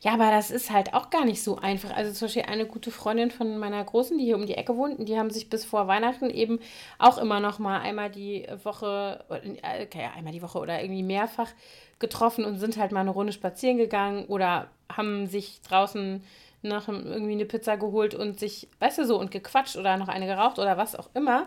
Ja, 0.00 0.14
aber 0.14 0.30
das 0.30 0.50
ist 0.50 0.70
halt 0.70 0.92
auch 0.92 1.08
gar 1.08 1.24
nicht 1.24 1.42
so 1.42 1.56
einfach. 1.56 1.94
Also 1.94 2.12
zum 2.12 2.26
Beispiel 2.26 2.42
eine 2.42 2.66
gute 2.66 2.90
Freundin 2.90 3.30
von 3.30 3.58
meiner 3.58 3.82
Großen, 3.82 4.18
die 4.18 4.24
hier 4.24 4.36
um 4.36 4.44
die 4.46 4.54
Ecke 4.54 4.76
wohnt, 4.76 5.08
die 5.08 5.18
haben 5.18 5.30
sich 5.30 5.48
bis 5.48 5.64
vor 5.64 5.86
Weihnachten 5.86 6.28
eben 6.28 6.58
auch 6.98 7.16
immer 7.16 7.40
noch 7.40 7.58
mal 7.58 7.80
einmal 7.80 8.10
die 8.10 8.46
Woche, 8.64 9.24
äh, 9.30 9.84
okay, 9.84 10.08
einmal 10.14 10.32
die 10.32 10.42
Woche 10.42 10.58
oder 10.58 10.82
irgendwie 10.82 11.02
mehrfach 11.02 11.50
getroffen 11.98 12.44
und 12.44 12.58
sind 12.58 12.76
halt 12.76 12.92
mal 12.92 13.00
eine 13.00 13.10
Runde 13.10 13.32
spazieren 13.32 13.78
gegangen 13.78 14.26
oder 14.26 14.68
haben 14.90 15.26
sich 15.26 15.60
draußen 15.62 16.22
noch 16.62 16.88
irgendwie 16.88 17.32
eine 17.32 17.44
Pizza 17.46 17.76
geholt 17.76 18.14
und 18.14 18.38
sich, 18.38 18.68
weißt 18.80 18.98
du 18.98 19.06
so, 19.06 19.18
und 19.18 19.30
gequatscht 19.30 19.76
oder 19.76 19.96
noch 19.96 20.08
eine 20.08 20.26
geraucht 20.26 20.58
oder 20.58 20.76
was 20.76 20.96
auch 20.96 21.08
immer. 21.14 21.46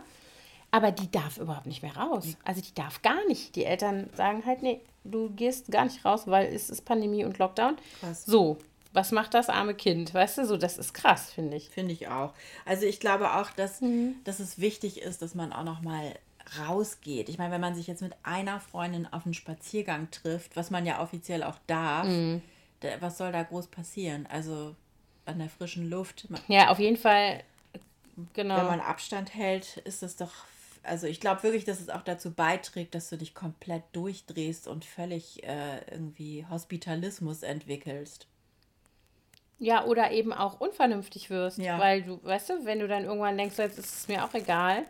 Aber 0.72 0.92
die 0.92 1.10
darf 1.10 1.38
überhaupt 1.38 1.66
nicht 1.66 1.82
mehr 1.82 1.98
raus. 1.98 2.38
Also 2.46 2.62
die 2.62 2.74
darf 2.76 3.02
gar 3.02 3.26
nicht. 3.28 3.56
Die 3.56 3.66
Eltern 3.66 4.10
sagen 4.16 4.44
halt, 4.46 4.62
nee, 4.62 4.82
du 5.04 5.30
gehst 5.32 5.72
gar 5.72 5.86
nicht 5.86 6.06
raus, 6.06 6.24
weil 6.28 6.54
es 6.54 6.70
ist 6.70 6.86
Pandemie 6.86 7.26
und 7.26 7.40
Lockdown. 7.40 7.78
Krass. 8.00 8.26
So, 8.26 8.58
was 8.94 9.12
macht 9.12 9.34
das 9.34 9.50
arme 9.50 9.74
Kind? 9.74 10.14
Weißt 10.14 10.38
du, 10.38 10.46
so, 10.46 10.58
das 10.58 10.78
ist 10.78 10.94
krass, 10.94 11.32
finde 11.32 11.58
ich. 11.58 11.70
Finde 11.70 11.92
ich 11.92 12.08
auch. 12.08 12.34
Also 12.66 12.86
ich 12.86 13.00
glaube 13.00 13.34
auch, 13.36 13.50
dass, 13.52 13.82
mhm. 13.82 14.16
dass 14.24 14.40
es 14.40 14.60
wichtig 14.60 15.02
ist, 15.02 15.22
dass 15.22 15.34
man 15.34 15.54
auch 15.54 15.64
noch 15.64 15.82
mal 15.82 16.14
rausgeht. 16.60 17.30
Ich 17.30 17.38
meine, 17.38 17.54
wenn 17.54 17.62
man 17.62 17.76
sich 17.76 17.88
jetzt 17.88 18.02
mit 18.02 18.14
einer 18.24 18.60
Freundin 18.60 19.08
auf 19.12 19.26
einen 19.26 19.34
Spaziergang 19.34 20.10
trifft, 20.12 20.56
was 20.56 20.72
man 20.72 20.86
ja 20.86 21.02
offiziell 21.02 21.44
auch 21.44 21.58
darf, 21.68 22.08
mhm. 22.08 22.42
Was 22.99 23.17
soll 23.17 23.32
da 23.32 23.43
groß 23.43 23.67
passieren? 23.67 24.27
Also 24.27 24.75
an 25.25 25.39
der 25.39 25.49
frischen 25.49 25.89
Luft. 25.89 26.27
ja, 26.47 26.69
auf 26.69 26.80
jeden 26.80 26.97
Fall. 26.97 27.43
Genau. 28.34 28.57
Wenn 28.57 28.65
man 28.65 28.82
Abstand 28.82 29.34
hält, 29.34 29.77
ist 29.77 30.03
das 30.03 30.15
doch 30.15 30.32
also 30.84 31.07
ich 31.07 31.19
glaube 31.19 31.43
wirklich, 31.43 31.65
dass 31.65 31.80
es 31.80 31.89
auch 31.89 32.01
dazu 32.01 32.32
beiträgt, 32.32 32.95
dass 32.95 33.09
du 33.09 33.17
dich 33.17 33.34
komplett 33.34 33.84
durchdrehst 33.93 34.67
und 34.67 34.86
völlig 34.86 35.43
äh, 35.43 35.80
irgendwie 35.91 36.45
Hospitalismus 36.49 37.43
entwickelst. 37.43 38.27
Ja, 39.59 39.84
oder 39.86 40.11
eben 40.11 40.32
auch 40.32 40.61
unvernünftig 40.61 41.30
wirst. 41.30 41.57
Ja. 41.57 41.80
Weil 41.80 42.03
du, 42.03 42.23
weißt 42.23 42.49
du, 42.49 42.65
wenn 42.65 42.80
du 42.80 42.88
dann 42.88 43.03
irgendwann 43.03 43.38
denkst, 43.38 43.57
jetzt 43.57 43.77
ist 43.77 43.93
es 43.93 44.07
mir 44.07 44.23
auch 44.23 44.34
egal, 44.34 44.86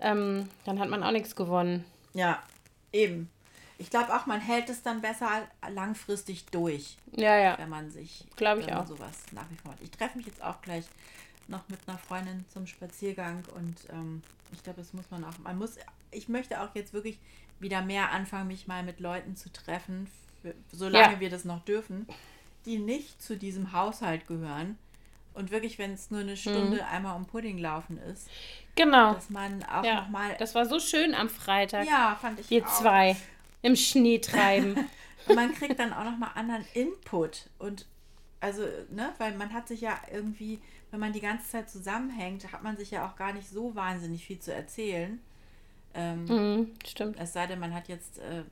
ähm, 0.00 0.48
dann 0.64 0.80
hat 0.80 0.88
man 0.88 1.04
auch 1.04 1.12
nichts 1.12 1.36
gewonnen. 1.36 1.84
Ja, 2.12 2.42
eben. 2.92 3.30
Ich 3.84 3.90
glaube 3.90 4.16
auch, 4.16 4.24
man 4.24 4.40
hält 4.40 4.70
es 4.70 4.82
dann 4.82 5.02
besser 5.02 5.28
langfristig 5.68 6.46
durch. 6.46 6.96
Ja, 7.12 7.36
ja. 7.36 7.58
Wenn 7.58 7.68
man 7.68 7.90
sich, 7.90 8.24
glaube 8.34 8.62
ich 8.62 8.72
auch. 8.72 8.86
sowas 8.86 9.18
nach 9.32 9.44
wie 9.50 9.56
vor 9.56 9.72
hat. 9.72 9.80
Ich 9.82 9.90
treffe 9.90 10.16
mich 10.16 10.26
jetzt 10.26 10.42
auch 10.42 10.62
gleich 10.62 10.86
noch 11.48 11.68
mit 11.68 11.80
einer 11.86 11.98
Freundin 11.98 12.46
zum 12.48 12.66
Spaziergang 12.66 13.42
und 13.54 13.76
ähm, 13.90 14.22
ich 14.52 14.62
glaube, 14.62 14.80
das 14.80 14.94
muss 14.94 15.10
man 15.10 15.22
auch. 15.22 15.36
Man 15.36 15.58
muss, 15.58 15.76
ich 16.10 16.30
möchte 16.30 16.62
auch 16.62 16.74
jetzt 16.74 16.94
wirklich 16.94 17.18
wieder 17.60 17.82
mehr 17.82 18.10
anfangen, 18.10 18.48
mich 18.48 18.66
mal 18.66 18.82
mit 18.84 19.00
Leuten 19.00 19.36
zu 19.36 19.52
treffen, 19.52 20.10
für, 20.40 20.54
solange 20.72 21.16
ja. 21.16 21.20
wir 21.20 21.28
das 21.28 21.44
noch 21.44 21.62
dürfen, 21.66 22.06
die 22.64 22.78
nicht 22.78 23.20
zu 23.20 23.36
diesem 23.36 23.72
Haushalt 23.72 24.26
gehören. 24.26 24.78
Und 25.34 25.50
wirklich, 25.50 25.78
wenn 25.78 25.92
es 25.92 26.10
nur 26.10 26.20
eine 26.20 26.38
Stunde 26.38 26.76
mhm. 26.76 26.88
einmal 26.90 27.16
um 27.16 27.26
Pudding 27.26 27.58
laufen 27.58 27.98
ist. 27.98 28.30
Genau. 28.76 29.12
Dass 29.12 29.28
man 29.28 29.62
auch 29.64 29.84
ja. 29.84 30.00
nochmal. 30.00 30.36
Das 30.38 30.54
war 30.54 30.64
so 30.64 30.80
schön 30.80 31.14
am 31.14 31.28
Freitag. 31.28 31.86
Ja, 31.86 32.16
fand 32.18 32.40
ich 32.40 32.48
Wir 32.48 32.64
auch. 32.64 32.72
zwei 32.72 33.16
im 33.64 33.76
Schnee 33.76 34.18
treiben. 34.18 34.88
man 35.34 35.52
kriegt 35.54 35.78
dann 35.78 35.92
auch 35.92 36.04
nochmal 36.04 36.30
anderen 36.34 36.64
Input. 36.74 37.50
Und 37.58 37.86
also, 38.40 38.62
ne, 38.90 39.12
weil 39.18 39.34
man 39.36 39.52
hat 39.52 39.68
sich 39.68 39.80
ja 39.80 39.98
irgendwie 40.12 40.60
wenn 40.94 41.00
man 41.00 41.12
die 41.12 41.20
ganze 41.20 41.48
Zeit 41.50 41.68
zusammenhängt, 41.68 42.52
hat 42.52 42.62
man 42.62 42.76
sich 42.76 42.92
ja 42.92 43.04
auch 43.04 43.16
gar 43.16 43.32
nicht 43.32 43.48
so 43.48 43.74
wahnsinnig 43.74 44.24
viel 44.24 44.38
zu 44.38 44.54
erzählen. 44.54 45.20
Ähm, 45.92 46.24
mhm, 46.26 46.70
stimmt. 46.86 47.16
Es 47.18 47.32
sei 47.32 47.48
denn, 47.48 47.58
man 47.58 47.74
hat 47.74 47.88
jetzt, 47.88 48.20
äh, 48.20 48.44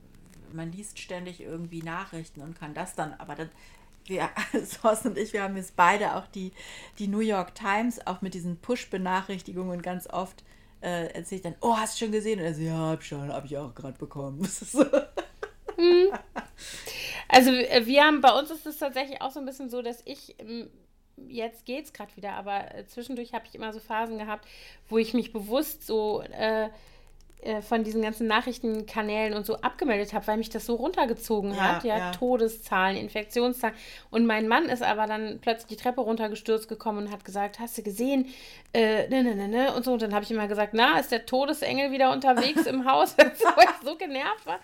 man 0.51 0.69
liest 0.73 0.99
ständig 0.99 1.39
irgendwie 1.39 1.81
Nachrichten 1.81 2.41
und 2.41 2.59
kann 2.59 2.73
das 2.73 2.95
dann, 2.95 3.13
aber 3.13 3.35
dann, 3.35 3.49
wir, 4.07 4.29
Thorsten 4.81 5.11
und 5.11 5.17
ich, 5.17 5.31
wir 5.31 5.41
haben 5.41 5.55
jetzt 5.55 5.77
beide 5.77 6.17
auch 6.17 6.27
die, 6.27 6.51
die 6.99 7.07
New 7.07 7.21
York 7.21 7.55
Times, 7.55 8.05
auch 8.05 8.21
mit 8.21 8.33
diesen 8.33 8.57
Push-Benachrichtigungen 8.57 9.81
ganz 9.81 10.07
oft 10.07 10.43
äh, 10.83 11.07
erzählt 11.07 11.45
dann, 11.45 11.55
oh, 11.61 11.75
hast 11.75 11.95
du 11.95 12.05
schon 12.05 12.11
gesehen? 12.11 12.39
Und 12.39 12.45
er 12.45 12.53
so, 12.53 12.61
ja, 12.61 12.77
hab 12.77 13.03
schon, 13.03 13.31
hab 13.31 13.45
ich 13.45 13.57
auch 13.57 13.73
gerade 13.73 13.97
bekommen. 13.97 14.39
mhm. 15.77 16.11
Also 17.29 17.51
äh, 17.51 17.85
wir 17.85 18.03
haben, 18.03 18.21
bei 18.21 18.37
uns 18.37 18.51
ist 18.51 18.65
es 18.65 18.77
tatsächlich 18.77 19.21
auch 19.21 19.31
so 19.31 19.39
ein 19.39 19.45
bisschen 19.45 19.69
so, 19.69 19.81
dass 19.81 20.01
ich 20.05 20.35
ähm, 20.39 20.69
jetzt 21.27 21.65
geht 21.65 21.85
es 21.85 21.93
gerade 21.93 22.15
wieder, 22.15 22.33
aber 22.33 22.75
äh, 22.75 22.85
zwischendurch 22.87 23.33
habe 23.33 23.45
ich 23.47 23.55
immer 23.55 23.71
so 23.73 23.79
Phasen 23.79 24.17
gehabt, 24.17 24.47
wo 24.89 24.97
ich 24.97 25.13
mich 25.13 25.31
bewusst 25.31 25.85
so 25.85 26.21
äh, 26.21 26.69
äh, 27.41 27.61
von 27.61 27.83
diesen 27.83 28.01
ganzen 28.01 28.27
Nachrichtenkanälen 28.27 29.33
und 29.33 29.45
so 29.45 29.57
abgemeldet 29.57 30.13
habe, 30.13 30.25
weil 30.27 30.37
mich 30.37 30.49
das 30.49 30.65
so 30.65 30.75
runtergezogen 30.75 31.61
hat. 31.61 31.83
Ja, 31.83 31.97
ja, 31.97 32.11
Todeszahlen, 32.11 32.95
Infektionszahlen. 32.95 33.75
Und 34.09 34.25
mein 34.25 34.47
Mann 34.47 34.65
ist 34.65 34.81
aber 34.81 35.07
dann 35.07 35.39
plötzlich 35.41 35.77
die 35.77 35.83
Treppe 35.83 36.01
runtergestürzt 36.01 36.69
gekommen 36.69 37.05
und 37.05 37.11
hat 37.11 37.25
gesagt, 37.25 37.59
hast 37.59 37.77
du 37.77 37.83
gesehen? 37.83 38.27
Äh, 38.73 39.09
ne, 39.09 39.23
ne, 39.23 39.35
ne, 39.35 39.47
ne. 39.47 39.75
Und 39.75 39.83
so. 39.83 39.93
Und 39.93 40.01
dann 40.01 40.13
habe 40.13 40.23
ich 40.23 40.31
immer 40.31 40.47
gesagt, 40.47 40.73
na, 40.73 40.99
ist 40.99 41.11
der 41.11 41.25
Todesengel 41.25 41.91
wieder 41.91 42.13
unterwegs 42.13 42.65
im 42.65 42.89
Haus? 42.89 43.17
weil 43.17 43.31
ich 43.31 43.87
so 43.87 43.95
genervt 43.97 44.45
war. 44.45 44.59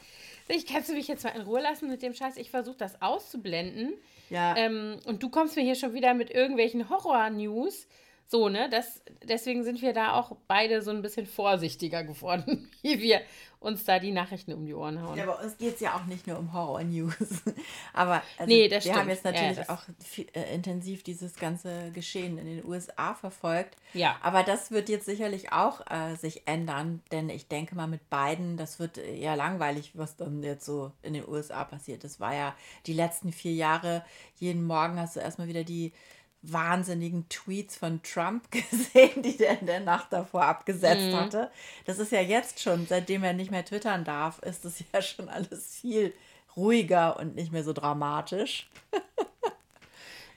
Ich 0.47 0.65
kannst 0.65 0.89
du 0.89 0.93
mich 0.93 1.07
jetzt 1.07 1.24
mal 1.24 1.32
in 1.32 1.41
Ruhe 1.41 1.61
lassen 1.61 1.89
mit 1.89 2.01
dem 2.01 2.13
Scheiß. 2.13 2.38
Ich 2.38 2.49
versuche 2.49 2.78
das 2.78 3.01
auszublenden. 3.01 3.93
Ja. 4.30 4.55
Ähm, 4.55 4.97
und 5.05 5.22
du 5.22 5.30
kommst 5.30 5.55
mir 5.55 5.63
hier 5.63 5.76
schon 5.76 5.93
wieder 5.93 6.13
mit 6.13 6.32
irgendwelchen 6.32 6.89
Horror-News. 6.89 7.88
So, 8.32 8.47
ne? 8.47 8.69
Das, 8.69 9.01
deswegen 9.23 9.63
sind 9.63 9.82
wir 9.82 9.91
da 9.91 10.13
auch 10.13 10.38
beide 10.47 10.84
so 10.84 10.91
ein 10.91 11.01
bisschen 11.01 11.25
vorsichtiger 11.25 12.03
geworden, 12.03 12.69
wie 12.84 13.01
wir 13.01 13.21
uns 13.59 13.86
da 13.86 13.97
die 13.97 14.11
Nachrichten 14.11 14.53
um 14.53 14.67
die 14.67 14.75
Ohren 14.75 15.01
hauen. 15.01 15.17
Ja, 15.17 15.25
bei 15.25 15.43
uns 15.43 15.57
geht 15.57 15.73
es 15.73 15.80
ja 15.82 15.95
auch 15.95 16.05
nicht 16.05 16.27
nur 16.27 16.38
um 16.38 16.53
Horror-News. 16.53 17.15
Aber 17.93 18.21
also, 18.38 18.47
nee, 18.47 18.69
wir 18.69 18.80
stimmt. 18.82 18.97
haben 18.97 19.09
jetzt 19.09 19.25
natürlich 19.25 19.57
ja, 19.57 19.69
auch 19.69 19.82
viel, 19.97 20.27
äh, 20.34 20.53
intensiv 20.53 21.01
dieses 21.01 21.38
ganze 21.38 21.91
Geschehen 21.91 22.38
in 22.38 22.45
den 22.45 22.65
USA 22.65 23.15
verfolgt. 23.15 23.75
Ja. 23.95 24.15
Aber 24.21 24.43
das 24.43 24.69
wird 24.69 24.89
jetzt 24.89 25.07
sicherlich 25.07 25.51
auch 25.51 25.82
äh, 25.89 26.15
sich 26.15 26.47
ändern, 26.47 27.01
denn 27.11 27.30
ich 27.30 27.47
denke 27.47 27.73
mal 27.73 27.88
mit 27.88 28.11
beiden, 28.11 28.57
das 28.57 28.80
wird 28.80 28.99
äh, 28.99 29.15
ja 29.15 29.34
langweilig, 29.34 29.93
was 29.95 30.17
dann 30.17 30.43
jetzt 30.43 30.65
so 30.65 30.91
in 31.01 31.13
den 31.13 31.27
USA 31.27 31.63
passiert. 31.63 32.03
Das 32.03 32.19
war 32.19 32.36
ja 32.36 32.55
die 32.86 32.93
letzten 32.93 33.34
vier 33.34 33.53
Jahre, 33.53 34.05
jeden 34.36 34.63
Morgen 34.63 34.99
hast 34.99 35.15
du 35.15 35.19
erstmal 35.19 35.47
wieder 35.47 35.63
die 35.63 35.93
wahnsinnigen 36.41 37.27
Tweets 37.29 37.75
von 37.75 38.01
Trump 38.01 38.49
gesehen, 38.51 39.21
die 39.21 39.37
der 39.37 39.59
in 39.59 39.65
der 39.65 39.79
Nacht 39.79 40.11
davor 40.11 40.43
abgesetzt 40.43 41.11
mhm. 41.11 41.15
hatte. 41.15 41.51
Das 41.85 41.99
ist 41.99 42.11
ja 42.11 42.21
jetzt 42.21 42.59
schon, 42.59 42.85
seitdem 42.87 43.23
er 43.23 43.33
nicht 43.33 43.51
mehr 43.51 43.65
twittern 43.65 44.03
darf, 44.03 44.39
ist 44.39 44.65
es 44.65 44.83
ja 44.93 45.01
schon 45.01 45.29
alles 45.29 45.79
viel 45.81 46.13
ruhiger 46.55 47.17
und 47.19 47.35
nicht 47.35 47.51
mehr 47.51 47.63
so 47.63 47.73
dramatisch. 47.73 48.69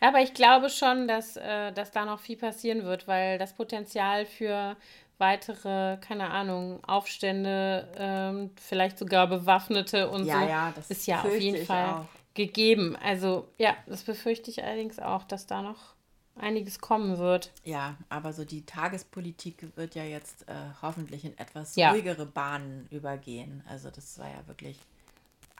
Aber 0.00 0.20
ich 0.20 0.34
glaube 0.34 0.68
schon, 0.68 1.06
dass, 1.06 1.36
äh, 1.36 1.72
dass 1.72 1.92
da 1.92 2.04
noch 2.04 2.18
viel 2.18 2.36
passieren 2.36 2.82
wird, 2.82 3.06
weil 3.06 3.38
das 3.38 3.52
Potenzial 3.54 4.26
für 4.26 4.76
weitere, 5.18 5.98
keine 5.98 6.30
Ahnung, 6.30 6.82
Aufstände, 6.84 7.88
ähm, 7.96 8.50
vielleicht 8.56 8.98
sogar 8.98 9.28
Bewaffnete 9.28 10.10
und 10.10 10.26
ja, 10.26 10.40
so, 10.40 10.48
ja, 10.48 10.74
ist 10.88 11.06
ja 11.06 11.20
auf 11.22 11.38
jeden 11.38 11.64
Fall 11.64 11.90
auch. 11.90 12.21
Gegeben. 12.34 12.96
Also 12.96 13.48
ja, 13.58 13.76
das 13.86 14.02
befürchte 14.02 14.50
ich 14.50 14.62
allerdings 14.62 14.98
auch, 14.98 15.24
dass 15.24 15.46
da 15.46 15.62
noch 15.62 15.94
einiges 16.36 16.80
kommen 16.80 17.18
wird. 17.18 17.52
Ja, 17.64 17.96
aber 18.08 18.32
so 18.32 18.44
die 18.44 18.64
Tagespolitik 18.64 19.76
wird 19.76 19.94
ja 19.94 20.04
jetzt 20.04 20.48
äh, 20.48 20.54
hoffentlich 20.80 21.24
in 21.24 21.36
etwas 21.38 21.76
ja. 21.76 21.90
ruhigere 21.90 22.26
Bahnen 22.26 22.86
übergehen. 22.90 23.62
Also 23.68 23.90
das 23.90 24.18
war 24.18 24.28
ja 24.28 24.46
wirklich 24.46 24.78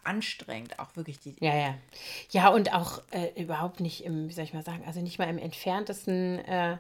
anstrengend, 0.05 0.79
auch 0.79 0.97
wirklich 0.97 1.19
die. 1.21 1.37
Ja, 1.41 1.55
ja. 1.55 1.75
Ja, 2.31 2.49
und 2.49 2.73
auch 2.73 3.03
äh, 3.11 3.41
überhaupt 3.41 3.81
nicht 3.81 4.05
im, 4.05 4.29
wie 4.29 4.33
soll 4.33 4.45
ich 4.45 4.55
mal 4.55 4.65
sagen, 4.65 4.83
also 4.87 5.01
nicht 5.01 5.19
mal 5.19 5.29
im 5.29 5.39
entferntesten 5.39 6.39
äh, 6.41 6.79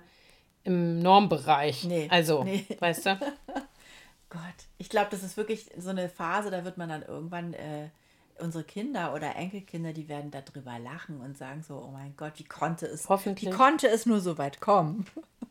im 0.65 1.01
Normbereich. 1.01 1.85
Nee. 1.85 2.09
Also, 2.11 2.45
nee. 2.45 2.67
weißt 2.79 3.07
du? 3.07 3.19
Gott, 4.31 4.41
ich 4.79 4.89
glaube, 4.89 5.09
das 5.11 5.23
ist 5.23 5.37
wirklich 5.37 5.71
so 5.77 5.91
eine 5.91 6.09
Phase, 6.09 6.51
da 6.51 6.65
wird 6.65 6.79
man 6.79 6.89
dann 6.89 7.03
irgendwann 7.03 7.53
äh, 7.53 7.91
unsere 8.39 8.65
Kinder 8.65 9.15
oder 9.15 9.37
Enkelkinder, 9.37 9.93
die 9.93 10.09
werden 10.09 10.31
darüber 10.31 10.79
lachen 10.79 11.21
und 11.21 11.39
sagen 11.39 11.63
so, 11.63 11.77
oh 11.77 11.91
mein 11.91 12.15
Gott, 12.17 12.33
wie 12.37 12.45
konnte 12.45 12.87
es, 12.87 13.09
wie 13.09 13.51
konnte 13.51 13.89
es 13.89 14.07
nur 14.07 14.21
so 14.21 14.39
weit 14.39 14.61
kommen? 14.61 15.07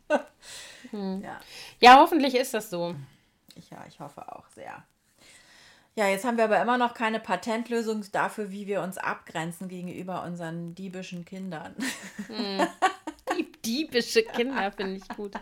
hm. 0.90 1.22
ja. 1.22 1.40
ja, 1.80 1.96
hoffentlich 2.00 2.34
ist 2.34 2.54
das 2.54 2.70
so. 2.70 2.94
Ich, 3.54 3.70
ja, 3.70 3.84
ich 3.88 4.00
hoffe 4.00 4.30
auch 4.34 4.46
sehr. 4.54 4.84
Ja, 5.94 6.08
jetzt 6.08 6.24
haben 6.24 6.38
wir 6.38 6.44
aber 6.44 6.60
immer 6.60 6.78
noch 6.78 6.94
keine 6.94 7.20
Patentlösung 7.20 8.02
dafür, 8.12 8.50
wie 8.50 8.66
wir 8.66 8.80
uns 8.80 8.96
abgrenzen 8.96 9.68
gegenüber 9.68 10.22
unseren 10.24 10.74
diebischen 10.74 11.24
Kindern. 11.24 11.74
Hm. 12.28 12.66
Die 13.36 13.52
diebische 13.62 14.22
Kinder 14.22 14.72
finde 14.72 14.96
ich 14.96 15.08
gut. 15.16 15.32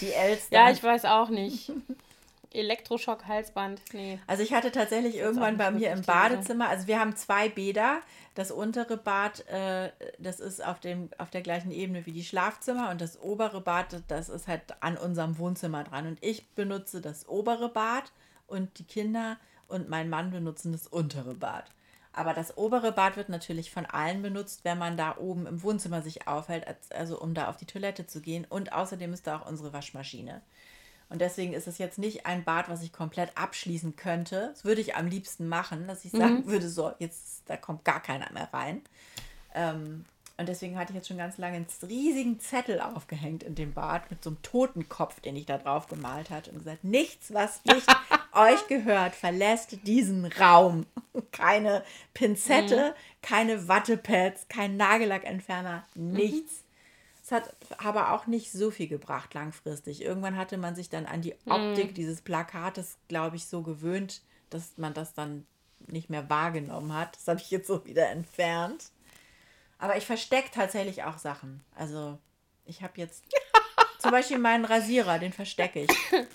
Die 0.00 0.12
Elster. 0.12 0.54
Ja, 0.54 0.70
ich 0.70 0.82
weiß 0.82 1.04
auch 1.04 1.28
nicht. 1.28 1.72
Elektroschock, 2.52 3.26
Halsband, 3.26 3.80
nee. 3.92 4.18
Also 4.26 4.42
ich 4.42 4.52
hatte 4.52 4.72
tatsächlich 4.72 5.16
irgendwann 5.16 5.56
bei 5.56 5.70
mir 5.70 5.90
im 5.90 6.02
Badezimmer, 6.02 6.68
also 6.68 6.86
wir 6.86 6.98
haben 6.98 7.14
zwei 7.16 7.48
Bäder. 7.48 8.00
Das 8.34 8.50
untere 8.50 8.96
Bad, 8.96 9.46
äh, 9.48 9.90
das 10.18 10.38
ist 10.38 10.64
auf, 10.64 10.78
dem, 10.78 11.10
auf 11.18 11.30
der 11.30 11.42
gleichen 11.42 11.72
Ebene 11.72 12.06
wie 12.06 12.12
die 12.12 12.24
Schlafzimmer 12.24 12.90
und 12.90 13.00
das 13.00 13.20
obere 13.20 13.60
Bad, 13.60 14.02
das 14.08 14.28
ist 14.28 14.46
halt 14.46 14.62
an 14.80 14.96
unserem 14.96 15.38
Wohnzimmer 15.38 15.82
dran. 15.84 16.06
Und 16.06 16.18
ich 16.22 16.48
benutze 16.50 17.00
das 17.00 17.28
obere 17.28 17.68
Bad 17.68 18.12
und 18.46 18.78
die 18.78 18.84
Kinder 18.84 19.38
und 19.66 19.88
mein 19.88 20.08
Mann 20.08 20.30
benutzen 20.30 20.72
das 20.72 20.86
untere 20.86 21.34
Bad. 21.34 21.64
Aber 22.12 22.34
das 22.34 22.56
obere 22.56 22.90
Bad 22.90 23.16
wird 23.16 23.28
natürlich 23.28 23.70
von 23.70 23.86
allen 23.86 24.22
benutzt, 24.22 24.64
wenn 24.64 24.78
man 24.78 24.96
da 24.96 25.16
oben 25.18 25.46
im 25.46 25.62
Wohnzimmer 25.62 26.02
sich 26.02 26.26
aufhält, 26.26 26.66
also 26.90 27.20
um 27.20 27.32
da 27.32 27.48
auf 27.48 27.56
die 27.56 27.66
Toilette 27.66 28.06
zu 28.06 28.20
gehen. 28.20 28.44
Und 28.48 28.72
außerdem 28.72 29.12
ist 29.12 29.26
da 29.26 29.38
auch 29.38 29.46
unsere 29.46 29.72
Waschmaschine. 29.72 30.42
Und 31.10 31.20
deswegen 31.20 31.54
ist 31.54 31.66
es 31.66 31.78
jetzt 31.78 31.98
nicht 31.98 32.26
ein 32.26 32.44
Bad, 32.44 32.68
was 32.68 32.82
ich 32.82 32.92
komplett 32.92 33.36
abschließen 33.36 33.96
könnte. 33.96 34.48
Das 34.52 34.64
würde 34.64 34.80
ich 34.80 34.94
am 34.94 35.06
liebsten 35.06 35.48
machen, 35.48 35.86
dass 35.86 36.04
ich 36.04 36.12
sagen 36.12 36.40
mhm. 36.40 36.46
würde, 36.46 36.68
so, 36.68 36.92
jetzt, 36.98 37.42
da 37.46 37.56
kommt 37.56 37.84
gar 37.84 38.02
keiner 38.02 38.30
mehr 38.32 38.48
rein. 38.52 38.82
Ähm, 39.54 40.04
und 40.36 40.48
deswegen 40.48 40.78
hatte 40.78 40.92
ich 40.92 40.96
jetzt 40.96 41.08
schon 41.08 41.18
ganz 41.18 41.36
lange 41.36 41.56
einen 41.56 41.66
riesigen 41.82 42.38
Zettel 42.38 42.80
aufgehängt 42.80 43.42
in 43.42 43.56
dem 43.56 43.72
Bad 43.72 44.08
mit 44.08 44.22
so 44.22 44.30
einem 44.30 44.42
Totenkopf, 44.42 45.18
den 45.18 45.34
ich 45.34 45.46
da 45.46 45.58
drauf 45.58 45.88
gemalt 45.88 46.30
hatte 46.30 46.52
und 46.52 46.58
gesagt, 46.58 46.84
nichts, 46.84 47.34
was 47.34 47.64
nicht 47.64 47.86
euch 48.32 48.68
gehört, 48.68 49.16
verlässt 49.16 49.84
diesen 49.84 50.26
Raum. 50.26 50.86
Keine 51.32 51.82
Pinzette, 52.14 52.90
mhm. 52.90 53.22
keine 53.22 53.66
Wattepads, 53.66 54.46
kein 54.48 54.76
Nagellackentferner, 54.76 55.84
mhm. 55.96 56.12
Es 57.28 57.32
hat 57.32 57.54
aber 57.76 58.12
auch 58.12 58.26
nicht 58.26 58.50
so 58.50 58.70
viel 58.70 58.88
gebracht 58.88 59.34
langfristig. 59.34 60.00
Irgendwann 60.00 60.38
hatte 60.38 60.56
man 60.56 60.74
sich 60.74 60.88
dann 60.88 61.04
an 61.04 61.20
die 61.20 61.34
mhm. 61.44 61.52
Optik 61.52 61.90
mm. 61.90 61.94
dieses 61.94 62.22
Plakates, 62.22 62.96
glaube 63.06 63.36
ich, 63.36 63.46
so 63.46 63.60
gewöhnt, 63.60 64.22
dass 64.48 64.78
man 64.78 64.94
das 64.94 65.12
dann 65.12 65.46
nicht 65.88 66.08
mehr 66.08 66.30
wahrgenommen 66.30 66.94
hat. 66.94 67.16
Das 67.16 67.28
habe 67.28 67.38
ich 67.38 67.50
jetzt 67.50 67.66
so 67.66 67.84
wieder 67.84 68.08
entfernt. 68.08 68.92
Aber 69.78 69.98
ich 69.98 70.06
verstecke 70.06 70.48
tatsächlich 70.54 71.04
auch 71.04 71.18
Sachen. 71.18 71.62
Also 71.74 72.18
ich 72.64 72.80
habe 72.80 72.94
jetzt 72.96 73.24
zum 73.98 74.10
Beispiel 74.10 74.38
meinen 74.38 74.64
Rasierer, 74.64 75.18
den 75.18 75.34
verstecke 75.34 75.80
ich. 75.80 75.90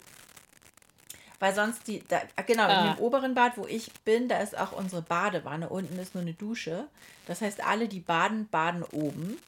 Weil 1.40 1.56
sonst 1.56 1.88
die, 1.88 2.04
da, 2.08 2.22
genau, 2.46 2.68
ah. 2.68 2.82
in 2.82 2.94
dem 2.94 3.04
oberen 3.04 3.34
Bad, 3.34 3.58
wo 3.58 3.66
ich 3.66 3.92
bin, 4.06 4.30
da 4.30 4.38
ist 4.38 4.56
auch 4.56 4.74
unsere 4.74 5.02
Badewanne. 5.02 5.70
Unten 5.70 5.98
ist 5.98 6.14
nur 6.14 6.22
eine 6.22 6.36
Dusche. 6.36 6.88
Das 7.26 7.42
heißt, 7.42 7.66
alle, 7.66 7.88
die 7.88 8.00
baden, 8.00 8.48
baden 8.48 8.84
oben. 8.84 9.40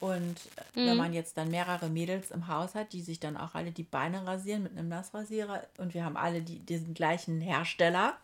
Und 0.00 0.36
mhm. 0.74 0.86
wenn 0.86 0.96
man 0.96 1.12
jetzt 1.12 1.36
dann 1.36 1.50
mehrere 1.50 1.88
Mädels 1.88 2.30
im 2.30 2.48
Haus 2.48 2.74
hat, 2.74 2.92
die 2.92 3.02
sich 3.02 3.20
dann 3.20 3.36
auch 3.36 3.54
alle 3.54 3.72
die 3.72 3.82
Beine 3.82 4.26
rasieren 4.26 4.62
mit 4.62 4.72
einem 4.72 4.88
Nassrasierer 4.88 5.62
und 5.78 5.94
wir 5.94 6.04
haben 6.04 6.16
alle 6.16 6.42
die, 6.42 6.58
diesen 6.58 6.94
gleichen 6.94 7.40
Hersteller, 7.40 8.16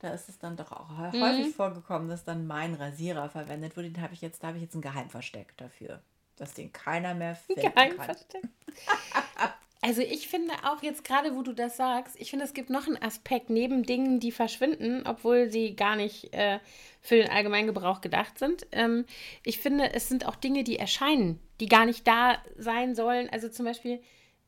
da 0.00 0.10
ist 0.10 0.28
es 0.28 0.38
dann 0.38 0.56
doch 0.56 0.72
auch 0.72 0.88
mhm. 0.90 1.22
häufig 1.22 1.54
vorgekommen, 1.54 2.08
dass 2.08 2.24
dann 2.24 2.46
mein 2.46 2.74
Rasierer 2.74 3.28
verwendet 3.28 3.76
wurde. 3.76 3.90
Den 3.90 4.02
habe 4.02 4.14
ich 4.14 4.20
jetzt, 4.20 4.42
da 4.42 4.48
habe 4.48 4.56
ich 4.56 4.62
jetzt 4.62 4.74
ein 4.74 4.82
Geheimversteck 4.82 5.56
dafür, 5.56 6.00
dass 6.36 6.54
den 6.54 6.72
keiner 6.72 7.14
mehr 7.14 7.34
finden 7.34 7.62
Geheimversteck. 7.62 8.42
kann. 8.86 9.50
Also 9.82 10.02
ich 10.02 10.28
finde 10.28 10.52
auch 10.64 10.82
jetzt 10.82 11.04
gerade, 11.04 11.34
wo 11.34 11.42
du 11.42 11.54
das 11.54 11.78
sagst, 11.78 12.16
ich 12.18 12.28
finde, 12.28 12.44
es 12.44 12.52
gibt 12.52 12.68
noch 12.68 12.86
einen 12.86 13.02
Aspekt 13.02 13.48
neben 13.48 13.82
Dingen, 13.82 14.20
die 14.20 14.30
verschwinden, 14.30 15.04
obwohl 15.06 15.50
sie 15.50 15.74
gar 15.74 15.96
nicht 15.96 16.34
äh, 16.34 16.58
für 17.00 17.16
den 17.16 17.30
allgemeinen 17.30 17.66
Gebrauch 17.66 18.02
gedacht 18.02 18.38
sind. 18.38 18.66
Ähm, 18.72 19.06
ich 19.42 19.58
finde, 19.58 19.94
es 19.94 20.08
sind 20.08 20.26
auch 20.26 20.36
Dinge, 20.36 20.64
die 20.64 20.78
erscheinen, 20.78 21.40
die 21.60 21.66
gar 21.66 21.86
nicht 21.86 22.06
da 22.06 22.36
sein 22.58 22.94
sollen. 22.94 23.30
Also 23.30 23.48
zum 23.48 23.64
Beispiel 23.64 24.00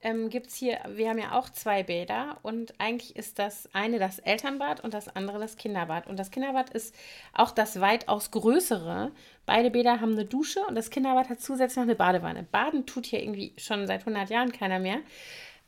ähm, 0.03 0.29
gibt 0.29 0.49
es 0.49 0.55
hier, 0.57 0.79
wir 0.89 1.09
haben 1.09 1.19
ja 1.19 1.39
auch 1.39 1.49
zwei 1.49 1.83
Bäder 1.85 2.39
und 2.43 2.75
eigentlich 2.79 3.17
ist 3.17 3.39
das 3.39 3.69
eine 3.73 3.99
das 3.99 4.19
Elternbad 4.19 4.83
und 4.83 4.95
das 4.95 5.09
andere 5.15 5.39
das 5.39 5.57
Kinderbad. 5.57 6.09
Und 6.09 6.19
das 6.19 6.31
Kinderbad 6.31 6.71
ist 6.71 6.95
auch 7.33 7.53
das 7.53 7.81
weitaus 7.81 8.31
größere. 8.33 9.13
Beide 9.47 9.71
Bäder 9.71 10.01
haben 10.01 10.13
eine 10.13 10.25
Dusche 10.25 10.61
und 10.67 10.75
das 10.75 10.91
Kinderbad 10.91 11.29
hat 11.29 11.41
zusätzlich 11.41 11.77
noch 11.77 11.85
eine 11.85 11.95
Badewanne. 11.95 12.43
Baden 12.51 12.85
tut 12.85 13.07
hier 13.07 13.23
irgendwie 13.23 13.55
schon 13.57 13.87
seit 13.87 14.01
100 14.01 14.29
Jahren 14.29 14.53
keiner 14.53 14.81
mehr. 14.81 14.99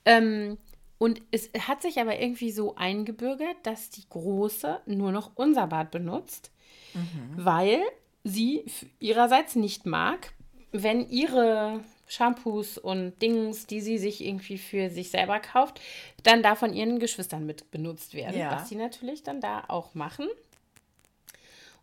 Ähm, 0.05 0.59
und 0.99 1.23
es 1.31 1.51
hat 1.67 1.83
sich 1.83 2.01
aber 2.01 2.19
irgendwie 2.21 2.51
so 2.51 2.75
eingebürgert, 2.75 3.57
dass 3.63 3.91
die 3.91 4.09
Große 4.09 4.81
nur 4.87 5.13
noch 5.13 5.33
unser 5.35 5.67
Bad 5.69 5.91
benutzt, 5.91 6.51
mhm. 6.95 7.35
weil 7.37 7.81
sie 8.25 8.65
ihrerseits 8.99 9.55
nicht 9.55 9.87
mag, 9.87 10.33
wenn 10.73 11.09
ihre 11.09 11.81
Shampoos 12.15 12.79
und 12.79 13.21
Dings, 13.21 13.67
die 13.67 13.81
sie 13.81 13.99
sich 13.99 14.25
irgendwie 14.25 14.59
für 14.59 14.91
sich 14.91 15.11
selber 15.11 15.41
kauft, 15.41 15.81
dann 16.23 16.43
da 16.43 16.55
von 16.55 16.73
ihren 16.73 16.99
Geschwistern 16.99 17.47
mit 17.47 17.71
benutzt 17.71 18.15
werden. 18.15 18.39
Ja. 18.39 18.53
Was 18.53 18.69
sie 18.69 18.77
natürlich 18.77 19.23
dann 19.23 19.41
da 19.41 19.65
auch 19.69 19.95
machen. 19.95 20.27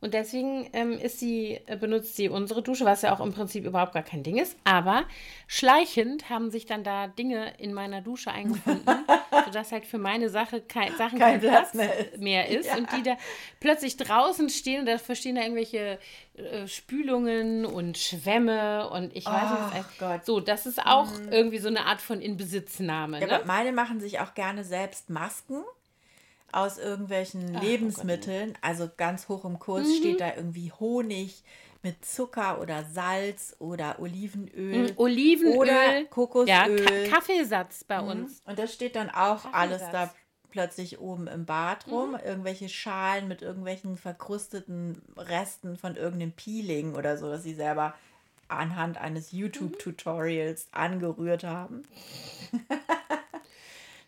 Und 0.01 0.15
deswegen 0.15 0.67
ähm, 0.73 0.99
sie, 1.07 1.59
äh, 1.67 1.77
benutzt 1.77 2.15
sie 2.15 2.27
unsere 2.27 2.63
Dusche, 2.63 2.85
was 2.85 3.03
ja 3.03 3.13
auch 3.13 3.19
im 3.19 3.33
Prinzip 3.33 3.65
überhaupt 3.65 3.93
gar 3.93 4.01
kein 4.01 4.23
Ding 4.23 4.37
ist. 4.37 4.57
Aber 4.63 5.03
schleichend 5.45 6.27
haben 6.31 6.49
sich 6.49 6.65
dann 6.65 6.83
da 6.83 7.07
Dinge 7.07 7.53
in 7.59 7.71
meiner 7.71 8.01
Dusche 8.01 8.31
eingefunden, 8.31 8.83
sodass 9.45 9.71
halt 9.71 9.85
für 9.85 9.99
meine 9.99 10.29
Sache 10.29 10.59
kein, 10.59 10.95
Sachen 10.97 11.19
kein, 11.19 11.39
kein 11.39 11.41
Platz, 11.41 11.71
Platz, 11.73 12.17
mehr 12.17 12.49
ist. 12.49 12.65
Ja. 12.65 12.77
Und 12.77 12.91
die 12.91 13.03
da 13.03 13.15
plötzlich 13.59 13.95
draußen 13.95 14.49
stehen 14.49 14.79
und 14.79 14.85
dafür 14.87 15.13
stehen 15.13 15.35
da 15.35 15.43
irgendwelche 15.43 15.99
äh, 16.33 16.67
Spülungen 16.67 17.67
und 17.67 17.99
Schwämme 17.99 18.89
und 18.89 19.15
ich 19.15 19.27
weiß 19.27 19.51
oh, 19.51 19.77
nicht. 19.77 19.99
Gott. 19.99 20.25
So, 20.25 20.39
das 20.39 20.65
ist 20.65 20.83
auch 20.83 21.11
mhm. 21.11 21.29
irgendwie 21.29 21.59
so 21.59 21.67
eine 21.67 21.85
Art 21.85 22.01
von 22.01 22.21
Inbesitznahme. 22.21 23.21
Ja, 23.21 23.27
ne? 23.27 23.41
meine 23.45 23.71
machen 23.71 23.99
sich 23.99 24.19
auch 24.19 24.33
gerne 24.33 24.63
selbst 24.63 25.11
Masken 25.11 25.63
aus 26.53 26.77
irgendwelchen 26.77 27.55
Ach, 27.55 27.61
oh 27.61 27.65
Lebensmitteln. 27.65 28.53
Oh 28.55 28.59
also 28.61 28.89
ganz 28.95 29.27
hoch 29.27 29.45
im 29.45 29.59
Kurs 29.59 29.87
mhm. 29.87 29.95
steht 29.95 30.21
da 30.21 30.35
irgendwie 30.35 30.71
Honig 30.71 31.43
mit 31.83 32.05
Zucker 32.05 32.61
oder 32.61 32.83
Salz 32.85 33.55
oder 33.59 33.99
Olivenöl. 33.99 34.89
Mhm, 34.89 34.93
Olivenöl. 34.97 35.57
Oder 35.57 36.03
Kokosöl. 36.05 36.47
Ja, 36.47 36.67
Ka 36.67 37.15
Kaffeesatz 37.15 37.83
bei 37.83 38.01
mhm. 38.01 38.09
uns. 38.09 38.41
Und 38.45 38.59
das 38.59 38.73
steht 38.73 38.95
dann 38.95 39.09
auch 39.09 39.51
alles 39.51 39.81
da 39.91 40.13
plötzlich 40.51 40.99
oben 40.99 41.27
im 41.27 41.45
Bad 41.45 41.87
rum. 41.87 42.11
Mhm. 42.11 42.19
Irgendwelche 42.23 42.69
Schalen 42.69 43.27
mit 43.27 43.41
irgendwelchen 43.41 43.97
verkrusteten 43.97 45.01
Resten 45.17 45.77
von 45.77 45.95
irgendeinem 45.95 46.33
Peeling 46.33 46.95
oder 46.95 47.17
so, 47.17 47.29
dass 47.29 47.43
sie 47.43 47.55
selber 47.55 47.95
anhand 48.47 48.97
eines 48.99 49.33
mhm. 49.33 49.39
YouTube-Tutorials 49.39 50.67
angerührt 50.71 51.43
haben. 51.43 51.83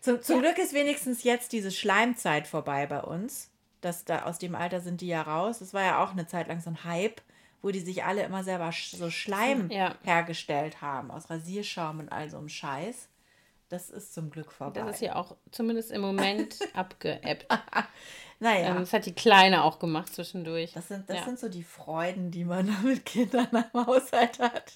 Zum, 0.04 0.20
zum. 0.20 0.40
Glück 0.42 0.58
ist 0.58 0.74
wenigstens 0.74 1.24
jetzt 1.24 1.52
diese 1.52 1.70
Schleimzeit 1.70 2.46
vorbei 2.46 2.86
bei 2.86 3.00
uns. 3.00 3.50
Das, 3.80 4.04
da, 4.04 4.24
aus 4.24 4.38
dem 4.38 4.54
Alter 4.54 4.80
sind 4.80 5.00
die 5.00 5.06
ja 5.06 5.22
raus. 5.22 5.60
Das 5.60 5.72
war 5.72 5.82
ja 5.82 6.04
auch 6.04 6.10
eine 6.10 6.26
Zeit 6.26 6.48
lang 6.48 6.60
so 6.60 6.68
ein 6.68 6.84
Hype, 6.84 7.22
wo 7.62 7.70
die 7.70 7.80
sich 7.80 8.04
alle 8.04 8.22
immer 8.22 8.44
selber 8.44 8.70
so 8.70 9.08
Schleim 9.08 9.70
ja. 9.70 9.94
hergestellt 10.02 10.82
haben, 10.82 11.10
aus 11.10 11.30
Rasierschaum 11.30 12.00
und 12.00 12.12
all 12.12 12.28
so 12.28 12.36
einem 12.36 12.50
Scheiß. 12.50 13.08
Das 13.70 13.88
ist 13.88 14.12
zum 14.12 14.28
Glück 14.28 14.52
vorbei. 14.52 14.82
Das 14.82 14.96
ist 14.96 15.00
ja 15.00 15.16
auch 15.16 15.36
zumindest 15.50 15.90
im 15.90 16.02
Moment 16.02 16.58
abgeebbt. 16.74 17.46
naja. 18.40 18.72
Ähm, 18.72 18.80
das 18.80 18.92
hat 18.92 19.06
die 19.06 19.14
Kleine 19.14 19.64
auch 19.64 19.78
gemacht 19.78 20.14
zwischendurch. 20.14 20.74
Das 20.74 20.88
sind, 20.88 21.08
das 21.08 21.16
ja. 21.16 21.24
sind 21.24 21.38
so 21.38 21.48
die 21.48 21.64
Freuden, 21.64 22.30
die 22.30 22.44
man 22.44 22.66
da 22.66 22.74
mit 22.86 23.06
Kindern 23.06 23.48
am 23.72 23.86
Haushalt 23.86 24.38
hat. 24.38 24.74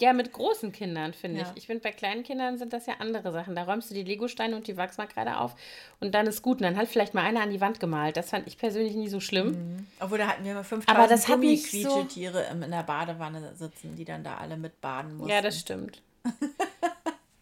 Ja, 0.00 0.12
mit 0.14 0.32
großen 0.32 0.72
Kindern, 0.72 1.12
finde 1.12 1.40
ja. 1.40 1.46
ich. 1.46 1.58
Ich 1.58 1.66
finde, 1.66 1.82
bei 1.82 1.92
kleinen 1.92 2.22
Kindern 2.22 2.56
sind 2.58 2.72
das 2.72 2.86
ja 2.86 2.94
andere 2.98 3.32
Sachen. 3.32 3.54
Da 3.54 3.64
räumst 3.64 3.90
du 3.90 3.94
die 3.94 4.02
Legosteine 4.02 4.56
und 4.56 4.66
die 4.66 4.76
Wachsmalkreide 4.76 5.38
auf 5.38 5.54
und 6.00 6.14
dann 6.14 6.26
ist 6.26 6.42
gut. 6.42 6.58
Und 6.58 6.62
dann 6.62 6.76
hat 6.76 6.88
vielleicht 6.88 7.12
mal 7.12 7.22
einer 7.22 7.42
an 7.42 7.50
die 7.50 7.60
Wand 7.60 7.80
gemalt. 7.80 8.16
Das 8.16 8.30
fand 8.30 8.46
ich 8.46 8.56
persönlich 8.56 8.94
nie 8.94 9.08
so 9.08 9.20
schlimm. 9.20 9.48
Mhm. 9.48 9.86
Obwohl, 10.00 10.18
da 10.18 10.28
hatten 10.28 10.44
wir 10.44 10.54
mal 10.54 10.64
5000 10.64 11.26
Gummi-Quietschetiere 11.26 12.46
so 12.50 12.64
in 12.64 12.70
der 12.70 12.82
Badewanne 12.82 13.54
sitzen, 13.54 13.94
die 13.96 14.04
dann 14.04 14.24
da 14.24 14.38
alle 14.38 14.56
mit 14.56 14.80
baden 14.80 15.16
mussten. 15.16 15.30
Ja, 15.30 15.42
das 15.42 15.60
stimmt. 15.60 16.02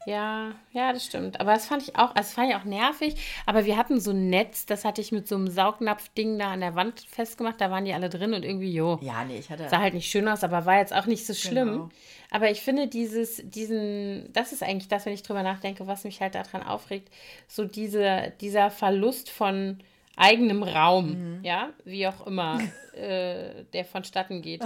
Ja, 0.07 0.53
ja, 0.73 0.93
das 0.93 1.05
stimmt. 1.05 1.41
Aber 1.41 1.53
das 1.53 1.67
fand 1.67 1.83
ich 1.83 1.97
auch, 1.97 2.11
also 2.11 2.15
das 2.17 2.33
fand 2.33 2.51
ich 2.51 2.57
auch 2.57 2.65
nervig. 2.65 3.15
Aber 3.47 3.65
wir 3.65 3.77
hatten 3.77 4.01
so 4.01 4.13
ein 4.13 4.31
Netz, 4.31 4.67
das 4.67 4.85
hatte 4.85 5.01
ich 5.01 5.13
mit 5.13 5.29
so 5.29 5.35
einem 5.35 5.49
Saugnapf-Ding 5.49 6.39
da 6.39 6.53
an 6.53 6.61
der 6.61 6.75
Wand 6.75 7.01
festgemacht. 7.09 7.61
Da 7.61 7.71
waren 7.71 7.85
die 7.85 7.93
alle 7.93 8.09
drin 8.09 8.33
und 8.35 8.45
irgendwie, 8.45 8.73
jo. 8.73 8.99
Ja, 9.03 9.25
nee, 9.25 9.39
ich 9.39 9.51
hatte. 9.51 9.69
Sah 9.69 9.81
halt 9.81 9.95
nicht 9.95 10.11
schön 10.11 10.29
aus, 10.29 10.45
aber 10.45 10.67
war 10.67 10.79
jetzt 10.79 10.95
auch 10.95 11.07
nicht 11.07 11.27
so 11.27 11.35
schlimm. 11.35 11.69
Genau. 11.69 11.89
Aber 12.31 12.51
ich 12.51 12.61
finde 12.61 12.89
dieses, 12.89 13.43
diesen, 13.45 14.33
das 14.33 14.53
ist 14.53 14.63
eigentlich 14.63 14.89
das, 14.89 15.07
wenn 15.07 15.15
ich 15.15 15.23
drüber 15.23 15.43
nachdenke, 15.43 15.87
was 15.87 16.05
mich 16.05 16.21
halt 16.21 16.35
daran 16.35 16.63
aufregt, 16.63 17.11
so 17.47 17.65
diese, 17.65 18.33
dieser 18.41 18.71
Verlust 18.71 19.31
von 19.31 19.79
eigenem 20.17 20.63
Raum, 20.63 21.41
ja, 21.43 21.71
wie 21.85 22.07
auch 22.07 22.27
immer 22.27 22.61
äh, 22.93 23.65
der 23.73 23.85
vonstatten 23.85 24.43
geht. 24.43 24.63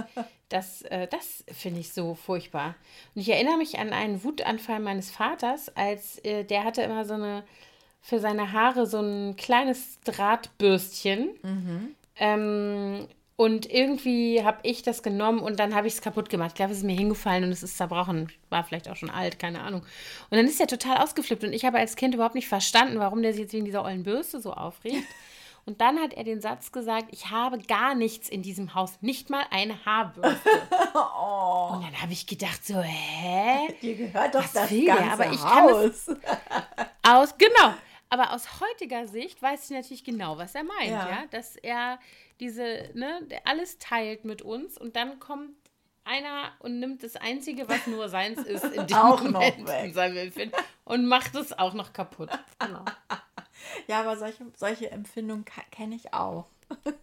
Das, 0.53 0.83
äh, 0.83 1.07
das 1.07 1.43
finde 1.51 1.79
ich 1.79 1.93
so 1.93 2.13
furchtbar. 2.13 2.75
Und 3.15 3.21
ich 3.21 3.29
erinnere 3.29 3.57
mich 3.57 3.79
an 3.79 3.91
einen 3.91 4.23
Wutanfall 4.23 4.79
meines 4.79 5.09
Vaters, 5.09 5.75
als 5.75 6.19
äh, 6.19 6.43
der 6.43 6.63
hatte 6.63 6.83
immer 6.83 7.05
so 7.05 7.15
eine, 7.15 7.43
für 8.01 8.19
seine 8.19 8.51
Haare 8.51 8.85
so 8.85 8.99
ein 8.99 9.35
kleines 9.35 9.99
Drahtbürstchen. 10.01 11.29
Ähm, 12.17 13.07
und 13.35 13.71
irgendwie 13.71 14.43
habe 14.43 14.59
ich 14.61 14.83
das 14.83 15.01
genommen 15.01 15.39
und 15.39 15.59
dann 15.59 15.73
habe 15.73 15.87
ich 15.87 15.95
es 15.95 16.01
kaputt 16.01 16.29
gemacht. 16.29 16.51
Ich 16.51 16.55
glaube, 16.55 16.71
es 16.71 16.77
ist 16.77 16.83
mir 16.83 16.95
hingefallen 16.95 17.45
und 17.45 17.49
es 17.49 17.63
ist 17.63 17.77
zerbrochen. 17.77 18.31
War 18.51 18.63
vielleicht 18.63 18.89
auch 18.91 18.95
schon 18.95 19.09
alt, 19.09 19.39
keine 19.39 19.61
Ahnung. 19.61 19.81
Und 20.29 20.37
dann 20.37 20.45
ist 20.45 20.61
er 20.61 20.67
total 20.67 20.97
ausgeflippt 20.97 21.43
und 21.43 21.53
ich 21.53 21.65
habe 21.65 21.79
als 21.79 21.95
Kind 21.95 22.13
überhaupt 22.13 22.35
nicht 22.35 22.47
verstanden, 22.47 22.99
warum 22.99 23.23
der 23.23 23.33
sich 23.33 23.41
jetzt 23.41 23.53
wegen 23.53 23.65
dieser 23.65 23.83
ollen 23.83 24.03
Bürste 24.03 24.39
so 24.39 24.53
aufregt. 24.53 24.97
Und 25.65 25.79
dann 25.79 25.97
hat 25.99 26.13
er 26.13 26.23
den 26.25 26.41
Satz 26.41 26.71
gesagt, 26.73 27.07
ich 27.11 27.29
habe 27.29 27.57
gar 27.59 27.95
nichts 27.95 28.27
in 28.27 28.41
diesem 28.41 28.73
Haus, 28.75 28.97
nicht 29.01 29.29
mal 29.29 29.45
eine 29.49 29.85
Haarbürste. 29.85 30.49
Und 30.93 31.83
dann 31.83 32.01
habe 32.01 32.11
ich 32.11 32.27
gedacht 32.27 32.65
so, 32.65 32.81
hä? 32.81 33.73
Dir 33.81 33.95
gehört 33.95 34.35
doch 34.35 34.43
Was 34.43 34.51
das 34.53 34.71
will 34.71 34.85
der? 34.85 34.95
ganze 34.95 35.11
Aber 35.13 35.31
ich 35.31 35.41
kann 35.41 35.67
es- 35.69 36.07
Haus. 36.07 36.17
Aus, 37.03 37.37
genau. 37.37 37.73
Aber 38.09 38.31
aus 38.33 38.47
heutiger 38.61 39.07
Sicht 39.07 39.41
weiß 39.41 39.65
ich 39.71 39.75
natürlich 39.75 40.03
genau, 40.03 40.37
was 40.37 40.53
er 40.53 40.63
meint, 40.63 40.89
ja. 40.89 41.09
Ja. 41.09 41.23
Dass 41.31 41.55
er 41.55 41.97
diese, 42.39 42.89
ne, 42.93 43.21
der 43.31 43.47
alles 43.47 43.79
teilt 43.79 44.23
mit 44.25 44.41
uns 44.43 44.77
und 44.77 44.95
dann 44.95 45.19
kommt 45.19 45.49
einer 46.03 46.51
und 46.59 46.79
nimmt 46.79 47.01
das 47.03 47.15
Einzige, 47.15 47.67
was 47.69 47.87
nur 47.87 48.09
seins 48.09 48.39
ist, 48.43 48.65
in 48.65 48.85
dem 48.85 48.97
Auch 48.97 49.21
noch 49.23 49.31
Moment 49.31 49.67
weg. 49.67 49.85
in 49.85 49.93
seinem 49.93 50.17
Empfinden 50.17 50.55
und 50.83 51.07
macht 51.07 51.33
es 51.35 51.57
auch 51.57 51.73
noch 51.73 51.91
kaputt. 51.93 52.29
Genau. 52.59 52.83
Ja, 53.87 54.01
aber 54.01 54.17
solche, 54.17 54.45
solche 54.57 54.91
Empfindungen 54.91 55.45
kenne 55.71 55.95
ich 55.95 56.13
auch. 56.13 56.45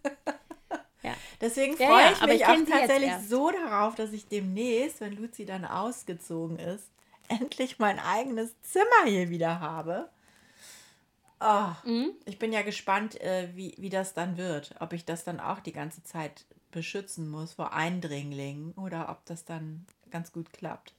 Ja. 1.03 1.15
Deswegen 1.39 1.75
Ja, 1.77 1.87
freue 1.87 2.03
ja, 2.03 2.11
ich 2.11 2.21
aber 2.21 2.31
mich 2.33 2.41
ich 2.41 2.47
auch 2.47 2.65
tatsächlich 2.69 3.11
so 3.27 3.49
darauf, 3.49 3.95
dass 3.95 4.11
ich 4.11 4.27
demnächst, 4.27 5.01
wenn 5.01 5.15
Luzi 5.15 5.45
dann 5.45 5.65
ausgezogen 5.65 6.59
ist, 6.59 6.89
endlich 7.27 7.79
mein 7.79 7.97
eigenes 7.99 8.53
Zimmer 8.61 9.05
hier 9.05 9.29
wieder 9.29 9.59
habe. 9.59 10.09
Oh, 11.39 11.71
Mhm. 11.85 12.11
Ich 12.25 12.37
bin 12.37 12.53
ja 12.53 12.61
gespannt, 12.61 13.19
äh, 13.19 13.49
wie, 13.55 13.73
wie 13.79 13.89
das 13.89 14.13
dann 14.13 14.37
wird. 14.37 14.75
Ob 14.79 14.93
ich 14.93 15.05
das 15.05 15.23
dann 15.23 15.39
auch 15.39 15.59
die 15.59 15.71
ganze 15.73 16.03
Zeit 16.03 16.45
beschützen 16.69 17.29
muss 17.29 17.53
vor 17.53 17.73
Eindringlingen 17.73 18.73
oder 18.73 19.09
ob 19.09 19.25
das 19.25 19.43
dann 19.43 19.87
ganz 20.11 20.31
gut 20.31 20.53
klappt. 20.53 20.93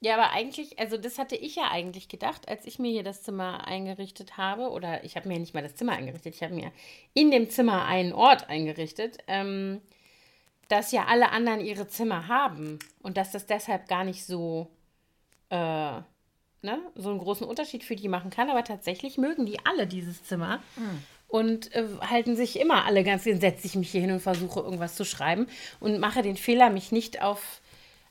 Ja, 0.00 0.14
aber 0.14 0.30
eigentlich, 0.30 0.78
also 0.78 0.96
das 0.96 1.18
hatte 1.18 1.36
ich 1.36 1.56
ja 1.56 1.70
eigentlich 1.70 2.08
gedacht, 2.08 2.48
als 2.48 2.66
ich 2.66 2.78
mir 2.78 2.90
hier 2.90 3.02
das 3.02 3.22
Zimmer 3.22 3.66
eingerichtet 3.66 4.36
habe. 4.36 4.70
Oder 4.70 5.04
ich 5.04 5.16
habe 5.16 5.28
mir 5.28 5.38
nicht 5.38 5.54
mal 5.54 5.62
das 5.62 5.74
Zimmer 5.74 5.92
eingerichtet, 5.92 6.34
ich 6.34 6.42
habe 6.42 6.54
mir 6.54 6.72
in 7.12 7.30
dem 7.30 7.50
Zimmer 7.50 7.84
einen 7.84 8.12
Ort 8.12 8.48
eingerichtet, 8.48 9.18
ähm, 9.26 9.82
dass 10.68 10.92
ja 10.92 11.04
alle 11.06 11.30
anderen 11.30 11.60
ihre 11.60 11.86
Zimmer 11.86 12.26
haben 12.26 12.78
und 13.02 13.16
dass 13.16 13.32
das 13.32 13.46
deshalb 13.46 13.86
gar 13.88 14.04
nicht 14.04 14.24
so, 14.24 14.68
äh, 15.50 15.56
ne, 15.56 16.80
so 16.94 17.10
einen 17.10 17.18
großen 17.18 17.46
Unterschied 17.46 17.84
für 17.84 17.96
die 17.96 18.08
machen 18.08 18.30
kann. 18.30 18.50
Aber 18.50 18.64
tatsächlich 18.64 19.18
mögen 19.18 19.46
die 19.46 19.64
alle 19.64 19.86
dieses 19.86 20.24
Zimmer. 20.24 20.62
Und 21.28 21.74
äh, 21.74 21.88
halten 22.00 22.36
sich 22.36 22.58
immer 22.60 22.84
alle 22.84 23.02
ganz, 23.02 23.24
dann 23.24 23.40
setze 23.40 23.66
ich 23.66 23.74
mich 23.74 23.90
hier 23.90 24.00
hin 24.00 24.12
und 24.12 24.20
versuche 24.20 24.60
irgendwas 24.60 24.94
zu 24.94 25.04
schreiben 25.04 25.48
und 25.80 25.98
mache 25.98 26.22
den 26.22 26.36
Fehler, 26.36 26.70
mich 26.70 26.92
nicht 26.92 27.20
auf 27.20 27.60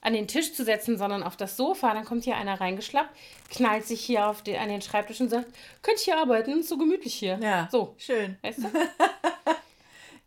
an 0.05 0.13
den 0.13 0.27
Tisch 0.27 0.53
zu 0.53 0.63
setzen, 0.63 0.97
sondern 0.97 1.23
auf 1.23 1.35
das 1.35 1.57
Sofa. 1.57 1.93
Dann 1.93 2.05
kommt 2.05 2.23
hier 2.23 2.37
einer 2.37 2.61
reingeschlappt, 2.61 3.09
knallt 3.49 3.85
sich 3.85 4.01
hier 4.01 4.27
auf 4.27 4.41
den, 4.43 4.57
an 4.59 4.69
den 4.69 4.81
Schreibtisch 4.81 5.19
und 5.19 5.29
sagt, 5.29 5.47
könnt 5.81 5.97
ihr 5.99 6.13
hier 6.13 6.17
arbeiten? 6.17 6.59
Ist 6.59 6.69
so 6.69 6.77
gemütlich 6.77 7.13
hier. 7.15 7.37
Ja, 7.41 7.67
So, 7.71 7.95
schön. 7.97 8.37
weißt 8.41 8.59
du? 8.59 8.69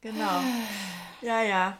Genau. 0.00 0.40
Ja, 1.22 1.42
ja. 1.42 1.78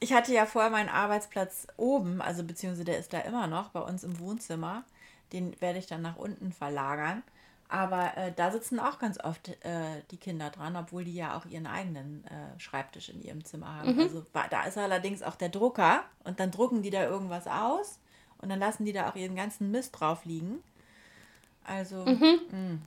Ich 0.00 0.12
hatte 0.12 0.32
ja 0.34 0.44
vorher 0.44 0.70
meinen 0.70 0.88
Arbeitsplatz 0.88 1.66
oben, 1.76 2.20
also 2.20 2.42
beziehungsweise 2.42 2.84
der 2.84 2.98
ist 2.98 3.12
da 3.12 3.20
immer 3.20 3.46
noch 3.46 3.68
bei 3.68 3.80
uns 3.80 4.02
im 4.04 4.18
Wohnzimmer. 4.18 4.84
Den 5.32 5.58
werde 5.60 5.78
ich 5.78 5.86
dann 5.86 6.02
nach 6.02 6.16
unten 6.16 6.52
verlagern. 6.52 7.22
Aber 7.68 8.16
äh, 8.16 8.30
da 8.36 8.50
sitzen 8.50 8.78
auch 8.78 8.98
ganz 8.98 9.18
oft 9.18 9.48
äh, 9.64 10.02
die 10.10 10.16
Kinder 10.18 10.50
dran, 10.50 10.76
obwohl 10.76 11.04
die 11.04 11.14
ja 11.14 11.36
auch 11.36 11.46
ihren 11.46 11.66
eigenen 11.66 12.24
äh, 12.26 12.60
Schreibtisch 12.60 13.08
in 13.08 13.22
ihrem 13.22 13.44
Zimmer 13.44 13.74
haben. 13.74 13.88
Also 14.02 14.24
wa- 14.32 14.46
da 14.48 14.64
ist 14.64 14.78
allerdings 14.78 15.22
auch 15.22 15.34
der 15.34 15.48
Drucker 15.48 16.04
und 16.24 16.38
dann 16.40 16.50
drucken 16.50 16.82
die 16.82 16.90
da 16.90 17.02
irgendwas 17.04 17.46
aus 17.46 17.98
und 18.38 18.50
dann 18.50 18.58
lassen 18.60 18.84
die 18.84 18.92
da 18.92 19.08
auch 19.10 19.16
ihren 19.16 19.34
ganzen 19.34 19.70
Mist 19.70 19.98
drauf 19.98 20.24
liegen. 20.24 20.62
Also, 21.64 22.04
mh, 22.50 22.78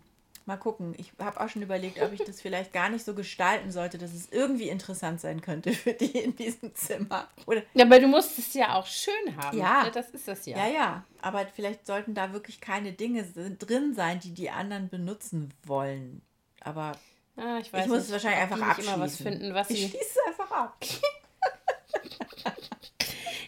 mal 0.48 0.58
gucken. 0.58 0.96
Ich 0.98 1.12
habe 1.20 1.40
auch 1.40 1.50
schon 1.50 1.62
überlegt, 1.62 2.02
ob 2.02 2.12
ich 2.14 2.24
das 2.24 2.42
vielleicht 2.42 2.74
gar 2.74 2.90
nicht 2.90 3.06
so 3.06 3.14
gestalten 3.14 3.72
sollte, 3.72 3.98
dass 3.98 4.14
es 4.14 4.30
irgendwie 4.32 4.70
interessant 4.70 5.20
sein 5.22 5.42
könnte 5.42 5.74
für 5.74 5.94
die 5.94 6.18
in 6.18 6.36
diesem 6.36 6.74
Zimmer. 6.76 7.28
Oder 7.46 7.64
Ja, 7.74 7.86
aber 7.86 8.00
du 8.00 8.08
musst 8.08 8.38
es 8.40 8.54
ja 8.54 8.76
auch 8.76 8.88
schön 8.88 9.38
haben. 9.38 9.58
Ja. 9.58 9.84
Ne, 9.84 9.92
Das 9.92 10.10
ist 10.10 10.28
das 10.28 10.46
ja. 10.46 10.58
ja, 10.58 10.68
ja, 10.74 11.04
aber 11.22 11.46
vielleicht 11.48 11.86
sollten 11.86 12.14
da 12.14 12.34
wirklich 12.34 12.62
keine 12.62 12.94
Dinge 12.94 13.24
drin 13.24 13.94
sein, 13.94 14.20
die 14.20 14.34
die 14.34 14.50
anderen 14.50 14.90
benutzen 14.90 15.54
wollen. 15.64 16.22
Aber 16.62 16.94
Ah, 17.40 17.60
ich 17.62 17.72
weiß 17.72 17.84
ich 17.86 17.88
muss 17.90 17.98
nicht, 18.00 18.08
es 18.08 18.12
wahrscheinlich 18.14 18.42
einfach 18.42 18.58
nicht 18.58 18.80
immer 18.88 19.00
was 19.00 19.12
abschließen. 19.12 19.26
finden, 19.40 19.54
was 19.54 19.70
ich 19.70 19.80
schließe 19.90 19.98
es 20.00 20.28
einfach 20.28 20.52
ab. 20.52 20.78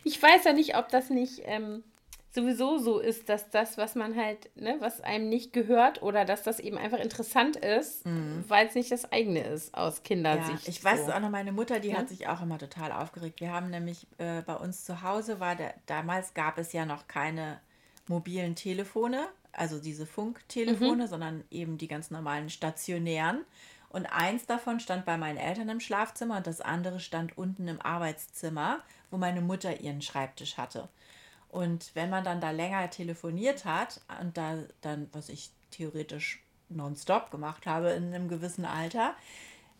Ich 0.03 0.21
weiß 0.21 0.43
ja 0.45 0.53
nicht, 0.53 0.75
ob 0.77 0.89
das 0.89 1.09
nicht 1.09 1.41
ähm, 1.45 1.83
sowieso 2.31 2.77
so 2.77 2.99
ist, 2.99 3.29
dass 3.29 3.49
das, 3.49 3.77
was 3.77 3.95
man 3.95 4.15
halt, 4.15 4.55
ne, 4.55 4.75
was 4.79 5.01
einem 5.01 5.29
nicht 5.29 5.51
gehört 5.53 6.01
oder 6.03 6.25
dass 6.25 6.43
das 6.43 6.59
eben 6.59 6.77
einfach 6.77 6.99
interessant 6.99 7.55
ist, 7.55 8.03
weil 8.47 8.67
es 8.67 8.75
nicht 8.75 8.91
das 8.91 9.11
eigene 9.11 9.41
ist 9.43 9.73
aus 9.73 9.97
Ja, 9.97 10.03
Kindersicht. 10.03 10.67
ich 10.67 10.83
weiß 10.83 11.05
so. 11.05 11.11
auch 11.11 11.19
noch, 11.19 11.29
meine 11.29 11.51
Mutter, 11.51 11.79
die 11.79 11.89
Ja. 11.89 11.97
hat 11.97 12.09
sich 12.09 12.27
auch 12.27 12.41
immer 12.41 12.57
total 12.59 12.91
aufgeregt. 12.91 13.41
Wir 13.41 13.51
haben 13.51 13.69
nämlich 13.69 14.05
äh, 14.19 14.41
bei 14.43 14.55
uns 14.55 14.85
zu 14.85 15.01
Hause 15.01 15.39
war 15.39 15.55
der, 15.55 15.73
damals 15.87 16.33
gab 16.33 16.57
es 16.57 16.71
ja 16.71 16.85
noch 16.85 17.07
keine 17.07 17.59
mobilen 18.07 18.55
Telefone, 18.55 19.27
also 19.51 19.79
diese 19.79 20.05
Funktelefone, 20.05 21.07
sondern 21.07 21.43
eben 21.49 21.77
die 21.77 21.87
ganz 21.87 22.11
normalen 22.11 22.49
stationären. 22.49 23.43
Und 23.89 24.05
eins 24.05 24.45
davon 24.45 24.79
stand 24.79 25.05
bei 25.05 25.17
meinen 25.17 25.37
Eltern 25.37 25.69
im 25.69 25.79
Schlafzimmer 25.79 26.37
und 26.37 26.45
das 26.45 26.61
andere 26.61 26.99
stand 26.99 27.35
unten 27.39 27.67
im 27.67 27.81
Arbeitszimmer, 27.81 28.81
wo 29.09 29.17
meine 29.17 29.41
Mutter 29.41 29.79
ihren 29.79 30.03
Schreibtisch 30.03 30.57
hatte. 30.57 30.89
Und 31.49 31.91
wenn 31.95 32.09
man 32.09 32.23
dann 32.23 32.41
da 32.41 32.51
länger 32.51 32.89
telefoniert 32.89 33.65
hat 33.65 34.01
und 34.21 34.37
da 34.37 34.57
dann, 34.81 35.09
was 35.13 35.29
ich 35.29 35.49
theoretisch 35.71 36.43
nonstop 36.69 37.31
gemacht 37.31 37.65
habe 37.65 37.89
in 37.89 38.13
einem 38.13 38.29
gewissen 38.29 38.65
Alter, 38.65 39.15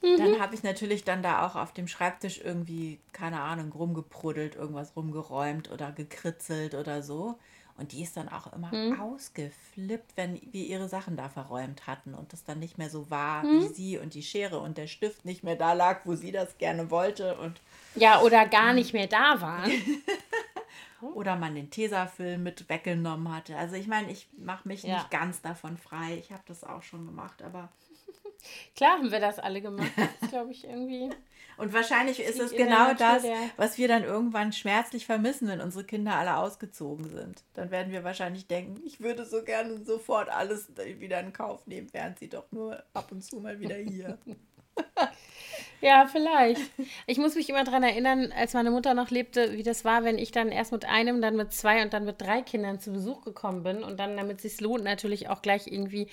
dann 0.01 0.39
habe 0.39 0.55
ich 0.55 0.63
natürlich 0.63 1.03
dann 1.03 1.21
da 1.21 1.45
auch 1.45 1.55
auf 1.55 1.73
dem 1.73 1.87
Schreibtisch 1.87 2.39
irgendwie, 2.43 2.99
keine 3.11 3.41
Ahnung, 3.41 3.71
rumgepruddelt, 3.73 4.55
irgendwas 4.55 4.95
rumgeräumt 4.95 5.69
oder 5.71 5.91
gekritzelt 5.91 6.73
oder 6.73 7.03
so. 7.03 7.37
Und 7.77 7.93
die 7.93 8.03
ist 8.03 8.17
dann 8.17 8.27
auch 8.27 8.51
immer 8.51 8.71
ausgeflippt, 9.01 10.17
wenn 10.17 10.39
wir 10.51 10.65
ihre 10.65 10.89
Sachen 10.89 11.15
da 11.15 11.29
verräumt 11.29 11.87
hatten 11.87 12.13
und 12.13 12.33
das 12.33 12.43
dann 12.43 12.59
nicht 12.59 12.77
mehr 12.77 12.89
so 12.89 13.09
war 13.09 13.43
wie 13.43 13.67
sie 13.73 13.97
und 13.97 14.13
die 14.15 14.23
Schere 14.23 14.59
und 14.59 14.77
der 14.77 14.87
Stift 14.87 15.23
nicht 15.23 15.43
mehr 15.45 15.55
da 15.55 15.71
lag, 15.71 16.01
wo 16.05 16.15
sie 16.15 16.33
das 16.33 16.57
gerne 16.57 16.91
wollte 16.91 17.37
und 17.37 17.61
Ja, 17.95 18.21
oder 18.21 18.47
gar 18.47 18.73
nicht 18.73 18.91
mehr 18.93 19.07
da 19.07 19.39
waren. 19.39 19.71
oder 21.01 21.35
man 21.35 21.55
den 21.55 21.69
Tesafilm 21.69 22.43
mit 22.43 22.69
weggenommen 22.69 23.33
hatte. 23.35 23.55
Also 23.57 23.75
ich 23.75 23.87
meine, 23.87 24.11
ich 24.11 24.27
mache 24.37 24.67
mich 24.67 24.83
Ja. 24.83 24.95
nicht 24.95 25.11
ganz 25.11 25.41
davon 25.41 25.77
frei. 25.77 26.17
Ich 26.19 26.31
habe 26.31 26.43
das 26.47 26.63
auch 26.63 26.83
schon 26.83 27.05
gemacht, 27.05 27.41
aber 27.41 27.69
Klar 28.75 28.91
haben 28.97 29.11
wir 29.11 29.19
das 29.19 29.37
alle 29.39 29.61
gemacht. 29.61 29.91
Glaube 30.29 30.51
ich, 30.51 30.63
irgendwie. 30.65 31.09
und 31.57 31.73
wahrscheinlich 31.73 32.21
ist 32.21 32.39
es 32.39 32.51
genau 32.51 32.93
das, 32.93 33.23
was 33.57 33.77
wir 33.77 33.87
dann 33.89 34.03
irgendwann 34.03 34.53
schmerzlich 34.53 35.05
vermissen, 35.05 35.47
wenn 35.49 35.59
unsere 35.59 35.83
Kinder 35.83 36.15
alle 36.15 36.37
ausgezogen 36.37 37.09
sind. 37.09 37.43
Dann 37.53 37.69
werden 37.69 37.91
wir 37.91 38.03
wahrscheinlich 38.05 38.47
denken, 38.47 38.81
ich 38.85 39.01
würde 39.01 39.25
so 39.25 39.43
gerne 39.43 39.83
sofort 39.83 40.29
alles 40.29 40.69
wieder 40.77 41.19
in 41.19 41.33
Kauf 41.33 41.67
nehmen, 41.67 41.89
während 41.91 42.19
sie 42.19 42.29
doch 42.29 42.49
nur 42.51 42.81
ab 42.93 43.11
und 43.11 43.23
zu 43.23 43.41
mal 43.41 43.59
wieder 43.59 43.75
hier. 43.75 44.17
Ja, 45.81 46.07
vielleicht. 46.11 46.61
Ich 47.07 47.17
muss 47.17 47.35
mich 47.35 47.49
immer 47.49 47.63
daran 47.63 47.83
erinnern, 47.83 48.33
als 48.35 48.53
meine 48.53 48.71
Mutter 48.71 48.93
noch 48.93 49.11
lebte, 49.11 49.53
wie 49.53 49.63
das 49.63 49.85
war, 49.85 50.03
wenn 50.03 50.17
ich 50.17 50.31
dann 50.31 50.49
erst 50.49 50.71
mit 50.71 50.85
einem, 50.85 51.21
dann 51.21 51.37
mit 51.37 51.53
zwei 51.53 51.81
und 51.81 51.93
dann 51.93 52.05
mit 52.05 52.21
drei 52.21 52.41
Kindern 52.41 52.79
zu 52.79 52.91
Besuch 52.91 53.23
gekommen 53.23 53.63
bin 53.63 53.83
und 53.83 53.99
dann, 53.99 54.17
damit 54.17 54.37
es 54.37 54.43
sich 54.43 54.61
lohnt, 54.61 54.83
natürlich 54.83 55.29
auch 55.29 55.41
gleich 55.41 55.67
irgendwie 55.67 56.07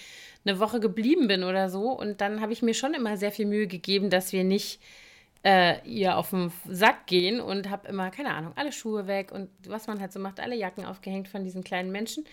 eine 0.44 0.60
Woche 0.60 0.78
geblieben 0.78 1.26
bin 1.26 1.42
oder 1.42 1.68
so. 1.68 1.90
Und 1.90 2.20
dann 2.20 2.40
habe 2.40 2.52
ich 2.52 2.62
mir 2.62 2.74
schon 2.74 2.94
immer 2.94 3.16
sehr 3.16 3.32
viel 3.32 3.46
Mühe 3.46 3.66
gegeben, 3.66 4.08
dass 4.08 4.32
wir 4.32 4.44
nicht 4.44 4.80
äh, 5.46 5.80
ihr 5.88 6.16
auf 6.16 6.30
den 6.30 6.50
Sack 6.68 7.06
gehen 7.06 7.40
und 7.40 7.70
habe 7.70 7.86
immer, 7.86 8.10
keine 8.10 8.34
Ahnung, 8.34 8.52
alle 8.56 8.72
Schuhe 8.72 9.06
weg 9.06 9.30
und 9.30 9.48
was 9.68 9.86
man 9.86 10.00
halt 10.00 10.12
so 10.12 10.18
macht, 10.18 10.40
alle 10.40 10.56
Jacken 10.56 10.84
aufgehängt 10.84 11.28
von 11.28 11.44
diesen 11.44 11.62
kleinen 11.62 11.92
Menschen. 11.92 12.24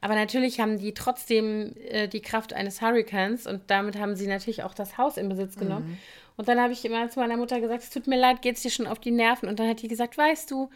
Aber 0.00 0.14
natürlich 0.14 0.60
haben 0.60 0.78
die 0.78 0.94
trotzdem 0.94 1.74
äh, 1.88 2.06
die 2.06 2.22
Kraft 2.22 2.52
eines 2.52 2.80
Hurricanes 2.80 3.48
und 3.48 3.62
damit 3.68 3.98
haben 3.98 4.14
sie 4.14 4.28
natürlich 4.28 4.62
auch 4.62 4.72
das 4.72 4.98
Haus 4.98 5.16
in 5.16 5.28
Besitz 5.28 5.56
genommen. 5.56 5.88
Mhm. 5.88 5.98
Und 6.40 6.48
dann 6.48 6.58
habe 6.58 6.72
ich 6.72 6.82
immer 6.86 7.10
zu 7.10 7.20
meiner 7.20 7.36
Mutter 7.36 7.60
gesagt, 7.60 7.82
es 7.82 7.90
tut 7.90 8.06
mir 8.06 8.18
leid, 8.18 8.40
geht 8.40 8.56
es 8.56 8.62
dir 8.62 8.70
schon 8.70 8.86
auf 8.86 8.98
die 8.98 9.10
Nerven? 9.10 9.46
Und 9.46 9.60
dann 9.60 9.68
hat 9.68 9.82
die 9.82 9.88
gesagt, 9.88 10.16
weißt 10.16 10.50
du, 10.50 10.70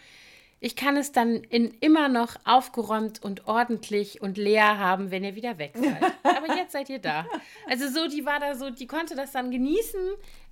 ich 0.61 0.77
kann 0.77 0.99
es 0.99 1.11
dann 1.11 1.37
in 1.37 1.71
immer 1.81 2.11
noch 2.11 2.37
aufgeräumt 2.45 3.23
und 3.23 3.49
ordentlich 3.49 4.21
und 4.21 4.37
leer 4.37 4.79
haben, 4.79 5.11
wenn 5.11 5.25
ihr 5.25 5.37
wieder 5.37 5.57
weg 5.57 5.73
seid. 5.75 6.03
Aber 6.23 6.55
jetzt 6.55 6.73
seid 6.73 6.91
ihr 6.91 6.99
da. 6.99 7.25
Also 7.67 7.89
so, 7.89 8.07
die 8.09 8.27
war 8.27 8.41
da 8.41 8.55
so, 8.55 8.69
die 8.69 8.87
konnte 8.87 9.15
das 9.15 9.33
dann 9.33 9.51
genießen, 9.51 10.01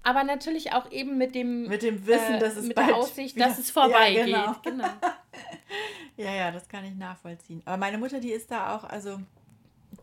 aber 0.02 0.24
natürlich 0.24 0.72
auch 0.72 0.90
eben 0.90 1.18
mit 1.18 1.34
dem 1.34 1.68
mit 1.68 1.82
dem 1.82 2.06
Wissen, 2.06 2.36
äh, 2.36 2.38
dass 2.38 2.56
es 2.56 2.66
mit 2.66 2.78
der 2.78 2.96
Aussicht, 2.96 3.38
dass 3.38 3.58
es 3.58 3.70
vorbeigeht. 3.70 4.28
Ja, 4.28 4.58
genau. 4.64 4.82
genau. 4.82 4.88
ja, 6.16 6.34
ja, 6.34 6.50
das 6.50 6.66
kann 6.68 6.86
ich 6.86 6.94
nachvollziehen. 6.94 7.60
Aber 7.66 7.76
meine 7.76 7.98
Mutter, 7.98 8.18
die 8.18 8.32
ist 8.32 8.50
da 8.50 8.74
auch, 8.74 8.84
also 8.84 9.20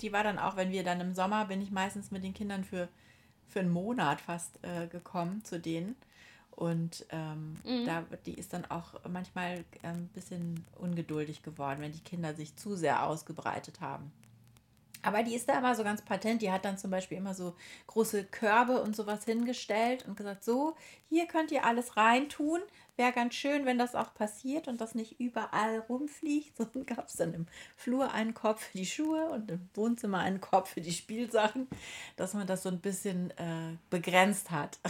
die 0.01 0.13
war 0.13 0.23
dann 0.23 0.37
auch, 0.37 0.55
wenn 0.55 0.71
wir 0.71 0.83
dann 0.83 1.01
im 1.01 1.15
Sommer, 1.15 1.45
bin 1.45 1.63
ich 1.63 1.71
meistens 1.71 2.11
mit 2.11 2.23
den 2.23 2.35
Kindern 2.35 2.63
für, 2.63 2.89
für 3.49 3.59
einen 3.59 3.71
Monat 3.71 4.21
fast 4.21 4.59
äh, 4.63 4.87
gekommen 4.87 5.43
zu 5.43 5.59
denen. 5.59 5.95
Und 6.51 7.05
ähm, 7.11 7.55
mhm. 7.63 7.85
da, 7.85 8.03
die 8.25 8.33
ist 8.33 8.53
dann 8.53 8.65
auch 8.65 8.93
manchmal 9.09 9.63
ein 9.81 9.95
ähm, 9.95 10.07
bisschen 10.09 10.65
ungeduldig 10.77 11.41
geworden, 11.41 11.79
wenn 11.79 11.93
die 11.93 12.01
Kinder 12.01 12.33
sich 12.33 12.55
zu 12.57 12.75
sehr 12.75 13.05
ausgebreitet 13.05 13.79
haben. 13.79 14.11
Aber 15.01 15.23
die 15.23 15.35
ist 15.35 15.47
da 15.47 15.57
immer 15.57 15.75
so 15.75 15.83
ganz 15.83 16.01
patent. 16.01 16.41
Die 16.41 16.51
hat 16.51 16.65
dann 16.65 16.77
zum 16.77 16.91
Beispiel 16.91 17.17
immer 17.17 17.33
so 17.33 17.55
große 17.87 18.25
Körbe 18.25 18.81
und 18.81 18.95
sowas 18.95 19.23
hingestellt 19.23 20.05
und 20.05 20.17
gesagt, 20.17 20.43
so, 20.43 20.75
hier 21.07 21.25
könnt 21.27 21.51
ihr 21.51 21.65
alles 21.65 21.95
reintun. 21.95 22.59
Wäre 22.99 23.13
ganz 23.13 23.33
schön, 23.33 23.65
wenn 23.65 23.77
das 23.77 23.95
auch 23.95 24.13
passiert 24.13 24.67
und 24.67 24.81
das 24.81 24.93
nicht 24.93 25.21
überall 25.21 25.79
rumfliegt. 25.87 26.57
So 26.57 26.67
gab 26.85 27.07
es 27.07 27.13
dann 27.13 27.33
im 27.33 27.45
Flur 27.77 28.11
einen 28.11 28.33
Korb 28.33 28.59
für 28.59 28.77
die 28.77 28.85
Schuhe 28.85 29.29
und 29.29 29.49
im 29.49 29.69
Wohnzimmer 29.73 30.17
einen 30.17 30.41
Korb 30.41 30.67
für 30.67 30.81
die 30.81 30.91
Spielsachen, 30.91 31.69
dass 32.17 32.33
man 32.33 32.45
das 32.45 32.63
so 32.63 32.67
ein 32.67 32.81
bisschen 32.81 33.31
äh, 33.37 33.77
begrenzt 33.89 34.51
hat. 34.51 34.79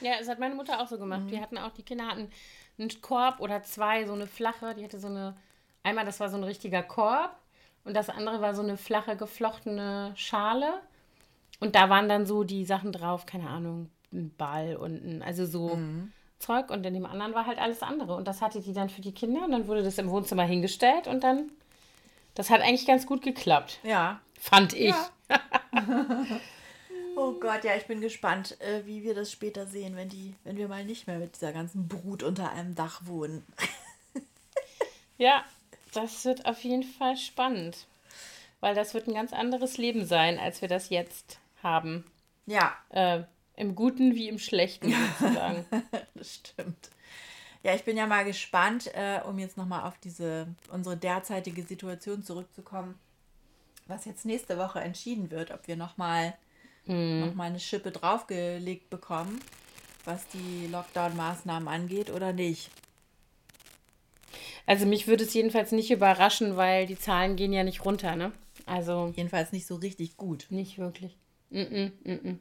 Ja, 0.00 0.16
das 0.16 0.28
hat 0.28 0.38
meine 0.38 0.54
Mutter 0.54 0.80
auch 0.80 0.86
so 0.86 0.96
gemacht. 0.96 1.22
Mhm. 1.22 1.30
Wir 1.32 1.40
hatten 1.40 1.58
auch, 1.58 1.72
die 1.72 1.82
Kinder 1.82 2.06
hatten 2.06 2.30
einen 2.78 3.00
Korb 3.00 3.40
oder 3.40 3.64
zwei, 3.64 4.06
so 4.06 4.12
eine 4.12 4.28
flache, 4.28 4.76
die 4.76 4.84
hatte 4.84 5.00
so 5.00 5.08
eine, 5.08 5.36
einmal 5.82 6.04
das 6.04 6.20
war 6.20 6.28
so 6.28 6.36
ein 6.36 6.44
richtiger 6.44 6.84
Korb 6.84 7.34
und 7.82 7.96
das 7.96 8.08
andere 8.08 8.40
war 8.40 8.54
so 8.54 8.62
eine 8.62 8.76
flache 8.76 9.16
geflochtene 9.16 10.12
Schale. 10.14 10.82
Und 11.58 11.74
da 11.74 11.90
waren 11.90 12.08
dann 12.08 12.26
so 12.26 12.44
die 12.44 12.64
Sachen 12.64 12.92
drauf, 12.92 13.26
keine 13.26 13.48
Ahnung, 13.48 13.90
ein 14.12 14.32
Ball 14.36 14.76
und 14.76 15.04
ein, 15.04 15.20
also 15.20 15.44
so 15.44 15.74
mhm. 15.74 16.12
Zeug. 16.38 16.70
Und 16.70 16.84
in 16.84 16.94
dem 16.94 17.06
anderen 17.06 17.34
war 17.34 17.46
halt 17.46 17.58
alles 17.58 17.82
andere. 17.82 18.14
Und 18.14 18.26
das 18.26 18.40
hatte 18.40 18.60
die 18.60 18.72
dann 18.72 18.90
für 18.90 19.00
die 19.00 19.12
Kinder 19.12 19.44
und 19.44 19.52
dann 19.52 19.66
wurde 19.66 19.82
das 19.82 19.98
im 19.98 20.10
Wohnzimmer 20.10 20.44
hingestellt 20.44 21.06
und 21.06 21.24
dann, 21.24 21.50
das 22.34 22.50
hat 22.50 22.60
eigentlich 22.60 22.86
ganz 22.86 23.06
gut 23.06 23.22
geklappt. 23.22 23.80
Ja. 23.82 24.20
Fand 24.38 24.72
ich. 24.72 24.94
Ja. 25.28 25.40
Oh 27.20 27.32
Gott, 27.32 27.64
ja, 27.64 27.74
ich 27.74 27.86
bin 27.86 28.00
gespannt, 28.00 28.60
äh, 28.60 28.86
wie 28.86 29.02
wir 29.02 29.12
das 29.12 29.32
später 29.32 29.66
sehen, 29.66 29.96
wenn 29.96 30.08
die, 30.08 30.36
wenn 30.44 30.56
wir 30.56 30.68
mal 30.68 30.84
nicht 30.84 31.08
mehr 31.08 31.18
mit 31.18 31.34
dieser 31.34 31.52
ganzen 31.52 31.88
Brut 31.88 32.22
unter 32.22 32.52
einem 32.52 32.76
Dach 32.76 33.00
wohnen. 33.06 33.44
ja, 35.18 35.44
das 35.92 36.24
wird 36.24 36.46
auf 36.46 36.62
jeden 36.62 36.84
Fall 36.84 37.16
spannend. 37.16 37.88
Weil 38.60 38.76
das 38.76 38.94
wird 38.94 39.08
ein 39.08 39.14
ganz 39.14 39.32
anderes 39.32 39.78
Leben 39.78 40.06
sein, 40.06 40.38
als 40.38 40.62
wir 40.62 40.68
das 40.68 40.90
jetzt 40.90 41.40
haben. 41.60 42.04
Ja. 42.46 42.76
Äh, 42.90 43.24
Im 43.58 43.74
Guten 43.74 44.14
wie 44.14 44.28
im 44.28 44.38
Schlechten 44.38 44.94
sozusagen. 45.18 45.64
das 46.14 46.34
stimmt. 46.36 46.90
Ja, 47.64 47.74
ich 47.74 47.82
bin 47.82 47.96
ja 47.96 48.06
mal 48.06 48.24
gespannt, 48.24 48.88
äh, 48.94 49.20
um 49.26 49.36
jetzt 49.40 49.56
nochmal 49.56 49.82
auf 49.82 49.98
diese 49.98 50.46
unsere 50.70 50.96
derzeitige 50.96 51.64
Situation 51.64 52.22
zurückzukommen, 52.22 52.94
was 53.88 54.04
jetzt 54.04 54.24
nächste 54.24 54.58
Woche 54.58 54.78
entschieden 54.78 55.32
wird, 55.32 55.50
ob 55.50 55.66
wir 55.66 55.74
nochmal 55.74 56.34
hm. 56.86 57.18
noch 57.20 57.34
mal 57.34 57.48
eine 57.48 57.58
Schippe 57.58 57.90
draufgelegt 57.90 58.90
bekommen, 58.90 59.40
was 60.04 60.24
die 60.28 60.68
Lockdown-Maßnahmen 60.70 61.66
angeht 61.66 62.10
oder 62.10 62.32
nicht. 62.32 62.70
Also 64.66 64.86
mich 64.86 65.08
würde 65.08 65.24
es 65.24 65.34
jedenfalls 65.34 65.72
nicht 65.72 65.90
überraschen, 65.90 66.56
weil 66.56 66.86
die 66.86 66.98
Zahlen 66.98 67.34
gehen 67.34 67.52
ja 67.52 67.64
nicht 67.64 67.84
runter, 67.84 68.14
ne? 68.14 68.30
Also 68.66 69.12
jedenfalls 69.16 69.50
nicht 69.50 69.66
so 69.66 69.74
richtig 69.74 70.16
gut. 70.16 70.46
Nicht 70.50 70.78
wirklich. 70.78 71.16
Mm 71.50 71.58
-mm, 71.58 71.92
mm 72.04 72.38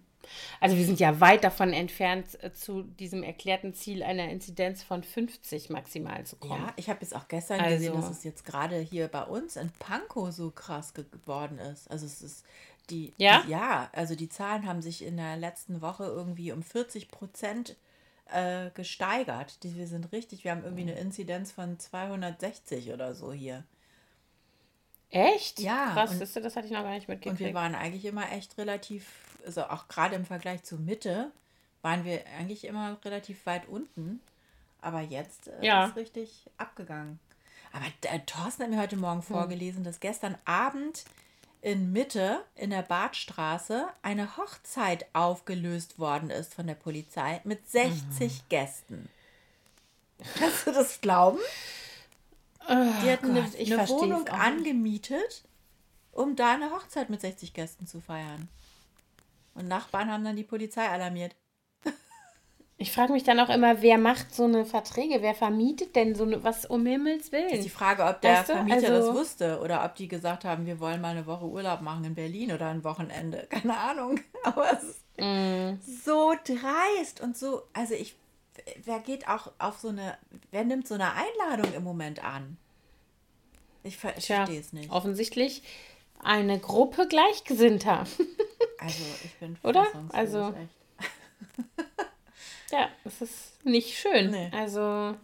also 0.60 0.78
wir 0.78 0.86
sind 0.86 0.99
ja 0.99 1.20
weit 1.20 1.44
davon 1.44 1.74
entfernt, 1.74 2.41
äh, 2.44 2.54
zu 2.54 2.84
diesem 2.84 3.24
erklärten 3.24 3.74
Ziel 3.74 4.04
einer 4.04 4.30
Inzidenz 4.30 4.84
von 4.84 5.04
50 5.04 5.70
maximal 5.70 6.26
zu 6.26 6.36
kommen. 6.36 6.66
Ja, 6.66 6.74
ich 6.76 6.90
habe 6.90 6.99
jetzt 7.02 7.16
auch 7.16 7.28
gestern 7.28 7.60
also, 7.60 7.76
gesehen, 7.76 7.94
dass 7.94 8.10
es 8.10 8.24
jetzt 8.24 8.45
gerade 8.45 8.78
hier 8.80 9.08
bei 9.08 9.24
uns 9.24 9.56
in 9.56 9.72
Pankow 9.80 10.32
so 10.32 10.52
krass 10.52 10.94
geworden 10.94 11.60
ist. 11.60 11.90
Also 11.90 12.06
es 12.06 12.22
ist 12.22 12.45
die, 12.90 13.14
ja? 13.18 13.41
Die, 13.45 13.52
ja, 13.52 13.90
also 13.94 14.16
die 14.16 14.30
Zahlen 14.30 14.66
haben 14.66 14.82
sich 14.82 15.04
in 15.04 15.18
der 15.18 15.38
letzten 15.38 15.82
Woche 15.82 16.06
irgendwie 16.06 16.52
um 16.52 16.64
40 16.64 17.10
Prozent 17.10 17.76
äh, 18.32 18.70
gesteigert. 18.72 19.64
Die, 19.64 19.76
wir 19.76 19.88
sind 19.88 20.12
richtig, 20.12 20.44
wir 20.44 20.52
haben 20.52 20.64
irgendwie 20.64 20.84
eine 20.84 20.98
Inzidenz 20.98 21.52
von 21.52 21.80
260 21.80 22.91
oder 22.91 23.14
so 23.14 23.32
hier. 23.34 23.64
Echt? 25.09 25.59
Ja. 25.59 25.91
Krass, 25.93 26.11
und, 26.11 26.21
das 26.21 26.55
hatte 26.55 26.67
ich 26.67 26.73
noch 26.73 26.84
gar 26.84 26.91
nicht 26.91 27.07
mitgekriegt. 27.07 27.39
Und 27.39 27.45
wir 27.45 27.53
waren 27.53 27.75
eigentlich 27.75 28.05
immer 28.05 28.31
echt 28.31 28.57
relativ, 28.57 29.05
also 29.45 29.63
auch 29.63 29.88
gerade 29.88 30.15
im 30.15 30.25
Vergleich 30.25 30.63
zur 30.63 30.79
Mitte, 30.79 31.31
waren 31.81 32.03
wir 32.03 32.21
eigentlich 32.38 32.65
immer 32.65 32.97
relativ 33.05 33.45
weit 33.45 33.67
unten. 33.67 34.21
Aber 34.81 35.01
jetzt 35.01 35.47
äh, 35.47 35.65
ja. 35.65 35.85
ist 35.85 35.95
richtig 35.95 36.45
abgegangen. 36.57 37.19
Aber 37.71 37.85
äh, 37.85 38.19
Thorsten 38.25 38.63
hat 38.63 38.69
mir 38.69 38.79
heute 38.79 38.97
Morgen 38.97 39.21
hm. 39.21 39.27
vorgelesen, 39.27 39.84
dass 39.84 39.99
gestern 39.99 40.38
Abend 40.45 41.05
in 41.61 41.91
Mitte 41.91 42.43
in 42.55 42.69
der 42.69 42.84
Badstraße 42.84 43.88
eine 44.01 44.38
Hochzeit 44.38 45.05
aufgelöst 45.13 45.99
worden 45.99 46.29
ist 46.29 46.53
von 46.53 46.67
der 46.67 46.75
Polizei 46.75 47.41
mit 47.43 47.69
60 47.69 48.01
mhm. 48.19 48.41
Gästen. 48.49 49.09
Kannst 50.38 50.67
du 50.67 50.71
das 50.71 51.01
glauben? 51.01 51.39
Oh, 52.69 53.03
die 53.03 53.10
hatten 53.10 53.34
Gott, 53.34 53.56
eine, 53.56 53.80
eine 53.80 53.89
Wohnung 53.89 54.27
angemietet, 54.27 55.44
um 56.11 56.35
da 56.35 56.53
eine 56.53 56.72
Hochzeit 56.72 57.10
mit 57.10 57.22
60 57.22 57.53
Gästen 57.53 57.88
zu 57.88 58.02
feiern. 58.02 58.49
Und 59.53 59.68
Nachbarn 59.68 60.11
haben 60.11 60.23
dann 60.23 60.35
die 60.35 60.44
Polizei 60.44 60.88
alarmiert. 60.88 61.35
Ich 62.80 62.91
frage 62.91 63.11
mich 63.11 63.23
dann 63.23 63.39
auch 63.39 63.49
immer, 63.49 63.81
wer 63.81 63.98
macht 63.98 64.35
so 64.35 64.44
eine 64.44 64.64
Verträge? 64.64 65.23
Wer 65.23 65.34
vermietet 65.34 65.95
denn 65.95 66.14
so 66.14 66.26
eine, 66.26 66.44
was 66.44 66.64
um 66.64 66.85
Himmels 66.85 67.31
Willen? 67.31 67.49
Ist 67.49 67.65
die 67.65 67.72
Frage, 67.72 68.06
ob 68.06 68.22
der 68.22 68.34
weißt 68.34 68.49
du? 68.49 68.53
Vermieter 68.53 68.94
also, 68.94 69.07
das 69.07 69.15
wusste 69.15 69.60
oder 69.61 69.84
ob 69.84 69.95
die 69.95 70.07
gesagt 70.07 70.45
haben, 70.45 70.68
wir 70.68 70.80
wollen 70.80 71.02
mal 71.02 71.10
eine 71.10 71.26
Woche 71.26 71.45
Urlaub 71.45 71.81
machen 71.81 72.06
in 72.06 72.14
Berlin 72.14 72.52
oder 72.52 72.68
ein 72.68 72.84
Wochenende. 72.84 73.48
Keine 73.49 73.76
Ahnung. 73.76 74.19
Aber 74.44 74.72
es 74.73 74.84
ist 74.84 75.02
mm. 75.18 75.80
so 76.06 76.35
dreist 76.45 77.19
und 77.22 77.35
so, 77.35 77.64
also 77.73 77.95
ich, 77.95 78.15
wer 78.84 78.99
geht 78.99 79.27
auch 79.27 79.52
auf 79.60 79.80
so 79.80 79.89
eine, 79.89 80.18
wer 80.52 80.64
nimmt 80.64 80.88
so 80.88 80.95
eine 80.95 81.11
Einladung 81.14 81.73
im 81.73 81.84
Moment 81.84 82.23
an? 82.23 82.57
Ich 83.84 83.98
verstehe 83.98 84.60
es 84.60 84.73
nicht. 84.73 84.91
Offensichtlich 84.91 85.64
eine 86.22 86.60
Gruppe 86.60 87.07
Gleichgesinnter. 87.07 88.06
also 88.80 89.03
ich 89.23 89.35
bin 89.35 89.57
Oder? 89.64 89.88
Also. 90.11 90.53
Ja, 92.72 92.89
es 93.06 93.22
ist 93.22 93.65
nicht 93.65 93.98
schön. 93.98 94.31
Nee. 94.31 94.52
Also. 94.52 95.15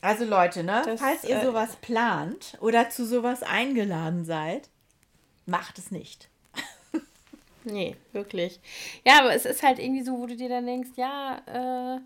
Also 0.00 0.24
Leute, 0.24 0.62
ne? 0.62 0.82
Das, 0.84 1.00
falls 1.00 1.24
ihr 1.24 1.36
äh, 1.36 1.44
sowas 1.44 1.76
plant 1.76 2.58
oder 2.60 2.90
zu 2.90 3.06
sowas 3.06 3.42
eingeladen 3.42 4.24
seid, 4.24 4.68
macht 5.46 5.78
es 5.78 5.90
nicht. 5.90 6.28
nee, 7.64 7.96
wirklich. 8.12 8.60
Ja, 9.04 9.20
aber 9.20 9.34
es 9.34 9.46
ist 9.46 9.62
halt 9.62 9.78
irgendwie 9.78 10.04
so, 10.04 10.18
wo 10.18 10.26
du 10.26 10.36
dir 10.36 10.50
dann 10.50 10.66
denkst, 10.66 10.90
ja, 10.96 11.40
äh, 11.46 11.96
äh, 11.96 12.00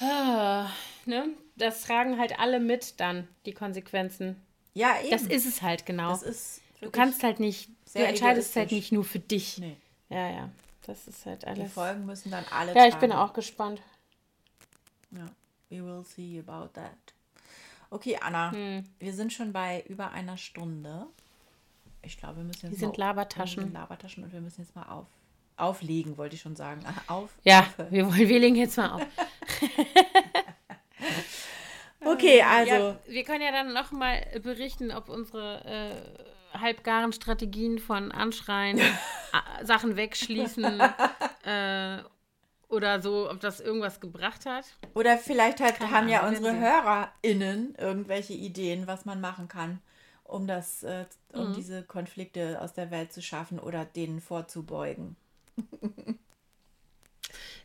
ne? 0.00 1.28
Das 1.56 1.82
tragen 1.82 2.18
halt 2.18 2.38
alle 2.38 2.60
mit 2.60 3.00
dann, 3.00 3.28
die 3.46 3.52
Konsequenzen. 3.52 4.42
Ja, 4.74 5.00
eben. 5.00 5.10
Das 5.10 5.22
ist 5.22 5.46
es 5.46 5.62
halt 5.62 5.86
genau. 5.86 6.10
Das 6.10 6.22
ist 6.22 6.60
du 6.80 6.90
kannst 6.90 7.22
halt 7.22 7.40
nicht, 7.40 7.70
du 7.94 8.04
entscheidest 8.04 8.54
halt 8.56 8.72
nicht 8.72 8.92
nur 8.92 9.04
für 9.04 9.18
dich. 9.18 9.58
Nee. 9.58 9.76
Ja, 10.08 10.30
ja. 10.30 10.50
Das 10.86 11.08
ist 11.08 11.26
halt 11.26 11.44
alles. 11.44 11.64
Die 11.64 11.68
Folgen 11.68 12.06
müssen 12.06 12.30
dann 12.30 12.44
alle. 12.50 12.74
Ja, 12.74 12.86
ich 12.86 12.94
bin 12.96 13.10
auch 13.10 13.32
gespannt. 13.32 13.82
Ja, 15.10 15.26
we 15.68 15.84
will 15.84 16.04
see 16.04 16.42
about 16.46 16.68
that. 16.74 16.92
Okay, 17.90 18.18
Anna, 18.20 18.52
hm. 18.52 18.84
wir 18.98 19.12
sind 19.12 19.32
schon 19.32 19.52
bei 19.52 19.84
über 19.88 20.12
einer 20.12 20.36
Stunde. 20.36 21.06
Ich 22.02 22.18
glaube, 22.18 22.36
wir 22.36 22.44
müssen 22.44 22.66
jetzt 22.66 22.72
wir 22.72 22.78
sind 22.78 22.96
Labertaschen. 22.96 23.62
Wir 23.62 23.64
sind 23.64 23.74
Labertaschen 23.74 24.24
und 24.24 24.32
wir 24.32 24.40
müssen 24.40 24.60
jetzt 24.60 24.76
mal 24.76 24.84
auf, 24.84 25.06
auflegen, 25.56 26.16
wollte 26.16 26.36
ich 26.36 26.42
schon 26.42 26.54
sagen. 26.54 26.82
Auf. 27.08 27.30
Ja, 27.42 27.66
wir, 27.90 28.06
wollen, 28.06 28.28
wir 28.28 28.38
legen 28.38 28.56
jetzt 28.56 28.76
mal 28.76 28.90
auf. 28.90 29.02
okay, 32.04 32.42
also. 32.42 32.74
Ja, 32.74 32.98
wir 33.06 33.24
können 33.24 33.42
ja 33.42 33.52
dann 33.52 33.72
noch 33.72 33.92
mal 33.92 34.20
berichten, 34.42 34.90
ob 34.90 35.08
unsere 35.08 35.64
äh, 35.64 36.60
halbgaren 36.60 37.12
Strategien 37.12 37.78
von 37.78 38.12
Anschreien, 38.12 38.80
Sachen 39.62 39.96
wegschließen 39.96 40.80
äh, 41.44 41.98
Oder 42.68 43.00
so, 43.00 43.30
ob 43.30 43.40
das 43.40 43.60
irgendwas 43.60 44.00
gebracht 44.00 44.44
hat. 44.44 44.64
Oder 44.94 45.18
vielleicht 45.18 45.60
halt 45.60 45.78
haben 45.80 46.08
ja 46.08 46.26
unsere 46.26 46.58
HörerInnen 46.58 47.76
irgendwelche 47.76 48.32
Ideen, 48.32 48.86
was 48.86 49.04
man 49.04 49.20
machen 49.20 49.46
kann, 49.46 49.80
um 50.24 50.48
das, 50.48 50.82
äh, 50.82 51.04
um 51.32 51.50
mhm. 51.50 51.54
diese 51.54 51.84
Konflikte 51.84 52.60
aus 52.60 52.72
der 52.72 52.90
Welt 52.90 53.12
zu 53.12 53.22
schaffen 53.22 53.60
oder 53.60 53.84
denen 53.84 54.20
vorzubeugen. 54.20 55.16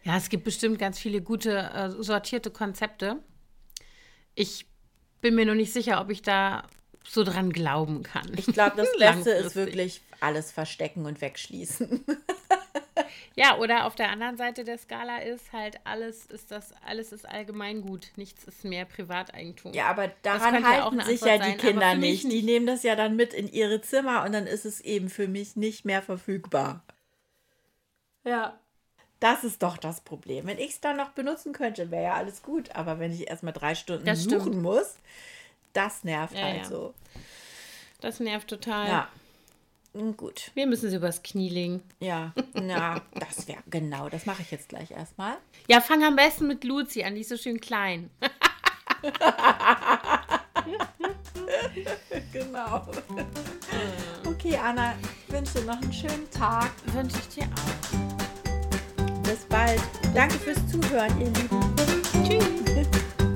ja, 0.04 0.18
es 0.18 0.30
gibt 0.30 0.44
bestimmt 0.44 0.80
ganz 0.80 1.00
viele 1.00 1.22
gute 1.22 1.58
äh, 1.58 1.90
sortierte 1.90 2.52
Konzepte. 2.52 3.18
Ich 4.36 4.66
bin 5.22 5.36
mir 5.36 5.46
nur 5.46 5.56
nicht 5.56 5.74
sicher, 5.74 6.02
ob 6.02 6.10
ich 6.10 6.22
da 6.22 6.64
so 7.04 7.24
dran 7.24 7.52
glauben 7.52 8.04
kann. 8.04 8.32
Ich 8.36 8.48
glaube, 8.48 8.78
das 8.78 8.90
Beste 9.00 9.32
ist 9.32 9.56
wirklich 9.56 10.02
alles 10.20 10.52
verstecken 10.52 11.06
und 11.06 11.22
wegschließen. 11.22 12.06
ja, 13.36 13.58
oder 13.58 13.86
auf 13.86 13.96
der 13.96 14.10
anderen 14.10 14.38
Seite 14.38 14.64
der 14.64 14.78
Skala 14.78 15.20
ist 15.20 15.52
halt 15.54 15.80
alles 15.84 16.26
ist 16.26 16.52
das 16.52 16.74
alles 16.86 17.12
ist 17.12 17.28
allgemeingut, 17.28 18.12
nichts 18.16 18.44
ist 18.44 18.64
mehr 18.64 18.86
Privateigentum. 18.86 19.74
Ja, 19.74 19.88
aber 19.88 20.12
daran 20.22 20.66
halten 20.66 21.00
ja 21.00 21.06
sich 21.06 21.22
ja 21.22 21.38
die 21.38 21.44
sein, 21.44 21.58
Kinder 21.58 21.96
nicht. 21.96 22.26
nicht. 22.26 22.34
Die 22.34 22.44
nehmen 22.44 22.66
das 22.66 22.84
ja 22.84 22.96
dann 22.96 23.16
mit 23.16 23.34
in 23.34 23.48
ihre 23.48 23.82
Zimmer 23.82 24.24
und 24.26 24.34
dann 24.34 24.48
ist 24.48 24.66
es 24.66 24.82
eben 24.82 25.10
für 25.10 25.28
mich 25.28 25.56
nicht 25.56 25.86
mehr 25.86 26.02
verfügbar. 26.02 26.84
Ja. 28.24 28.60
Das 29.22 29.44
ist 29.44 29.62
doch 29.62 29.78
das 29.78 30.02
Problem. 30.02 30.48
Wenn 30.48 30.58
ich 30.58 30.72
es 30.72 30.82
dann 30.82 30.98
noch 30.98 31.12
benutzen 31.12 31.54
könnte, 31.54 31.92
wäre 31.92 32.04
ja 32.04 32.14
alles 32.16 32.42
gut. 32.42 32.76
Aber 32.76 33.00
wenn 33.00 33.14
ich 33.14 33.30
erstmal 33.30 33.54
drei 33.54 33.76
Stunden 33.76 34.04
das 34.04 34.24
suchen 34.24 34.42
stimmt. 34.42 34.64
muss, 34.64 34.96
das 35.74 36.04
nervt 36.04 36.36
ja, 36.36 36.42
halt 36.42 36.58
ja. 36.58 36.66
so. 36.66 36.96
Das 38.02 38.20
nervt 38.20 38.48
total. 38.48 38.88
Ja. 38.88 39.08
Gut. 40.18 40.50
Wir 40.56 40.66
müssen 40.66 40.90
sie 40.90 40.96
übers 40.96 41.22
Knie 41.22 41.50
legen. 41.50 41.84
Ja, 42.00 42.34
na, 42.54 43.02
das 43.14 43.48
wäre 43.48 43.62
genau. 43.70 44.10
Das 44.10 44.26
mache 44.26 44.42
ich 44.42 44.50
jetzt 44.50 44.70
gleich 44.70 44.90
erstmal. 44.90 45.38
Ja, 45.68 45.82
fang 45.82 46.04
am 46.04 46.16
besten 46.16 46.48
mit 46.48 46.64
Luzi 46.64 47.04
an. 47.04 47.14
Die 47.14 47.22
ist 47.22 47.30
so 47.30 47.38
schön 47.38 47.62
klein. 47.62 48.10
genau. 52.34 52.88
Okay, 54.26 54.56
Anna, 54.58 54.96
ich 55.28 55.34
wünsche 55.34 55.60
dir 55.60 55.66
noch 55.66 55.82
einen 55.82 55.94
schönen 55.94 56.30
Tag. 56.32 56.72
Wünsche 56.94 57.18
ich 57.20 57.28
dir 57.28 57.44
auch. 57.44 58.11
Bis 59.32 59.46
bald. 59.46 59.80
Danke 60.14 60.38
fürs 60.38 60.58
Zuhören, 60.68 61.10
ihr 61.22 61.28
Lieben. 61.28 61.76
Tschüss. 62.28 62.88